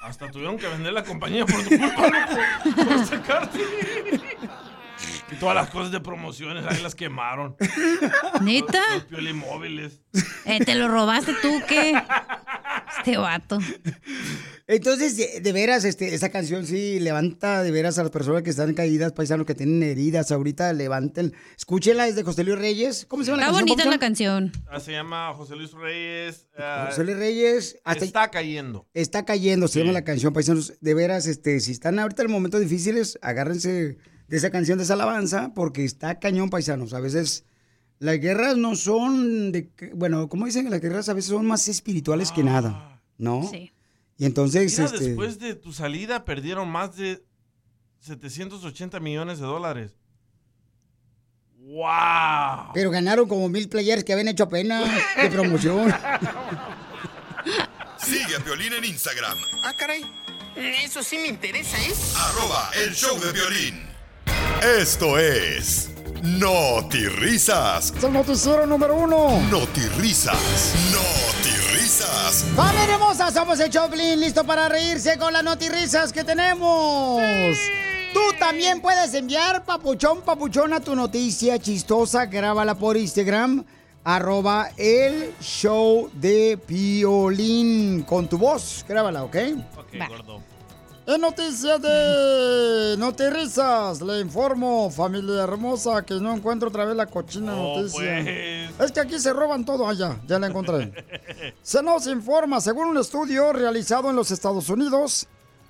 Hasta 0.00 0.30
tuvieron 0.30 0.56
que 0.56 0.66
vender 0.66 0.94
la 0.94 1.04
compañía 1.04 1.44
por 1.44 1.62
tu 1.62 1.68
culpa, 1.68 2.08
loco, 2.08 2.84
por 2.86 3.06
sacarte. 3.06 3.58
Y 5.30 5.34
todas 5.36 5.54
las 5.54 5.68
cosas 5.68 5.92
de 5.92 6.00
promociones, 6.00 6.64
ahí 6.64 6.80
las 6.80 6.94
quemaron. 6.94 7.54
¿Neta? 8.40 8.80
Los, 8.80 8.94
los 8.94 9.04
piolimóviles. 9.04 10.00
Eh, 10.46 10.64
¿Te 10.64 10.74
lo 10.74 10.88
robaste 10.88 11.34
tú 11.42 11.60
qué? 11.68 12.00
Este 12.96 13.18
vato. 13.18 13.58
Entonces, 14.66 15.18
de, 15.18 15.40
de 15.42 15.52
veras, 15.52 15.84
este, 15.84 16.14
esa 16.14 16.30
canción 16.30 16.66
sí 16.66 16.98
levanta 16.98 17.62
de 17.62 17.70
veras 17.70 17.98
a 17.98 18.02
las 18.02 18.10
personas 18.10 18.42
que 18.42 18.48
están 18.48 18.72
caídas, 18.72 19.12
paisanos 19.12 19.46
que 19.46 19.54
tienen 19.54 19.82
heridas 19.82 20.32
ahorita, 20.32 20.72
levanten. 20.72 21.34
Escúchela, 21.56 22.08
es 22.08 22.16
de 22.16 22.22
José 22.22 22.44
Luis 22.44 22.58
Reyes. 22.58 23.04
¿Cómo 23.06 23.24
se 23.24 23.30
llama 23.30 23.42
Está 23.42 23.52
la 23.52 23.58
canción? 23.58 23.76
bonita 23.76 23.90
la 23.90 23.98
canción. 23.98 24.52
Ah, 24.66 24.80
se 24.80 24.92
llama 24.92 25.34
José 25.34 25.56
Luis 25.56 25.72
Reyes. 25.72 26.46
ah, 26.56 26.86
José 26.88 27.04
Luis 27.04 27.16
Reyes. 27.18 27.76
hasta- 27.84 28.04
Está 28.06 28.30
cayendo. 28.30 28.88
Está 28.94 29.26
cayendo, 29.26 29.68
se 29.68 29.80
llama 29.80 29.92
la 29.92 30.04
canción, 30.04 30.32
paisanos. 30.32 30.72
De 30.80 30.94
veras, 30.94 31.26
este, 31.26 31.60
si 31.60 31.72
están 31.72 31.98
ahorita 31.98 32.22
en 32.22 32.30
momentos 32.30 32.62
difíciles, 32.62 33.18
agárrense 33.20 33.98
de 34.28 34.36
esa 34.36 34.48
canción, 34.50 34.78
de 34.78 34.84
esa 34.84 34.94
alabanza, 34.94 35.52
porque 35.54 35.84
está 35.84 36.18
cañón, 36.18 36.48
paisanos. 36.48 36.94
A 36.94 37.00
veces 37.00 37.44
las 37.98 38.18
guerras 38.18 38.56
no 38.56 38.76
son 38.76 39.52
de, 39.52 39.70
bueno, 39.94 40.30
como 40.30 40.46
dicen, 40.46 40.70
las 40.70 40.80
guerras 40.80 41.10
a 41.10 41.12
veces 41.12 41.28
son 41.32 41.44
más 41.44 41.68
espirituales 41.68 42.32
que 42.32 42.42
nada, 42.42 43.02
¿no? 43.18 43.46
Sí. 43.50 43.72
Y 44.16 44.26
entonces, 44.26 44.72
Mira, 44.78 44.84
este, 44.92 45.04
después 45.06 45.38
de 45.38 45.54
tu 45.54 45.72
salida 45.72 46.24
perdieron 46.24 46.68
más 46.68 46.96
de 46.96 47.24
780 48.00 49.00
millones 49.00 49.38
de 49.40 49.46
dólares. 49.46 49.92
¡Wow! 51.58 52.72
pero 52.74 52.90
ganaron 52.90 53.26
como 53.26 53.48
mil 53.48 53.68
players 53.70 54.04
que 54.04 54.12
habían 54.12 54.28
hecho 54.28 54.44
apenas 54.44 54.84
de 55.16 55.30
promoción. 55.30 55.92
Sigue 57.98 58.36
a 58.36 58.40
Piolín 58.40 58.74
en 58.74 58.84
Instagram, 58.84 59.38
Ah, 59.62 59.72
caray. 59.72 60.04
Eso 60.56 61.02
sí 61.02 61.16
me 61.18 61.28
interesa, 61.28 61.76
¿eh? 61.80 61.92
arroba 62.16 62.70
el 62.84 62.94
show 62.94 63.18
de 63.18 63.32
violín. 63.32 63.82
Esto 64.78 65.18
es 65.18 65.90
Risas. 67.16 67.92
Es 67.96 68.04
el 68.04 68.12
noticiero 68.12 68.66
número 68.66 68.94
uno. 68.94 69.40
Risas. 69.98 70.38
Risas. 72.04 72.44
¡Familia 72.54 72.94
hermosa! 72.94 73.30
Somos 73.30 73.60
el 73.60 73.70
Choplin, 73.70 74.20
listo 74.20 74.44
para 74.44 74.68
reírse 74.68 75.18
con 75.18 75.32
las 75.32 75.42
notirrisas 75.42 76.12
que 76.12 76.24
tenemos. 76.24 77.22
Tú 78.12 78.20
también 78.38 78.80
puedes 78.80 79.12
enviar 79.14 79.64
papuchón, 79.64 80.22
papuchona, 80.22 80.80
tu 80.80 80.94
noticia 80.94 81.58
chistosa. 81.58 82.26
Grábala 82.26 82.74
por 82.76 82.96
Instagram, 82.96 83.64
arroba 84.04 84.70
el 84.76 85.34
show 85.40 86.10
de 86.14 86.58
Piolín. 86.64 88.02
Con 88.02 88.28
tu 88.28 88.38
voz, 88.38 88.84
grábala, 88.88 89.24
¿ok? 89.24 89.36
Ok, 89.76 90.08
gordo. 90.08 90.53
En 91.06 91.20
noticias 91.20 91.82
de 91.82 92.96
Notirrisas, 92.98 94.00
le 94.00 94.20
informo, 94.20 94.90
familia 94.90 95.42
hermosa, 95.42 96.02
que 96.02 96.14
no 96.14 96.32
encuentro 96.34 96.70
otra 96.70 96.86
vez 96.86 96.96
la 96.96 97.04
cochina 97.06 97.54
Oh, 97.54 97.76
noticia. 97.76 98.22
pues. 98.22 98.80
Es 98.86 98.92
que 98.92 99.00
aquí 99.00 99.18
se 99.18 99.30
roban 99.34 99.66
todo 99.66 99.86
allá, 99.86 100.16
ya 100.26 100.38
la 100.38 100.46
encontré. 100.46 100.92
Se 101.62 101.82
nos 101.82 102.06
informa, 102.06 102.58
según 102.60 102.88
un 102.88 102.96
estudio 102.96 103.52
realizado 103.52 104.08
en 104.08 104.16
los 104.16 104.30
Estados 104.30 104.70
Unidos, 104.70 105.26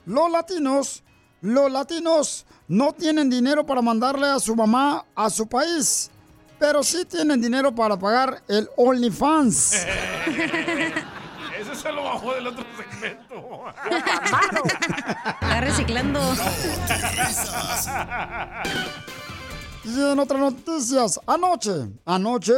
los 0.07 0.31
latinos, 0.31 1.03
los 1.41 1.71
latinos 1.71 2.47
no 2.69 2.93
tienen 2.93 3.29
dinero 3.29 3.67
para 3.67 3.83
mandarle 3.83 4.29
a 4.29 4.39
su 4.39 4.55
mamá 4.55 5.05
a 5.17 5.29
su 5.31 5.49
país, 5.49 6.13
pero 6.61 6.85
sí 6.85 7.05
tienen 7.07 7.41
dinero 7.43 7.75
para 7.75 7.99
pagar 7.99 8.41
el 8.47 8.69
OnlyFans. 8.77 9.75
Ese 11.61 11.75
se 11.75 11.93
lo 11.93 12.05
bajó 12.05 12.35
del 12.35 12.47
otro 12.47 12.65
Está 15.41 15.61
reciclando. 15.61 16.21
Y 19.85 20.01
en 20.01 20.19
otras 20.19 20.41
noticias, 20.41 21.21
anoche, 21.27 21.73
anoche, 22.07 22.55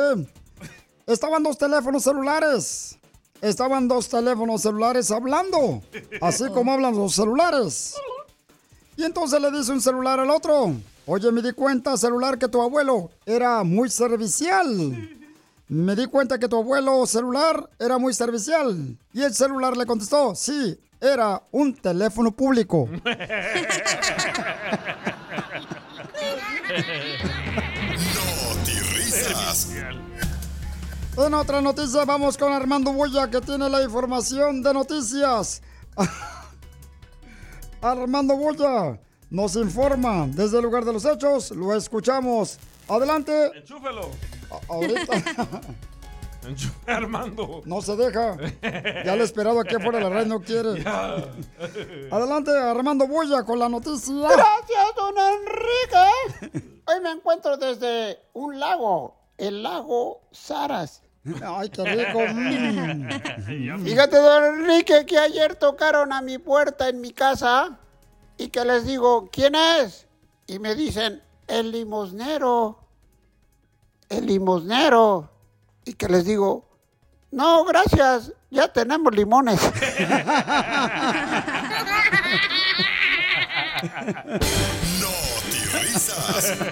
estaban 1.07 1.43
dos 1.43 1.59
teléfonos 1.59 2.05
celulares. 2.05 2.99
Estaban 3.43 3.87
dos 3.87 4.09
teléfonos 4.09 4.63
celulares 4.63 5.11
hablando, 5.11 5.83
así 6.23 6.49
como 6.49 6.73
hablan 6.73 6.97
los 6.97 7.15
celulares. 7.15 7.95
Y 8.97 9.05
entonces 9.05 9.39
le 9.41 9.51
dice 9.51 9.73
un 9.73 9.81
celular 9.81 10.19
al 10.21 10.31
otro, 10.31 10.75
oye, 11.05 11.31
me 11.31 11.43
di 11.43 11.53
cuenta, 11.53 11.99
celular, 11.99 12.39
que 12.39 12.49
tu 12.49 12.63
abuelo 12.63 13.11
era 13.27 13.63
muy 13.63 13.91
servicial. 13.91 14.67
Me 15.69 15.97
di 15.97 16.07
cuenta 16.07 16.39
que 16.39 16.47
tu 16.47 16.57
abuelo 16.57 17.05
celular 17.07 17.69
era 17.79 17.99
muy 17.99 18.15
servicial. 18.15 18.97
Y 19.13 19.23
el 19.23 19.35
celular 19.35 19.77
le 19.77 19.85
contestó, 19.85 20.35
sí, 20.37 20.79
era 21.01 21.43
un 21.51 21.75
teléfono 21.75 22.31
público. 22.31 22.89
Risas. 28.95 29.73
En 31.17 31.35
otra 31.35 31.61
noticia 31.61 32.05
vamos 32.05 32.37
con 32.37 32.53
Armando 32.53 32.93
Boya 32.93 33.29
que 33.29 33.41
tiene 33.41 33.69
la 33.69 33.83
información 33.83 34.63
de 34.63 34.73
noticias. 34.73 35.63
Armando 37.81 38.37
Boya 38.37 39.01
nos 39.31 39.57
informa 39.57 40.29
desde 40.29 40.59
el 40.59 40.63
lugar 40.63 40.85
de 40.85 40.93
los 40.93 41.05
hechos. 41.05 41.51
Lo 41.51 41.75
escuchamos. 41.75 42.59
Adelante. 42.89 43.51
Enchúfelo. 43.57 44.11
Ahorita. 44.69 45.13
Armando. 46.87 47.63
No 47.65 47.83
se 47.83 47.97
deja. 47.97 48.37
Ya 49.05 49.17
lo 49.17 49.23
he 49.23 49.25
esperado 49.25 49.61
aquí 49.61 49.75
afuera 49.75 50.01
la 50.01 50.09
red, 50.09 50.27
no 50.27 50.41
quiere. 50.41 50.85
Adelante, 52.11 52.51
Armando 52.51 53.07
Boya 53.07 53.43
con 53.43 53.59
la 53.59 53.69
noticia. 53.69 54.15
Gracias, 54.15 54.95
don 54.97 55.15
Enrique. 55.19 56.63
Hoy 56.87 57.01
me 57.01 57.11
encuentro 57.11 57.57
desde 57.57 58.21
un 58.33 58.61
lago, 58.61 59.17
el 59.39 59.63
lago 59.63 60.21
Saras. 60.31 61.03
Ay, 61.45 61.69
qué 61.71 61.85
rico. 61.85 62.21
mm. 62.35 63.85
Fíjate, 63.85 64.17
don 64.17 64.45
Enrique, 64.45 65.05
que 65.07 65.19
ayer 65.19 65.57
tocaron 65.57 66.13
a 66.13 66.23
mi 66.23 66.39
puerta 66.39 66.89
en 66.89 67.01
mi 67.01 67.13
casa 67.13 67.79
y 68.39 68.49
que 68.49 68.65
les 68.65 68.87
digo, 68.87 69.29
¿quién 69.33 69.55
es? 69.55 70.07
Y 70.47 70.59
me 70.59 70.75
dicen, 70.75 71.23
el 71.49 71.73
limosnero. 71.73 72.86
El 74.09 74.27
limosnero. 74.27 75.31
Y 75.85 75.95
que 75.95 76.09
les 76.09 76.25
digo, 76.25 76.69
no, 77.31 77.65
gracias, 77.65 78.33
ya 78.51 78.73
tenemos 78.73 79.15
limones. 79.15 79.61
Risas. 85.73 86.55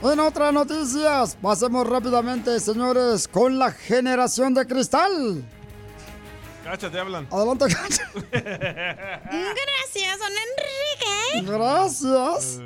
En 0.00 0.20
otras 0.20 0.52
noticias, 0.52 1.36
pasemos 1.42 1.84
rápidamente, 1.84 2.60
señores, 2.60 3.26
con 3.26 3.58
la 3.58 3.72
generación 3.72 4.54
de 4.54 4.64
cristal. 4.64 5.44
Cacha, 6.62 6.88
te 6.88 7.00
hablan. 7.00 7.26
Adelante, 7.32 7.64
Cacha. 7.66 8.08
Gracias, 8.30 10.18
don 10.20 10.32
Enrique. 11.42 11.50
Gracias. 11.50 12.60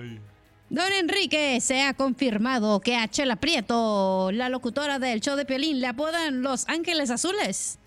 Don 0.73 0.90
Enrique, 0.90 1.61
se 1.61 1.82
ha 1.82 1.93
confirmado 1.93 2.81
que 2.81 2.97
a 2.97 3.07
Chela 3.07 3.36
Prieto, 3.36 4.31
la 4.32 4.49
locutora 4.49 4.99
del 4.99 5.20
show 5.20 5.36
de 5.36 5.44
Piolín, 5.44 5.82
le 5.82 5.86
apodan 5.89 6.40
Los 6.40 6.66
Ángeles 6.66 7.11
Azules. 7.11 7.78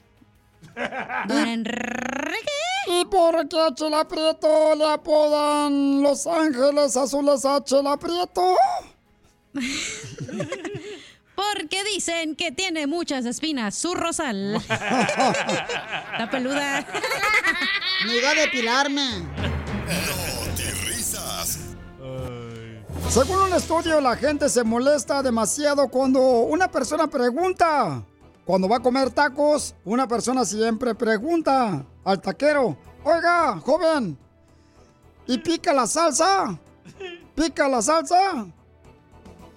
Don 1.27 1.47
Enrique. 1.47 2.51
¿Y 2.87 3.05
por 3.05 3.49
qué 3.49 3.59
a 3.59 3.73
Chela 3.73 4.07
Prieto 4.07 4.75
le 4.75 4.85
apodan 4.85 6.03
Los 6.03 6.27
Ángeles 6.27 6.95
Azules 6.95 7.43
a 7.43 7.63
Chela 7.63 7.97
Prieto? 7.97 8.55
Porque 11.35 11.83
dicen 11.91 12.35
que 12.35 12.51
tiene 12.51 12.85
muchas 12.85 13.25
espinas 13.25 13.73
su 13.73 13.95
rosal. 13.95 14.61
La 14.69 16.29
peluda. 16.29 16.85
Me 18.05 18.17
iba 18.17 18.29
a 18.29 18.35
depilarme. 18.35 19.23
Según 23.09 23.43
un 23.43 23.53
estudio, 23.53 24.01
la 24.01 24.17
gente 24.17 24.49
se 24.49 24.63
molesta 24.63 25.23
demasiado 25.23 25.87
cuando 25.87 26.19
una 26.19 26.69
persona 26.69 27.07
pregunta. 27.07 28.03
Cuando 28.45 28.67
va 28.67 28.77
a 28.77 28.81
comer 28.81 29.09
tacos, 29.09 29.73
una 29.85 30.07
persona 30.07 30.45
siempre 30.45 30.93
pregunta 30.93 31.83
al 32.03 32.21
taquero, 32.21 32.77
oiga, 33.03 33.59
joven, 33.59 34.17
¿y 35.25 35.37
pica 35.37 35.73
la 35.73 35.87
salsa? 35.87 36.59
¿Pica 37.33 37.67
la 37.67 37.81
salsa? 37.81 38.45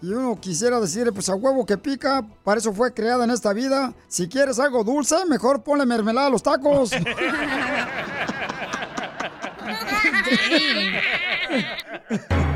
Y 0.01 0.13
uno 0.13 0.39
quisiera 0.41 0.81
decirle, 0.81 1.13
pues 1.13 1.29
a 1.29 1.35
huevo 1.35 1.67
que 1.67 1.77
pica, 1.77 2.25
para 2.45 2.61
eso 2.61 2.73
fue 2.73 2.95
creada 2.95 3.25
en 3.25 3.31
esta 3.31 3.53
vida. 3.53 3.93
Si 4.07 4.29
quieres 4.29 4.61
algo 4.61 4.85
dulce, 4.85 5.27
mejor 5.27 5.63
ponle 5.63 5.85
mermelada 5.85 6.29
a 6.29 6.31
los 6.31 6.43
tacos. 6.43 6.93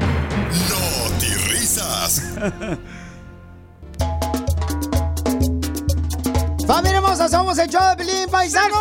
Risas. 2.13 2.79
¡Familia 6.67 6.99
hermosa! 6.99 7.29
¡Somos 7.29 7.59
el 7.59 7.69
show 7.69 7.83
de 7.91 7.97
Pelín 7.97 8.29
Paisano! 8.31 8.77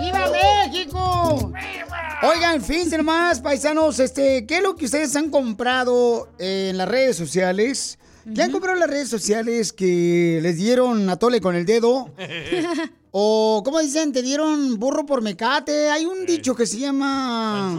¡Viva 0.00 0.30
México! 0.30 1.52
Oigan, 2.22 2.62
fíjense 2.62 3.02
más, 3.02 3.40
paisanos, 3.40 3.98
este, 4.00 4.46
¿qué 4.46 4.58
es 4.58 4.62
lo 4.62 4.76
que 4.76 4.86
ustedes 4.86 5.14
han 5.16 5.30
comprado 5.30 6.30
en 6.38 6.78
las 6.78 6.88
redes 6.88 7.16
sociales? 7.16 7.98
¿Qué 8.34 8.42
han 8.42 8.50
comprado 8.50 8.76
en 8.76 8.80
las 8.80 8.88
redes 8.88 9.10
sociales 9.10 9.72
que 9.72 10.38
les 10.40 10.56
dieron 10.56 11.10
a 11.10 11.16
tole 11.16 11.42
con 11.42 11.54
el 11.54 11.66
dedo? 11.66 12.10
o, 13.10 13.62
¿cómo 13.62 13.80
dicen? 13.80 14.12
Te 14.12 14.22
dieron 14.22 14.78
burro 14.78 15.04
por 15.04 15.20
mecate. 15.20 15.90
Hay 15.90 16.06
un 16.06 16.24
dicho 16.24 16.54
que 16.54 16.64
se 16.64 16.78
llama... 16.78 17.78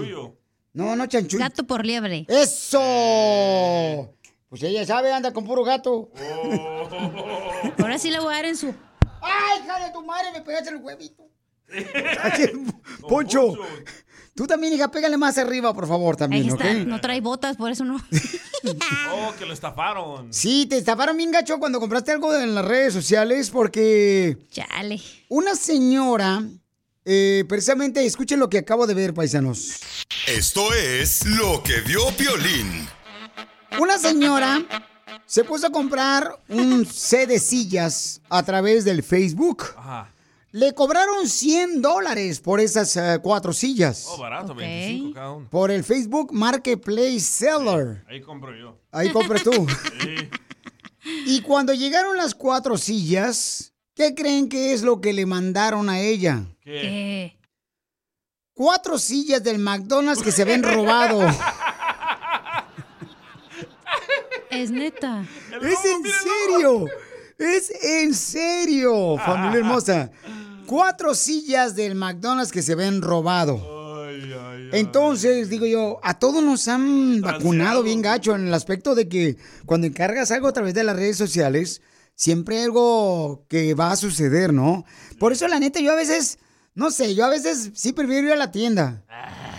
No, 0.73 0.95
no 0.95 1.07
chanchullo. 1.07 1.44
Gato 1.44 1.65
por 1.65 1.84
liebre. 1.86 2.26
¡Eso! 2.27 4.11
Pues 4.56 4.64
ella 4.64 4.86
sabe, 4.86 5.11
anda 5.11 5.34
con 5.34 5.44
puro 5.44 5.65
gato. 5.65 6.10
Ahora 7.77 7.99
sí 7.99 8.10
le 8.10 8.19
voy 8.22 8.34
a 8.34 8.38
dar 8.38 8.45
en 8.45 8.56
su. 8.56 8.73
¡Ay, 9.22 9.60
hija 9.61 9.86
de 9.86 9.91
tu 9.91 10.02
madre! 10.06 10.32
Me 10.32 10.40
pegaste 10.44 10.69
el 10.69 10.77
huevito. 10.77 11.27
Poncho, 13.10 13.53
tú 14.34 14.48
también, 14.48 14.72
hija, 14.72 14.90
pégale 14.90 15.18
más 15.18 15.38
arriba, 15.38 15.73
por 15.73 15.90
favor, 15.90 16.15
Ahí 16.15 16.19
también, 16.19 16.52
¿ok? 16.52 16.61
está. 16.61 16.73
No 16.86 17.02
trae 17.02 17.19
botas, 17.19 17.57
por 17.57 17.69
eso 17.69 17.84
no. 17.84 17.98
Oh, 19.14 19.34
que 19.38 19.45
lo 19.45 19.52
estafaron. 19.53 20.34
Sí, 20.34 20.68
te 20.68 20.77
estafaron 20.77 21.18
bien 21.18 21.32
gacho 21.32 21.60
cuando 21.60 21.82
compraste 21.82 22.14
algo 22.14 22.34
en 22.34 22.56
las 22.56 22.64
redes 22.64 22.94
sociales 22.94 23.49
porque... 23.49 24.38
Chale. 24.52 25.02
Una 25.27 25.53
señora, 25.56 26.41
eh, 27.03 27.44
precisamente, 27.49 28.06
escuchen 28.06 28.40
lo 28.40 28.49
que 28.49 28.60
acabo 28.60 28.88
de 28.88 28.94
ver, 28.94 29.14
paisanos. 29.14 29.82
Esto 30.27 30.73
es 30.73 31.26
lo 31.26 31.61
que 31.61 31.82
vio 31.82 32.07
Piolín. 32.15 32.88
Una 33.80 33.97
señora 33.97 34.64
se 35.26 35.43
puso 35.43 35.68
a 35.68 35.72
comprar 35.72 36.39
un 36.49 36.85
set 36.85 37.30
de 37.30 37.39
sillas 37.39 38.22
a 38.30 38.43
través 38.43 38.85
del 38.85 39.03
Facebook. 39.03 39.64
Ajá. 39.77 40.11
Le 40.52 40.73
cobraron 40.73 41.27
100 41.27 41.81
dólares 41.81 42.39
por 42.39 42.61
esas 42.61 42.95
eh, 42.95 43.19
cuatro 43.22 43.52
sillas. 43.52 44.06
Oh, 44.07 44.18
barato, 44.18 44.56
25 44.56 45.14
cada 45.14 45.31
uno. 45.34 45.49
Por 45.49 45.69
el 45.69 45.84
Facebook 45.84 46.31
Marketplace 46.31 47.19
Seller. 47.19 48.06
Ahí 48.07 48.22
compro 48.22 48.56
yo. 48.56 48.77
Ahí 48.91 49.11
compras 49.11 49.43
tú. 49.43 49.52
Sí. 49.99 50.30
Y 51.27 51.41
cuando 51.41 51.72
llegaron 51.72 52.18
las 52.18 52.34
cuatro 52.34 52.80
sillas, 52.80 53.73
¿qué 53.93 54.15
creen 54.15 54.49
que 54.49 54.73
es 54.73 54.81
lo 54.81 55.02
que 55.02 55.14
le 55.14 55.27
mandaron 55.27 55.88
a 55.88 55.99
ella? 55.99 56.45
¿Qué? 56.61 57.38
Cuatro 58.56 58.97
sillas 58.97 59.43
del 59.43 59.60
McDonald's 59.60 60.23
que 60.23 60.31
se 60.31 60.45
ven 60.45 60.64
robado. 60.64 61.22
Es 64.56 64.72
neta. 64.72 65.26
¡Es 65.61 65.80
en 65.86 66.03
serio! 66.03 66.86
¡Es 67.38 67.72
en 67.84 68.14
serio, 68.14 69.18
familia 69.18 69.60
hermosa! 69.60 70.11
Cuatro 70.65 71.14
sillas 71.14 71.76
del 71.76 71.95
McDonald's 71.95 72.53
que 72.53 72.61
se 72.61 72.73
ven 72.73 73.02
robado. 73.02 74.07
Entonces, 74.72 75.49
digo 75.49 75.65
yo, 75.65 75.99
a 76.03 76.19
todos 76.19 76.41
nos 76.41 76.69
han 76.69 77.19
vacunado 77.19 77.84
bien 77.84 78.02
gacho 78.02 78.34
en 78.34 78.48
el 78.48 78.53
aspecto 78.53 78.95
de 78.95 79.10
que 79.10 79.38
cuando 79.65 79.88
encargas 79.88 80.32
algo 80.32 80.48
a 80.48 80.53
través 80.53 80.73
de 80.73 80.86
las 80.86 80.95
redes 80.95 81.18
sociales, 81.18 81.82
siempre 82.15 82.60
hay 82.60 82.64
algo 82.64 83.45
que 83.49 83.73
va 83.73 83.91
a 83.91 83.98
suceder, 83.98 84.53
¿no? 84.53 84.86
Por 85.19 85.34
eso, 85.34 85.49
la 85.49 85.60
neta, 85.60 85.82
yo 85.82 85.91
a 85.91 85.95
veces, 85.95 86.40
no 86.73 86.91
sé, 86.91 87.14
yo 87.14 87.26
a 87.26 87.30
veces 87.30 87.72
sí 87.73 87.91
prefiero 87.91 88.27
ir 88.27 88.34
a 88.34 88.38
la 88.38 88.52
tienda. 88.52 89.03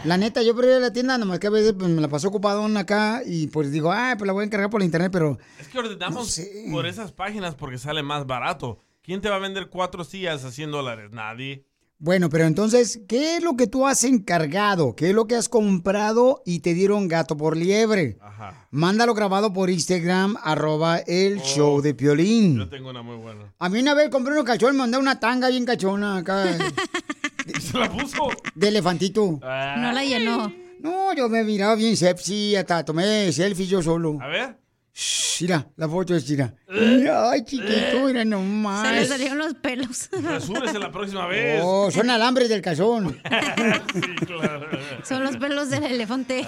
La 0.04 0.16
neta, 0.16 0.42
yo 0.42 0.54
prefiero 0.54 0.80
la 0.80 0.92
tienda, 0.92 1.18
nomás 1.18 1.38
que 1.38 1.48
a 1.48 1.50
veces 1.50 1.74
pues, 1.76 1.90
me 1.90 2.00
la 2.00 2.08
paso 2.08 2.28
ocupadón 2.28 2.76
acá 2.76 3.22
y 3.26 3.48
pues 3.48 3.72
digo, 3.72 3.90
ah, 3.92 4.14
pues 4.16 4.26
la 4.26 4.32
voy 4.32 4.42
a 4.42 4.46
encargar 4.46 4.70
por 4.70 4.80
la 4.80 4.84
internet, 4.84 5.10
pero 5.12 5.38
Es 5.60 5.68
que 5.68 5.78
ordenamos 5.78 6.40
por 6.70 6.86
esas 6.86 7.12
páginas 7.12 7.54
porque 7.54 7.78
sale 7.78 8.02
más 8.02 8.26
barato. 8.26 8.78
¿Quién 9.02 9.20
te 9.20 9.28
va 9.28 9.36
a 9.36 9.40
vender 9.40 9.68
cuatro 9.68 10.04
sillas 10.04 10.44
a 10.44 10.50
100 10.50 10.70
dólares? 10.70 11.10
Nadie. 11.12 11.64
Bueno, 11.98 12.28
pero 12.28 12.44
entonces, 12.44 13.00
¿qué 13.08 13.36
es 13.36 13.42
lo 13.42 13.56
que 13.56 13.66
tú 13.66 13.86
has 13.86 14.04
encargado? 14.04 14.94
¿Qué 14.94 15.08
es 15.08 15.14
lo 15.14 15.26
que 15.26 15.34
has 15.34 15.48
comprado 15.48 16.42
y 16.44 16.58
te 16.58 16.74
dieron 16.74 17.08
gato 17.08 17.38
por 17.38 17.56
liebre? 17.56 18.18
Ajá. 18.20 18.68
Mándalo 18.70 19.14
grabado 19.14 19.52
por 19.54 19.70
Instagram, 19.70 20.36
arroba 20.42 20.98
el 20.98 21.40
show 21.40 21.80
de 21.80 21.94
Piolín. 21.94 22.58
Yo 22.58 22.68
tengo 22.68 22.90
una 22.90 23.00
muy 23.00 23.16
buena. 23.16 23.54
A 23.58 23.68
mí 23.70 23.80
una 23.80 23.94
vez 23.94 24.10
compré 24.10 24.34
unos 24.34 24.44
calzones, 24.44 24.74
me 24.74 24.80
mandé 24.80 24.98
una 24.98 25.18
tanga 25.18 25.48
bien 25.48 25.64
cachona 25.64 26.18
acá. 26.18 26.44
¿Se 27.60 27.78
la 27.78 27.90
puso? 27.90 28.28
De 28.54 28.68
elefantito. 28.68 29.38
No 29.40 29.92
la 29.92 30.04
llenó. 30.04 30.52
No, 30.80 31.14
yo 31.14 31.28
me 31.28 31.42
miraba 31.42 31.74
bien 31.74 31.96
sepsi, 31.96 32.54
hasta 32.54 32.84
tomé 32.84 33.32
selfie 33.32 33.66
yo 33.66 33.82
solo. 33.82 34.18
A 34.20 34.26
ver. 34.28 34.56
Shh, 34.98 35.42
mira, 35.42 35.68
la 35.76 35.86
foto 35.86 36.16
es 36.16 36.26
mira. 36.30 36.54
Ay, 37.30 37.44
chiquito, 37.44 37.66
mira 38.06 38.06
Se 38.06 38.12
le 38.12 38.24
nomás. 38.24 39.08
salieron 39.08 39.36
los 39.36 39.52
pelos. 39.52 40.08
Resúrese 40.10 40.78
la 40.78 40.90
próxima 40.90 41.26
vez. 41.26 41.60
Oh, 41.62 41.90
son 41.90 42.08
alambres 42.08 42.48
del 42.48 42.62
calzón. 42.62 43.20
Son 45.04 45.22
los 45.22 45.36
pelos 45.36 45.68
del 45.68 45.84
elefante. 45.84 46.46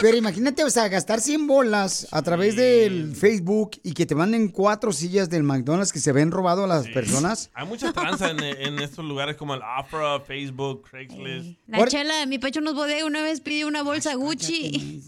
Pero 0.00 0.16
imagínate, 0.16 0.62
o 0.64 0.70
sea, 0.70 0.88
gastar 0.88 1.20
100 1.20 1.46
bolas 1.48 2.06
a 2.12 2.22
través 2.22 2.54
del 2.54 3.14
Facebook 3.16 3.72
y 3.82 3.92
que 3.92 4.06
te 4.06 4.14
manden 4.14 4.48
cuatro 4.48 4.92
sillas 4.92 5.28
del 5.28 5.42
McDonald's 5.42 5.92
que 5.92 5.98
se 5.98 6.12
ven 6.12 6.30
robado 6.30 6.64
a 6.64 6.66
las 6.68 6.86
personas. 6.88 7.50
Hay 7.52 7.66
mucha 7.66 7.92
tranza 7.92 8.30
en, 8.30 8.42
en 8.44 8.78
estos 8.78 9.04
lugares 9.04 9.36
como 9.36 9.54
el 9.54 9.60
Opera, 9.60 10.20
Facebook, 10.20 10.88
Craigslist. 10.88 11.58
La 11.66 11.84
chela 11.86 12.16
de 12.18 12.26
mi 12.26 12.38
pecho 12.38 12.60
nos 12.60 12.74
bodega 12.74 13.04
una 13.04 13.22
vez 13.22 13.40
pidió 13.40 13.66
una 13.66 13.82
bolsa 13.82 14.14
Gucci. 14.14 15.02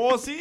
¡Oh, 0.00 0.18
sí! 0.18 0.38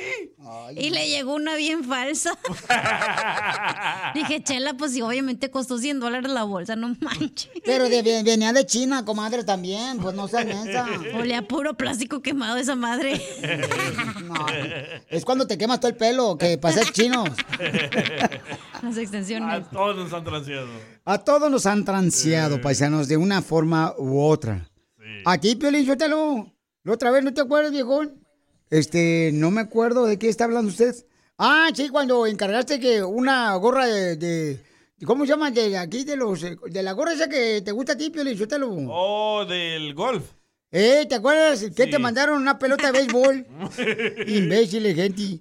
Y 0.75 0.89
le 0.89 1.07
llegó 1.09 1.33
una 1.35 1.55
bien 1.55 1.83
falsa. 1.83 2.37
Dije, 4.13 4.43
chela, 4.43 4.75
pues 4.75 4.93
sí, 4.93 5.01
obviamente 5.01 5.49
costó 5.51 5.77
100 5.77 5.99
dólares 5.99 6.31
la 6.31 6.43
bolsa, 6.43 6.75
no 6.75 6.95
manches. 6.99 7.49
Pero 7.65 7.89
de- 7.89 8.01
venía 8.23 8.53
de 8.53 8.65
China, 8.65 9.05
comadre, 9.05 9.43
también. 9.43 9.97
Pues 9.99 10.15
no 10.15 10.27
seas 10.27 10.45
mensa. 10.45 10.87
Olía 11.15 11.39
a 11.39 11.41
puro 11.43 11.75
plástico 11.75 12.21
quemado 12.21 12.57
esa 12.57 12.75
madre. 12.75 13.21
Es 15.09 15.25
cuando 15.25 15.47
te 15.47 15.57
quemas 15.57 15.79
todo 15.79 15.89
el 15.89 15.97
pelo, 15.97 16.37
que 16.37 16.57
para 16.57 16.73
ser 16.75 16.91
chinos. 16.91 17.29
Las 18.81 18.97
extensiones. 18.97 19.49
A 19.67 19.69
todos 19.69 19.95
nos 19.97 20.13
han 20.13 20.23
transeado. 20.23 20.67
A 21.05 21.17
todos 21.19 21.51
nos 21.51 21.65
han 21.65 21.85
transeado, 21.85 22.61
paisanos, 22.61 23.07
de 23.07 23.17
una 23.17 23.41
forma 23.41 23.93
u 23.97 24.21
otra. 24.21 24.69
Aquí, 25.25 25.55
Piolín, 25.55 25.85
suéltalo. 25.85 26.53
La 26.83 26.93
otra 26.93 27.11
vez, 27.11 27.23
¿no 27.23 27.33
te 27.33 27.41
acuerdas, 27.41 27.71
viejón? 27.71 28.18
Este, 28.69 29.31
no 29.33 29.51
me 29.51 29.61
acuerdo 29.61 30.05
de 30.05 30.17
qué 30.19 30.29
está 30.29 30.43
hablando 30.45 30.69
usted. 30.69 30.95
Ah, 31.37 31.69
sí, 31.73 31.89
cuando 31.89 32.25
encargaste 32.27 32.79
que 32.79 33.03
una 33.03 33.55
gorra 33.55 33.85
de... 33.87 34.15
de- 34.15 34.69
¿Cómo 35.05 35.25
se 35.25 35.29
llama? 35.31 35.49
De 35.51 35.77
aquí, 35.77 36.03
de 36.03 36.17
los... 36.17 36.43
eh, 36.43 36.57
De 36.69 36.83
la 36.83 36.91
gorra 36.91 37.13
esa 37.13 37.29
que 37.29 37.61
te 37.61 37.71
gusta 37.71 37.93
a 37.93 37.97
ti, 37.97 38.09
Piolín, 38.09 38.35
suéltalo. 38.35 38.69
Oh, 38.89 39.45
del 39.45 39.93
golf. 39.93 40.23
Eh, 40.71 41.05
¿te 41.07 41.15
acuerdas 41.15 41.65
que 41.75 41.87
te 41.87 41.97
mandaron 41.97 42.39
una 42.41 42.59
pelota 42.59 42.91
de 42.91 42.99
béisbol? 42.99 43.47
Imbéciles, 44.27 44.95
gente. 44.95 45.39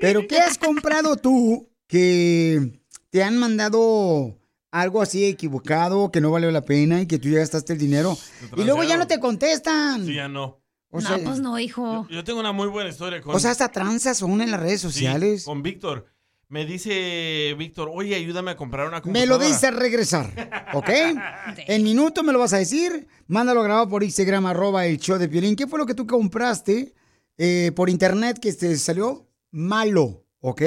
¿Pero 0.00 0.26
qué 0.26 0.38
has 0.38 0.58
comprado 0.58 1.16
tú 1.16 1.68
que 1.86 2.80
te 3.10 3.22
han 3.22 3.36
mandado 3.38 4.38
algo 4.72 5.02
así 5.02 5.24
equivocado, 5.26 6.10
que 6.10 6.20
no 6.20 6.30
valió 6.30 6.50
la 6.50 6.62
pena 6.64 7.00
y 7.00 7.06
que 7.06 7.18
tú 7.18 7.28
ya 7.28 7.38
gastaste 7.40 7.74
el 7.74 7.78
dinero? 7.78 8.16
Y 8.56 8.64
luego 8.64 8.82
ya 8.82 8.96
no 8.96 9.06
te 9.06 9.20
contestan. 9.20 10.04
Sí, 10.06 10.14
ya 10.14 10.28
no. 10.28 10.58
O 10.90 11.00
sea, 11.00 11.18
no, 11.18 11.24
pues 11.24 11.40
no, 11.40 11.58
hijo. 11.58 12.06
Yo 12.10 12.24
tengo 12.24 12.40
una 12.40 12.52
muy 12.52 12.68
buena 12.68 12.88
historia 12.90 13.20
con... 13.20 13.34
o 13.34 13.38
sea, 13.38 13.50
hasta 13.50 13.68
tranzas 13.70 14.18
son 14.18 14.40
en 14.40 14.50
las 14.50 14.60
redes 14.60 14.80
Sí, 14.80 14.86
sociales. 14.88 15.44
con 15.44 15.62
Víctor. 15.62 16.06
Me 16.48 16.64
dice 16.64 17.54
Víctor, 17.58 17.90
oye, 17.92 18.14
ayúdame 18.14 18.52
a 18.52 18.56
comprar 18.56 18.86
una 18.86 18.98
Me 18.98 19.02
computadora. 19.02 19.30
lo 19.38 19.38
dices 19.44 19.64
al 19.64 19.76
regresar, 19.76 20.70
¿ok? 20.74 20.88
En 21.66 21.82
minuto 21.82 22.22
me 22.22 22.32
lo 22.32 22.38
vas 22.38 22.52
a 22.52 22.58
decir. 22.58 23.08
Mándalo 23.26 23.62
grabado 23.64 23.88
por 23.88 24.04
Instagram, 24.04 24.46
arroba 24.46 24.86
el 24.86 24.98
show 24.98 25.18
de 25.18 25.28
Piolín. 25.28 25.56
¿Qué 25.56 25.66
fue 25.66 25.78
lo 25.80 25.86
que 25.86 25.94
tú 25.94 26.06
compraste 26.06 26.94
eh, 27.36 27.72
por 27.74 27.90
internet 27.90 28.38
que 28.40 28.52
te 28.52 28.76
salió 28.76 29.28
malo, 29.50 30.24
¿ok? 30.38 30.62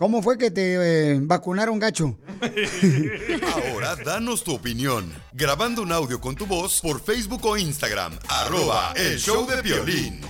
¿Cómo 0.00 0.22
fue 0.22 0.38
que 0.38 0.52
te 0.52 0.76
eh, 1.14 1.18
vacunaron, 1.20 1.76
gacho? 1.80 2.16
Ahora 3.72 3.96
danos 3.96 4.44
tu 4.44 4.54
opinión. 4.54 5.12
Grabando 5.32 5.82
un 5.82 5.90
audio 5.90 6.20
con 6.20 6.36
tu 6.36 6.46
voz 6.46 6.80
por 6.80 7.00
Facebook 7.00 7.44
o 7.44 7.56
Instagram. 7.56 8.16
Arroba 8.28 8.92
el 8.94 9.18
show 9.18 9.44
de 9.44 9.60
violín. 9.60 10.20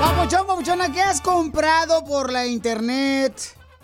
Papuchón, 0.00 0.46
papuchona, 0.46 0.90
¿qué 0.90 1.02
has 1.02 1.20
comprado 1.20 2.02
por 2.06 2.32
la 2.32 2.46
internet? 2.46 3.34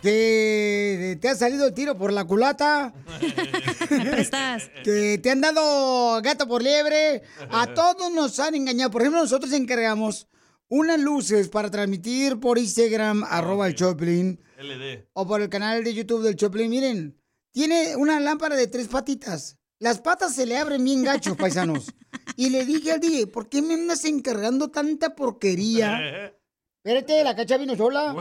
¿Que 0.00 1.18
te 1.20 1.28
ha 1.28 1.34
salido 1.34 1.66
el 1.66 1.74
tiro 1.74 1.98
por 1.98 2.14
la 2.14 2.24
culata? 2.24 2.94
¿Que 4.82 5.20
te 5.22 5.30
han 5.30 5.42
dado 5.42 6.22
gato 6.22 6.48
por 6.48 6.62
liebre? 6.62 7.24
A 7.50 7.66
todos 7.74 8.10
nos 8.10 8.40
han 8.40 8.54
engañado. 8.54 8.90
Por 8.90 9.02
ejemplo, 9.02 9.20
nosotros 9.20 9.52
encargamos 9.52 10.28
unas 10.68 10.98
luces 11.00 11.48
para 11.48 11.70
transmitir 11.70 12.40
por 12.40 12.58
Instagram, 12.58 13.24
arroba 13.24 13.68
el 13.68 13.74
Choplin, 13.74 14.40
LD. 14.58 15.08
o 15.12 15.26
por 15.26 15.40
el 15.42 15.48
canal 15.48 15.84
de 15.84 15.94
YouTube 15.94 16.22
del 16.22 16.36
Choplin. 16.36 16.70
Miren, 16.70 17.20
tiene 17.52 17.96
una 17.96 18.20
lámpara 18.20 18.56
de 18.56 18.66
tres 18.66 18.88
patitas. 18.88 19.58
Las 19.78 20.00
patas 20.00 20.34
se 20.34 20.46
le 20.46 20.56
abren 20.56 20.82
bien 20.84 21.04
gachos, 21.04 21.36
paisanos. 21.38 21.92
Y 22.36 22.50
le 22.50 22.64
dije 22.64 22.92
al 22.92 23.00
DJ, 23.00 23.26
¿por 23.26 23.48
qué 23.48 23.62
me 23.62 23.74
andas 23.74 24.04
encargando 24.04 24.70
tanta 24.70 25.14
porquería? 25.14 26.32
Espérate, 26.84 27.24
la 27.24 27.34
cacha 27.34 27.56
vino 27.56 27.74
sola. 27.74 28.14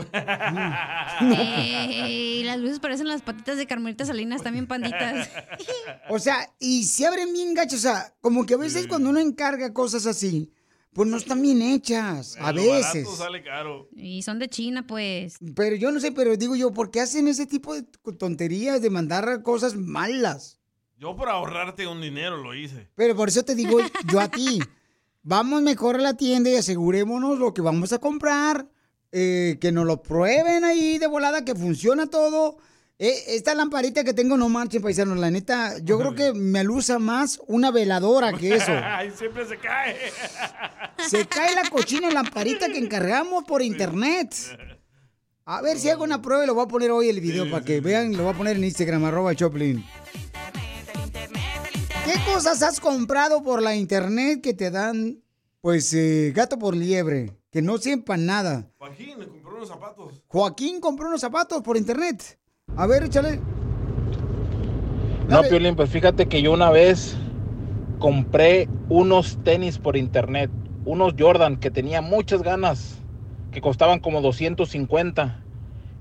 Ey, 1.20 2.42
las 2.42 2.58
luces 2.58 2.80
parecen 2.80 3.06
las 3.06 3.22
patitas 3.22 3.58
de 3.58 3.66
Carmelita 3.66 4.04
Salinas, 4.04 4.42
también 4.42 4.66
panditas. 4.66 5.30
O 6.08 6.18
sea, 6.18 6.52
y 6.58 6.82
se 6.82 7.06
abren 7.06 7.32
bien 7.32 7.54
gachos. 7.54 7.78
O 7.78 7.82
sea, 7.82 8.12
como 8.20 8.44
que 8.44 8.54
a 8.54 8.56
veces 8.56 8.88
cuando 8.88 9.10
uno 9.10 9.20
encarga 9.20 9.72
cosas 9.72 10.04
así, 10.06 10.52
pues 10.96 11.10
no 11.10 11.18
están 11.18 11.42
bien 11.42 11.60
hechas. 11.60 12.38
A 12.40 12.52
Lo 12.52 12.62
veces. 12.62 13.06
sale 13.18 13.42
caro. 13.42 13.86
Y 13.94 14.22
son 14.22 14.38
de 14.38 14.48
China, 14.48 14.86
pues. 14.86 15.36
Pero 15.54 15.76
yo 15.76 15.92
no 15.92 16.00
sé, 16.00 16.10
pero 16.10 16.34
digo 16.38 16.56
yo, 16.56 16.72
¿por 16.72 16.90
qué 16.90 17.02
hacen 17.02 17.28
ese 17.28 17.44
tipo 17.44 17.74
de 17.74 17.82
tonterías 18.18 18.80
de 18.80 18.88
mandar 18.88 19.42
cosas 19.42 19.76
malas? 19.76 20.58
Yo 20.96 21.14
por 21.14 21.28
ahorrarte 21.28 21.86
un 21.86 22.00
dinero 22.00 22.38
lo 22.38 22.54
hice. 22.54 22.88
Pero 22.94 23.14
por 23.14 23.28
eso 23.28 23.42
te 23.42 23.54
digo 23.54 23.76
yo 24.10 24.20
a 24.20 24.28
ti, 24.28 24.58
vamos 25.22 25.60
mejor 25.60 25.96
a 25.96 26.00
la 26.00 26.14
tienda 26.14 26.48
y 26.48 26.56
asegurémonos 26.56 27.38
lo 27.38 27.52
que 27.52 27.60
vamos 27.60 27.92
a 27.92 27.98
comprar, 27.98 28.66
eh, 29.12 29.58
que 29.60 29.72
nos 29.72 29.84
lo 29.84 30.00
prueben 30.02 30.64
ahí 30.64 30.96
de 30.96 31.08
volada, 31.08 31.44
que 31.44 31.54
funciona 31.54 32.06
todo. 32.06 32.56
Eh, 32.98 33.34
esta 33.34 33.54
lamparita 33.54 34.04
que 34.04 34.14
tengo 34.14 34.38
no 34.38 34.48
marchen, 34.48 34.80
paisanos, 34.80 35.18
la 35.18 35.30
neta, 35.30 35.76
yo 35.82 35.98
creo 35.98 36.14
que 36.14 36.32
me 36.32 36.60
alusa 36.60 36.98
más 36.98 37.38
una 37.46 37.70
veladora 37.70 38.32
que 38.32 38.54
eso. 38.54 38.72
Ay, 38.82 39.12
siempre 39.14 39.46
se 39.46 39.58
cae. 39.58 39.96
Se 41.06 41.26
cae 41.26 41.54
la 41.54 41.68
cochina 41.68 42.10
lamparita 42.10 42.68
que 42.68 42.78
encargamos 42.78 43.44
por 43.44 43.60
internet. 43.60 44.34
A 45.44 45.60
ver 45.60 45.78
si 45.78 45.90
hago 45.90 46.04
una 46.04 46.22
prueba 46.22 46.42
y 46.42 46.46
lo 46.46 46.54
voy 46.54 46.64
a 46.64 46.68
poner 46.68 46.90
hoy 46.90 47.10
el 47.10 47.20
video 47.20 47.48
para 47.50 47.64
que 47.64 47.80
vean, 47.80 48.16
lo 48.16 48.24
voy 48.24 48.32
a 48.32 48.36
poner 48.36 48.56
en 48.56 48.64
Instagram, 48.64 49.04
arroba 49.04 49.34
Choplin. 49.34 49.84
¿Qué 52.06 52.14
cosas 52.32 52.62
has 52.62 52.80
comprado 52.80 53.42
por 53.42 53.62
la 53.62 53.76
internet 53.76 54.40
que 54.40 54.54
te 54.54 54.70
dan, 54.70 55.22
pues, 55.60 55.92
eh, 55.92 56.32
gato 56.34 56.58
por 56.58 56.74
liebre? 56.74 57.36
Que 57.50 57.60
no 57.60 57.76
sepan 57.78 58.26
nada. 58.26 58.70
Joaquín 58.78 59.16
compró 59.18 59.56
unos 59.56 59.68
zapatos. 59.68 60.22
Joaquín 60.26 60.80
compró 60.80 61.08
unos 61.08 61.20
zapatos 61.20 61.62
por 61.62 61.76
internet. 61.76 62.38
A 62.76 62.86
ver, 62.86 63.04
échale. 63.04 63.40
No, 65.28 65.42
Piolín, 65.42 65.76
pues 65.76 65.88
fíjate 65.88 66.26
que 66.26 66.42
yo 66.42 66.52
una 66.52 66.70
vez 66.70 67.16
compré 67.98 68.68
unos 68.90 69.38
tenis 69.42 69.78
por 69.78 69.96
internet, 69.96 70.50
unos 70.84 71.14
Jordan 71.18 71.56
que 71.56 71.70
tenía 71.70 72.02
muchas 72.02 72.42
ganas, 72.42 73.02
que 73.50 73.62
costaban 73.62 73.98
como 73.98 74.20
250 74.20 75.42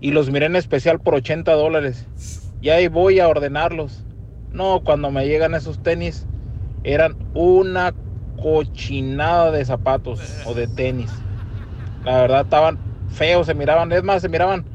y 0.02 0.12
los 0.12 0.30
miré 0.30 0.48
en 0.48 0.58
especial 0.58 1.00
por 1.00 1.16
80 1.16 1.54
dólares. 1.54 2.08
Y 2.62 2.70
ahí 2.70 2.90
voy 2.90 3.22
a 3.22 3.30
ordenarlos. 3.30 4.04
No, 4.52 4.82
cuando 4.84 5.12
me 5.12 5.26
llegan 5.26 5.56
esos 5.56 5.82
tenis, 5.82 6.28
eran 6.84 7.16
una 7.34 7.94
cochinada 8.42 9.52
de 9.52 9.64
zapatos 9.64 10.20
o 10.46 10.54
de 10.54 10.68
tenis. 10.68 11.12
La 12.04 12.18
verdad 12.18 12.42
estaban 12.42 12.78
feos, 13.08 13.46
se 13.46 13.54
miraban, 13.54 13.94
es 13.94 14.04
más, 14.04 14.22
se 14.22 14.30
miraban 14.30 14.66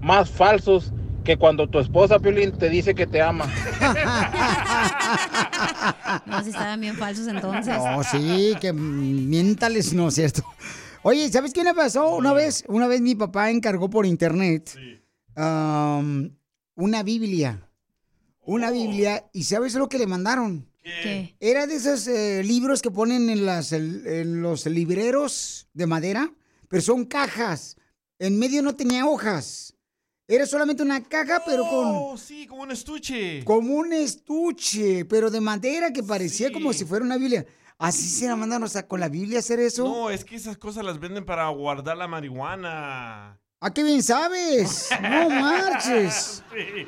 más 0.00 0.28
falsos 0.28 0.92
que 1.24 1.36
cuando 1.36 1.68
tu 1.68 1.78
esposa, 1.78 2.18
Piolín, 2.18 2.52
te 2.52 2.68
dice 2.68 2.94
que 2.94 3.06
te 3.06 3.20
ama. 3.20 3.50
No, 6.26 6.42
si 6.42 6.50
estaban 6.50 6.80
bien 6.80 6.96
falsos 6.96 7.26
entonces. 7.26 7.76
No, 7.76 8.02
sí, 8.02 8.54
que 8.60 8.72
miéntales, 8.72 9.92
no 9.92 10.08
es 10.08 10.14
cierto. 10.14 10.42
Oye, 11.02 11.30
¿sabes 11.30 11.52
qué 11.52 11.62
me 11.62 11.74
pasó? 11.74 12.14
Una 12.16 12.32
vez, 12.32 12.64
una 12.68 12.86
vez 12.86 13.00
mi 13.00 13.14
papá 13.14 13.50
encargó 13.50 13.90
por 13.90 14.06
internet 14.06 14.74
una 15.36 17.02
Biblia. 17.02 17.68
Una 18.46 18.70
Biblia, 18.70 19.28
y 19.32 19.44
¿sabes 19.44 19.74
lo 19.74 19.88
que 19.88 19.98
le 19.98 20.06
mandaron? 20.06 20.68
¿Qué? 20.82 21.34
Era 21.40 21.66
de 21.66 21.76
esos 21.76 22.06
eh, 22.08 22.42
libros 22.44 22.82
que 22.82 22.90
ponen 22.90 23.30
en, 23.30 23.46
las, 23.46 23.72
en 23.72 24.42
los 24.42 24.66
libreros 24.66 25.66
de 25.72 25.86
madera, 25.86 26.30
pero 26.68 26.82
son 26.82 27.06
cajas. 27.06 27.76
En 28.18 28.38
medio 28.38 28.62
no 28.62 28.74
tenía 28.74 29.06
hojas. 29.06 29.73
Era 30.26 30.46
solamente 30.46 30.82
una 30.82 31.02
caja, 31.02 31.42
pero 31.44 31.64
con... 31.64 31.86
Oh, 31.86 32.16
sí, 32.16 32.46
como 32.46 32.62
un 32.62 32.70
estuche. 32.70 33.44
Como 33.44 33.74
un 33.74 33.92
estuche, 33.92 35.04
pero 35.04 35.30
de 35.30 35.40
madera 35.42 35.92
que 35.92 36.02
parecía 36.02 36.50
como 36.50 36.72
si 36.72 36.86
fuera 36.86 37.04
una 37.04 37.18
Biblia. 37.18 37.44
Así 37.76 38.08
se 38.08 38.26
la 38.26 38.36
mandaron, 38.36 38.62
o 38.64 38.68
sea, 38.68 38.86
con 38.86 39.00
la 39.00 39.10
Biblia 39.10 39.40
hacer 39.40 39.60
eso. 39.60 39.84
No, 39.84 40.08
es 40.08 40.24
que 40.24 40.36
esas 40.36 40.56
cosas 40.56 40.84
las 40.84 40.98
venden 40.98 41.26
para 41.26 41.46
guardar 41.48 41.98
la 41.98 42.08
marihuana. 42.08 43.38
¿A 43.66 43.72
qué 43.72 43.82
bien 43.82 44.02
sabes? 44.02 44.90
No 45.00 45.30
marches. 45.40 46.42
Sí. 46.54 46.86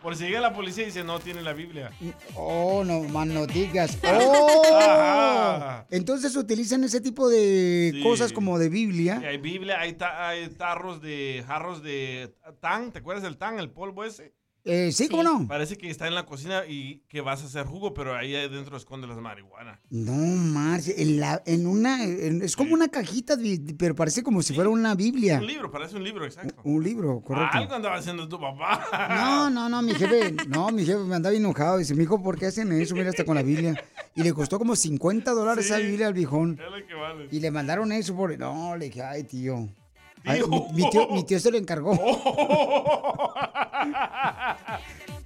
Por 0.00 0.16
si 0.16 0.24
llega 0.24 0.40
la 0.40 0.54
policía 0.54 0.84
y 0.84 0.86
dice, 0.86 1.04
no, 1.04 1.20
tiene 1.20 1.42
la 1.42 1.52
Biblia. 1.52 1.90
Oh, 2.34 2.82
no, 2.84 3.00
man, 3.02 3.34
no 3.34 3.46
digas. 3.46 3.98
Oh. 4.06 4.64
Ajá. 4.80 5.86
Entonces 5.90 6.34
utilizan 6.36 6.84
ese 6.84 7.02
tipo 7.02 7.28
de 7.28 7.90
Sí. 7.94 8.02
cosas 8.02 8.32
como 8.32 8.58
de 8.58 8.70
Biblia. 8.70 9.18
Y 9.22 9.26
hay 9.26 9.36
Biblia, 9.36 9.78
hay, 9.78 9.92
ta- 9.92 10.28
hay 10.28 10.48
tarros 10.48 11.02
de, 11.02 11.44
jarros 11.46 11.82
de 11.82 12.32
tan, 12.60 12.92
¿te 12.92 13.00
acuerdas 13.00 13.22
del 13.22 13.36
tan, 13.36 13.58
el 13.58 13.70
polvo 13.70 14.02
ese? 14.04 14.32
Eh, 14.64 14.92
sí, 14.92 15.08
¿cómo 15.08 15.22
no? 15.22 15.48
Parece 15.48 15.76
que 15.78 15.88
está 15.88 16.06
en 16.06 16.14
la 16.14 16.26
cocina 16.26 16.64
y 16.68 16.98
que 17.08 17.20
vas 17.22 17.42
a 17.42 17.46
hacer 17.46 17.64
jugo, 17.66 17.94
pero 17.94 18.14
ahí 18.14 18.34
adentro 18.36 18.76
esconde 18.76 19.06
las 19.06 19.16
marihuana. 19.18 19.80
No 19.88 20.12
marches, 20.12 20.98
en, 20.98 21.18
la, 21.18 21.42
en 21.46 21.66
una, 21.66 22.04
en- 22.04 22.42
es 22.42 22.56
como 22.56 22.74
una 22.74 22.88
cajita, 22.88 23.36
de- 23.36 23.74
pero 23.78 23.94
parece 23.94 24.22
como 24.22 24.42
si 24.42 24.52
fuera 24.54 24.68
una 24.68 24.94
Biblia. 24.94 25.38
Un 25.38 25.46
libro, 25.46 25.70
parece 25.70 25.96
un 25.96 26.04
libro, 26.04 26.26
exacto. 26.26 26.54
Un 26.64 26.84
libro, 26.84 27.20
correcto. 27.22 27.56
Algo 27.56 27.74
andaba 27.74 27.96
haciendo 27.96 28.28
tu 28.28 28.38
papá. 28.38 28.86
No, 29.08 29.48
no, 29.50 29.68
no, 29.68 29.80
mi 29.82 29.94
jefe, 29.94 30.34
no, 30.48 30.68
mi 30.70 30.84
jefe 30.84 30.98
me 31.04 31.14
andaba 31.16 31.34
enojado. 31.34 31.78
Dice, 31.78 31.94
mi 31.94 32.02
hijo, 32.02 32.22
¿por 32.22 32.38
qué 32.38 32.46
hacen 32.46 32.70
eso? 32.72 32.94
Mira, 32.94 33.10
hasta 33.10 33.24
con 33.24 33.36
la 33.36 33.42
Biblia. 33.42 33.82
Y 34.14 34.22
le 34.22 34.32
costó 34.34 34.58
como 34.58 34.76
50 34.76 35.30
dólares 35.32 35.64
esa 35.66 35.78
Biblia 35.78 36.08
al 36.08 36.14
viejón. 36.14 36.58
Es 36.62 36.70
lo 36.80 36.86
que 36.86 36.94
vale. 36.94 37.28
Y 37.30 37.40
le 37.40 37.50
mandaron 37.50 37.92
eso 37.92 38.14
por... 38.14 38.36
No, 38.38 38.76
le 38.76 38.86
dije, 38.86 39.02
ay, 39.02 39.24
tío. 39.24 39.68
Ay, 40.24 40.42
mi, 40.48 40.82
mi 40.82 40.90
tío. 40.90 41.08
Mi 41.08 41.24
tío 41.24 41.40
se 41.40 41.50
lo 41.50 41.58
encargó. 41.58 41.92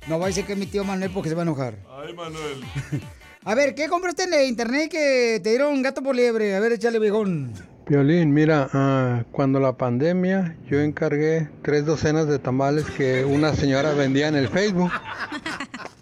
No 0.06 0.18
va 0.18 0.26
a 0.26 0.28
decir 0.28 0.44
que 0.44 0.52
es 0.52 0.58
mi 0.58 0.66
tío 0.66 0.84
Manuel 0.84 1.10
porque 1.10 1.30
se 1.30 1.34
va 1.34 1.42
a 1.42 1.44
enojar. 1.44 1.76
Ay, 1.90 2.12
Manuel. 2.14 2.62
A 3.46 3.54
ver, 3.54 3.74
¿qué 3.74 3.88
compraste 3.88 4.22
en 4.24 4.30
la 4.30 4.42
internet 4.42 4.90
que 4.90 5.38
te 5.42 5.50
dieron 5.50 5.82
gato 5.82 6.02
por 6.02 6.16
liebre? 6.16 6.56
A 6.56 6.60
ver, 6.60 6.72
échale, 6.72 6.98
viejón. 6.98 7.52
Piolín, 7.84 8.32
mira, 8.32 8.70
ah, 8.72 9.24
cuando 9.32 9.60
la 9.60 9.76
pandemia 9.76 10.56
yo 10.66 10.80
encargué 10.80 11.50
tres 11.60 11.84
docenas 11.84 12.26
de 12.26 12.38
tamales 12.38 12.86
que 12.86 13.26
una 13.26 13.54
señora 13.54 13.92
vendía 13.92 14.28
en 14.28 14.36
el 14.36 14.48
Facebook. 14.48 14.90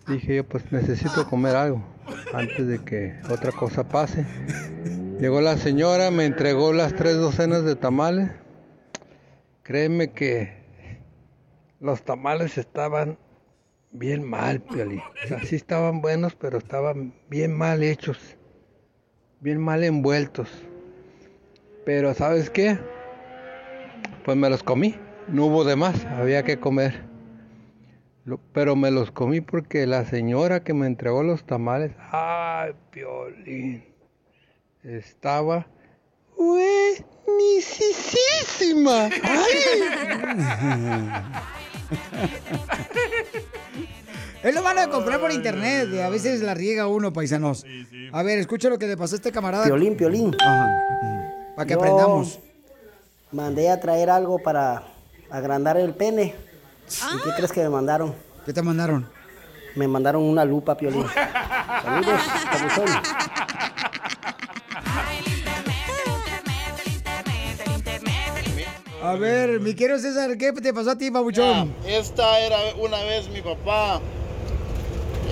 Dije 0.06 0.36
yo, 0.36 0.44
pues 0.44 0.70
necesito 0.70 1.26
comer 1.28 1.56
algo 1.56 1.82
antes 2.32 2.68
de 2.68 2.78
que 2.78 3.16
otra 3.28 3.50
cosa 3.50 3.88
pase. 3.88 4.24
Llegó 5.18 5.40
la 5.40 5.56
señora, 5.56 6.12
me 6.12 6.26
entregó 6.26 6.72
las 6.72 6.94
tres 6.94 7.16
docenas 7.16 7.64
de 7.64 7.74
tamales. 7.74 8.30
Créeme 9.62 10.12
que 10.12 10.52
los 11.78 12.02
tamales 12.02 12.58
estaban 12.58 13.18
bien 13.92 14.28
mal, 14.28 14.60
Piolín. 14.60 15.00
O 15.24 15.28
sea, 15.28 15.40
sí 15.44 15.56
estaban 15.56 16.00
buenos, 16.00 16.34
pero 16.34 16.58
estaban 16.58 17.14
bien 17.28 17.56
mal 17.56 17.82
hechos, 17.82 18.36
bien 19.40 19.60
mal 19.60 19.84
envueltos. 19.84 20.48
Pero 21.84 22.12
¿sabes 22.14 22.50
qué? 22.50 22.78
Pues 24.24 24.36
me 24.36 24.50
los 24.50 24.62
comí. 24.62 24.96
No 25.28 25.46
hubo 25.46 25.64
de 25.64 25.76
más, 25.76 26.04
había 26.06 26.42
que 26.42 26.58
comer. 26.58 27.04
Pero 28.52 28.76
me 28.76 28.90
los 28.90 29.10
comí 29.10 29.40
porque 29.40 29.86
la 29.86 30.04
señora 30.04 30.62
que 30.62 30.74
me 30.74 30.86
entregó 30.86 31.22
los 31.22 31.44
tamales, 31.44 31.92
ay, 32.10 32.72
Piolín, 32.90 33.84
estaba 34.82 35.66
buenísima. 37.32 39.08
Es 44.42 44.54
lo 44.54 44.62
malo 44.62 44.80
de 44.80 44.88
comprar 44.88 45.20
por 45.20 45.30
internet. 45.32 45.88
A 46.02 46.08
veces 46.08 46.40
la 46.42 46.54
riega 46.54 46.86
uno, 46.86 47.12
paisanos. 47.12 47.64
A 48.12 48.22
ver, 48.22 48.38
escucha 48.38 48.68
lo 48.68 48.78
que 48.78 48.86
le 48.86 48.96
pasó 48.96 49.14
a 49.14 49.16
este 49.16 49.32
camarada. 49.32 49.64
Piolín, 49.64 49.96
piolín. 49.96 50.34
Ajá. 50.40 50.68
Para 51.56 51.66
que 51.66 51.74
Yo- 51.74 51.80
aprendamos. 51.80 52.38
mandé 53.30 53.70
a 53.70 53.80
traer 53.80 54.10
algo 54.10 54.38
para 54.38 54.84
agrandar 55.30 55.76
el 55.76 55.94
pene. 55.94 56.34
¿Y 56.88 57.22
qué 57.22 57.30
crees 57.36 57.52
que 57.52 57.62
me 57.62 57.68
mandaron? 57.70 58.14
¿Qué 58.44 58.52
te 58.52 58.62
mandaron? 58.62 59.08
Me 59.76 59.88
mandaron 59.88 60.22
una 60.22 60.44
lupa, 60.44 60.76
Piolín. 60.76 61.06
Saludos, 61.82 62.20
A 69.02 69.16
ver, 69.16 69.58
mi 69.58 69.74
querido 69.74 69.98
César, 69.98 70.38
¿qué 70.38 70.52
te 70.52 70.72
pasó 70.72 70.92
a 70.92 70.96
ti, 70.96 71.10
babuchón? 71.10 71.74
Ya, 71.84 71.98
esta 71.98 72.38
era 72.38 72.56
una 72.78 73.02
vez 73.02 73.28
mi 73.30 73.42
papá. 73.42 74.00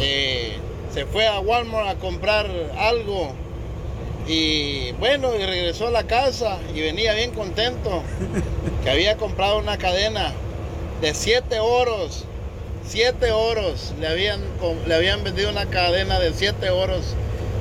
eh, 0.00 0.56
se 0.92 1.06
fue 1.06 1.28
a 1.28 1.38
Walmart 1.38 1.88
a 1.88 1.94
comprar 1.94 2.50
algo. 2.76 3.32
Y 4.26 4.90
bueno, 4.98 5.36
y 5.36 5.46
regresó 5.46 5.86
a 5.86 5.90
la 5.92 6.02
casa 6.02 6.58
y 6.74 6.80
venía 6.80 7.14
bien 7.14 7.30
contento. 7.30 8.02
Que 8.82 8.90
había 8.90 9.16
comprado 9.16 9.58
una 9.58 9.78
cadena 9.78 10.32
de 11.00 11.14
siete 11.14 11.60
oros. 11.60 12.24
Siete 12.84 13.30
oros. 13.30 13.94
Le 14.00 14.08
habían, 14.08 14.40
le 14.88 14.94
habían 14.96 15.22
vendido 15.22 15.48
una 15.48 15.66
cadena 15.66 16.18
de 16.18 16.32
siete 16.32 16.70
oros. 16.70 17.14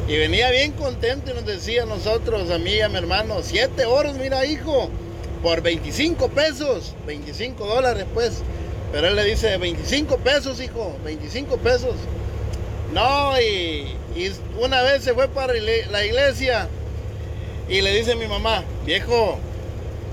Y 0.08 0.18
venía 0.18 0.50
bien 0.50 0.72
contento 0.72 1.30
y 1.30 1.36
nos 1.36 1.46
decía 1.46 1.84
a 1.84 1.86
nosotros, 1.86 2.50
a 2.50 2.58
mí 2.58 2.72
y 2.72 2.82
a 2.82 2.90
mi 2.90 2.98
hermano, 2.98 3.44
siete 3.44 3.86
oros, 3.86 4.18
mira 4.18 4.44
hijo, 4.44 4.90
por 5.42 5.62
25 5.62 6.30
pesos, 6.30 6.96
25 7.06 7.66
dólares 7.66 8.06
pues. 8.14 8.42
Pero 8.92 9.08
él 9.08 9.16
le 9.16 9.24
dice, 9.24 9.58
25 9.58 10.18
pesos 10.18 10.60
hijo, 10.62 10.98
25 11.04 11.58
pesos. 11.58 11.96
No, 12.94 13.40
y, 13.40 13.96
y 14.16 14.32
una 14.60 14.82
vez 14.82 15.04
se 15.04 15.14
fue 15.14 15.28
para 15.28 15.54
la 15.54 16.06
iglesia 16.06 16.68
y 17.70 17.82
le 17.82 17.96
dice 17.96 18.14
a 18.14 18.16
mi 18.16 18.28
mamá, 18.28 18.64
viejo, 18.86 19.38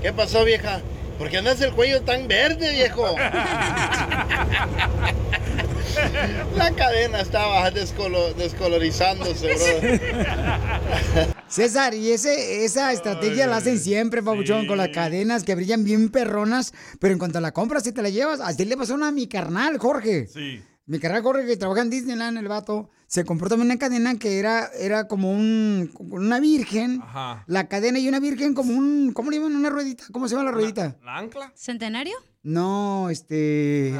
¿qué 0.03 0.13
pasó 0.13 0.45
vieja? 0.45 0.81
¿Por 1.17 1.29
qué 1.29 1.37
andas 1.37 1.59
el 1.61 1.73
cuello 1.73 2.01
tan 2.01 2.27
verde, 2.27 2.71
viejo? 2.71 3.15
La 6.55 6.71
cadena 6.75 7.21
estaba 7.21 7.69
descolo- 7.71 8.33
descolorizándose, 8.35 9.47
bro. 9.47 11.33
César, 11.47 11.93
y 11.93 12.11
ese, 12.11 12.65
esa 12.65 12.91
estrategia 12.91 13.47
la 13.47 13.57
hacen 13.57 13.79
siempre, 13.79 14.21
babuchón, 14.21 14.67
con 14.67 14.77
las 14.77 14.89
cadenas 14.89 15.43
que 15.43 15.55
brillan 15.55 15.83
bien 15.83 16.09
perronas, 16.09 16.73
pero 16.99 17.13
en 17.13 17.19
cuanto 17.19 17.39
la 17.39 17.51
compras 17.53 17.87
y 17.87 17.91
te 17.91 18.01
la 18.01 18.09
llevas, 18.09 18.39
así 18.41 18.65
le 18.65 18.75
pasó 18.77 18.95
a 19.03 19.11
mi 19.11 19.27
carnal, 19.27 19.77
Jorge. 19.77 20.27
Sí. 20.27 20.61
Mi 20.85 20.99
carnal 20.99 21.21
Jorge, 21.21 21.45
que 21.45 21.57
trabaja 21.57 21.81
en 21.81 21.89
Disneyland, 21.89 22.37
el 22.37 22.47
vato, 22.47 22.89
se 23.07 23.25
compró 23.25 23.49
también 23.49 23.67
una 23.71 23.77
cadena 23.79 24.17
que 24.17 24.39
era, 24.39 24.69
era 24.79 25.07
como 25.07 25.31
un, 25.31 25.91
una 25.99 26.39
virgen. 26.39 27.01
Ajá. 27.03 27.43
La 27.47 27.67
cadena 27.67 27.99
y 27.99 28.07
una 28.07 28.19
virgen 28.21 28.53
como 28.53 28.73
un, 28.73 29.11
¿cómo 29.13 29.29
le 29.29 29.37
llaman? 29.37 29.55
Una 29.55 29.69
ruedita. 29.69 30.05
¿Cómo 30.13 30.27
se 30.27 30.35
llama 30.35 30.45
la 30.45 30.51
ruedita? 30.51 30.95
¿La 31.03 31.17
ancla? 31.17 31.51
¿Centenario? 31.55 32.15
No, 32.43 33.09
este... 33.09 33.93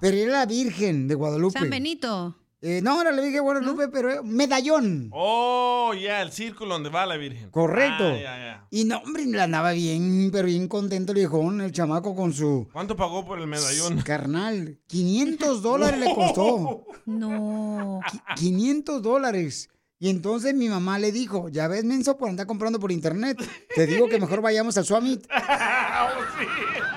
Pero 0.00 0.16
era 0.16 0.32
la 0.32 0.46
Virgen 0.46 1.08
de 1.08 1.14
Guadalupe. 1.14 1.58
San 1.58 1.70
Benito. 1.70 2.36
Eh, 2.62 2.80
no, 2.82 3.00
era 3.00 3.10
la 3.10 3.16
Virgen 3.18 3.34
de 3.34 3.40
Guadalupe, 3.40 3.88
pero 3.88 4.24
medallón. 4.24 5.10
Oh, 5.12 5.92
ya, 5.94 6.22
el 6.22 6.32
círculo 6.32 6.74
donde 6.74 6.88
va 6.88 7.06
la 7.06 7.16
Virgen. 7.16 7.50
Correcto. 7.50 8.04
Ah. 8.26 8.66
Y 8.70 8.84
no, 8.84 8.98
hombre, 8.98 9.26
la 9.26 9.44
andaba 9.44 9.72
bien, 9.72 10.30
pero 10.32 10.46
bien 10.46 10.66
contento 10.66 11.12
el 11.12 11.18
viejón, 11.18 11.60
el 11.60 11.72
chamaco 11.72 12.16
con 12.16 12.32
su 12.32 12.66
¿Cuánto 12.72 12.96
pagó 12.96 13.24
por 13.24 13.38
el 13.38 13.46
medallón? 13.46 14.00
carnal. 14.02 14.78
500 14.88 15.62
dólares 15.62 16.00
le 16.00 16.14
costó. 16.14 16.86
No. 17.04 18.00
500 18.36 19.02
dólares. 19.02 19.68
Y 19.98 20.10
entonces 20.10 20.54
mi 20.54 20.68
mamá 20.68 20.98
le 20.98 21.10
dijo, 21.10 21.48
ya 21.48 21.68
ves, 21.68 21.84
menso, 21.84 22.18
por 22.18 22.28
andar 22.28 22.46
comprando 22.46 22.78
por 22.78 22.92
internet. 22.92 23.38
Te 23.74 23.86
digo 23.86 24.08
que 24.08 24.18
mejor 24.18 24.42
vayamos 24.42 24.76
al 24.76 24.84
Summit. 24.84 25.26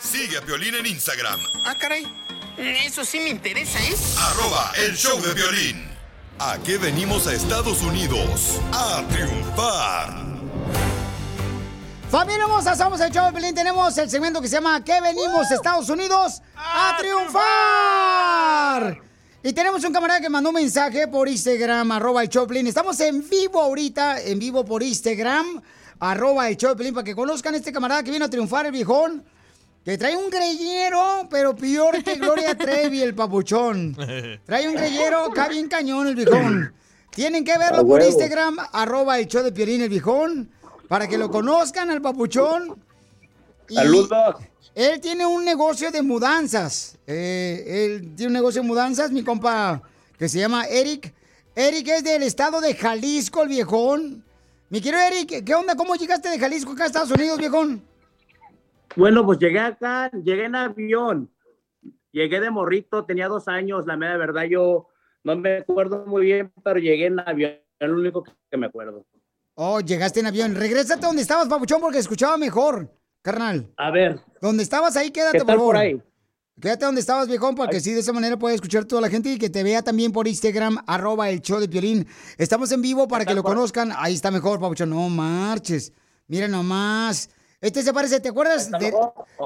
Sigue 0.00 0.38
a 0.38 0.42
Piolín 0.42 0.74
en 0.74 0.86
Instagram, 0.86 1.40
Ah, 1.64 1.74
caray. 1.78 2.06
Eso 2.56 3.04
sí 3.04 3.20
me 3.20 3.30
interesa, 3.30 3.78
¿eh? 3.80 3.94
arroba 4.18 4.72
el 4.76 4.96
show 4.96 5.20
de 5.20 5.32
violín. 5.34 5.88
¿A 6.38 6.58
qué 6.64 6.78
venimos 6.78 7.26
a 7.26 7.34
Estados 7.34 7.82
Unidos? 7.82 8.58
A 8.72 9.02
triunfar. 9.08 10.30
Familia 12.10 12.44
hermosa, 12.44 12.74
somos 12.74 13.00
el 13.00 13.12
show 13.12 13.26
de 13.26 13.32
Pelín. 13.32 13.54
Tenemos 13.54 13.96
el 13.98 14.10
segmento 14.10 14.40
que 14.40 14.48
se 14.48 14.56
llama 14.56 14.82
¿Qué 14.84 15.00
venimos 15.00 15.50
Estados 15.50 15.88
Unidos 15.90 16.40
a 16.56 16.96
triunfar? 16.98 18.98
Y 19.42 19.52
tenemos 19.52 19.84
un 19.84 19.92
camarada 19.92 20.20
que 20.20 20.28
mandó 20.28 20.50
un 20.50 20.56
mensaje 20.56 21.06
por 21.08 21.28
Instagram, 21.28 21.92
arroba 21.92 22.22
el 22.22 22.28
show 22.28 22.42
de 22.44 22.48
Pelín. 22.48 22.66
Estamos 22.66 22.98
en 23.00 23.28
vivo 23.28 23.60
ahorita, 23.60 24.20
en 24.22 24.38
vivo 24.38 24.64
por 24.64 24.82
Instagram, 24.82 25.62
arroba 26.00 26.48
el 26.48 26.56
show 26.56 26.70
de 26.70 26.76
Pelín, 26.76 26.94
para 26.94 27.04
que 27.04 27.14
conozcan 27.14 27.54
a 27.54 27.58
este 27.58 27.72
camarada 27.72 28.02
que 28.02 28.10
viene 28.10 28.24
a 28.24 28.30
triunfar, 28.30 28.66
el 28.66 28.72
viejón. 28.72 29.24
Que 29.84 29.96
trae 29.96 30.14
un 30.14 30.28
greyero, 30.28 31.26
pero 31.30 31.56
peor 31.56 32.02
que 32.04 32.16
Gloria 32.16 32.54
Trevi, 32.58 33.00
el 33.00 33.14
papuchón. 33.14 33.96
Trae 34.44 34.68
un 34.68 34.74
greyero 34.74 35.24
acá 35.24 35.48
bien 35.48 35.68
cañón, 35.68 36.06
el 36.06 36.14
viejón. 36.14 36.74
Tienen 37.10 37.44
que 37.44 37.56
verlo 37.56 37.86
por. 37.86 38.02
Instagram, 38.02 38.56
arroba 38.72 39.18
el 39.18 39.26
show 39.26 39.42
de 39.42 39.52
Piolín, 39.52 39.80
el 39.80 39.88
viejón, 39.88 40.50
para 40.86 41.08
que 41.08 41.16
lo 41.16 41.30
conozcan 41.30 41.90
al 41.90 42.02
papuchón. 42.02 42.76
Y 43.68 43.74
Saludos. 43.74 44.36
Él 44.74 45.00
tiene 45.00 45.26
un 45.26 45.44
negocio 45.44 45.90
de 45.90 46.02
mudanzas. 46.02 46.96
Eh, 47.06 47.64
él 47.66 48.14
tiene 48.14 48.28
un 48.28 48.34
negocio 48.34 48.62
de 48.62 48.68
mudanzas, 48.68 49.10
mi 49.10 49.24
compa, 49.24 49.82
que 50.18 50.28
se 50.28 50.38
llama 50.38 50.66
Eric. 50.66 51.12
Eric 51.56 51.88
es 51.88 52.04
del 52.04 52.22
estado 52.22 52.60
de 52.60 52.74
Jalisco, 52.74 53.42
el 53.42 53.48
viejón. 53.48 54.24
Mi 54.68 54.80
querido 54.80 55.02
Eric, 55.02 55.44
¿qué 55.44 55.54
onda? 55.54 55.74
¿Cómo 55.74 55.96
llegaste 55.96 56.28
de 56.28 56.38
Jalisco 56.38 56.72
acá 56.72 56.84
a 56.84 56.86
Estados 56.86 57.10
Unidos, 57.10 57.38
viejón? 57.38 57.82
Bueno, 58.96 59.24
pues 59.24 59.38
llegué 59.38 59.60
acá, 59.60 60.10
llegué 60.10 60.44
en 60.44 60.56
avión. 60.56 61.30
Llegué 62.12 62.40
de 62.40 62.50
morrito, 62.50 63.04
tenía 63.04 63.28
dos 63.28 63.46
años, 63.46 63.86
la 63.86 63.96
mera 63.96 64.16
verdad 64.16 64.44
yo 64.44 64.88
no 65.22 65.36
me 65.36 65.58
acuerdo 65.58 66.04
muy 66.06 66.22
bien, 66.22 66.52
pero 66.64 66.80
llegué 66.80 67.06
en 67.06 67.20
avión, 67.20 67.52
es 67.78 67.88
lo 67.88 67.96
único 67.96 68.24
que, 68.24 68.56
me 68.56 68.66
acuerdo. 68.66 69.06
Oh, 69.54 69.80
llegaste 69.80 70.20
en 70.20 70.26
avión. 70.26 70.54
Regrésate 70.54 71.06
donde 71.06 71.22
estabas, 71.22 71.48
papuchón, 71.48 71.80
porque 71.80 71.98
escuchaba 71.98 72.36
mejor, 72.36 72.92
carnal. 73.22 73.72
A 73.76 73.90
ver. 73.90 74.20
Donde 74.40 74.62
estabas 74.62 74.96
ahí, 74.96 75.10
quédate, 75.10 75.38
¿Qué 75.38 75.44
tal 75.44 75.46
por 75.46 75.56
favor. 75.56 75.74
por 75.74 75.82
ahí? 75.82 76.02
Quédate 76.60 76.84
donde 76.84 77.00
estabas, 77.00 77.28
viejón, 77.28 77.54
para 77.54 77.70
que 77.70 77.80
sí, 77.80 77.92
de 77.92 78.00
esa 78.00 78.12
manera 78.12 78.38
pueda 78.38 78.54
escuchar 78.54 78.84
toda 78.84 79.00
la 79.00 79.08
gente 79.08 79.30
y 79.30 79.38
que 79.38 79.48
te 79.48 79.62
vea 79.62 79.82
también 79.82 80.12
por 80.12 80.28
Instagram, 80.28 80.78
arroba 80.86 81.30
el 81.30 81.40
show 81.40 81.58
de 81.58 81.68
Piolín. 81.68 82.06
Estamos 82.36 82.70
en 82.72 82.82
vivo 82.82 83.08
para 83.08 83.24
que 83.24 83.34
lo 83.34 83.42
conozcan. 83.42 83.92
Ahí 83.96 84.14
está 84.14 84.30
mejor, 84.30 84.60
papuchón. 84.60 84.90
No 84.90 85.08
marches. 85.08 85.92
Mira 86.26 86.48
nomás. 86.48 87.30
Este 87.60 87.82
se 87.82 87.92
parece, 87.92 88.20
¿te 88.20 88.30
acuerdas? 88.30 88.70
De... 88.70 88.92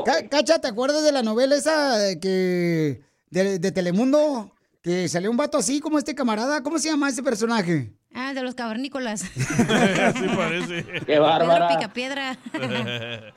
Ca- 0.04 0.28
Cacha, 0.28 0.60
¿te 0.60 0.68
acuerdas 0.68 1.02
de 1.02 1.12
la 1.12 1.22
novela 1.22 1.56
esa 1.56 1.96
que 2.20 3.02
de, 3.30 3.58
de 3.58 3.72
Telemundo? 3.72 4.52
Que 4.82 5.08
salió 5.08 5.30
un 5.30 5.36
vato 5.36 5.58
así 5.58 5.80
como 5.80 5.98
este 5.98 6.14
camarada. 6.14 6.62
¿Cómo 6.62 6.78
se 6.78 6.88
llama 6.90 7.08
ese 7.08 7.22
personaje? 7.22 7.92
Ah, 8.16 8.32
de 8.32 8.42
los 8.42 8.54
cavernícolas. 8.54 9.24
Así 9.34 10.28
parece. 10.36 10.84
Qué 11.04 11.18
bárbara. 11.18 11.66
Pedro 11.68 11.80
pica 11.80 11.92
piedra. 11.92 12.36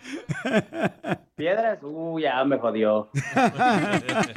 Piedras, 1.35 1.77
uh, 1.83 2.19
ya 2.19 2.43
me 2.45 2.57
jodió. 2.57 3.09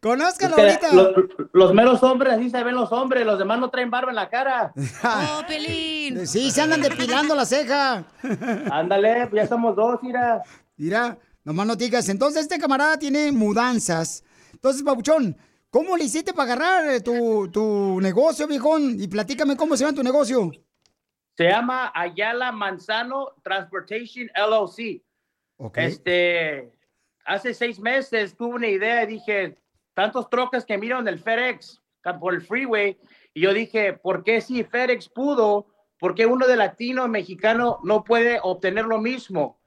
Conózcalo 0.00 0.56
Es 0.56 0.78
que 0.78 0.86
ahorita. 0.86 0.92
lo- 0.94 1.48
los 1.52 1.74
meros 1.74 2.02
hombres, 2.02 2.34
así 2.34 2.50
se 2.50 2.62
ven 2.64 2.74
los 2.74 2.90
hombres, 2.92 3.26
los 3.26 3.38
demás 3.38 3.58
no 3.58 3.70
traen 3.70 3.90
barba 3.90 4.10
en 4.10 4.16
la 4.16 4.28
cara. 4.28 4.72
¡Oh, 5.04 5.42
Pelín! 5.46 6.26
Sí, 6.26 6.50
se 6.50 6.62
andan 6.62 6.80
depilando 6.80 7.34
la 7.34 7.44
ceja. 7.44 8.04
Ándale, 8.70 9.26
pues 9.28 9.42
ya 9.42 9.48
somos 9.48 9.76
dos, 9.76 9.98
mira. 10.02 10.42
Mira, 10.76 11.18
nomás 11.44 11.66
no 11.66 11.76
digas. 11.76 12.08
Entonces, 12.08 12.42
este 12.42 12.58
camarada 12.58 12.98
tiene 12.98 13.30
mudanzas. 13.32 14.24
Entonces, 14.52 14.82
Pabuchón, 14.82 15.36
¿cómo 15.70 15.96
le 15.96 16.04
hiciste 16.04 16.32
para 16.32 16.52
agarrar 16.54 16.90
eh, 16.94 17.00
tu, 17.00 17.48
tu 17.50 18.00
negocio, 18.00 18.46
viejón? 18.46 18.96
Y 19.00 19.08
platícame 19.08 19.56
cómo 19.56 19.76
se 19.76 19.84
llama 19.84 19.96
tu 19.96 20.02
negocio. 20.02 20.50
Se 21.36 21.44
llama 21.44 21.90
Ayala 21.94 22.52
Manzano 22.52 23.34
Transportation 23.42 24.28
LLC. 24.34 25.02
Ok. 25.56 25.78
Este, 25.78 26.72
hace 27.24 27.54
seis 27.54 27.78
meses 27.78 28.36
tuve 28.36 28.56
una 28.56 28.68
idea 28.68 29.04
y 29.04 29.06
dije, 29.06 29.58
tantos 29.94 30.28
troques 30.28 30.64
que 30.64 30.76
miro 30.78 30.98
en 30.98 31.08
el 31.08 31.18
FedEx 31.18 31.80
por 32.18 32.32
el 32.34 32.40
freeway, 32.40 32.98
y 33.34 33.42
yo 33.42 33.52
dije, 33.52 33.92
¿por 33.92 34.24
qué 34.24 34.40
si 34.40 34.64
FedEx 34.64 35.08
pudo, 35.10 35.66
por 35.98 36.14
qué 36.14 36.24
uno 36.24 36.46
de 36.46 36.56
latino 36.56 37.06
mexicano 37.08 37.78
no 37.84 38.04
puede 38.04 38.40
obtener 38.42 38.86
lo 38.86 38.98
mismo? 38.98 39.60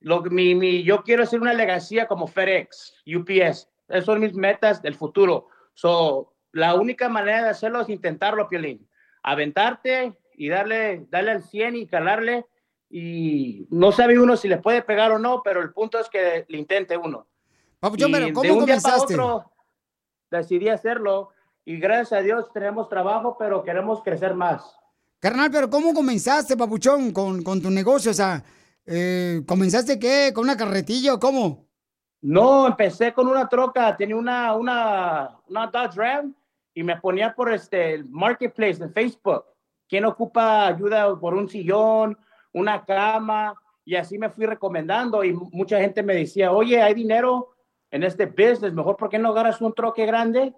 Lo, 0.00 0.22
mi, 0.22 0.54
mi- 0.54 0.82
yo 0.82 1.02
quiero 1.02 1.22
hacer 1.22 1.40
una 1.40 1.52
legacía 1.52 2.06
como 2.08 2.26
FedEx, 2.26 2.94
UPS. 3.06 3.68
Esas 3.88 4.04
son 4.04 4.20
mis 4.20 4.34
metas 4.34 4.82
del 4.82 4.94
futuro. 4.94 5.48
So, 5.74 6.34
la 6.52 6.74
única 6.74 7.08
manera 7.08 7.44
de 7.44 7.50
hacerlo 7.50 7.80
es 7.80 7.88
intentarlo, 7.88 8.48
Piolín. 8.48 8.88
Aventarte 9.22 10.16
y 10.34 10.48
darle, 10.48 11.06
darle 11.10 11.32
al 11.32 11.42
100 11.42 11.76
y 11.76 11.86
calarle. 11.86 12.46
Y 12.88 13.66
no 13.70 13.92
sabe 13.92 14.18
uno 14.18 14.36
si 14.36 14.48
le 14.48 14.58
puede 14.58 14.82
pegar 14.82 15.10
o 15.12 15.18
no, 15.18 15.42
pero 15.42 15.60
el 15.60 15.72
punto 15.72 15.98
es 15.98 16.08
que 16.08 16.44
le 16.48 16.58
intente 16.58 16.96
uno. 16.96 17.26
Papuchón, 17.80 18.12
pero 18.12 18.26
de 18.26 18.32
¿cómo 18.32 18.54
un 18.54 18.64
día 18.64 18.76
para 18.76 18.94
comenzaste? 18.94 19.14
otro 19.14 19.52
decidí 20.30 20.68
hacerlo 20.68 21.30
y 21.64 21.78
gracias 21.78 22.20
a 22.20 22.22
Dios 22.22 22.46
tenemos 22.52 22.88
trabajo, 22.88 23.36
pero 23.38 23.62
queremos 23.62 24.02
crecer 24.02 24.34
más. 24.34 24.76
Carnal, 25.18 25.50
pero 25.50 25.68
¿cómo 25.70 25.94
comenzaste, 25.94 26.56
papuchón, 26.56 27.12
con, 27.12 27.42
con 27.42 27.60
tu 27.60 27.70
negocio? 27.70 28.10
O 28.10 28.14
sea, 28.14 28.44
eh, 28.84 29.42
¿comenzaste 29.46 29.98
qué? 29.98 30.32
¿Con 30.34 30.44
una 30.44 30.56
carretilla 30.56 31.14
o 31.14 31.18
cómo? 31.20 31.65
No, 32.22 32.66
empecé 32.66 33.12
con 33.12 33.28
una 33.28 33.48
troca, 33.48 33.96
tenía 33.96 34.16
una, 34.16 34.54
una, 34.54 35.38
una 35.48 35.66
Dodge 35.66 35.96
Ram 35.96 36.34
y 36.74 36.82
me 36.82 36.96
ponía 36.96 37.34
por 37.34 37.52
este 37.52 38.02
marketplace 38.08 38.84
de 38.84 38.88
Facebook. 38.88 39.44
¿Quién 39.88 40.04
ocupa 40.04 40.66
ayuda 40.66 41.18
por 41.18 41.34
un 41.34 41.48
sillón, 41.48 42.18
una 42.52 42.84
cama? 42.84 43.54
Y 43.84 43.94
así 43.94 44.18
me 44.18 44.30
fui 44.30 44.46
recomendando 44.46 45.22
y 45.22 45.32
mucha 45.32 45.78
gente 45.78 46.02
me 46.02 46.14
decía, 46.14 46.50
oye, 46.50 46.82
hay 46.82 46.94
dinero 46.94 47.54
en 47.90 48.02
este 48.02 48.26
business, 48.26 48.72
mejor 48.72 48.96
¿por 48.96 49.08
qué 49.08 49.18
no 49.18 49.28
agarras 49.28 49.60
un 49.60 49.72
troque 49.72 50.04
grande? 50.04 50.52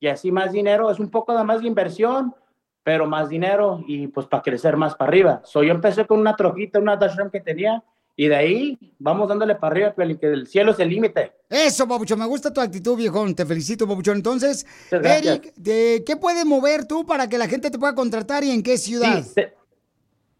Y 0.00 0.08
así 0.08 0.32
más 0.32 0.52
dinero, 0.52 0.90
es 0.90 0.98
un 0.98 1.10
poco 1.10 1.36
de 1.36 1.44
más 1.44 1.60
de 1.60 1.68
inversión, 1.68 2.34
pero 2.82 3.06
más 3.06 3.28
dinero 3.28 3.80
y 3.86 4.08
pues 4.08 4.26
para 4.26 4.42
crecer 4.42 4.76
más 4.76 4.94
para 4.94 5.08
arriba. 5.08 5.40
So, 5.44 5.62
yo 5.62 5.72
empecé 5.72 6.06
con 6.06 6.18
una 6.20 6.36
troquita, 6.36 6.78
una 6.78 6.96
Dodge 6.96 7.16
Ram 7.16 7.30
que 7.30 7.40
tenía 7.40 7.82
y 8.18 8.28
de 8.28 8.36
ahí 8.36 8.78
vamos 8.98 9.28
dándole 9.28 9.54
para 9.54 9.72
arriba, 9.72 9.94
Piolín, 9.94 10.16
que 10.16 10.26
el 10.26 10.46
cielo 10.46 10.72
es 10.72 10.78
el 10.78 10.88
límite. 10.88 11.32
Eso, 11.50 11.86
papuchón, 11.86 12.18
me 12.18 12.24
gusta 12.24 12.50
tu 12.50 12.62
actitud, 12.62 12.96
viejón. 12.96 13.34
Te 13.34 13.44
felicito, 13.44 13.86
papuchón. 13.86 14.16
Entonces. 14.16 14.66
Eric, 14.90 15.54
¿de 15.54 16.02
¿qué 16.06 16.16
puedes 16.16 16.46
mover 16.46 16.86
tú 16.86 17.04
para 17.04 17.28
que 17.28 17.36
la 17.36 17.46
gente 17.46 17.70
te 17.70 17.78
pueda 17.78 17.94
contratar 17.94 18.42
y 18.42 18.50
en 18.50 18.62
qué 18.62 18.78
ciudad? 18.78 19.22
Sí, 19.22 19.42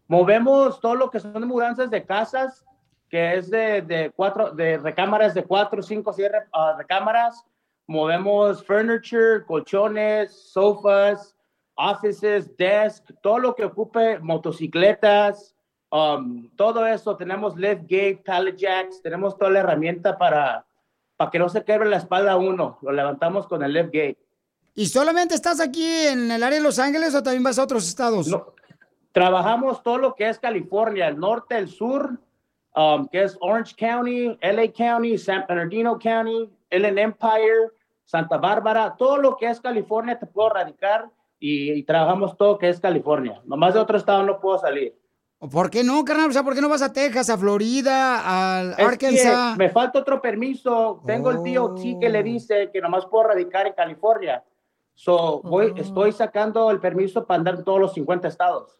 movemos 0.07 0.79
todo 0.79 0.95
lo 0.95 1.11
que 1.11 1.19
son 1.19 1.47
mudanzas 1.47 1.91
de 1.91 2.03
casas, 2.03 2.65
que 3.09 3.35
es 3.35 3.51
de, 3.51 3.83
de 3.83 4.11
cuatro, 4.15 4.51
de 4.51 4.79
recámaras 4.79 5.35
de 5.35 5.43
cuatro, 5.43 5.83
cinco, 5.83 6.11
siete 6.13 6.35
ah, 6.53 6.75
recámaras. 6.77 7.45
Movemos 7.85 8.65
furniture, 8.65 9.45
colchones, 9.45 10.31
sofas, 10.31 11.35
offices, 11.75 12.57
desk, 12.57 13.05
todo 13.21 13.37
lo 13.37 13.55
que 13.55 13.65
ocupe 13.65 14.17
motocicletas, 14.19 15.53
um, 15.91 16.49
todo 16.55 16.85
eso. 16.85 17.15
Tenemos 17.15 17.55
lift 17.55 17.83
gate, 17.83 18.21
pallet 18.25 18.55
jacks, 18.55 19.01
tenemos 19.01 19.37
toda 19.37 19.51
la 19.51 19.59
herramienta 19.59 20.17
para, 20.17 20.65
para 21.15 21.31
que 21.31 21.39
no 21.39 21.49
se 21.49 21.63
quebre 21.63 21.89
la 21.89 21.97
espalda 21.97 22.33
a 22.33 22.37
uno. 22.37 22.77
Lo 22.81 22.91
levantamos 22.91 23.47
con 23.47 23.63
el 23.63 23.73
lift 23.73 23.93
gate. 23.93 24.17
¿Y 24.75 24.85
solamente 24.85 25.33
estás 25.33 25.59
aquí 25.59 25.87
en 26.07 26.29
el 26.29 26.43
área 26.43 26.59
de 26.59 26.63
Los 26.63 26.77
Ángeles 26.77 27.15
o 27.15 27.23
también 27.23 27.43
vas 27.43 27.57
a 27.57 27.63
otros 27.63 27.87
estados? 27.87 28.29
Trabajamos 29.11 29.81
todo 29.81 29.97
lo 29.97 30.13
que 30.13 30.29
es 30.29 30.37
California, 30.37 31.07
el 31.07 31.19
norte, 31.19 31.57
el 31.57 31.67
sur, 31.67 32.19
um, 32.75 33.07
que 33.07 33.23
es 33.23 33.35
Orange 33.41 33.73
County, 33.75 34.37
LA 34.39 34.71
County, 34.71 35.17
San 35.17 35.45
Bernardino 35.47 35.97
County, 35.97 36.47
Inland 36.69 36.99
Empire, 36.99 37.71
Santa 38.05 38.37
Bárbara, 38.37 38.95
todo 38.95 39.17
lo 39.17 39.35
que 39.35 39.49
es 39.49 39.59
California 39.59 40.19
te 40.19 40.27
puedo 40.27 40.49
radicar 40.49 41.09
y, 41.39 41.71
y 41.71 41.83
trabajamos 41.83 42.37
todo 42.37 42.59
que 42.59 42.69
es 42.69 42.79
California. 42.79 43.41
Nomás 43.45 43.73
de 43.73 43.79
otro 43.79 43.97
estado 43.97 44.21
no 44.21 44.39
puedo 44.39 44.59
salir. 44.59 44.95
¿Por 45.39 45.69
qué 45.69 45.83
no, 45.83 46.03
carnal? 46.03 46.29
O 46.29 46.33
sea, 46.33 46.43
¿por 46.43 46.55
qué 46.55 46.61
no 46.61 46.69
vas 46.69 46.81
a 46.81 46.91
Texas, 46.91 47.29
a 47.29 47.37
Florida, 47.37 48.59
al 48.59 48.73
Arkansas? 48.73 49.53
Oh. 49.53 49.55
me 49.57 49.69
falta 49.69 49.99
otro 49.99 50.19
permiso. 50.19 51.01
Tengo 51.05 51.29
el 51.29 51.37
DOT 51.53 51.99
que 52.01 52.09
le 52.09 52.23
dice 52.23 52.69
que 52.73 52.81
nomás 52.81 53.05
puedo 53.05 53.25
radicar 53.27 53.67
en 53.67 53.73
California. 53.73 54.43
So, 54.95 55.41
voy, 55.43 55.73
Oh. 55.75 55.77
estoy 55.79 56.11
sacando 56.11 56.71
el 56.71 56.79
permiso 56.79 57.25
para 57.25 57.37
andar 57.37 57.55
en 57.55 57.63
todos 57.63 57.79
los 57.79 57.93
50 57.93 58.27
estados. 58.27 58.79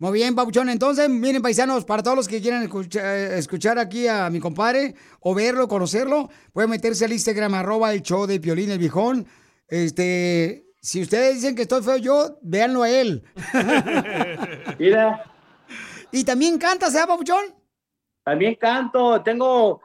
Muy 0.00 0.14
bien, 0.14 0.34
Papuchón. 0.34 0.68
Entonces, 0.68 1.08
miren, 1.08 1.40
paisanos, 1.40 1.84
para 1.84 2.02
todos 2.02 2.16
los 2.16 2.26
que 2.26 2.40
quieran 2.42 2.64
escuchar, 2.64 3.04
escuchar 3.34 3.78
aquí 3.78 4.08
a 4.08 4.28
mi 4.30 4.40
compadre 4.40 4.96
o 5.20 5.32
verlo, 5.32 5.68
conocerlo, 5.68 6.28
pueden 6.52 6.70
meterse 6.70 7.04
al 7.04 7.12
Instagram, 7.12 7.54
arroba 7.54 7.92
el 7.92 8.02
show 8.02 8.26
de 8.26 8.40
Piolín, 8.40 8.72
el 8.72 8.78
viejón. 8.80 9.24
Este, 9.68 10.66
si 10.80 11.02
ustedes 11.02 11.34
dicen 11.36 11.54
que 11.54 11.62
estoy 11.62 11.84
feo 11.84 11.96
yo, 11.98 12.38
véanlo 12.42 12.82
a 12.82 12.90
él. 12.90 13.22
Mira. 14.80 15.31
¿Y 16.12 16.24
también 16.24 16.58
canta, 16.58 16.90
¿sea, 16.90 17.06
Papuchón? 17.06 17.54
También 18.22 18.54
canto, 18.54 19.22
tengo 19.22 19.80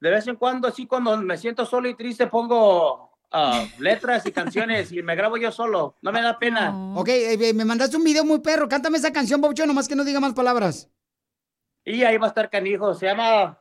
de 0.00 0.10
vez 0.10 0.26
en 0.26 0.36
cuando, 0.36 0.68
así 0.68 0.86
cuando 0.86 1.16
me 1.18 1.36
siento 1.36 1.66
solo 1.66 1.88
y 1.88 1.94
triste, 1.94 2.26
pongo 2.26 3.18
ah, 3.30 3.66
letras 3.78 4.24
y 4.24 4.32
canciones 4.32 4.90
y 4.92 5.02
me 5.02 5.14
grabo 5.14 5.36
yo 5.36 5.52
solo. 5.52 5.96
No 6.00 6.10
me 6.10 6.22
da 6.22 6.38
pena. 6.38 6.74
Ok, 6.96 7.08
eh, 7.08 7.52
me 7.54 7.66
mandaste 7.66 7.98
un 7.98 8.04
video 8.04 8.24
muy 8.24 8.40
perro. 8.40 8.68
Cántame 8.68 8.96
esa 8.96 9.12
canción, 9.12 9.40
Papuchón, 9.40 9.68
nomás 9.68 9.88
que 9.88 9.94
no 9.94 10.04
diga 10.04 10.18
más 10.18 10.32
palabras. 10.32 10.88
Y 11.84 12.02
ahí 12.02 12.16
va 12.16 12.26
a 12.26 12.28
estar 12.28 12.48
canijo, 12.48 12.94
se 12.94 13.06
llama... 13.06 13.58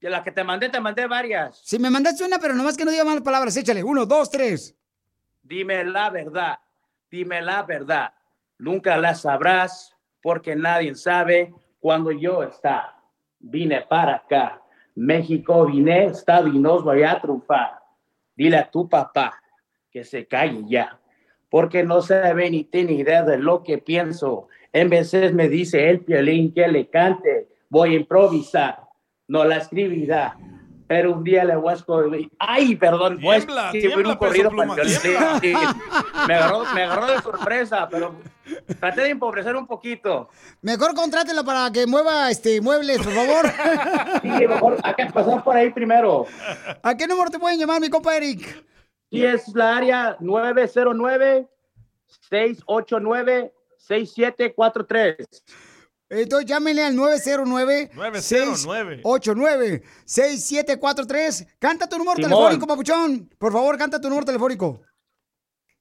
De 0.00 0.08
la 0.08 0.22
que 0.22 0.32
te 0.32 0.42
mandé, 0.42 0.70
te 0.70 0.80
mandé 0.80 1.06
varias. 1.06 1.60
Si 1.62 1.78
me 1.78 1.90
mandaste 1.90 2.24
una, 2.24 2.38
pero 2.38 2.54
nomás 2.54 2.74
que 2.74 2.86
no 2.86 2.90
diga 2.90 3.04
más 3.04 3.20
palabras, 3.20 3.54
échale. 3.56 3.84
Uno, 3.84 4.06
dos, 4.06 4.30
tres. 4.30 4.74
Dime 5.42 5.84
la 5.84 6.08
verdad, 6.08 6.58
dime 7.10 7.42
la 7.42 7.62
verdad. 7.64 8.14
Nunca 8.56 8.96
la 8.96 9.14
sabrás 9.14 9.94
porque 10.22 10.56
nadie 10.56 10.94
sabe 10.94 11.52
cuando 11.80 12.10
yo 12.12 12.42
está. 12.42 12.96
Vine 13.38 13.82
para 13.82 14.16
acá. 14.16 14.60
México 14.94 15.66
vine, 15.66 16.06
Estado 16.06 16.48
y 16.48 16.58
nos 16.58 16.84
voy 16.84 17.02
a 17.02 17.20
triunfar. 17.20 17.78
Dile 18.36 18.58
a 18.58 18.70
tu 18.70 18.88
papá 18.88 19.40
que 19.90 20.04
se 20.04 20.26
calle 20.26 20.62
ya, 20.68 20.98
porque 21.50 21.82
no 21.82 22.00
sabe 22.00 22.50
ni 22.50 22.64
tiene 22.64 22.92
idea 22.92 23.22
de 23.22 23.38
lo 23.38 23.62
que 23.62 23.78
pienso. 23.78 24.48
En 24.72 24.88
veces 24.88 25.34
me 25.34 25.48
dice 25.48 25.90
el 25.90 26.00
piolín 26.00 26.52
que 26.54 26.68
le 26.68 26.88
cante, 26.88 27.48
voy 27.68 27.94
a 27.94 27.96
improvisar, 27.96 28.80
no 29.26 29.44
la 29.44 29.56
escribirá. 29.56 30.36
Pero 30.86 31.12
un 31.12 31.22
día 31.22 31.44
le 31.44 31.54
voy 31.54 31.70
a 31.70 31.76
escribir. 31.76 32.30
Ay, 32.38 32.74
perdón, 32.74 33.20
voy 33.22 33.36
a 33.36 33.38
Tiembla, 33.38 33.70
tiembla, 33.70 34.08
un 34.08 34.16
corrido 34.16 34.50
para 34.50 34.82
el 34.82 35.00
tiembla. 35.00 35.40
Sí, 35.40 35.54
Me 36.26 36.34
agarró, 36.34 36.64
me 36.74 36.82
agarró 36.82 37.06
de 37.06 37.20
sorpresa, 37.20 37.88
pero 37.88 38.16
traté 38.78 39.02
de 39.02 39.10
empobrecer 39.10 39.54
un 39.56 39.66
poquito. 39.66 40.28
Mejor 40.62 40.94
contrátelo 40.94 41.44
para 41.44 41.70
que 41.72 41.86
mueva 41.86 42.30
este 42.30 42.60
muebles, 42.60 42.98
por 42.98 43.12
favor. 43.12 43.46
Sí, 44.22 44.28
mejor 44.28 44.78
hay 44.82 44.94
que 44.94 45.06
pasar 45.06 45.42
por 45.44 45.56
ahí 45.56 45.70
primero. 45.70 46.26
¿A 46.82 46.96
qué 46.96 47.06
número 47.06 47.30
te 47.30 47.38
pueden 47.38 47.58
llamar, 47.58 47.80
mi 47.80 47.88
compa 47.88 48.16
Eric? 48.16 48.64
Y 49.10 49.24
es 49.24 49.48
la 49.54 49.76
área 49.76 50.16
909-689-6743. 53.88 55.16
Entonces 56.12 56.46
llámenle 56.48 56.84
al 56.84 56.96
909 56.96 57.90
909. 57.94 59.00
89 59.04 59.82
6743 60.04 61.46
Canta 61.60 61.88
tu 61.88 61.98
número 61.98 62.16
Simón. 62.16 62.30
telefónico, 62.30 62.66
papuchón. 62.66 63.30
Por 63.38 63.52
favor, 63.52 63.78
canta 63.78 64.00
tu 64.00 64.08
número 64.08 64.26
telefónico. 64.26 64.80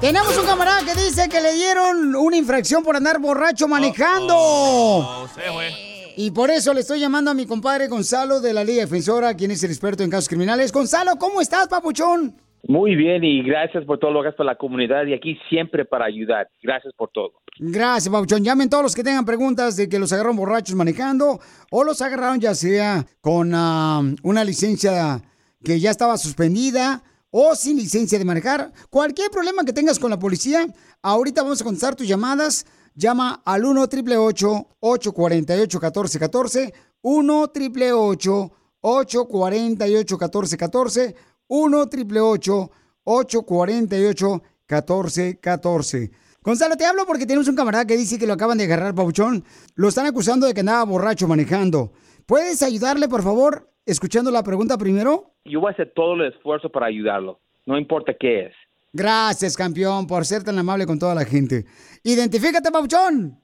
Tenemos 0.01 0.37
un 0.37 0.45
camarada 0.45 0.83
que 0.83 0.93
dice 0.93 1.27
que 1.29 1.41
le 1.41 1.53
dieron 1.53 2.15
una 2.15 2.37
infracción 2.37 2.83
por 2.83 2.95
andar 2.95 3.17
borracho 3.17 3.67
manejando. 3.67 4.35
Oh, 4.37 5.27
se 5.33 5.51
fue. 5.51 6.13
Y 6.15 6.29
por 6.29 6.51
eso 6.51 6.75
le 6.75 6.81
estoy 6.81 6.99
llamando 6.99 7.31
a 7.31 7.33
mi 7.33 7.47
compadre 7.47 7.87
Gonzalo 7.87 8.39
de 8.39 8.53
la 8.53 8.63
Liga 8.63 8.83
Defensora, 8.83 9.33
quien 9.33 9.49
es 9.49 9.63
el 9.63 9.71
experto 9.71 10.03
en 10.03 10.11
casos 10.11 10.29
criminales. 10.29 10.71
Gonzalo, 10.71 11.15
¿cómo 11.15 11.41
estás, 11.41 11.67
papuchón? 11.69 12.44
Muy 12.67 12.95
bien 12.95 13.23
y 13.23 13.43
gracias 13.43 13.85
por 13.85 13.99
todo 13.99 14.11
lo 14.11 14.21
que 14.21 14.29
haces 14.29 14.37
por 14.37 14.45
la 14.45 14.55
comunidad 14.55 15.05
y 15.05 15.13
aquí 15.13 15.37
siempre 15.49 15.85
para 15.85 16.05
ayudar. 16.05 16.49
Gracias 16.63 16.93
por 16.97 17.11
todo. 17.11 17.33
Gracias, 17.59 18.11
Pabuchón. 18.11 18.43
Llamen 18.43 18.69
todos 18.69 18.83
los 18.83 18.95
que 18.95 19.03
tengan 19.03 19.23
preguntas 19.23 19.77
de 19.77 19.87
que 19.87 19.99
los 19.99 20.11
agarraron 20.11 20.35
borrachos 20.35 20.75
manejando 20.75 21.39
o 21.69 21.83
los 21.83 22.01
agarraron 22.01 22.39
ya 22.39 22.55
sea 22.55 23.05
con 23.21 23.53
una 23.53 24.43
licencia 24.43 25.21
que 25.63 25.79
ya 25.79 25.91
estaba 25.91 26.17
suspendida 26.17 27.03
o 27.29 27.53
sin 27.53 27.77
licencia 27.77 28.17
de 28.17 28.25
manejar. 28.25 28.71
Cualquier 28.89 29.29
problema 29.29 29.63
que 29.63 29.73
tengas 29.73 29.99
con 29.99 30.09
la 30.09 30.17
policía, 30.17 30.65
ahorita 31.03 31.43
vamos 31.43 31.61
a 31.61 31.65
contestar 31.65 31.95
tus 31.95 32.07
llamadas. 32.07 32.65
Llama 32.95 33.41
al 33.45 33.65
1 33.65 33.81
888 33.81 34.67
848 34.79 35.79
1414 35.79 36.73
1 37.01 37.41
888 37.41 38.51
848 38.81 40.17
1414 40.17 41.34
1 41.47 41.77
888 41.81 42.71
848 43.03 44.41
1414 44.67 46.11
Gonzalo, 46.41 46.75
te 46.75 46.85
hablo 46.85 47.05
porque 47.05 47.25
tenemos 47.25 47.47
un 47.47 47.55
camarada 47.55 47.85
que 47.85 47.97
dice 47.97 48.19
que 48.19 48.27
lo 48.27 48.33
acaban 48.33 48.57
de 48.59 48.65
agarrar, 48.65 48.93
Pabuchón. 48.93 49.43
Lo 49.73 49.87
están 49.87 50.05
acusando 50.05 50.45
de 50.45 50.53
que 50.53 50.59
andaba 50.59 50.83
borracho 50.83 51.27
manejando. 51.27 51.91
¿Puedes 52.27 52.61
ayudarle, 52.61 53.07
por 53.07 53.23
favor? 53.23 53.67
escuchando 53.85 54.31
la 54.31 54.43
pregunta 54.43 54.77
primero? 54.77 55.31
Yo 55.45 55.61
voy 55.61 55.69
a 55.69 55.73
hacer 55.73 55.91
todo 55.95 56.13
el 56.15 56.33
esfuerzo 56.33 56.69
para 56.69 56.87
ayudarlo, 56.87 57.39
no 57.65 57.77
importa 57.77 58.13
qué 58.19 58.47
es. 58.47 58.53
Gracias, 58.93 59.57
campeón, 59.57 60.07
por 60.07 60.25
ser 60.25 60.43
tan 60.43 60.57
amable 60.57 60.85
con 60.85 60.97
toda 60.97 61.13
la 61.13 61.25
gente. 61.25 61.65
Identifícate, 62.03 62.71
Pauchón. 62.71 63.37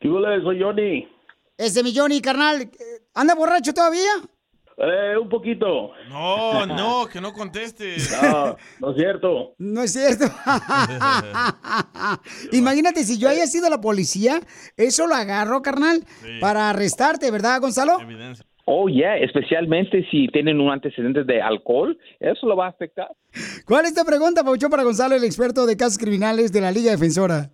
Soy 0.00 0.60
Johnny. 0.60 1.08
Ese 1.56 1.82
mi 1.82 1.96
Johnny, 1.96 2.20
carnal. 2.20 2.70
¿Anda 3.14 3.34
borracho 3.34 3.72
todavía? 3.72 4.10
Eh, 4.82 5.18
un 5.18 5.28
poquito. 5.28 5.90
No, 6.08 6.64
no, 6.64 7.06
que 7.06 7.20
no 7.20 7.32
conteste. 7.32 7.96
No, 8.22 8.56
no 8.80 8.90
es 8.90 8.96
cierto. 8.96 9.54
No 9.58 9.82
es 9.82 9.92
cierto. 9.92 10.24
Imagínate 12.52 13.04
si 13.04 13.18
yo 13.18 13.28
haya 13.28 13.46
sido 13.46 13.68
la 13.68 13.80
policía, 13.80 14.40
eso 14.76 15.06
lo 15.06 15.14
agarro, 15.14 15.62
carnal, 15.62 16.04
para 16.40 16.70
arrestarte, 16.70 17.30
¿verdad, 17.30 17.60
Gonzalo? 17.60 17.98
Oh, 18.66 18.88
yeah, 18.88 19.16
especialmente 19.16 20.06
si 20.10 20.28
tienen 20.28 20.60
un 20.60 20.70
antecedente 20.70 21.24
de 21.24 21.42
alcohol, 21.42 21.98
eso 22.20 22.46
lo 22.46 22.56
va 22.56 22.66
a 22.66 22.70
afectar. 22.70 23.08
¿Cuál 23.66 23.86
es 23.86 23.94
tu 23.94 24.04
pregunta, 24.04 24.44
Pauchón, 24.44 24.70
para 24.70 24.84
Gonzalo, 24.84 25.16
el 25.16 25.24
experto 25.24 25.66
de 25.66 25.76
casos 25.76 25.98
criminales 25.98 26.52
de 26.52 26.60
la 26.60 26.70
Liga 26.70 26.90
Defensora? 26.90 27.50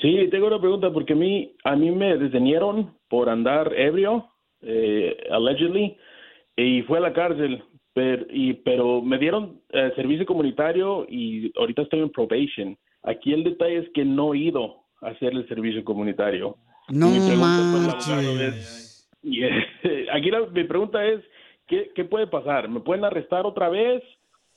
Sí, 0.00 0.28
tengo 0.30 0.48
una 0.48 0.60
pregunta 0.60 0.92
porque 0.92 1.14
a 1.14 1.16
mí, 1.16 1.56
a 1.64 1.74
mí 1.74 1.90
me 1.90 2.18
detenieron 2.18 2.94
por 3.08 3.30
andar 3.30 3.72
ebrio, 3.74 4.28
eh, 4.60 5.16
allegedly, 5.30 5.96
y 6.62 6.82
fue 6.82 6.98
a 6.98 7.02
la 7.02 7.12
cárcel, 7.12 7.62
pero, 7.94 8.26
y, 8.30 8.54
pero 8.54 9.00
me 9.02 9.18
dieron 9.18 9.60
eh, 9.70 9.92
servicio 9.96 10.26
comunitario 10.26 11.06
y 11.08 11.52
ahorita 11.58 11.82
estoy 11.82 12.00
en 12.00 12.10
probation. 12.10 12.76
Aquí 13.04 13.32
el 13.32 13.44
detalle 13.44 13.78
es 13.78 13.88
que 13.94 14.04
no 14.04 14.34
he 14.34 14.38
ido 14.38 14.82
a 15.00 15.08
hacer 15.08 15.32
el 15.32 15.46
servicio 15.48 15.84
comunitario. 15.84 16.56
No 16.88 17.08
Mi 17.10 17.18
pregunta, 17.20 17.46
manches. 17.86 18.08
abogado, 18.08 18.40
es- 18.42 19.08
y, 19.22 19.44
eh, 19.44 19.50
aquí 20.12 20.30
la- 20.30 20.46
mi 20.46 20.64
pregunta 20.64 21.04
es, 21.04 21.22
¿qué, 21.66 21.90
¿qué 21.94 22.04
puede 22.04 22.26
pasar? 22.26 22.68
¿Me 22.68 22.80
pueden 22.80 23.04
arrestar 23.04 23.46
otra 23.46 23.68
vez 23.68 24.02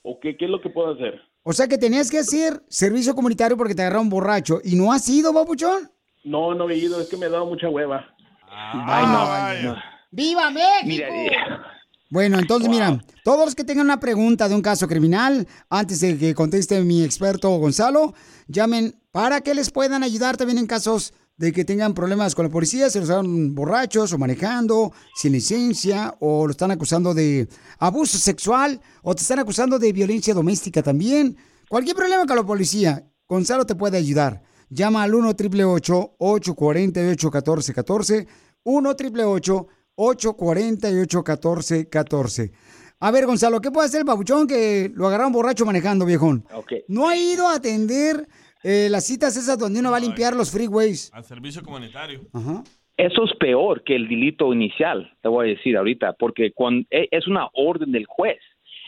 o 0.02 0.20
qué, 0.20 0.36
qué 0.38 0.46
es 0.46 0.52
lo 0.52 0.62
que 0.62 0.70
puedo 0.70 0.94
hacer? 0.94 1.22
O 1.44 1.54
sea 1.54 1.68
que 1.68 1.78
tenías 1.78 2.10
que 2.12 2.20
hacer 2.20 2.62
servicio 2.68 3.16
comunitario 3.16 3.58
porque 3.58 3.74
te 3.76 3.82
agarraron 3.82 4.10
borracho. 4.10 4.60
¿Y 4.64 4.76
no 4.76 4.92
has 4.92 5.08
ido, 5.10 5.34
papuchón? 5.34 5.90
No, 6.24 6.54
no 6.54 6.70
he 6.70 6.78
ido, 6.78 7.02
es 7.02 7.10
que 7.10 7.18
me 7.18 7.26
ha 7.26 7.30
dado 7.30 7.48
mucha 7.48 7.68
hueva. 7.70 8.08
Ay, 8.48 9.64
no. 9.66 9.76
¡Viva 10.12 10.52
México! 10.52 11.12
Mira, 11.12 11.71
Bueno, 12.12 12.40
entonces 12.40 12.70
mira, 12.70 13.02
todos 13.24 13.46
los 13.46 13.56
que 13.56 13.64
tengan 13.64 13.86
una 13.86 14.02
pregunta 14.02 14.50
de 14.50 14.56
un 14.56 14.62
caso 14.62 14.86
criminal, 14.86 15.48
antes 15.70 16.02
de 16.02 16.18
que 16.18 16.36
conteste 16.36 16.82
mi 16.82 17.06
experto 17.06 17.50
Gonzalo, 17.58 18.14
llamen 18.48 19.00
para 19.14 19.40
que 19.40 19.56
les 19.56 19.72
puedan 19.72 20.04
ayudar 20.04 20.36
también 20.36 20.58
en 20.58 20.68
casos 20.68 21.14
de 21.38 21.54
que 21.54 21.64
tengan 21.64 21.94
problemas 21.94 22.36
con 22.36 22.44
la 22.44 22.52
policía, 22.52 22.90
se 22.90 23.00
los 23.00 23.10
hagan 23.10 23.56
borrachos 23.56 24.12
o 24.12 24.18
manejando, 24.18 24.92
sin 25.16 25.32
licencia, 25.32 26.14
o 26.20 26.48
lo 26.48 26.52
están 26.52 26.72
acusando 26.72 27.14
de 27.14 27.48
abuso 27.80 28.18
sexual, 28.18 28.82
o 29.04 29.16
te 29.16 29.22
están 29.22 29.40
acusando 29.40 29.80
de 29.80 29.94
violencia 29.94 30.34
doméstica 30.34 30.84
también. 30.84 31.38
Cualquier 31.70 31.96
problema 31.96 32.26
con 32.26 32.36
la 32.36 32.44
policía, 32.44 33.10
Gonzalo 33.26 33.66
te 33.66 33.76
puede 33.76 33.98
ayudar. 33.98 34.44
Llama 34.70 35.04
al 35.04 35.16
1 35.16 35.30
888 35.30 36.16
848 36.18 37.28
1414 37.28 38.28
1 38.64 38.90
888 38.90 39.68
848 39.96 41.24
1414 41.24 42.52
A 43.00 43.12
ver, 43.12 43.26
Gonzalo, 43.26 43.60
¿qué 43.62 43.72
puede 43.72 43.88
hacer 43.88 44.00
el 44.02 44.06
babuchón 44.06 44.48
que 44.48 44.92
lo 44.94 45.08
agarraron 45.08 45.34
borracho 45.34 45.66
manejando, 45.66 46.06
viejón? 46.06 46.44
No 46.88 47.08
ha 47.10 47.16
ido 47.18 47.48
a 47.48 47.56
atender 47.56 48.28
eh, 48.64 48.88
las 48.90 49.06
citas 49.06 49.36
esas 49.38 49.58
donde 49.58 49.80
uno 49.80 49.92
va 49.92 49.98
a 49.98 50.02
limpiar 50.02 50.36
los 50.36 50.52
freeways. 50.52 51.12
Al 51.14 51.24
servicio 51.24 51.64
comunitario. 51.64 52.22
Ajá. 52.34 52.64
Eso 52.98 53.24
es 53.24 53.32
peor 53.40 53.84
que 53.84 53.96
el 53.96 54.08
delito 54.08 54.54
inicial, 54.54 55.12
te 55.22 55.30
voy 55.30 55.48
a 55.48 55.56
decir 55.56 55.76
ahorita, 55.76 56.14
porque 56.14 56.52
cuando, 56.54 56.86
e- 56.92 57.08
es 57.10 57.28
una 57.28 57.50
orden 57.54 57.92
del 57.92 58.06
juez. 58.06 58.38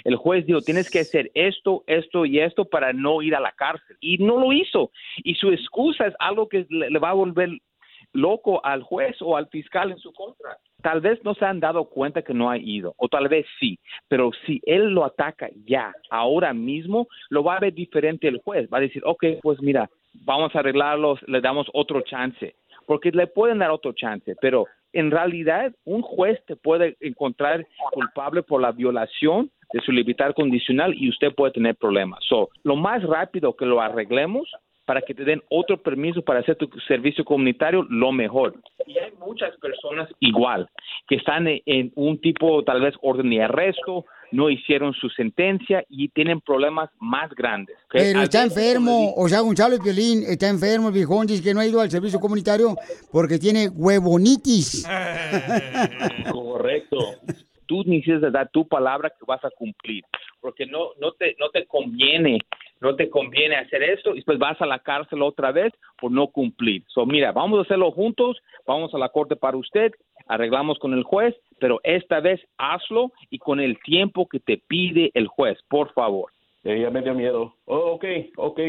El 0.04 0.18
juez 0.18 0.46
dijo, 0.46 0.60
tienes 0.62 0.92
que 0.92 1.00
hacer 1.00 1.32
esto, 1.34 1.84
esto 1.88 2.26
y 2.26 2.40
esto 2.40 2.66
para 2.66 2.94
no 2.94 3.22
ir 3.24 3.34
a 3.36 3.40
la 3.40 3.54
cárcel. 3.54 3.98
Y 4.02 4.18
no 4.18 4.38
lo 4.40 4.52
hizo. 4.54 4.92
Y 5.24 5.34
su 5.36 5.50
excusa 5.50 6.06
es 6.06 6.14
algo 6.20 6.48
que 6.50 6.68
le, 6.70 6.90
le 6.92 7.00
va 7.00 7.12
a 7.12 7.14
volver 7.14 7.50
loco 8.12 8.64
al 8.66 8.84
juez 8.84 9.16
o 9.22 9.38
al 9.38 9.48
fiscal 9.48 9.92
en 9.92 9.98
su 9.98 10.12
contra. 10.14 10.58
Tal 10.84 11.00
vez 11.00 11.24
no 11.24 11.34
se 11.34 11.46
han 11.46 11.62
dado 11.62 11.86
cuenta 11.86 12.22
que 12.22 12.34
no 12.34 12.50
ha 12.50 12.58
ido, 12.58 12.94
o 12.98 13.08
tal 13.08 13.30
vez 13.30 13.46
sí, 13.58 13.80
pero 14.10 14.32
si 14.46 14.62
él 14.66 14.90
lo 14.90 15.06
ataca 15.06 15.50
ya, 15.66 15.94
ahora 16.10 16.54
mismo, 16.54 17.08
lo 17.30 17.42
va 17.42 17.56
a 17.56 17.62
ver 17.62 17.74
diferente 17.74 18.28
el 18.28 18.42
juez. 18.44 18.68
Va 18.72 18.80
a 18.80 18.82
decir, 18.82 19.02
ok, 19.06 19.24
pues 19.42 19.62
mira, 19.62 19.90
vamos 20.26 20.54
a 20.54 20.60
arreglarlos, 20.60 21.22
le 21.28 21.40
damos 21.40 21.68
otro 21.74 22.02
chance, 22.02 22.56
porque 22.86 23.12
le 23.12 23.28
pueden 23.28 23.60
dar 23.60 23.72
otro 23.72 23.94
chance, 23.94 24.36
pero 24.42 24.66
en 24.92 25.10
realidad 25.10 25.74
un 25.86 26.02
juez 26.02 26.44
te 26.46 26.58
puede 26.58 26.98
encontrar 27.00 27.66
culpable 27.94 28.44
por 28.44 28.62
la 28.62 28.74
violación 28.74 29.50
de 29.72 29.80
su 29.80 29.92
libertad 29.94 30.34
condicional 30.36 30.94
y 30.94 31.10
usted 31.10 31.34
puede 31.34 31.54
tener 31.54 31.76
problemas. 31.76 32.20
So, 32.28 32.50
lo 32.64 32.76
más 32.76 33.02
rápido 33.04 33.56
que 33.56 33.66
lo 33.66 33.82
arreglemos 33.82 34.52
para 34.86 35.02
que 35.02 35.14
te 35.14 35.24
den 35.24 35.42
otro 35.50 35.82
permiso 35.82 36.22
para 36.22 36.40
hacer 36.40 36.56
tu 36.56 36.68
servicio 36.88 37.24
comunitario, 37.24 37.86
lo 37.90 38.12
mejor. 38.12 38.56
Y 38.86 38.98
hay 38.98 39.12
muchas 39.20 39.56
personas 39.58 40.10
igual, 40.20 40.70
que 41.08 41.16
están 41.16 41.48
en, 41.48 41.62
en 41.66 41.92
un 41.96 42.20
tipo, 42.20 42.64
tal 42.64 42.82
vez, 42.82 42.94
orden 43.02 43.30
de 43.30 43.44
arresto, 43.44 44.06
no 44.34 44.50
hicieron 44.50 44.94
su 44.94 45.10
sentencia 45.10 45.86
y 45.88 46.10
tienen 46.10 46.42
problemas 46.42 46.90
más 47.00 47.30
grandes. 47.36 47.78
¿ok? 47.86 47.92
Pero 47.94 48.22
está 48.24 48.44
enfermo, 48.44 49.14
o 49.16 49.30
sea, 49.30 49.42
Gonzalo 49.42 49.78
Violín 49.80 50.24
está 50.28 50.50
enfermo, 50.50 50.88
el 50.88 50.94
viejón, 50.94 51.28
dice 51.28 51.44
que 51.44 51.54
no 51.54 51.60
ha 51.60 51.66
ido 51.66 51.80
al 51.80 51.92
servicio 51.92 52.20
comunitario 52.20 52.76
porque 53.12 53.38
tiene 53.38 53.70
huevonitis. 53.70 54.86
Correcto. 56.32 56.98
Tú 57.66 57.84
necesitas 57.86 58.32
dar 58.32 58.50
tu 58.50 58.68
palabra 58.68 59.10
que 59.10 59.26
vas 59.26 59.44
a 59.44 59.50
cumplir, 59.52 60.04
porque 60.40 60.66
no 60.66 60.90
no 61.00 61.12
te 61.14 61.36
no 61.40 61.50
te 61.50 61.66
conviene, 61.66 62.40
no 62.82 62.96
te 62.96 63.10
conviene 63.10 63.56
hacer 63.56 63.84
esto 63.84 64.12
y 64.12 64.16
después 64.16 64.38
vas 64.38 64.62
a 64.62 64.66
la 64.66 64.80
cárcel 64.80 65.22
otra 65.22 65.52
vez 65.52 65.74
por 66.00 66.12
no 66.12 66.28
cumplir. 66.28 66.84
So, 66.88 67.06
mira, 67.06 67.32
vamos 67.32 67.60
a 67.60 67.62
hacerlo 67.64 67.92
juntos, 67.92 68.38
vamos 68.68 68.94
a 68.94 68.98
la 68.98 69.10
corte 69.10 69.36
para 69.36 69.58
usted, 69.58 69.92
arreglamos 70.28 70.80
con 70.80 70.94
el 70.94 71.04
juez, 71.04 71.36
pero 71.60 71.80
esta 71.84 72.20
vez 72.20 72.42
hazlo 72.58 73.12
y 73.30 73.40
con 73.40 73.60
el 73.60 73.80
tiempo 73.82 74.28
que 74.28 74.40
te 74.40 74.58
pide 74.58 75.12
el 75.14 75.28
juez, 75.28 75.58
por 75.70 75.94
favor. 75.94 76.32
Ya 76.64 76.90
me 76.90 77.02
dio 77.02 77.14
miedo. 77.14 77.54
Oh, 77.66 77.94
ok, 77.94 78.06
ok. 78.38 78.60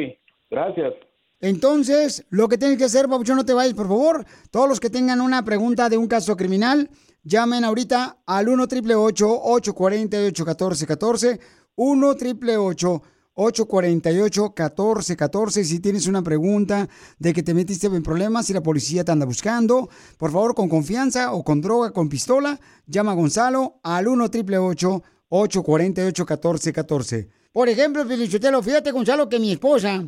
Gracias. 0.50 0.94
Entonces, 1.40 2.24
lo 2.30 2.48
que 2.48 2.58
tienes 2.58 2.78
que 2.78 2.84
hacer, 2.84 3.08
Pabuchón, 3.08 3.36
no 3.36 3.44
te 3.44 3.52
vayas, 3.52 3.74
por 3.74 3.88
favor. 3.88 4.24
Todos 4.50 4.68
los 4.68 4.80
que 4.80 4.90
tengan 4.90 5.20
una 5.20 5.44
pregunta 5.44 5.88
de 5.88 5.98
un 5.98 6.06
caso 6.06 6.36
criminal, 6.36 6.90
llamen 7.22 7.64
ahorita 7.64 8.18
al 8.26 8.48
1 8.48 8.62
888 8.62 9.40
848 9.42 10.44
1414 10.44 11.40
1 11.76 12.08
888 12.08 13.02
848 13.36 14.42
1414 14.56 15.64
Si 15.64 15.80
tienes 15.80 16.06
una 16.06 16.22
pregunta 16.22 16.88
de 17.18 17.32
que 17.32 17.42
te 17.42 17.52
metiste 17.52 17.88
en 17.88 18.02
problemas 18.02 18.48
y 18.50 18.52
la 18.52 18.62
policía 18.62 19.04
te 19.04 19.12
anda 19.12 19.26
buscando, 19.26 19.88
por 20.18 20.30
favor, 20.30 20.54
con 20.54 20.68
confianza 20.68 21.32
o 21.32 21.42
con 21.42 21.60
droga, 21.60 21.90
con 21.90 22.08
pistola, 22.08 22.60
llama 22.86 23.12
a 23.12 23.16
Gonzalo 23.16 23.80
al 23.82 24.06
1 24.06 24.24
888 24.24 25.02
848 25.28 26.22
1414 26.22 27.28
Por 27.52 27.68
ejemplo, 27.68 28.06
Felichotelo, 28.06 28.62
fíjate, 28.62 28.92
Gonzalo, 28.92 29.28
que 29.28 29.40
mi 29.40 29.52
esposa 29.52 30.04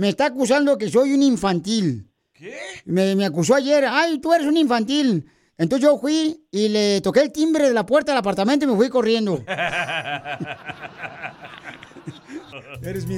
me 0.00 0.08
está 0.08 0.26
acusando 0.26 0.78
que 0.78 0.88
soy 0.88 1.12
un 1.12 1.22
infantil. 1.22 2.10
¿Qué? 2.32 2.56
Me, 2.86 3.14
me 3.14 3.26
acusó 3.26 3.54
ayer, 3.54 3.84
ay, 3.86 4.18
tú 4.18 4.32
eres 4.32 4.46
un 4.46 4.56
infantil. 4.56 5.26
Entonces 5.58 5.86
yo 5.86 5.98
fui 5.98 6.46
y 6.50 6.68
le 6.68 7.02
toqué 7.02 7.20
el 7.20 7.30
timbre 7.30 7.68
de 7.68 7.74
la 7.74 7.84
puerta 7.84 8.12
del 8.12 8.18
apartamento 8.18 8.64
y 8.64 8.68
me 8.68 8.76
fui 8.76 8.88
corriendo. 8.88 9.44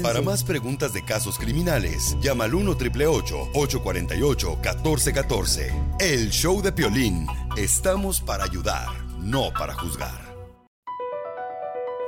Para 0.02 0.20
más 0.22 0.42
preguntas 0.42 0.92
de 0.92 1.04
casos 1.04 1.38
criminales, 1.38 2.16
llama 2.20 2.44
al 2.44 2.54
1 2.54 2.72
848 2.72 4.48
1414 4.56 5.72
El 6.00 6.30
show 6.30 6.60
de 6.60 6.72
Piolín. 6.72 7.28
Estamos 7.56 8.20
para 8.20 8.42
ayudar, 8.42 8.88
no 9.20 9.52
para 9.56 9.74
juzgar. 9.74 10.31